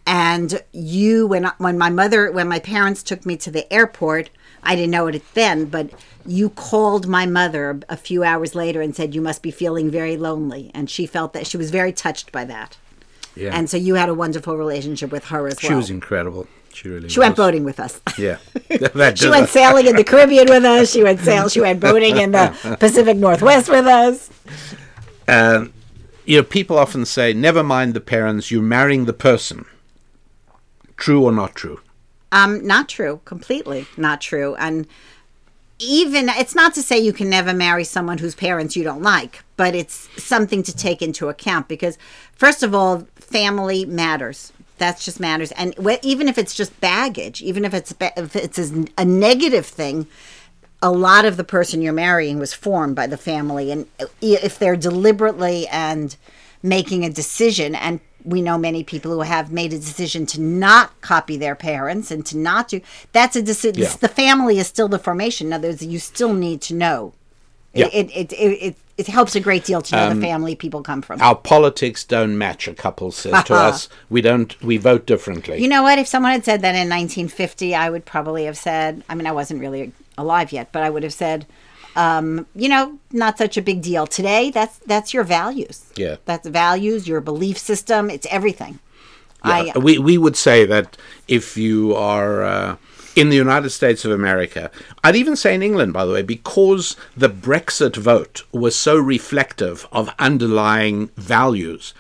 And 0.06 0.62
you, 0.74 1.28
when 1.28 1.46
when 1.58 1.78
my 1.78 1.90
mother, 1.90 2.32
when 2.32 2.48
my 2.48 2.60
parents 2.60 3.04
took 3.04 3.26
me 3.26 3.38
to 3.38 3.52
the 3.52 3.72
airport, 3.72 4.30
I 4.64 4.76
didn't 4.76 4.92
know 4.92 5.08
it 5.08 5.24
then, 5.34 5.66
but 5.66 5.90
you 6.26 6.50
called 6.50 7.08
my 7.08 7.26
mother 7.26 7.80
a 7.90 7.98
few 7.98 8.24
hours 8.24 8.54
later 8.56 8.82
and 8.82 8.96
said 8.96 9.16
you 9.16 9.22
must 9.22 9.42
be 9.42 9.52
feeling 9.52 9.90
very 9.90 10.18
lonely, 10.18 10.72
and 10.74 10.90
she 10.90 11.06
felt 11.06 11.34
that 11.34 11.48
she 11.48 11.58
was 11.58 11.72
very 11.72 11.92
touched 11.92 12.32
by 12.32 12.46
that. 12.46 12.78
Yeah. 13.36 13.56
And 13.56 13.70
so 13.70 13.78
you 13.78 13.96
had 13.96 14.10
a 14.10 14.14
wonderful 14.14 14.58
relationship 14.58 15.12
with 15.12 15.26
her 15.26 15.48
as 15.48 15.60
she 15.60 15.70
well. 15.70 15.78
was 15.78 15.90
incredible. 15.90 16.48
She 16.74 16.90
really. 16.90 17.10
she 17.10 17.20
went 17.20 17.36
boating 17.36 17.64
with 17.64 17.80
us. 17.80 18.00
Yeah, 18.18 18.38
She 19.16 19.30
went 19.30 19.50
sailing 19.50 19.88
in 19.88 19.96
the 19.96 20.04
Caribbean 20.08 20.48
with 20.48 20.64
us. 20.64 20.92
She 20.92 21.04
went 21.04 21.20
sail. 21.20 21.50
She 21.50 21.60
went 21.60 21.80
boating 21.80 22.18
in 22.18 22.32
the 22.32 22.78
Pacific 22.80 23.18
Northwest 23.18 23.70
with 23.70 23.86
us. 23.86 24.30
Um, 25.28 25.74
you 26.26 26.38
know, 26.38 26.44
people 26.44 26.78
often 26.78 27.06
say, 27.06 27.34
never 27.34 27.64
mind 27.64 27.94
the 27.94 28.00
parents, 28.02 28.52
you're 28.52 28.62
marrying 28.62 29.06
the 29.06 29.14
person. 29.14 29.66
True 30.98 31.24
or 31.24 31.32
not 31.32 31.56
true? 31.56 31.82
Um, 32.32 32.66
not 32.66 32.88
true. 32.88 33.22
Completely 33.26 33.88
not 33.98 34.22
true. 34.22 34.56
And 34.56 34.88
even 35.80 36.30
it's 36.30 36.56
not 36.56 36.74
to 36.76 36.84
say 36.84 37.00
you 37.00 37.12
can 37.14 37.30
never 37.30 37.54
marry 37.54 37.84
someone 37.84 38.20
whose 38.20 38.36
parents 38.36 38.76
you 38.76 38.84
don't 38.84 39.02
like, 39.02 39.44
but 39.58 39.76
it's 39.76 40.08
something 40.22 40.64
to 40.64 40.76
take 40.76 41.02
into 41.02 41.28
account 41.28 41.68
because, 41.68 41.98
first 42.36 42.64
of 42.64 42.76
all, 42.76 43.08
family 43.16 43.86
matters. 43.86 44.54
That 44.78 45.00
just 45.00 45.20
matters, 45.20 45.52
and 45.52 45.76
wh- 45.76 46.00
even 46.02 46.28
if 46.28 46.40
it's 46.40 46.56
just 46.56 46.80
baggage, 46.82 47.42
even 47.44 47.66
if 47.66 47.74
it's 47.74 47.94
ba- 47.94 48.14
if 48.18 48.36
it's 48.36 48.58
a, 48.58 48.86
a 48.98 49.06
negative 49.06 49.66
thing, 49.68 50.08
a 50.82 50.92
lot 50.92 51.24
of 51.26 51.38
the 51.38 51.44
person 51.44 51.84
you're 51.84 51.94
marrying 51.94 52.40
was 52.40 52.54
formed 52.54 52.96
by 52.96 53.06
the 53.06 53.18
family, 53.18 53.72
and 53.72 53.86
if 54.22 54.58
they're 54.58 54.76
deliberately 54.76 55.68
and 55.68 56.16
making 56.64 57.06
a 57.06 57.12
decision 57.12 57.76
and 57.76 58.00
we 58.26 58.42
know 58.42 58.58
many 58.58 58.84
people 58.84 59.12
who 59.12 59.22
have 59.22 59.52
made 59.52 59.74
a 59.74 59.78
decision 59.80 60.26
to 60.28 60.42
not 60.42 61.00
copy 61.02 61.38
their 61.38 61.56
parents 61.56 62.12
and 62.12 62.26
to 62.26 62.38
not 62.38 62.68
do 62.70 62.82
that's 63.12 63.36
a 63.36 63.42
decision 63.42 63.82
Yeah. 63.84 63.96
the 64.00 64.08
family 64.08 64.58
is 64.60 64.68
still 64.68 64.88
the 64.88 65.00
formation 65.00 65.48
in 65.48 65.54
other 65.54 65.70
words 65.70 65.84
you 65.86 66.00
still 66.00 66.34
need 66.34 66.62
to 66.62 66.74
know 66.74 67.14
Yeah. 67.74 67.88
it, 67.94 68.10
it, 68.16 68.34
it, 68.34 68.36
it, 68.68 68.76
it 68.98 69.08
helps 69.08 69.36
a 69.36 69.40
great 69.40 69.64
deal 69.66 69.82
to 69.82 69.96
know 69.96 70.06
the 70.10 70.12
um, 70.16 70.22
family 70.22 70.56
people 70.56 70.84
come 70.84 71.02
from 71.02 71.22
Our 71.22 71.36
politics 71.36 72.04
don't 72.04 72.38
match, 72.38 72.68
a 72.68 72.74
couple 72.76 73.12
says 73.12 73.44
to 73.46 73.54
us. 73.70 73.90
We 74.10 74.22
don't, 74.22 74.62
we 74.62 74.78
vote 74.78 75.06
differently. 75.08 75.62
you 75.62 75.68
know 75.68 75.82
what 75.84 75.98
if 75.98 76.08
someone 76.08 76.34
had 76.34 76.46
said 76.46 76.62
that 76.62 76.76
in 76.76 76.88
1950 76.90 77.74
i 77.76 77.90
would 77.90 78.06
probably 78.06 78.46
have 78.46 78.58
said 78.58 79.04
i 79.10 79.16
mean 79.16 79.26
i 79.26 79.32
wasn't 79.32 79.60
really 79.60 79.92
alive 80.18 80.52
yet 80.52 80.72
but 80.72 80.84
i 80.84 80.90
would 80.90 81.04
have 81.04 81.14
said 81.14 81.46
um, 81.96 82.46
you 82.56 82.70
know 82.70 83.00
not 83.12 83.38
such 83.38 83.58
a 83.58 83.62
big 83.62 83.82
deal. 83.82 84.08
Today 84.08 84.52
that's 84.52 84.78
that's 84.80 85.14
your 85.14 85.24
values. 85.24 85.92
Yeah. 85.96 86.18
that's 86.26 86.48
values 86.48 87.08
your 87.08 87.22
belief 87.22 87.58
system 87.58 88.10
it's 88.10 88.28
everything. 88.30 88.80
Yeah, 89.44 89.72
I, 89.76 89.80
we 89.80 89.98
we 89.98 90.18
would 90.18 90.38
say 90.38 90.66
that 90.66 90.98
if 91.28 91.58
you 91.58 91.96
are 91.96 92.44
uh, 92.44 92.76
in 93.16 93.30
the 93.30 93.36
United 93.36 93.70
States 93.72 94.06
of 94.06 94.12
America, 94.12 94.72
I'd 95.04 95.16
even 95.16 95.36
say 95.36 95.54
in 95.54 95.64
England, 95.64 95.94
by 95.94 96.06
the 96.06 96.14
way, 96.14 96.22
because 96.22 96.96
the 97.16 97.30
Brexit 97.30 97.98
vote 97.98 98.44
was 98.52 98.76
so 98.76 98.98
reflective 98.98 99.88
of 99.92 100.14
underlying 100.20 101.08
values. 101.18 101.94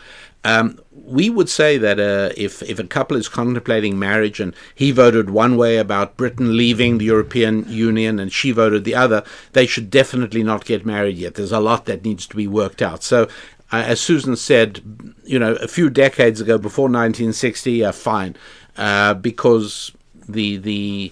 Um, 0.44 0.80
we 0.92 1.30
would 1.30 1.50
say 1.50 1.78
that 1.78 2.00
uh, 2.00 2.34
if 2.36 2.64
if 2.64 2.80
a 2.80 2.84
couple 2.84 3.16
is 3.16 3.28
contemplating 3.28 4.00
marriage 4.00 4.40
and 4.40 4.56
he 4.74 4.92
voted 4.92 5.30
one 5.30 5.56
way 5.56 5.78
about 5.78 6.18
Britain 6.18 6.58
leaving 6.58 6.98
the 6.98 7.06
European 7.06 7.66
Union 7.68 8.18
and 8.18 8.34
she 8.34 8.52
voted 8.52 8.84
the 8.84 8.96
other, 8.96 9.24
they 9.54 9.68
should 9.68 9.92
definitely 9.92 10.42
not 10.42 10.66
get 10.66 10.86
married 10.86 11.18
yet. 11.18 11.36
There's 11.36 11.52
a 11.52 11.60
lot 11.60 11.86
that 11.86 12.04
needs 12.04 12.26
to 12.28 12.36
be 12.36 12.48
worked 12.48 12.82
out. 12.82 13.04
So 13.04 13.28
uh, 13.72 13.84
as 13.88 14.02
Susan 14.02 14.36
said, 14.36 14.82
you 15.24 15.40
know, 15.40 15.54
a 15.56 15.68
few 15.68 15.90
decades 15.90 16.42
ago, 16.42 16.58
before 16.58 16.86
1960, 16.86 17.86
uh, 17.86 17.92
fine, 17.92 18.36
uh, 18.78 19.14
because 19.14 19.92
the 20.28 20.58
the, 20.58 21.12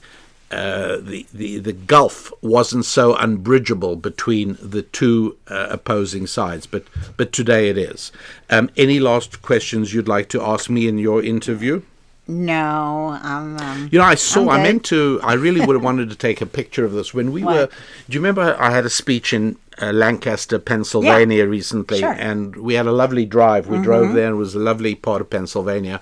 uh, 0.52 0.98
the 1.02 1.26
the 1.34 1.60
the 1.60 1.73
gulf 1.73 2.31
wasn't 2.41 2.86
so 2.86 3.15
unbridgeable 3.15 3.95
between 3.95 4.57
the 4.61 4.81
two 4.81 5.38
uh, 5.48 5.68
opposing 5.69 6.27
sides. 6.27 6.65
But 6.65 6.84
but 7.18 7.31
today 7.34 7.69
it 7.69 7.77
is. 7.77 8.11
Um, 8.49 8.69
any 8.77 8.99
last 8.99 9.41
questions 9.41 9.94
you'd 9.94 10.07
like 10.07 10.30
to 10.30 10.41
ask 10.41 10.69
me 10.69 10.88
in 10.88 10.98
your 10.98 11.23
interview? 11.23 11.81
no 12.27 13.18
um, 13.23 13.57
um, 13.57 13.90
You 13.91 13.98
know, 13.98 14.06
I 14.06 14.14
saw. 14.15 14.49
I 14.52 14.61
meant 14.61 14.86
to. 14.86 15.19
I 15.23 15.34
really 15.34 15.65
would 15.65 15.76
have 15.76 15.84
wanted 15.91 16.10
to 16.11 16.15
take 16.15 16.41
a 16.41 16.45
picture 16.45 16.86
of 16.86 16.91
this 16.91 17.11
when 17.14 17.31
we 17.31 17.44
What? 17.44 17.56
were. 17.56 17.65
Do 18.07 18.14
you 18.15 18.19
remember? 18.19 18.56
I 18.60 18.69
had 18.69 18.86
a 18.86 18.90
speech 18.90 19.34
in 19.34 19.57
uh, 19.81 19.91
Lancaster, 19.94 20.60
Pennsylvania, 20.60 21.48
recently, 21.48 21.99
Sure. 21.99 22.14
Mm-hmm. 22.14 22.22
and 22.30 22.56
we 22.57 22.76
had 22.76 22.86
a 22.86 22.91
lovely 22.91 23.26
drive. 23.26 23.68
We 23.68 23.80
drove 23.81 24.14
there. 24.14 24.27
and 24.27 24.36
It 24.36 24.38
was 24.38 24.53
a 24.53 24.60
lovely 24.60 24.94
part 24.94 25.22
of 25.22 25.30
Pennsylvania, 25.31 26.02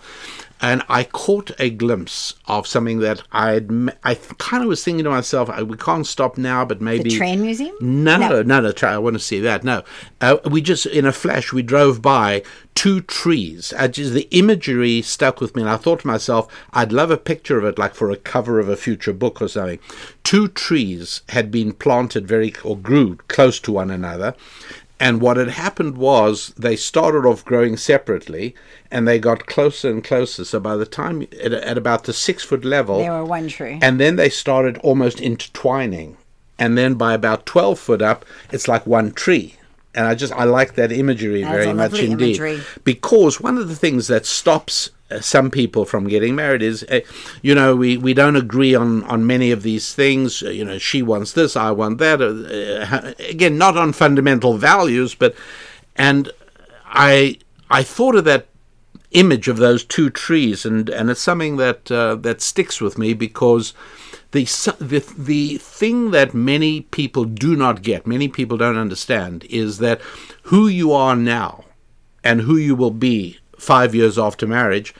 and 0.62 0.84
I 0.90 1.04
caught 1.04 1.52
a 1.60 1.70
glimpse 1.70 2.34
of 2.48 2.68
something 2.68 3.00
that 3.00 3.24
I'd. 3.32 3.70
I 4.04 4.16
kind 4.38 4.64
of 4.64 4.70
was 4.70 4.84
thinking 4.84 5.04
to 5.04 5.10
myself, 5.10 5.50
I, 5.50 5.64
"We 5.64 5.78
can't 5.78 6.08
stop 6.08 6.38
now, 6.38 6.66
but 6.66 6.82
maybe." 6.82 7.10
the 7.10 7.18
train 7.18 7.42
museum 7.42 7.76
No, 7.80 8.42
no, 8.42 8.60
no, 8.62 8.72
try, 8.72 8.94
I 8.94 8.98
want 8.98 9.16
to 9.16 9.20
see 9.20 9.40
that. 9.42 9.64
No, 9.64 9.84
uh, 10.22 10.38
we 10.50 10.62
just 10.62 10.86
in 10.86 11.06
a 11.06 11.12
flash 11.12 11.54
we 11.54 11.62
drove 11.62 12.02
by 12.02 12.44
two 12.76 13.02
trees. 13.02 13.74
I 13.78 13.88
just 13.88 14.14
the 14.14 14.28
imagery 14.32 15.02
stuck 15.02 15.42
with 15.42 15.56
me, 15.56 15.62
and 15.62 15.70
I 15.70 15.78
thought 15.78 16.02
to 16.02 16.08
myself, 16.08 16.48
I'd 16.74 16.92
love 16.92 17.12
a 17.12 17.18
picture 17.18 17.58
of 17.58 17.66
it, 17.66 17.78
like 17.78 17.94
for 17.94 18.12
a 18.12 18.18
cover 18.18 18.60
of 18.60 18.70
a 18.70 18.78
future 18.78 19.14
book 19.14 19.42
or 19.42 19.48
something. 19.48 19.80
Two 20.24 20.48
trees 20.48 21.22
had 21.30 21.52
been 21.52 21.72
planted 21.72 22.28
very 22.28 22.54
or 22.64 22.78
grew 22.78 23.18
close 23.28 23.60
to 23.62 23.72
one 23.72 23.92
another. 23.92 24.36
And 25.00 25.22
what 25.22 25.38
had 25.38 25.50
happened 25.50 25.98
was 25.98 26.54
they 26.58 26.76
started 26.76 27.26
off 27.26 27.46
growing 27.46 27.78
separately, 27.78 28.56
and 28.90 29.08
they 29.08 29.20
got 29.20 29.46
closer 29.46 29.90
and 29.92 30.04
closer. 30.04 30.44
So 30.44 30.60
by 30.60 30.76
the 30.76 30.88
time 30.88 31.28
at, 31.44 31.54
at 31.54 31.78
about 31.78 32.06
the 32.06 32.14
six 32.14 32.44
foot 32.44 32.66
level, 32.66 32.98
they 33.00 33.10
were 33.10 33.24
one 33.26 33.48
tree. 33.48 33.78
and 33.82 34.00
then 34.00 34.16
they 34.16 34.30
started 34.30 34.78
almost 34.80 35.22
intertwining. 35.22 36.18
And 36.60 36.76
then 36.76 36.96
by 36.96 37.14
about 37.14 37.46
12 37.46 37.78
foot 37.80 38.02
up 38.02 38.26
it's 38.52 38.68
like 38.68 38.88
one 38.88 39.12
tree 39.12 39.58
and 39.98 40.06
i 40.08 40.16
just 40.16 40.32
i 40.34 40.44
like 40.46 40.76
that 40.76 40.92
imagery 40.92 41.42
That's 41.42 41.54
very 41.66 41.74
much 41.74 42.00
indeed. 42.00 42.38
imagery. 42.38 42.62
because 42.84 43.42
one 43.42 43.58
of 43.58 43.68
the 43.68 43.76
things 43.76 44.08
that 44.08 44.26
stops 44.26 44.92
uh, 45.10 45.20
some 45.22 45.50
people 45.50 45.84
from 45.86 46.08
getting 46.08 46.36
married 46.36 46.62
is 46.62 46.84
uh, 46.84 47.00
you 47.42 47.54
know 47.56 47.76
we, 47.76 47.98
we 47.98 48.14
don't 48.14 48.36
agree 48.36 48.76
on 48.76 49.04
on 49.06 49.26
many 49.26 49.52
of 49.52 49.64
these 49.64 49.94
things. 49.96 50.44
Uh, 50.44 50.50
you 50.50 50.66
know 50.66 50.78
she 50.78 51.02
wants 51.02 51.32
this 51.34 51.56
i 51.56 51.72
want 51.72 51.98
that. 51.98 52.22
Uh, 52.22 52.96
uh, 52.96 53.14
again 53.36 53.58
not 53.58 53.76
on 53.78 53.94
fundamental 53.94 54.58
values 54.58 55.16
but 55.16 55.34
and 55.96 56.30
i 56.86 57.38
i 57.70 57.82
thought 57.84 58.16
of 58.16 58.26
that 58.26 58.48
image 59.12 59.48
of 59.48 59.58
those 59.58 59.84
two 59.86 60.10
trees, 60.10 60.66
and, 60.66 60.90
and 60.90 61.10
it's 61.10 61.22
something 61.22 61.58
that 61.58 61.90
uh, 61.92 62.16
that 62.16 62.42
sticks 62.42 62.82
with 62.82 62.98
me 62.98 63.14
because 63.14 63.74
the, 64.32 64.44
the 64.80 65.00
the 65.18 65.58
thing 65.58 66.12
that 66.12 66.34
many 66.34 66.82
people 66.82 67.26
do 67.26 67.56
not 67.56 67.82
get, 67.82 68.06
many 68.06 68.28
people 68.28 68.58
don't 68.58 68.78
understand, 68.78 69.46
is 69.50 69.78
that 69.80 70.02
who 70.44 70.68
you 70.68 70.92
are 70.92 71.16
now 71.16 71.64
and 72.24 72.42
who 72.42 72.58
you 72.58 72.76
will 72.76 72.92
be 72.92 73.40
five 73.58 73.96
years 73.96 74.18
after 74.18 74.46
marriage 74.46 74.94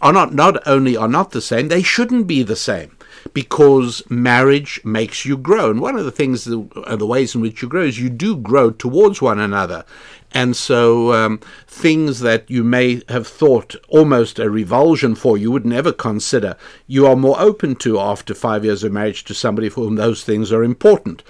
are 0.00 0.12
not 0.12 0.32
not 0.32 0.66
only 0.66 0.96
are 0.96 1.08
not 1.08 1.32
the 1.32 1.40
same, 1.40 1.68
they 1.68 1.82
shouldn't 1.82 2.26
be 2.26 2.42
the 2.42 2.56
same 2.56 2.96
because 3.34 4.02
marriage 4.08 4.80
makes 4.84 5.24
you 5.24 5.36
grow. 5.36 5.70
And 5.70 5.80
one 5.80 5.96
of 5.96 6.04
the 6.04 6.10
things, 6.10 6.44
the, 6.44 6.66
uh, 6.86 6.96
the 6.96 7.06
ways 7.06 7.34
in 7.34 7.40
which 7.40 7.62
you 7.62 7.68
grow 7.68 7.82
is 7.82 7.98
you 7.98 8.08
do 8.08 8.36
grow 8.36 8.70
towards 8.70 9.20
one 9.20 9.38
another. 9.38 9.84
And 10.32 10.56
so 10.56 11.12
um, 11.12 11.40
things 11.66 12.20
that 12.20 12.48
you 12.50 12.62
may 12.62 13.02
have 13.08 13.26
thought 13.26 13.74
almost 13.88 14.38
a 14.38 14.48
revulsion 14.48 15.14
for, 15.14 15.36
you 15.36 15.50
would 15.50 15.66
never 15.66 15.92
consider, 15.92 16.56
you 16.86 17.06
are 17.06 17.16
more 17.16 17.40
open 17.40 17.74
to 17.76 17.98
after 17.98 18.34
five 18.34 18.64
years 18.64 18.84
of 18.84 18.92
marriage 18.92 19.24
to 19.24 19.34
somebody 19.34 19.68
for 19.68 19.82
whom 19.82 19.96
those 19.96 20.22
things 20.24 20.52
are 20.52 20.62
important. 20.62 21.22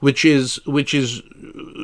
Which 0.00 0.24
is 0.24 0.64
which 0.64 0.94
is 0.94 1.22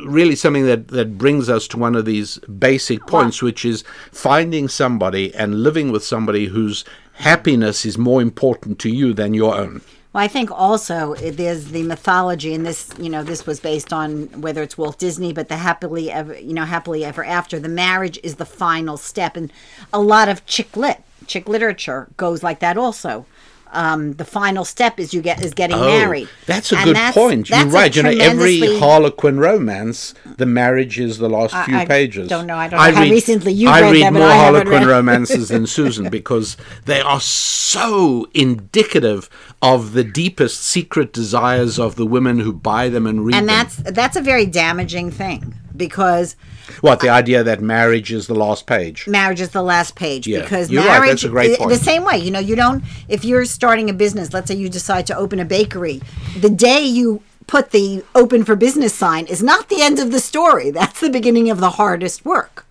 really 0.06 0.36
something 0.36 0.66
that, 0.66 0.88
that 0.88 1.18
brings 1.18 1.48
us 1.48 1.66
to 1.68 1.78
one 1.78 1.96
of 1.96 2.04
these 2.04 2.38
basic 2.38 3.04
points, 3.08 3.42
which 3.42 3.64
is 3.64 3.82
finding 4.12 4.68
somebody 4.68 5.34
and 5.34 5.64
living 5.64 5.90
with 5.90 6.04
somebody 6.04 6.46
whose 6.46 6.84
happiness 7.14 7.84
is 7.84 7.98
more 7.98 8.22
important 8.22 8.78
to 8.80 8.88
you 8.88 9.14
than 9.14 9.34
your 9.34 9.56
own. 9.56 9.80
Well, 10.14 10.22
I 10.22 10.28
think 10.28 10.48
also 10.52 11.14
it- 11.14 11.36
there's 11.36 11.66
the 11.72 11.82
mythology, 11.82 12.54
and 12.54 12.64
this, 12.64 12.88
you 12.98 13.10
know, 13.10 13.24
this 13.24 13.46
was 13.46 13.58
based 13.58 13.92
on 13.92 14.28
whether 14.40 14.62
it's 14.62 14.78
Walt 14.78 14.96
Disney, 14.96 15.32
but 15.32 15.48
the 15.48 15.56
happily 15.56 16.08
ever, 16.08 16.38
you 16.38 16.54
know, 16.54 16.64
happily 16.64 17.04
ever 17.04 17.24
after. 17.24 17.58
The 17.58 17.68
marriage 17.68 18.20
is 18.22 18.36
the 18.36 18.46
final 18.46 18.96
step, 18.96 19.36
and 19.36 19.52
a 19.92 19.98
lot 20.00 20.28
of 20.28 20.46
chick 20.46 20.76
lit, 20.76 21.02
chick 21.26 21.48
literature 21.48 22.06
goes 22.16 22.44
like 22.44 22.60
that 22.60 22.78
also. 22.78 23.26
Um, 23.74 24.12
the 24.14 24.24
final 24.24 24.64
step 24.64 24.98
is 25.00 25.12
you 25.12 25.20
get 25.20 25.42
is 25.44 25.52
getting 25.52 25.78
married. 25.78 26.28
Oh, 26.30 26.42
That's 26.46 26.72
a 26.72 26.76
And 26.76 26.84
good 26.84 26.96
that's- 26.96 27.14
point. 27.14 27.50
You're 27.50 27.66
right. 27.66 27.94
You 27.94 28.02
know, 28.04 28.10
every 28.10 28.78
Harlequin 28.78 29.38
romance, 29.40 30.14
the 30.36 30.46
marriage 30.46 30.98
is 31.00 31.18
the 31.18 31.28
last 31.28 31.54
few 31.66 31.76
I 31.76 31.84
pages. 31.84 32.28
don't 32.28 32.46
know. 32.46 32.56
I 32.56 32.68
don't 32.68 32.78
know 32.78 32.94
how 32.94 33.02
recently 33.02 33.52
you've 33.52 33.70
I 33.70 33.80
read 33.80 33.92
read 33.92 34.02
them, 34.04 34.14
more 34.14 34.28
I 34.28 34.36
Harlequin 34.36 34.72
read- 34.72 34.86
romances 34.86 35.48
than 35.48 35.66
Susan 35.78 36.08
because 36.08 36.56
they 36.86 37.00
are 37.00 37.20
so 37.20 38.28
indicative 38.34 39.28
of 39.60 39.92
the 39.92 40.04
deepest 40.04 40.62
secret 40.62 41.12
desires 41.12 41.78
of 41.78 41.96
the 41.96 42.06
women 42.06 42.40
who 42.40 42.52
buy 42.52 42.88
them 42.88 43.06
and 43.06 43.24
read 43.26 43.34
and 43.34 43.48
them. 43.48 43.54
that's 43.56 43.76
that's 43.92 44.16
a 44.16 44.20
very 44.22 44.46
damaging 44.46 45.10
thing 45.10 45.54
because 45.76 46.36
What 46.80 47.00
the 47.00 47.08
idea 47.08 47.42
that 47.44 47.60
marriage 47.60 48.12
is 48.12 48.26
the 48.26 48.34
last 48.34 48.66
page? 48.66 49.06
marriage 49.06 49.40
is 49.40 49.50
the 49.50 49.62
last 49.62 49.96
page 49.96 50.26
Yeah, 50.26 50.40
because 50.42 50.70
you're 50.70 50.82
right, 50.82 51.00
marriage 51.00 51.10
that's 51.10 51.24
a 51.24 51.28
great 51.28 51.58
point. 51.58 51.70
the 51.70 51.76
same 51.78 52.04
way 52.04 52.18
you 52.18 52.30
know 52.30 52.38
you 52.38 52.56
don't 52.56 52.82
if 53.08 53.24
you're 53.24 53.44
starting 53.44 53.90
a 53.90 53.92
business 53.92 54.32
let's 54.32 54.48
say 54.48 54.54
you 54.56 54.68
decide 54.68 55.06
to 55.08 55.16
open 55.16 55.40
a 55.40 55.44
bakery 55.44 56.00
the 56.38 56.50
day 56.50 56.82
you 56.82 57.22
put 57.46 57.70
the 57.72 58.02
open 58.14 58.44
for 58.44 58.56
business 58.56 58.94
sign 58.94 59.26
is 59.26 59.42
not 59.42 59.68
the 59.68 59.82
end 59.82 59.98
of 59.98 60.12
the 60.12 60.20
story 60.20 60.70
that's 60.78 61.00
the 61.00 61.10
beginning 61.10 61.50
of 61.50 61.58
the 61.60 61.70
hardest 61.70 62.24
work 62.24 62.66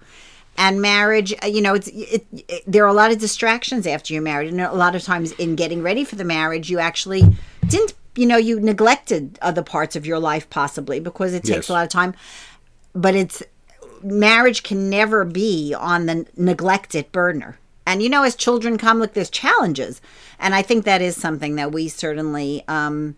and 0.57 0.81
marriage 0.81 1.33
uh, 1.43 1.47
you 1.47 1.61
know 1.61 1.73
it's 1.73 1.87
it, 1.89 2.25
it, 2.47 2.63
there 2.67 2.83
are 2.83 2.87
a 2.89 2.93
lot 2.93 3.11
of 3.11 3.17
distractions 3.19 3.85
after 3.87 4.13
you're 4.13 4.21
married 4.23 4.49
and 4.51 4.61
a 4.61 4.71
lot 4.73 4.95
of 4.95 5.03
times 5.03 5.31
in 5.33 5.55
getting 5.55 5.81
ready 5.81 6.03
for 6.03 6.15
the 6.15 6.23
marriage 6.23 6.69
you 6.69 6.79
actually 6.79 7.23
didn't 7.67 7.93
you 8.15 8.27
know 8.27 8.37
you 8.37 8.59
neglected 8.59 9.39
other 9.41 9.63
parts 9.63 9.95
of 9.95 10.05
your 10.05 10.19
life 10.19 10.47
possibly 10.51 10.99
because 10.99 11.33
it 11.33 11.39
takes 11.43 11.49
Yes. 11.67 11.69
a 11.69 11.73
lot 11.73 11.83
of 11.83 11.89
time 11.89 12.13
but 12.93 13.15
it's 13.15 13.43
marriage 14.01 14.63
can 14.63 14.89
never 14.89 15.23
be 15.23 15.73
on 15.73 16.05
the 16.05 16.25
neglected 16.35 17.11
burner. 17.11 17.57
And 17.85 18.01
you 18.01 18.09
know, 18.09 18.23
as 18.23 18.35
children 18.35 18.77
come, 18.77 18.99
look, 18.99 19.13
there's 19.13 19.29
challenges, 19.29 20.01
and 20.39 20.55
I 20.55 20.61
think 20.61 20.85
that 20.85 21.01
is 21.01 21.19
something 21.19 21.55
that 21.55 21.71
we 21.71 21.89
certainly 21.89 22.63
um, 22.67 23.15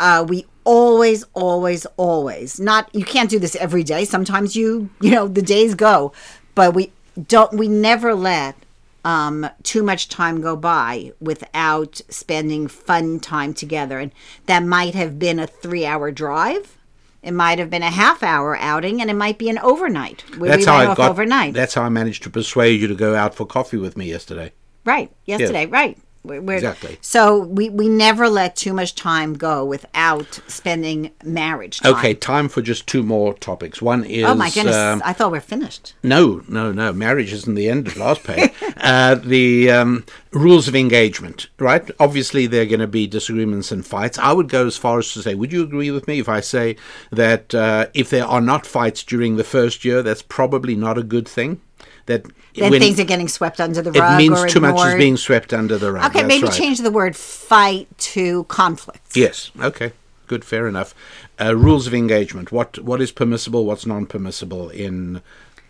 uh, 0.00 0.24
we 0.26 0.46
always, 0.64 1.24
always, 1.34 1.86
always 1.96 2.58
not. 2.58 2.92
You 2.94 3.04
can't 3.04 3.30
do 3.30 3.38
this 3.38 3.54
every 3.56 3.82
day. 3.84 4.04
Sometimes 4.04 4.56
you, 4.56 4.88
you 5.00 5.10
know, 5.10 5.28
the 5.28 5.42
days 5.42 5.74
go, 5.74 6.12
but 6.54 6.74
we 6.74 6.92
don't. 7.28 7.52
We 7.52 7.68
never 7.68 8.14
let 8.14 8.56
um, 9.04 9.48
too 9.62 9.82
much 9.82 10.08
time 10.08 10.40
go 10.40 10.56
by 10.56 11.12
without 11.20 12.00
spending 12.08 12.66
fun 12.66 13.20
time 13.20 13.52
together, 13.52 13.98
and 13.98 14.12
that 14.46 14.64
might 14.64 14.94
have 14.94 15.18
been 15.18 15.38
a 15.38 15.46
three-hour 15.46 16.10
drive. 16.12 16.78
It 17.22 17.32
might 17.32 17.58
have 17.58 17.68
been 17.68 17.82
a 17.82 17.90
half-hour 17.90 18.56
outing, 18.56 19.00
and 19.00 19.10
it 19.10 19.14
might 19.14 19.38
be 19.38 19.50
an 19.50 19.58
overnight. 19.58 20.24
That's 20.38 20.58
we 20.58 20.64
how 20.64 20.76
I 20.76 20.94
got. 20.94 21.10
overnight. 21.10 21.52
That's 21.54 21.74
how 21.74 21.82
I 21.82 21.88
managed 21.90 22.22
to 22.22 22.30
persuade 22.30 22.80
you 22.80 22.88
to 22.88 22.94
go 22.94 23.14
out 23.14 23.34
for 23.34 23.44
coffee 23.44 23.76
with 23.76 23.96
me 23.96 24.08
yesterday. 24.08 24.52
Right. 24.84 25.10
Yesterday. 25.26 25.66
Right. 25.66 25.98
We're, 26.22 26.56
Exactly. 26.56 26.98
So 27.00 27.38
we, 27.38 27.70
we 27.70 27.88
never 27.88 28.28
let 28.28 28.54
too 28.54 28.74
much 28.74 28.94
time 28.94 29.34
go 29.34 29.64
without 29.64 30.40
spending 30.48 31.12
marriage 31.24 31.80
time. 31.80 31.94
Okay, 31.94 32.12
time 32.12 32.50
for 32.50 32.60
just 32.60 32.86
two 32.86 33.02
more 33.02 33.32
topics. 33.32 33.80
One 33.80 34.04
is 34.04 34.24
Oh 34.24 34.34
my 34.34 34.50
goodness! 34.50 34.76
um, 34.76 35.00
I 35.02 35.14
thought 35.14 35.32
we 35.32 35.38
are 35.38 35.42
finished. 35.42 35.94
No, 36.02 36.42
no, 36.46 36.72
no. 36.72 36.92
Marriage 36.92 37.32
isn't 37.32 37.54
the 37.54 37.70
end 37.70 37.86
of 37.86 37.96
last 37.96 38.22
pay. 38.22 38.52
uh, 38.76 39.14
the 39.14 39.70
um, 39.70 40.04
rules 40.32 40.68
of 40.68 40.76
engagement, 40.76 41.48
right? 41.58 41.90
Obviously, 41.98 42.46
there 42.46 42.62
are 42.62 42.66
going 42.66 42.80
to 42.80 42.86
be 42.86 43.06
disagreements 43.06 43.72
and 43.72 43.86
fights. 43.86 44.18
I 44.18 44.32
would 44.32 44.48
go 44.48 44.66
as 44.66 44.76
far 44.76 44.98
as 44.98 45.10
to 45.14 45.22
say, 45.22 45.34
would 45.34 45.52
you 45.52 45.62
agree 45.62 45.90
with 45.90 46.06
me 46.06 46.18
if 46.18 46.28
I 46.28 46.40
say 46.40 46.76
that 47.10 47.54
uh, 47.54 47.86
if 47.94 48.10
there 48.10 48.26
are 48.26 48.42
not 48.42 48.66
fights 48.66 49.02
during 49.04 49.36
the 49.36 49.44
first 49.44 49.86
year, 49.86 50.02
that's 50.02 50.22
probably 50.22 50.76
not 50.76 50.98
a 50.98 51.02
good 51.02 51.26
thing? 51.26 51.62
That 52.10 52.24
Then 52.56 52.72
things 52.72 52.98
are 52.98 53.04
getting 53.04 53.28
swept 53.28 53.60
under 53.60 53.80
the 53.82 53.92
rug. 53.92 54.14
it 54.14 54.16
means 54.16 54.38
or 54.40 54.48
too 54.48 54.60
much 54.60 54.84
is 54.88 54.94
being 54.96 55.16
swept 55.16 55.52
under 55.52 55.78
the 55.78 55.92
rug. 55.92 56.06
Okay, 56.06 56.20
That's 56.20 56.28
maybe 56.28 56.46
right. 56.48 56.52
change 56.62 56.78
the 56.78 56.90
word 56.90 57.14
fight 57.16 57.86
to 58.14 58.44
conflict. 58.44 59.16
Yes. 59.16 59.52
Okay. 59.60 59.92
Good. 60.26 60.44
Fair 60.44 60.66
enough. 60.66 60.92
Uh, 61.40 61.54
rules 61.56 61.86
of 61.86 61.94
engagement. 61.94 62.50
What 62.50 62.78
what 62.80 63.00
is 63.00 63.12
permissible? 63.12 63.64
What's 63.64 63.86
non-permissible 63.86 64.70
in 64.70 65.22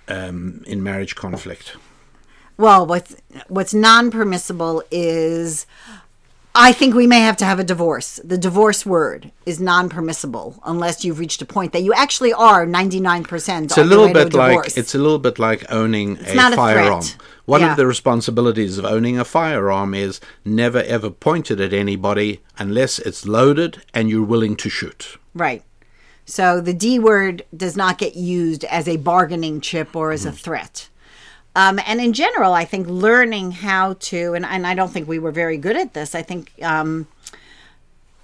um, 0.09 0.63
in 0.67 0.83
marriage 0.83 1.15
conflict? 1.15 1.77
Well, 2.57 2.87
what's 2.87 3.17
what's 3.49 3.75
non-permissible 3.75 4.83
is 4.91 5.67
I 6.55 6.73
think 6.73 6.95
we 6.95 7.07
may 7.07 7.21
have 7.21 7.37
to 7.39 7.45
have 7.45 7.61
a 7.61 7.65
divorce. 7.65 8.19
The 8.25 8.37
divorce 8.37 8.85
word 8.85 9.31
is 9.47 9.61
non-permissible 9.61 10.61
unless 10.65 11.05
you've 11.05 11.21
reached 11.21 11.41
a 11.43 11.47
point 11.47 11.73
that 11.73 11.83
you 11.83 11.93
actually 11.95 12.33
are 12.33 12.67
99% 12.67 13.65
It's 13.65 13.79
a 13.79 13.85
little 13.85 14.13
bit 14.13 14.35
like 14.35 14.77
it's 14.77 14.95
a 14.95 14.99
little 14.99 15.21
bit 15.21 15.39
like 15.39 15.65
owning 15.71 16.19
a 16.19 16.35
not 16.35 16.53
a 16.53 16.57
firearm. 16.57 17.03
threat. 17.03 17.17
One 17.45 17.61
Yeah. 17.61 17.71
of 17.71 17.77
the 17.77 17.87
responsibilities 17.87 18.79
of 18.79 18.85
owning 18.85 19.19
a 19.19 19.25
firearm 19.25 19.95
is 19.95 20.21
never 20.45 20.83
ever 20.83 21.11
point 21.11 21.53
it 21.53 21.61
at 21.61 21.73
anybody 21.73 22.41
unless 22.59 22.99
it's 22.99 23.27
loaded 23.27 23.83
and 23.95 24.11
you're 24.11 24.25
willing 24.25 24.57
to 24.57 24.69
shoot. 24.69 25.19
Right. 25.35 25.63
So 26.25 26.61
the 26.61 26.75
D 26.75 26.99
word 26.99 27.45
does 27.57 27.77
not 27.77 27.99
get 27.99 28.17
used 28.17 28.65
as 28.65 28.89
a 28.89 28.97
bargaining 28.97 29.61
chip 29.61 29.95
or 29.95 30.11
as 30.11 30.25
a 30.25 30.29
mm-hmm. 30.29 30.37
threat. 30.37 30.89
Um, 31.57 31.81
and 31.85 32.01
in 32.01 32.13
general, 32.13 32.53
I 32.53 32.65
think 32.65 32.87
learning 32.87 33.53
how 33.53 33.95
to, 33.95 34.35
and, 34.35 34.47
and 34.47 34.67
I 34.67 34.75
don't 34.75 34.91
think 34.91 35.09
we 35.09 35.19
were 35.19 35.33
very 35.33 35.57
good 35.57 35.77
at 35.77 35.95
this, 35.95 36.15
I 36.15 36.23
think 36.23 36.53
um, 36.63 37.09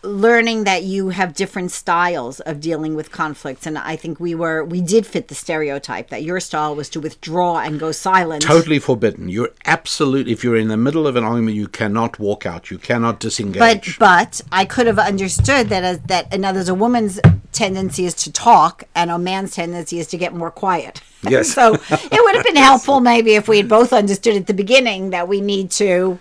learning 0.07 0.65
that 0.65 0.85
you 0.85 1.11
have 1.11 1.35
different 1.35 1.70
styles 1.70 2.41
of 2.41 2.61
dealing 2.61 2.95
with 2.95 3.11
conflicts. 3.11 3.66
And 3.66 3.77
I 3.78 3.97
think 3.97 4.20
we 4.20 4.35
were, 4.35 4.65
we 4.65 4.81
did 4.81 5.07
fit 5.07 5.28
the 5.28 5.35
stereotype 5.35 6.09
that 6.11 6.23
your 6.23 6.41
style 6.41 6.74
was 6.74 6.89
to 6.91 7.01
withdraw 7.01 7.59
and 7.59 7.78
go 7.78 7.93
silent. 7.93 8.43
Totally 8.43 8.78
forbidden. 8.78 9.28
You're 9.28 9.51
absolute. 9.65 10.28
If 10.28 10.45
you're 10.45 10.57
in 10.57 10.69
the 10.69 10.77
middle 10.77 11.07
of 11.07 11.16
an 11.16 11.24
argument, 11.24 11.57
you 11.57 11.69
cannot 11.69 12.19
walk 12.19 12.47
out. 12.47 12.70
You 12.70 12.78
cannot 12.78 13.20
disengage. 13.20 13.59
but 13.59 13.87
but 13.99 14.41
I 14.53 14.65
could 14.65 14.87
have 14.87 14.99
understood 14.99 15.69
that 15.69 15.85
as 15.85 16.01
that 16.03 16.31
there's 16.31 16.69
a 16.69 16.74
woman's 16.74 17.20
tendency 17.53 18.07
is 18.07 18.15
to 18.15 18.33
talk 18.33 18.85
and 18.95 19.11
a 19.11 19.19
man's 19.19 19.55
tendency 19.55 19.99
is 19.99 20.07
to 20.09 20.16
get 20.16 20.35
more 20.35 20.51
quiet. 20.51 21.01
Yes. 21.28 21.53
so 21.53 21.74
it 21.74 22.23
would 22.24 22.35
have 22.37 22.45
been 22.45 22.55
helpful 22.55 23.01
maybe 23.01 23.35
if 23.35 23.49
we 23.49 23.57
had 23.57 23.69
both 23.69 23.93
understood 23.93 24.37
at 24.37 24.47
the 24.47 24.55
beginning 24.55 25.11
that 25.11 25.27
we 25.27 25.41
need 25.41 25.73
to 25.73 26.20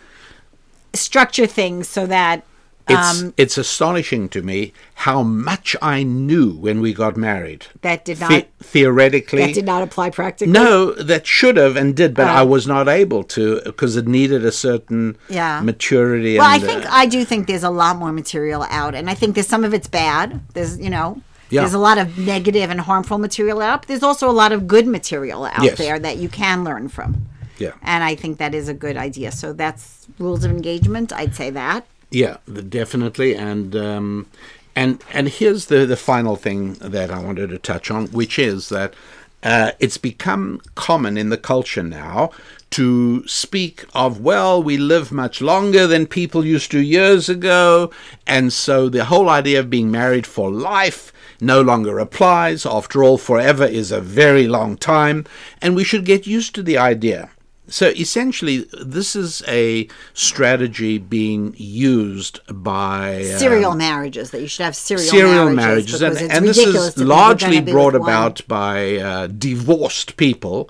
structure 0.96 1.46
things 1.46 1.88
so 1.88 2.08
that 2.08 2.44
it's 2.88 3.22
um, 3.22 3.34
it's 3.38 3.58
astonishing 3.58 4.30
to 4.30 4.42
me 4.42 4.72
how 4.96 5.24
much 5.24 5.76
I 5.82 6.04
knew 6.04 6.52
when 6.66 6.82
we 6.82 6.94
got 6.94 7.18
married. 7.18 7.66
that 7.82 8.06
did 8.06 8.20
not 8.20 8.30
The- 8.30 8.46
theoretically, 8.64 9.46
that 9.46 9.54
did 9.54 9.66
not 9.66 9.82
apply 9.84 10.10
practically. 10.12 10.52
No, 10.54 10.92
that 10.94 11.26
should 11.26 11.58
have 11.58 11.76
and 11.76 11.96
did, 11.96 12.14
but 12.14 12.28
Uh. 12.28 12.32
I 12.42 12.44
was 12.44 12.68
not 12.68 12.88
able 12.88 13.24
to 13.36 13.62
because 13.66 13.96
it 13.96 14.08
needed 14.08 14.46
a 14.46 14.52
certain 14.52 15.18
Yeah. 15.30 15.62
maturity. 15.62 16.38
Well, 16.38 16.50
I 16.50 16.60
think 16.60 16.86
uh, 16.86 16.90
I 16.92 17.06
do 17.06 17.26
think 17.26 17.48
there's 17.48 17.64
a 17.64 17.70
lot 17.84 17.98
more 17.98 18.12
material 18.12 18.64
out, 18.70 18.94
and 18.96 19.10
I 19.10 19.14
think 19.14 19.36
there's 19.36 19.48
some 19.48 19.64
of 19.64 19.74
it's 19.74 19.88
bad. 19.88 20.42
There's 20.54 20.78
you 20.80 20.90
know. 20.90 21.22
Yeah. 21.52 21.62
There's 21.62 21.76
a 21.76 21.80
lot 21.90 21.98
of 22.00 22.18
negative 22.18 22.72
and 22.72 22.82
harmful 22.82 23.20
material 23.20 23.62
out. 23.62 23.82
But 23.84 23.88
there's 23.90 24.02
also 24.04 24.28
a 24.28 24.34
lot 24.34 24.52
of 24.52 24.66
good 24.68 24.88
material 24.88 25.46
out 25.46 25.64
Yes. 25.64 25.78
there 25.78 26.00
that 26.00 26.18
you 26.18 26.28
can 26.28 26.64
learn 26.64 26.90
from. 26.90 27.28
yeah, 27.60 27.72
And 27.84 28.04
I 28.04 28.16
think 28.16 28.40
that 28.40 28.54
is 28.56 28.68
a 28.68 28.74
good 28.74 28.98
idea. 28.98 29.32
So 29.32 29.54
that's 29.54 30.08
rules 30.18 30.44
of 30.44 30.50
engagement. 30.52 31.14
I'd 31.14 31.36
say 31.36 31.52
that. 31.52 31.86
Yeah, 32.12 32.38
definitely, 32.70 33.36
and 33.36 33.76
um, 33.76 34.28
and 34.76 35.04
and 35.14 35.28
here's 35.30 35.68
the 35.68 35.86
the 35.86 35.98
final 35.98 36.36
thing 36.36 36.74
that 36.76 37.12
I 37.12 37.20
wanted 37.20 37.50
to 37.50 37.58
touch 37.58 37.90
on, 37.92 38.08
which 38.08 38.40
is 38.40 38.70
that 38.70 38.94
uh, 39.44 39.72
it's 39.80 39.98
become 39.98 40.62
common 40.74 41.18
in 41.18 41.30
the 41.30 41.38
culture 41.38 41.84
now 41.84 42.32
to 42.72 43.26
speak 43.28 43.86
of 43.94 44.20
well 44.20 44.62
we 44.62 44.76
live 44.76 45.12
much 45.12 45.40
longer 45.40 45.86
than 45.86 46.08
people 46.08 46.44
used 46.44 46.72
to 46.72 46.80
years 46.80 47.30
ago 47.30 47.92
and 48.26 48.52
so 48.52 48.90
the 48.90 49.06
whole 49.06 49.30
idea 49.30 49.60
of 49.60 49.70
being 49.70 49.92
married 49.92 50.26
for 50.26 50.52
life 50.52 51.14
no 51.40 51.62
longer 51.62 52.00
applies. 52.00 52.66
After 52.66 53.04
all 53.04 53.18
forever 53.18 53.66
is 53.66 53.92
a 53.92 54.02
very 54.02 54.48
long 54.48 54.78
time 54.78 55.26
and 55.62 55.76
we 55.76 55.84
should 55.84 56.06
get 56.06 56.26
used 56.26 56.56
to 56.56 56.64
the 56.64 56.78
idea 56.78 57.30
so 57.68 57.88
essentially 57.88 58.68
this 58.82 59.16
is 59.16 59.44
a 59.48 59.88
strategy 60.14 60.98
being 60.98 61.54
used 61.58 62.40
by 62.48 63.18
um, 63.18 63.40
Serial 63.40 63.76
marriages 63.76 64.32
that 64.32 64.42
you 64.42 64.48
should 64.48 64.64
have 64.64 64.76
serial, 64.76 65.06
serial 65.06 65.50
marriages, 65.52 66.02
marriages, 66.02 66.22
and, 66.22 66.32
and 66.32 66.46
this 66.46 66.58
is 66.58 66.74
to 66.74 66.82
think 66.82 66.98
you're 66.98 67.08
largely 67.08 67.62
brought 67.62 67.94
with 67.94 68.02
one. 68.02 68.10
about 68.10 68.48
by 68.48 68.98
uh, 68.98 69.28
divorced 69.28 70.18
people 70.18 70.70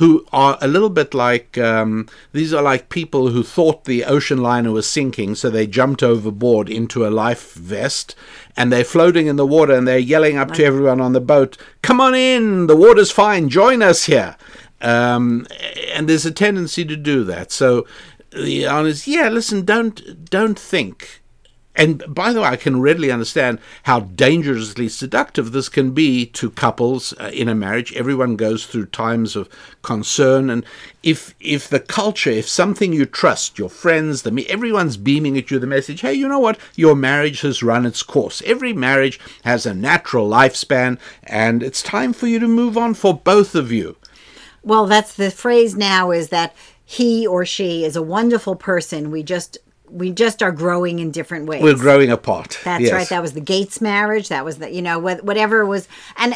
who 0.00 0.24
are 0.32 0.56
a 0.62 0.66
little 0.66 0.88
bit 0.88 1.12
like 1.12 1.58
um, 1.58 2.08
these 2.32 2.54
are 2.54 2.62
like 2.62 2.88
people 2.88 3.28
who 3.28 3.42
thought 3.42 3.84
the 3.84 4.02
ocean 4.02 4.38
liner 4.38 4.70
was 4.70 4.88
sinking, 4.88 5.34
so 5.34 5.50
they 5.50 5.66
jumped 5.66 6.02
overboard 6.02 6.70
into 6.70 7.06
a 7.06 7.10
life 7.10 7.52
vest, 7.52 8.14
and 8.56 8.72
they're 8.72 8.82
floating 8.82 9.26
in 9.26 9.36
the 9.36 9.46
water, 9.46 9.74
and 9.74 9.86
they're 9.86 9.98
yelling 9.98 10.38
up 10.38 10.52
to 10.52 10.64
everyone 10.64 11.02
on 11.02 11.12
the 11.12 11.20
boat, 11.20 11.58
"Come 11.82 12.00
on 12.00 12.14
in, 12.14 12.66
the 12.66 12.76
water's 12.76 13.10
fine, 13.10 13.50
join 13.50 13.82
us 13.82 14.04
here." 14.04 14.36
Um, 14.80 15.46
and 15.92 16.08
there's 16.08 16.26
a 16.26 16.32
tendency 16.32 16.84
to 16.84 16.96
do 16.96 17.24
that. 17.24 17.52
So 17.52 17.86
the 18.32 18.66
honest, 18.66 19.06
yeah, 19.06 19.28
listen, 19.28 19.64
don't 19.64 20.24
don't 20.24 20.58
think 20.58 21.20
and 21.76 22.02
by 22.12 22.32
the 22.32 22.40
way, 22.40 22.48
I 22.48 22.56
can 22.56 22.80
readily 22.80 23.12
understand 23.12 23.60
how 23.84 24.00
dangerously 24.00 24.88
seductive 24.88 25.52
this 25.52 25.68
can 25.68 25.92
be 25.92 26.26
to 26.26 26.50
couples 26.50 27.14
uh, 27.18 27.30
in 27.32 27.48
a 27.48 27.54
marriage. 27.54 27.94
Everyone 27.94 28.34
goes 28.34 28.66
through 28.66 28.86
times 28.86 29.36
of 29.36 29.48
concern, 29.82 30.50
and 30.50 30.64
if 31.04 31.34
if 31.40 31.68
the 31.68 31.78
culture, 31.78 32.30
if 32.30 32.48
something 32.48 32.92
you 32.92 33.06
trust, 33.06 33.56
your 33.58 33.70
friends, 33.70 34.22
the 34.22 34.46
everyone's 34.50 34.96
beaming 34.96 35.38
at 35.38 35.50
you 35.50 35.58
the 35.60 35.66
message, 35.66 36.00
hey, 36.00 36.12
you 36.12 36.26
know 36.26 36.40
what? 36.40 36.58
Your 36.74 36.96
marriage 36.96 37.42
has 37.42 37.62
run 37.62 37.86
its 37.86 38.02
course. 38.02 38.42
Every 38.44 38.72
marriage 38.72 39.20
has 39.44 39.64
a 39.64 39.72
natural 39.72 40.28
lifespan, 40.28 40.98
and 41.22 41.62
it's 41.62 41.82
time 41.82 42.12
for 42.12 42.26
you 42.26 42.40
to 42.40 42.48
move 42.48 42.76
on 42.76 42.94
for 42.94 43.14
both 43.14 43.54
of 43.54 43.70
you. 43.70 43.96
Well, 44.62 44.86
that's 44.86 45.14
the 45.14 45.30
phrase 45.30 45.76
now 45.76 46.10
is 46.10 46.28
that 46.28 46.54
he 46.84 47.26
or 47.26 47.44
she 47.44 47.84
is 47.84 47.96
a 47.96 48.02
wonderful 48.02 48.56
person. 48.56 49.10
We 49.10 49.22
just 49.22 49.58
we 49.88 50.10
just 50.10 50.42
are 50.42 50.52
growing 50.52 50.98
in 50.98 51.10
different 51.10 51.46
ways. 51.46 51.62
We're 51.62 51.76
growing 51.76 52.10
apart. 52.10 52.58
That's 52.64 52.84
Yes. 52.84 52.92
right. 52.92 53.08
That 53.08 53.22
was 53.22 53.32
the 53.32 53.40
Gates 53.40 53.80
marriage. 53.80 54.28
That 54.28 54.44
was 54.44 54.58
the 54.58 54.70
you 54.70 54.82
know 54.82 54.98
whatever 54.98 55.64
was. 55.66 55.88
And 56.16 56.34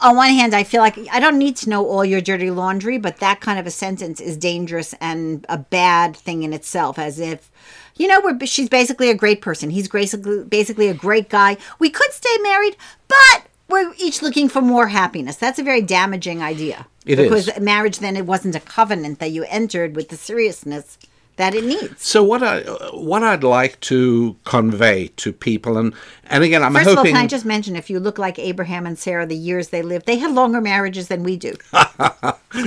on 0.00 0.16
one 0.16 0.30
hand, 0.30 0.54
I 0.54 0.62
feel 0.64 0.80
like 0.80 0.98
I 1.10 1.20
don't 1.20 1.38
need 1.38 1.56
to 1.58 1.70
know 1.70 1.86
all 1.86 2.04
your 2.04 2.20
dirty 2.20 2.50
laundry, 2.50 2.98
but 2.98 3.18
that 3.18 3.40
kind 3.40 3.58
of 3.58 3.66
a 3.66 3.70
sentence 3.70 4.20
is 4.20 4.36
dangerous 4.36 4.94
and 5.00 5.44
a 5.48 5.58
bad 5.58 6.16
thing 6.16 6.42
in 6.42 6.52
itself. 6.52 6.98
As 6.98 7.18
if. 7.18 7.50
You 7.98 8.08
know, 8.08 8.20
we're, 8.22 8.44
she's 8.44 8.68
basically 8.68 9.08
a 9.08 9.14
great 9.14 9.40
person. 9.40 9.70
He's 9.70 9.88
basically 9.88 10.44
basically 10.44 10.88
a 10.88 10.94
great 10.94 11.30
guy. 11.30 11.56
We 11.78 11.88
could 11.88 12.12
stay 12.12 12.36
married, 12.42 12.76
but 13.08 13.46
we're 13.70 13.94
each 13.96 14.20
looking 14.20 14.50
for 14.50 14.60
more 14.60 14.88
happiness. 14.88 15.36
That's 15.36 15.58
a 15.58 15.62
very 15.62 15.80
damaging 15.80 16.42
idea. 16.42 16.86
It 17.06 17.18
is. 17.18 17.28
because 17.28 17.60
marriage 17.60 18.00
then 18.00 18.16
it 18.16 18.26
wasn't 18.26 18.56
a 18.56 18.60
covenant 18.60 19.20
that 19.20 19.30
you 19.30 19.44
entered 19.44 19.94
with 19.96 20.08
the 20.08 20.16
seriousness 20.16 20.98
that 21.36 21.54
it 21.54 21.64
needs. 21.64 22.04
So 22.04 22.22
what 22.22 22.42
I 22.42 22.62
what 22.92 23.22
I'd 23.22 23.44
like 23.44 23.78
to 23.82 24.36
convey 24.44 25.08
to 25.16 25.32
people, 25.32 25.76
and 25.78 25.94
and 26.24 26.42
again, 26.42 26.62
I'm 26.62 26.74
First 26.74 26.88
of 26.88 26.98
all, 26.98 27.04
can 27.04 27.16
I 27.16 27.26
just 27.26 27.44
mention 27.44 27.76
if 27.76 27.88
you 27.90 28.00
look 28.00 28.18
like 28.18 28.38
Abraham 28.38 28.86
and 28.86 28.98
Sarah, 28.98 29.26
the 29.26 29.36
years 29.36 29.68
they 29.68 29.82
lived, 29.82 30.06
they 30.06 30.16
had 30.18 30.32
longer 30.32 30.60
marriages 30.60 31.08
than 31.08 31.22
we 31.22 31.36
do. 31.36 31.54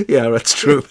yeah, 0.07 0.29
that's 0.29 0.53
true. 0.53 0.83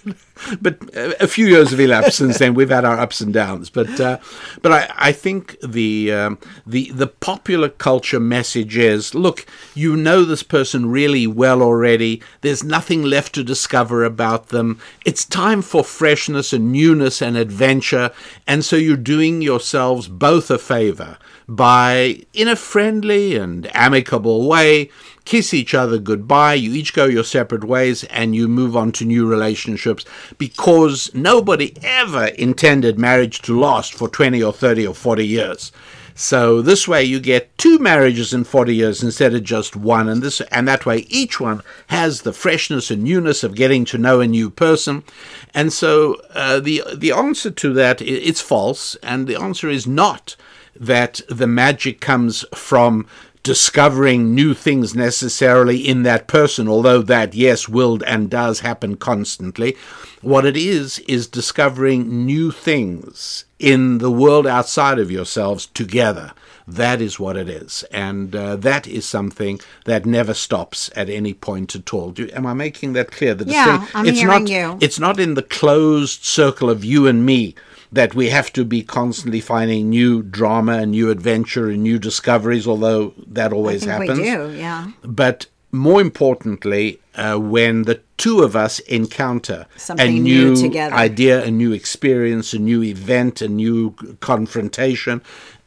But 0.61 0.79
a 0.95 1.27
few 1.29 1.47
years 1.47 1.71
have 1.71 1.81
elapsed 1.81 2.19
since 2.19 2.39
then. 2.39 2.55
We've 2.55 2.71
had 2.71 2.85
our 2.85 2.99
ups 2.99 3.21
and 3.21 3.33
downs, 3.33 3.71
but 3.71 4.01
uh, 4.01 4.19
but 4.63 4.73
I, 4.73 4.93
I 4.97 5.13
think 5.13 5.57
the 5.61 6.13
um, 6.13 6.39
the 6.67 6.91
the 6.91 7.07
popular 7.07 7.69
culture 7.69 8.21
message 8.21 8.77
is: 8.77 9.15
look, 9.15 9.47
you 9.75 9.97
know 9.97 10.25
this 10.25 10.43
person 10.43 10.91
really 10.91 11.27
well 11.27 11.63
already. 11.63 12.23
There's 12.41 12.65
nothing 12.65 13.03
left 13.03 13.35
to 13.35 13.45
discover 13.45 14.05
about 14.05 14.49
them. 14.49 14.81
It's 15.05 15.25
time 15.25 15.63
for 15.63 15.85
freshness 15.85 16.53
and 16.53 16.73
newness 16.73 17.23
and 17.23 17.37
adventure, 17.37 18.11
and 18.47 18.65
so 18.65 18.77
you're 18.77 18.97
doing 18.97 19.43
yourselves 19.43 20.09
both 20.09 20.51
a 20.51 20.59
favor 20.59 21.19
by, 21.49 22.23
in 22.35 22.47
a 22.47 22.57
friendly 22.57 23.37
and 23.37 23.75
amicable 23.75 24.47
way, 24.47 24.91
kiss 25.29 25.53
each 25.53 25.75
other 25.75 25.99
goodbye, 25.99 26.55
you 26.55 26.73
each 26.73 26.95
go 26.95 27.05
your 27.05 27.23
separate 27.23 27.63
ways, 27.63 28.03
and 28.05 28.35
you 28.35 28.49
move 28.49 28.75
on 28.75 28.91
to 28.91 29.05
new 29.05 29.27
relationships 29.27 30.07
because 30.39 31.11
nobody 31.13 31.75
ever 31.83 32.29
intended 32.29 32.99
marriage 32.99 33.43
to 33.43 33.61
last 33.61 33.93
for 33.93 34.09
20 34.09 34.43
or 34.43 34.55
30 34.55 34.87
or 34.87 34.95
40 34.95 35.27
years. 35.27 35.71
So 36.15 36.63
this 36.63 36.89
way 36.89 37.05
you 37.05 37.21
get 37.21 37.57
two 37.59 37.79
marriages 37.79 38.33
in 38.33 38.45
40 38.45 38.75
years 38.75 39.03
instead 39.03 39.35
of 39.35 39.45
just 39.45 39.77
one 39.77 40.09
and 40.09 40.23
this 40.23 40.41
and 40.41 40.67
that 40.67 40.87
way 40.87 41.07
each 41.11 41.39
one 41.39 41.63
has 41.89 42.23
the 42.23 42.33
freshness 42.33 42.91
and 42.91 43.05
newness 43.05 43.45
of 43.45 43.55
getting 43.55 43.85
to 43.85 43.99
know 43.99 44.21
a 44.21 44.27
new 44.27 44.49
person. 44.49 45.05
And 45.53 45.73
so 45.75 46.17
uh, 46.31 46.59
the 46.59 46.83
the 46.93 47.13
answer 47.13 47.51
to 47.51 47.73
that 47.75 48.01
it's 48.01 48.41
false 48.41 48.97
and 49.03 49.27
the 49.29 49.39
answer 49.39 49.69
is 49.69 49.87
not 49.87 50.35
that 50.75 51.21
the 51.29 51.47
magic 51.47 52.01
comes 52.01 52.45
from 52.55 53.07
discovering 53.43 54.35
new 54.35 54.55
things 54.55 54.95
necessarily 54.95 55.79
in 55.79 56.03
that 56.03 56.27
person, 56.27 56.69
although 56.69 57.03
that, 57.03 57.35
yes, 57.35 57.69
will 57.69 57.99
and 58.07 58.31
does 58.31 58.61
happen 58.61 58.97
constantly. 58.97 59.77
What 60.21 60.45
it 60.45 60.57
is, 60.57 60.99
is 61.01 61.27
discovering 61.27 62.27
new 62.27 62.51
things 62.51 63.45
in 63.59 63.99
the 63.99 64.11
world 64.11 64.47
outside 64.47 64.99
of 64.99 65.11
yourselves 65.11 65.67
together. 65.67 66.33
That 66.67 67.01
is 67.01 67.19
what 67.19 67.37
it 67.37 67.49
is. 67.49 67.83
And 67.91 68.37
uh, 68.37 68.57
that 68.57 68.87
is 68.87 69.07
something 69.07 69.59
that 69.87 70.05
never 70.05 70.35
stops 70.35 70.91
at 70.95 71.09
any 71.09 71.33
point 71.33 71.75
at 71.75 71.95
all. 71.95 72.11
Do, 72.11 72.29
am 72.33 72.45
I 72.45 72.53
making 72.53 72.93
that 72.93 73.11
clear? 73.11 73.35
The 73.35 73.47
yeah, 73.47 73.87
I'm 73.95 74.07
it's 74.07 74.19
hearing 74.19 74.45
not, 74.45 74.51
you. 74.51 74.79
It's 74.81 74.99
not 74.99 75.19
in 75.19 75.35
the 75.35 75.43
closed 75.43 76.25
circle 76.25 76.69
of 76.69 76.85
you 76.85 77.07
and 77.07 77.25
me 77.25 77.55
that 77.93 78.15
we 78.15 78.29
have 78.31 78.53
to 78.53 78.65
be 78.65 78.83
constantly 78.83 79.41
finding 79.41 79.89
new 79.91 80.23
drama 80.23 80.79
and 80.79 80.91
new 80.93 81.11
adventure 81.11 81.69
and 81.71 81.83
new 81.83 81.99
discoveries, 81.99 82.67
although 82.67 83.15
that 83.27 83.53
always 83.53 83.87
I 83.87 83.99
think 83.99 84.11
happens. 84.11 84.19
we 84.19 84.25
do, 84.53 84.59
yeah. 84.59 84.91
But 85.03 85.47
more 85.73 86.01
importantly, 86.01 87.01
uh, 87.15 87.37
when 87.37 87.83
the 87.83 88.01
two 88.17 88.43
of 88.43 88.57
us 88.57 88.79
encounter 88.81 89.67
Something 89.77 90.19
a 90.19 90.21
new 90.21 90.51
new, 90.51 90.57
together. 90.57 90.95
idea, 90.95 91.45
a 91.45 91.51
new 91.51 91.73
experience, 91.73 92.53
a 92.53 92.59
new 92.59 92.83
event, 92.83 93.41
a 93.43 93.49
new 93.49 93.95
confrontation, 94.21 95.21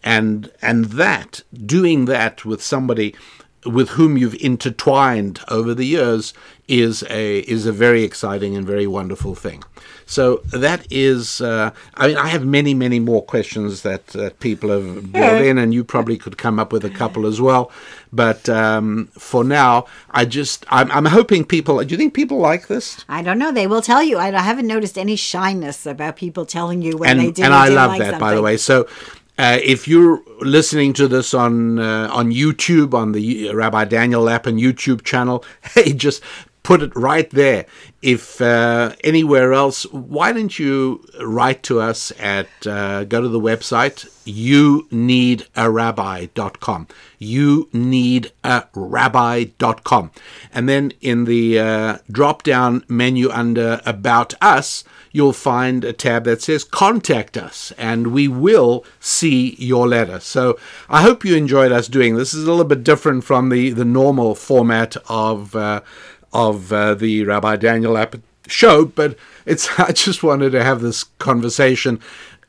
and 0.03 0.52
and 0.61 0.85
that 0.85 1.41
doing 1.65 2.06
that 2.06 2.45
with 2.45 2.61
somebody 2.64 3.15
with 3.65 3.89
whom 3.89 4.17
you've 4.17 4.35
intertwined 4.35 5.39
over 5.49 5.73
the 5.73 5.85
years 5.85 6.33
is 6.67 7.03
a 7.09 7.39
is 7.39 7.65
a 7.65 7.71
very 7.71 8.03
exciting 8.03 8.55
and 8.55 8.65
very 8.65 8.88
wonderful 8.88 9.35
thing. 9.35 9.63
So 10.11 10.41
that 10.51 10.85
is, 10.91 11.39
uh, 11.39 11.71
I 11.95 12.07
mean, 12.07 12.17
I 12.17 12.27
have 12.27 12.45
many, 12.45 12.73
many 12.73 12.99
more 12.99 13.23
questions 13.23 13.83
that, 13.83 14.07
that 14.07 14.41
people 14.41 14.69
have 14.69 15.09
brought 15.09 15.41
in, 15.41 15.57
and 15.57 15.73
you 15.73 15.85
probably 15.85 16.17
could 16.17 16.38
come 16.38 16.59
up 16.59 16.73
with 16.73 16.83
a 16.83 16.89
couple 16.89 17.25
as 17.25 17.39
well. 17.39 17.71
But 18.11 18.49
um, 18.49 19.07
for 19.17 19.45
now, 19.45 19.85
I 20.09 20.25
just, 20.25 20.65
I'm, 20.67 20.91
I'm 20.91 21.05
hoping 21.05 21.45
people. 21.45 21.81
Do 21.81 21.85
you 21.85 21.97
think 21.97 22.13
people 22.13 22.39
like 22.39 22.67
this? 22.67 23.05
I 23.07 23.21
don't 23.21 23.39
know. 23.39 23.53
They 23.53 23.67
will 23.67 23.81
tell 23.81 24.03
you. 24.03 24.17
I 24.17 24.31
haven't 24.31 24.67
noticed 24.67 24.97
any 24.97 25.15
shyness 25.15 25.85
about 25.85 26.17
people 26.17 26.45
telling 26.45 26.81
you 26.81 26.97
when 26.97 27.11
and 27.11 27.19
they 27.21 27.31
did. 27.31 27.45
and 27.45 27.53
I 27.53 27.69
love 27.69 27.91
like 27.91 28.01
that, 28.01 28.19
by 28.19 28.35
the 28.35 28.41
way. 28.41 28.57
So. 28.57 28.88
Uh, 29.41 29.57
if 29.63 29.88
you're 29.88 30.22
listening 30.41 30.93
to 30.93 31.07
this 31.07 31.34
on 31.34 31.80
uh, 31.80 32.07
on 32.13 32.31
YouTube 32.31 32.93
on 32.93 33.11
the 33.11 33.51
Rabbi 33.51 33.85
Daniel 33.85 34.22
Lapin 34.22 34.57
YouTube 34.57 35.03
channel, 35.03 35.43
hey, 35.73 35.93
just 35.93 36.22
put 36.63 36.81
it 36.81 36.95
right 36.95 37.29
there. 37.29 37.65
If 38.01 38.41
uh, 38.41 38.95
anywhere 39.03 39.53
else, 39.53 39.83
why 39.91 40.31
don't 40.31 40.57
you 40.57 41.05
write 41.21 41.63
to 41.63 41.79
us 41.79 42.11
at 42.19 42.47
uh, 42.65 43.03
go 43.05 43.21
to 43.21 43.27
the 43.27 43.39
website 43.39 44.07
you 44.25 44.88
need 44.91 45.47
a 45.55 45.69
rabbi.com 45.69 46.88
you 47.17 47.69
need 47.73 48.31
a 48.43 48.63
rabbi.com 48.73 50.11
and 50.53 50.69
then 50.69 50.93
in 51.01 51.25
the 51.25 51.59
uh, 51.59 51.97
drop 52.11 52.43
down 52.43 52.83
menu 52.88 53.29
under 53.29 53.81
about 53.85 54.33
us 54.41 54.83
you'll 55.11 55.33
find 55.33 55.83
a 55.83 55.93
tab 55.93 56.23
that 56.23 56.41
says 56.41 56.63
contact 56.63 57.35
us 57.35 57.73
and 57.77 58.07
we 58.07 58.27
will 58.27 58.85
see 58.99 59.55
your 59.55 59.88
letter 59.88 60.19
so 60.19 60.57
i 60.89 61.01
hope 61.01 61.25
you 61.25 61.35
enjoyed 61.35 61.71
us 61.71 61.88
doing 61.88 62.15
this. 62.15 62.31
this 62.31 62.39
is 62.39 62.47
a 62.47 62.51
little 62.51 62.65
bit 62.65 62.83
different 62.83 63.23
from 63.23 63.49
the 63.49 63.71
the 63.71 63.85
normal 63.85 64.35
format 64.35 64.95
of 65.09 65.55
uh, 65.55 65.81
of 66.33 66.71
uh, 66.71 66.93
the 66.93 67.23
Rabbi 67.23 67.55
Daniel 67.57 67.93
Lapin 67.93 68.23
show, 68.47 68.85
but 68.85 69.17
it's 69.45 69.69
I 69.79 69.91
just 69.91 70.23
wanted 70.23 70.51
to 70.51 70.63
have 70.63 70.81
this 70.81 71.03
conversation 71.03 71.99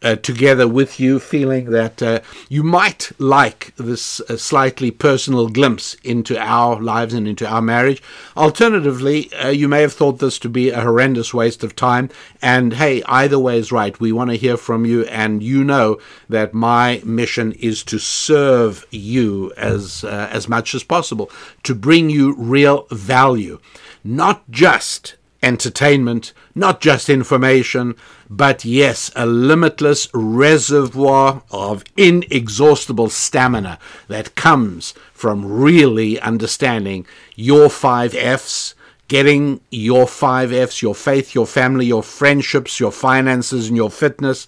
uh, 0.02 0.16
together 0.16 0.66
with 0.66 0.98
you, 0.98 1.18
feeling 1.18 1.70
that 1.70 2.02
uh, 2.02 2.20
you 2.48 2.62
might 2.62 3.12
like 3.18 3.74
this 3.76 4.20
uh, 4.22 4.36
slightly 4.36 4.90
personal 4.90 5.48
glimpse 5.48 5.94
into 6.02 6.38
our 6.38 6.80
lives 6.80 7.14
and 7.14 7.28
into 7.28 7.46
our 7.46 7.62
marriage. 7.62 8.02
Alternatively, 8.36 9.32
uh, 9.34 9.48
you 9.48 9.68
may 9.68 9.82
have 9.82 9.92
thought 9.92 10.18
this 10.18 10.38
to 10.38 10.48
be 10.48 10.70
a 10.70 10.80
horrendous 10.80 11.32
waste 11.32 11.62
of 11.62 11.76
time, 11.76 12.10
and 12.40 12.74
hey, 12.74 13.02
either 13.06 13.38
way 13.38 13.58
is 13.58 13.72
right. 13.72 13.98
We 14.00 14.12
want 14.12 14.30
to 14.30 14.36
hear 14.36 14.56
from 14.56 14.84
you, 14.84 15.04
and 15.04 15.42
you 15.42 15.64
know 15.64 15.98
that 16.28 16.54
my 16.54 17.00
mission 17.04 17.52
is 17.52 17.82
to 17.84 17.98
serve 17.98 18.84
you 18.90 19.52
as 19.56 20.04
uh, 20.04 20.28
as 20.30 20.48
much 20.48 20.74
as 20.74 20.82
possible, 20.84 21.30
to 21.62 21.74
bring 21.74 22.10
you 22.10 22.34
real 22.36 22.86
value, 22.90 23.60
not 24.04 24.50
just 24.50 25.16
entertainment, 25.42 26.32
not 26.54 26.80
just 26.80 27.08
information, 27.08 27.94
but 28.28 28.64
yes, 28.64 29.10
a 29.16 29.26
limitless 29.26 30.08
reservoir 30.12 31.42
of 31.50 31.84
inexhaustible 31.96 33.08
stamina 33.08 33.78
that 34.08 34.34
comes 34.34 34.92
from 35.12 35.44
really 35.44 36.20
understanding 36.20 37.06
your 37.36 37.68
five 37.68 38.14
F's, 38.14 38.74
getting 39.08 39.60
your 39.70 40.06
five 40.06 40.52
F's, 40.52 40.82
your 40.82 40.94
faith, 40.94 41.34
your 41.34 41.46
family, 41.46 41.86
your 41.86 42.02
friendships, 42.02 42.80
your 42.80 42.92
finances, 42.92 43.68
and 43.68 43.76
your 43.76 43.90
fitness 43.90 44.46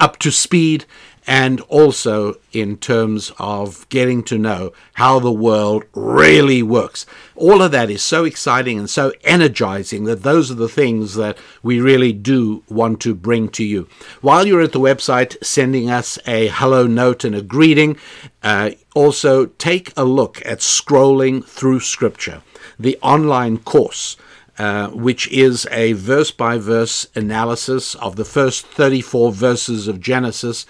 up 0.00 0.18
to 0.18 0.30
speed 0.30 0.84
and 1.26 1.60
also 1.62 2.36
in 2.52 2.76
terms 2.76 3.32
of 3.38 3.88
getting 3.88 4.22
to 4.22 4.38
know 4.38 4.72
how 4.94 5.18
the 5.18 5.32
world 5.32 5.84
really 5.94 6.62
works. 6.62 7.06
All 7.34 7.62
of 7.62 7.72
that 7.72 7.90
is 7.90 8.02
so 8.02 8.24
exciting 8.24 8.78
and 8.78 8.90
so 8.90 9.12
energizing 9.24 10.04
that 10.04 10.22
those 10.22 10.50
are 10.50 10.54
the 10.54 10.68
things 10.68 11.14
that 11.14 11.38
we 11.62 11.80
really 11.80 12.12
do 12.12 12.62
want 12.68 13.00
to 13.00 13.14
bring 13.14 13.48
to 13.50 13.64
you. 13.64 13.88
While 14.20 14.46
you're 14.46 14.60
at 14.60 14.72
the 14.72 14.80
website 14.80 15.42
sending 15.42 15.90
us 15.90 16.18
a 16.26 16.48
hello 16.48 16.86
note 16.86 17.24
and 17.24 17.34
a 17.34 17.42
greeting, 17.42 17.96
uh, 18.42 18.72
also 18.94 19.46
take 19.46 19.92
a 19.96 20.04
look 20.04 20.44
at 20.44 20.58
Scrolling 20.58 21.44
Through 21.44 21.80
Scripture, 21.80 22.42
the 22.78 22.98
online 23.02 23.58
course. 23.58 24.16
Uh, 24.56 24.88
which 24.90 25.26
is 25.32 25.66
a 25.72 25.94
verse 25.94 26.30
by 26.30 26.56
verse 26.56 27.08
analysis 27.16 27.96
of 27.96 28.14
the 28.14 28.24
first 28.24 28.64
34 28.68 29.32
verses 29.32 29.88
of 29.88 29.98
Genesis, 30.00 30.64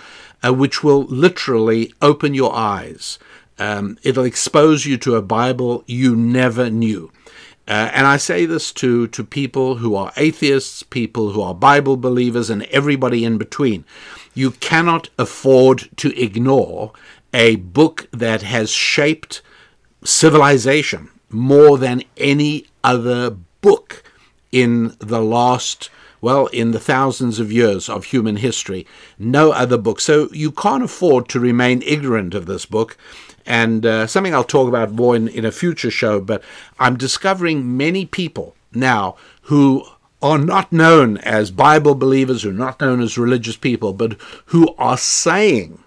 uh, 0.45 0.53
which 0.53 0.85
will 0.85 1.05
literally 1.05 1.93
open 2.03 2.35
your 2.35 2.55
eyes. 2.55 3.19
Um, 3.59 3.99
it'll 4.03 4.25
expose 4.25 4.85
you 4.85 4.97
to 4.99 5.15
a 5.15 5.23
Bible 5.23 5.85
you 5.87 6.17
never 6.17 6.71
knew. 6.71 7.11
Uh, 7.67 7.91
and 7.95 8.07
I 8.07 8.19
say 8.19 8.45
this 8.45 8.73
to, 8.73 9.07
to 9.09 9.25
people 9.25 9.77
who 9.77 9.95
are 9.95 10.13
atheists, 10.17 10.83
people 10.83 11.31
who 11.31 11.41
are 11.41 11.55
Bible 11.55 11.97
believers, 11.97 12.51
and 12.51 12.65
everybody 12.65 13.25
in 13.25 13.39
between. 13.39 13.85
You 14.35 14.51
cannot 14.51 15.09
afford 15.19 15.89
to 15.97 16.15
ignore 16.21 16.93
a 17.33 17.57
book 17.57 18.09
that 18.13 18.43
has 18.43 18.71
shaped 18.71 19.41
civilization 20.05 21.09
more 21.31 21.79
than 21.79 22.03
any 22.17 22.67
other 22.83 23.31
book 23.61 24.03
in 24.53 24.95
the 24.99 25.23
last, 25.23 25.89
well, 26.25 26.47
in 26.47 26.71
the 26.71 26.81
thousands 26.81 27.39
of 27.39 27.53
years 27.53 27.91
of 27.91 28.07
human 28.07 28.37
history. 28.37 28.87
No 29.19 29.53
other 29.53 29.77
book. 29.77 30.01
So 30.01 30.31
you 30.33 30.51
can't 30.51 30.83
afford 30.83 31.29
to 31.29 31.39
remain 31.39 31.83
ignorant 31.83 32.35
of 32.35 32.47
this 32.47 32.65
book. 32.65 32.97
And 33.45 33.85
uh, 33.85 34.07
something 34.07 34.35
I'll 34.35 34.43
talk 34.43 34.67
about 34.67 34.93
more 34.93 35.15
in, 35.15 35.29
in 35.29 35.45
a 35.45 35.53
future 35.53 35.91
show, 35.91 36.23
but 36.23 36.43
I'm 36.79 36.97
discovering 36.97 37.77
many 37.77 38.07
people 38.07 38.57
now 38.73 39.17
who 39.43 39.85
are 40.23 40.39
not 40.39 40.73
known 40.73 41.19
as 41.19 41.51
Bible 41.51 41.95
believers, 41.95 42.43
who 42.43 42.49
are 42.49 42.55
not 42.55 42.81
known 42.81 43.03
as 43.03 43.19
religious 43.19 43.57
people, 43.57 43.93
but 43.93 44.17
who 44.47 44.75
are 44.79 44.97
saying 44.97 45.79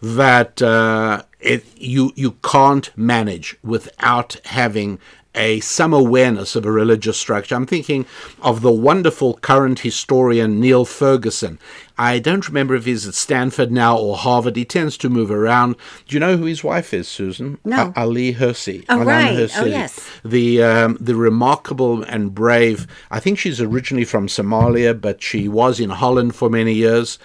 that 0.00 0.62
uh, 0.62 1.22
it, 1.38 1.64
you 1.76 2.12
you 2.16 2.32
can't 2.42 2.90
manage 2.96 3.58
without 3.62 4.40
having 4.46 4.98
a 5.34 5.60
some 5.60 5.92
awareness 5.94 6.54
of 6.56 6.66
a 6.66 6.70
religious 6.70 7.16
structure. 7.16 7.54
I'm 7.54 7.66
thinking 7.66 8.06
of 8.40 8.60
the 8.60 8.72
wonderful 8.72 9.34
current 9.34 9.80
historian 9.80 10.60
Niall 10.60 10.84
Ferguson. 10.84 11.58
I 11.96 12.18
don't 12.18 12.46
remember 12.48 12.74
if 12.74 12.84
he's 12.84 13.06
at 13.06 13.14
Stanford 13.14 13.70
now 13.70 13.96
or 13.96 14.16
Harvard. 14.16 14.56
He 14.56 14.64
tends 14.64 14.96
to 14.98 15.08
move 15.08 15.30
around. 15.30 15.76
Do 16.06 16.16
you 16.16 16.20
know 16.20 16.36
who 16.36 16.44
his 16.44 16.64
wife 16.64 16.92
is, 16.92 17.08
Susan? 17.08 17.58
No. 17.64 17.92
Ayaan 17.92 18.36
Hirsi. 18.36 18.84
Oh, 18.88 18.98
Ayaan 18.98 19.06
right. 19.06 19.38
Hirsi. 19.38 19.62
Oh, 19.62 19.64
yes. 19.64 20.10
The 20.24 20.62
um, 20.62 20.98
the 21.00 21.14
remarkable 21.14 22.02
and 22.02 22.34
brave. 22.34 22.86
I 23.10 23.20
think 23.20 23.38
she's 23.38 23.60
originally 23.60 24.04
from 24.04 24.26
Somalia, 24.26 24.98
but 24.98 25.22
she 25.22 25.48
was 25.48 25.80
in 25.80 25.90
Holland 25.90 26.34
for 26.34 26.50
many 26.50 26.74
years, 26.74 27.18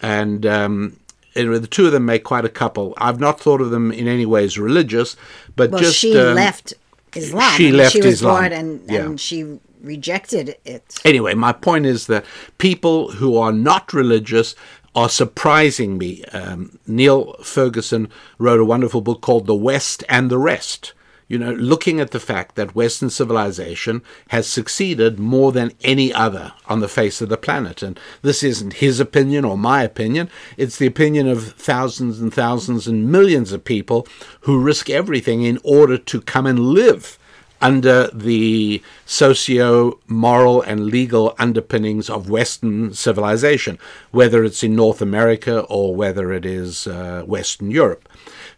and. 0.00 0.44
Um, 0.46 0.96
anyway, 1.34 1.58
the 1.58 1.66
two 1.66 1.86
of 1.86 1.92
them 1.92 2.04
make 2.04 2.24
quite 2.24 2.44
a 2.44 2.50
couple. 2.50 2.94
I've 2.98 3.20
not 3.20 3.40
thought 3.40 3.60
of 3.60 3.70
them 3.70 3.90
in 3.90 4.06
any 4.06 4.26
ways 4.26 4.58
religious, 4.58 5.16
but 5.56 5.70
Well, 5.70 5.80
just 5.80 5.96
she 5.96 6.18
um, 6.18 6.34
left 6.34 6.74
Islam. 7.16 7.56
she 7.56 7.64
I 7.64 7.70
mean, 7.70 7.76
left 7.78 7.92
she 7.92 8.00
was 8.02 8.14
Islam. 8.14 8.34
born 8.34 8.52
and, 8.52 8.90
Yeah. 8.90 9.04
and 9.04 9.20
she 9.20 9.58
rejected 9.82 10.56
it. 10.64 11.00
Anyway, 11.04 11.34
my 11.34 11.52
point 11.52 11.86
is 11.86 12.06
that 12.06 12.24
people 12.58 13.12
who 13.12 13.36
are 13.36 13.52
not 13.52 13.92
religious 13.92 14.54
are 14.94 15.08
surprising 15.08 15.98
me. 15.98 16.22
Um, 16.26 16.78
Niall 16.86 17.36
Ferguson 17.42 18.08
wrote 18.38 18.60
a 18.60 18.64
wonderful 18.64 19.00
book 19.00 19.20
called 19.22 19.46
The 19.46 19.54
West 19.54 20.04
and 20.08 20.30
the 20.30 20.38
Rest. 20.38 20.92
You 21.32 21.38
know, 21.38 21.52
looking 21.52 21.98
at 21.98 22.10
the 22.10 22.20
fact 22.20 22.56
that 22.56 22.74
Western 22.74 23.08
civilization 23.08 24.02
has 24.28 24.46
succeeded 24.46 25.18
more 25.18 25.50
than 25.50 25.72
any 25.82 26.12
other 26.12 26.52
on 26.66 26.80
the 26.80 26.90
face 26.90 27.22
of 27.22 27.30
the 27.30 27.38
planet. 27.38 27.82
And 27.82 27.98
this 28.20 28.42
isn't 28.42 28.74
his 28.74 29.00
opinion 29.00 29.46
or 29.46 29.56
my 29.56 29.82
opinion, 29.82 30.28
it's 30.58 30.76
the 30.76 30.86
opinion 30.86 31.28
of 31.28 31.52
thousands 31.54 32.20
and 32.20 32.34
thousands 32.34 32.86
and 32.86 33.10
millions 33.10 33.50
of 33.50 33.64
people 33.64 34.06
who 34.42 34.60
risk 34.60 34.90
everything 34.90 35.42
in 35.42 35.58
order 35.64 35.96
to 35.96 36.20
come 36.20 36.44
and 36.44 36.58
live 36.58 37.18
under 37.62 38.08
the 38.08 38.82
socio 39.06 39.98
moral 40.08 40.60
and 40.60 40.88
legal 40.88 41.34
underpinnings 41.38 42.10
of 42.10 42.28
Western 42.28 42.92
civilization, 42.92 43.78
whether 44.10 44.44
it's 44.44 44.62
in 44.62 44.76
North 44.76 45.00
America 45.00 45.60
or 45.60 45.94
whether 45.94 46.30
it 46.30 46.44
is 46.44 46.86
uh, 46.86 47.22
Western 47.24 47.70
Europe. 47.70 48.06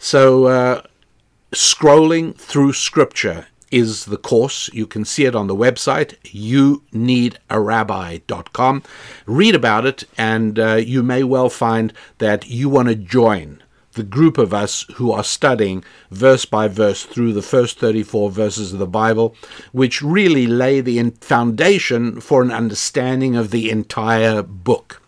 So, 0.01 0.47
uh, 0.47 0.83
scrolling 1.55 2.37
through 2.37 2.75
scripture 2.75 3.47
is 3.71 4.05
the 4.05 4.17
course. 4.17 4.71
You 4.73 4.87
can 4.87 5.05
see 5.05 5.25
it 5.25 5.35
on 5.35 5.49
the 5.49 5.57
website, 5.57 6.17
youneedarabbi.com. 6.23 8.83
Read 9.27 9.55
about 9.55 9.87
it, 9.87 10.05
and 10.17 10.59
uh, 10.59 10.77
you 10.77 11.03
may 11.03 11.25
well 11.25 11.49
find 11.49 11.93
that 12.19 12.49
you 12.49 12.69
want 12.69 12.89
to 12.89 12.95
join 12.95 13.63
the 13.95 14.03
group 14.03 14.39
of 14.39 14.53
us 14.53 14.85
who 14.95 15.13
are 15.13 15.25
studying 15.25 15.85
verse 16.11 16.45
by 16.45 16.69
verse 16.69 17.05
through 17.05 17.33
the 17.33 17.43
first 17.43 17.79
34 17.79 18.31
verses 18.31 18.73
of 18.73 18.79
the 18.79 18.87
Bible, 18.87 19.35
which 19.73 20.03
really 20.03 20.47
lay 20.47 20.81
the 20.81 21.11
foundation 21.21 22.21
for 22.21 22.43
an 22.43 22.51
understanding 22.51 23.37
of 23.37 23.51
the 23.51 23.71
entire 23.71 24.43
book. 24.43 25.01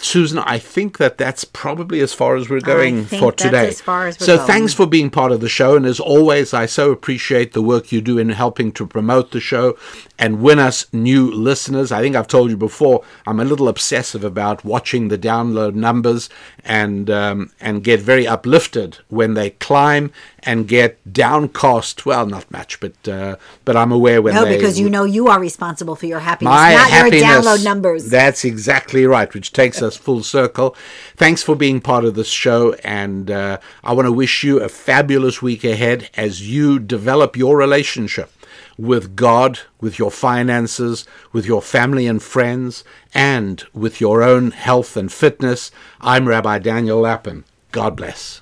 Susan, 0.00 0.38
I 0.38 0.58
think 0.58 0.98
that 0.98 1.18
that's 1.18 1.44
probably 1.44 2.00
as 2.00 2.12
far 2.12 2.36
as 2.36 2.48
we're 2.48 2.58
oh, 2.58 2.60
going 2.60 3.04
think 3.04 3.20
for 3.20 3.32
today. 3.32 3.68
as 3.68 3.80
far 3.80 4.06
as 4.06 4.18
we're 4.18 4.26
so 4.26 4.36
going. 4.36 4.46
thanks 4.46 4.72
for 4.72 4.86
being 4.86 5.10
part 5.10 5.32
of 5.32 5.40
the 5.40 5.48
show. 5.48 5.76
And 5.76 5.84
as 5.86 5.98
always, 6.00 6.54
I 6.54 6.66
so 6.66 6.90
appreciate 6.92 7.52
the 7.52 7.62
work 7.62 7.90
you 7.90 8.00
do 8.00 8.18
in 8.18 8.28
helping 8.30 8.72
to 8.72 8.86
promote 8.86 9.32
the 9.32 9.40
show 9.40 9.76
and 10.18 10.42
win 10.42 10.58
us 10.58 10.86
new 10.92 11.30
listeners. 11.30 11.92
I 11.92 12.00
think 12.00 12.16
I've 12.16 12.26
told 12.28 12.50
you 12.50 12.56
before, 12.56 13.04
I'm 13.26 13.38
a 13.40 13.44
little 13.44 13.68
obsessive 13.68 14.24
about 14.24 14.64
watching 14.64 15.08
the 15.08 15.18
download 15.18 15.74
numbers 15.74 16.28
and 16.64 17.08
um, 17.08 17.52
and 17.60 17.84
get 17.84 18.00
very 18.00 18.26
uplifted 18.26 18.98
when 19.08 19.34
they 19.34 19.50
climb 19.50 20.10
and 20.42 20.66
get 20.66 20.98
downcast. 21.12 22.04
Well, 22.04 22.26
not 22.26 22.50
much, 22.50 22.80
but 22.80 23.08
uh, 23.08 23.36
but 23.64 23.76
I'm 23.76 23.92
aware 23.92 24.20
when 24.20 24.34
No, 24.34 24.44
they 24.44 24.56
because 24.56 24.78
you 24.80 24.90
know 24.90 25.04
you 25.04 25.28
are 25.28 25.38
responsible 25.40 25.94
for 25.94 26.06
your 26.06 26.20
happiness, 26.20 26.52
not 26.52 26.90
happiness. 26.90 27.20
your 27.20 27.30
download 27.30 27.64
numbers. 27.64 28.10
That's 28.10 28.44
exactly 28.44 29.06
right, 29.06 29.32
which 29.32 29.52
takes 29.52 29.80
us 29.82 29.96
full 29.96 30.22
circle. 30.22 30.76
Thanks 31.16 31.42
for 31.42 31.54
being 31.54 31.80
part 31.80 32.04
of 32.04 32.14
this 32.14 32.28
show, 32.28 32.72
and 32.84 33.30
uh, 33.30 33.58
I 33.84 33.92
want 33.92 34.06
to 34.06 34.12
wish 34.12 34.42
you 34.42 34.60
a 34.60 34.68
fabulous 34.68 35.40
week 35.40 35.64
ahead 35.64 36.10
as 36.16 36.48
you 36.48 36.78
develop 36.78 37.36
your 37.36 37.56
relationship 37.56 38.30
with 38.78 39.16
God, 39.16 39.58
with 39.80 39.98
your 39.98 40.10
finances, 40.10 41.04
with 41.32 41.44
your 41.44 41.60
family 41.60 42.06
and 42.06 42.22
friends, 42.22 42.84
and 43.12 43.62
with 43.74 44.00
your 44.00 44.22
own 44.22 44.52
health 44.52 44.96
and 44.96 45.12
fitness. 45.12 45.70
I'm 46.00 46.28
Rabbi 46.28 46.60
Daniel 46.60 47.00
Lapin. 47.00 47.44
God 47.72 47.96
bless. 47.96 48.40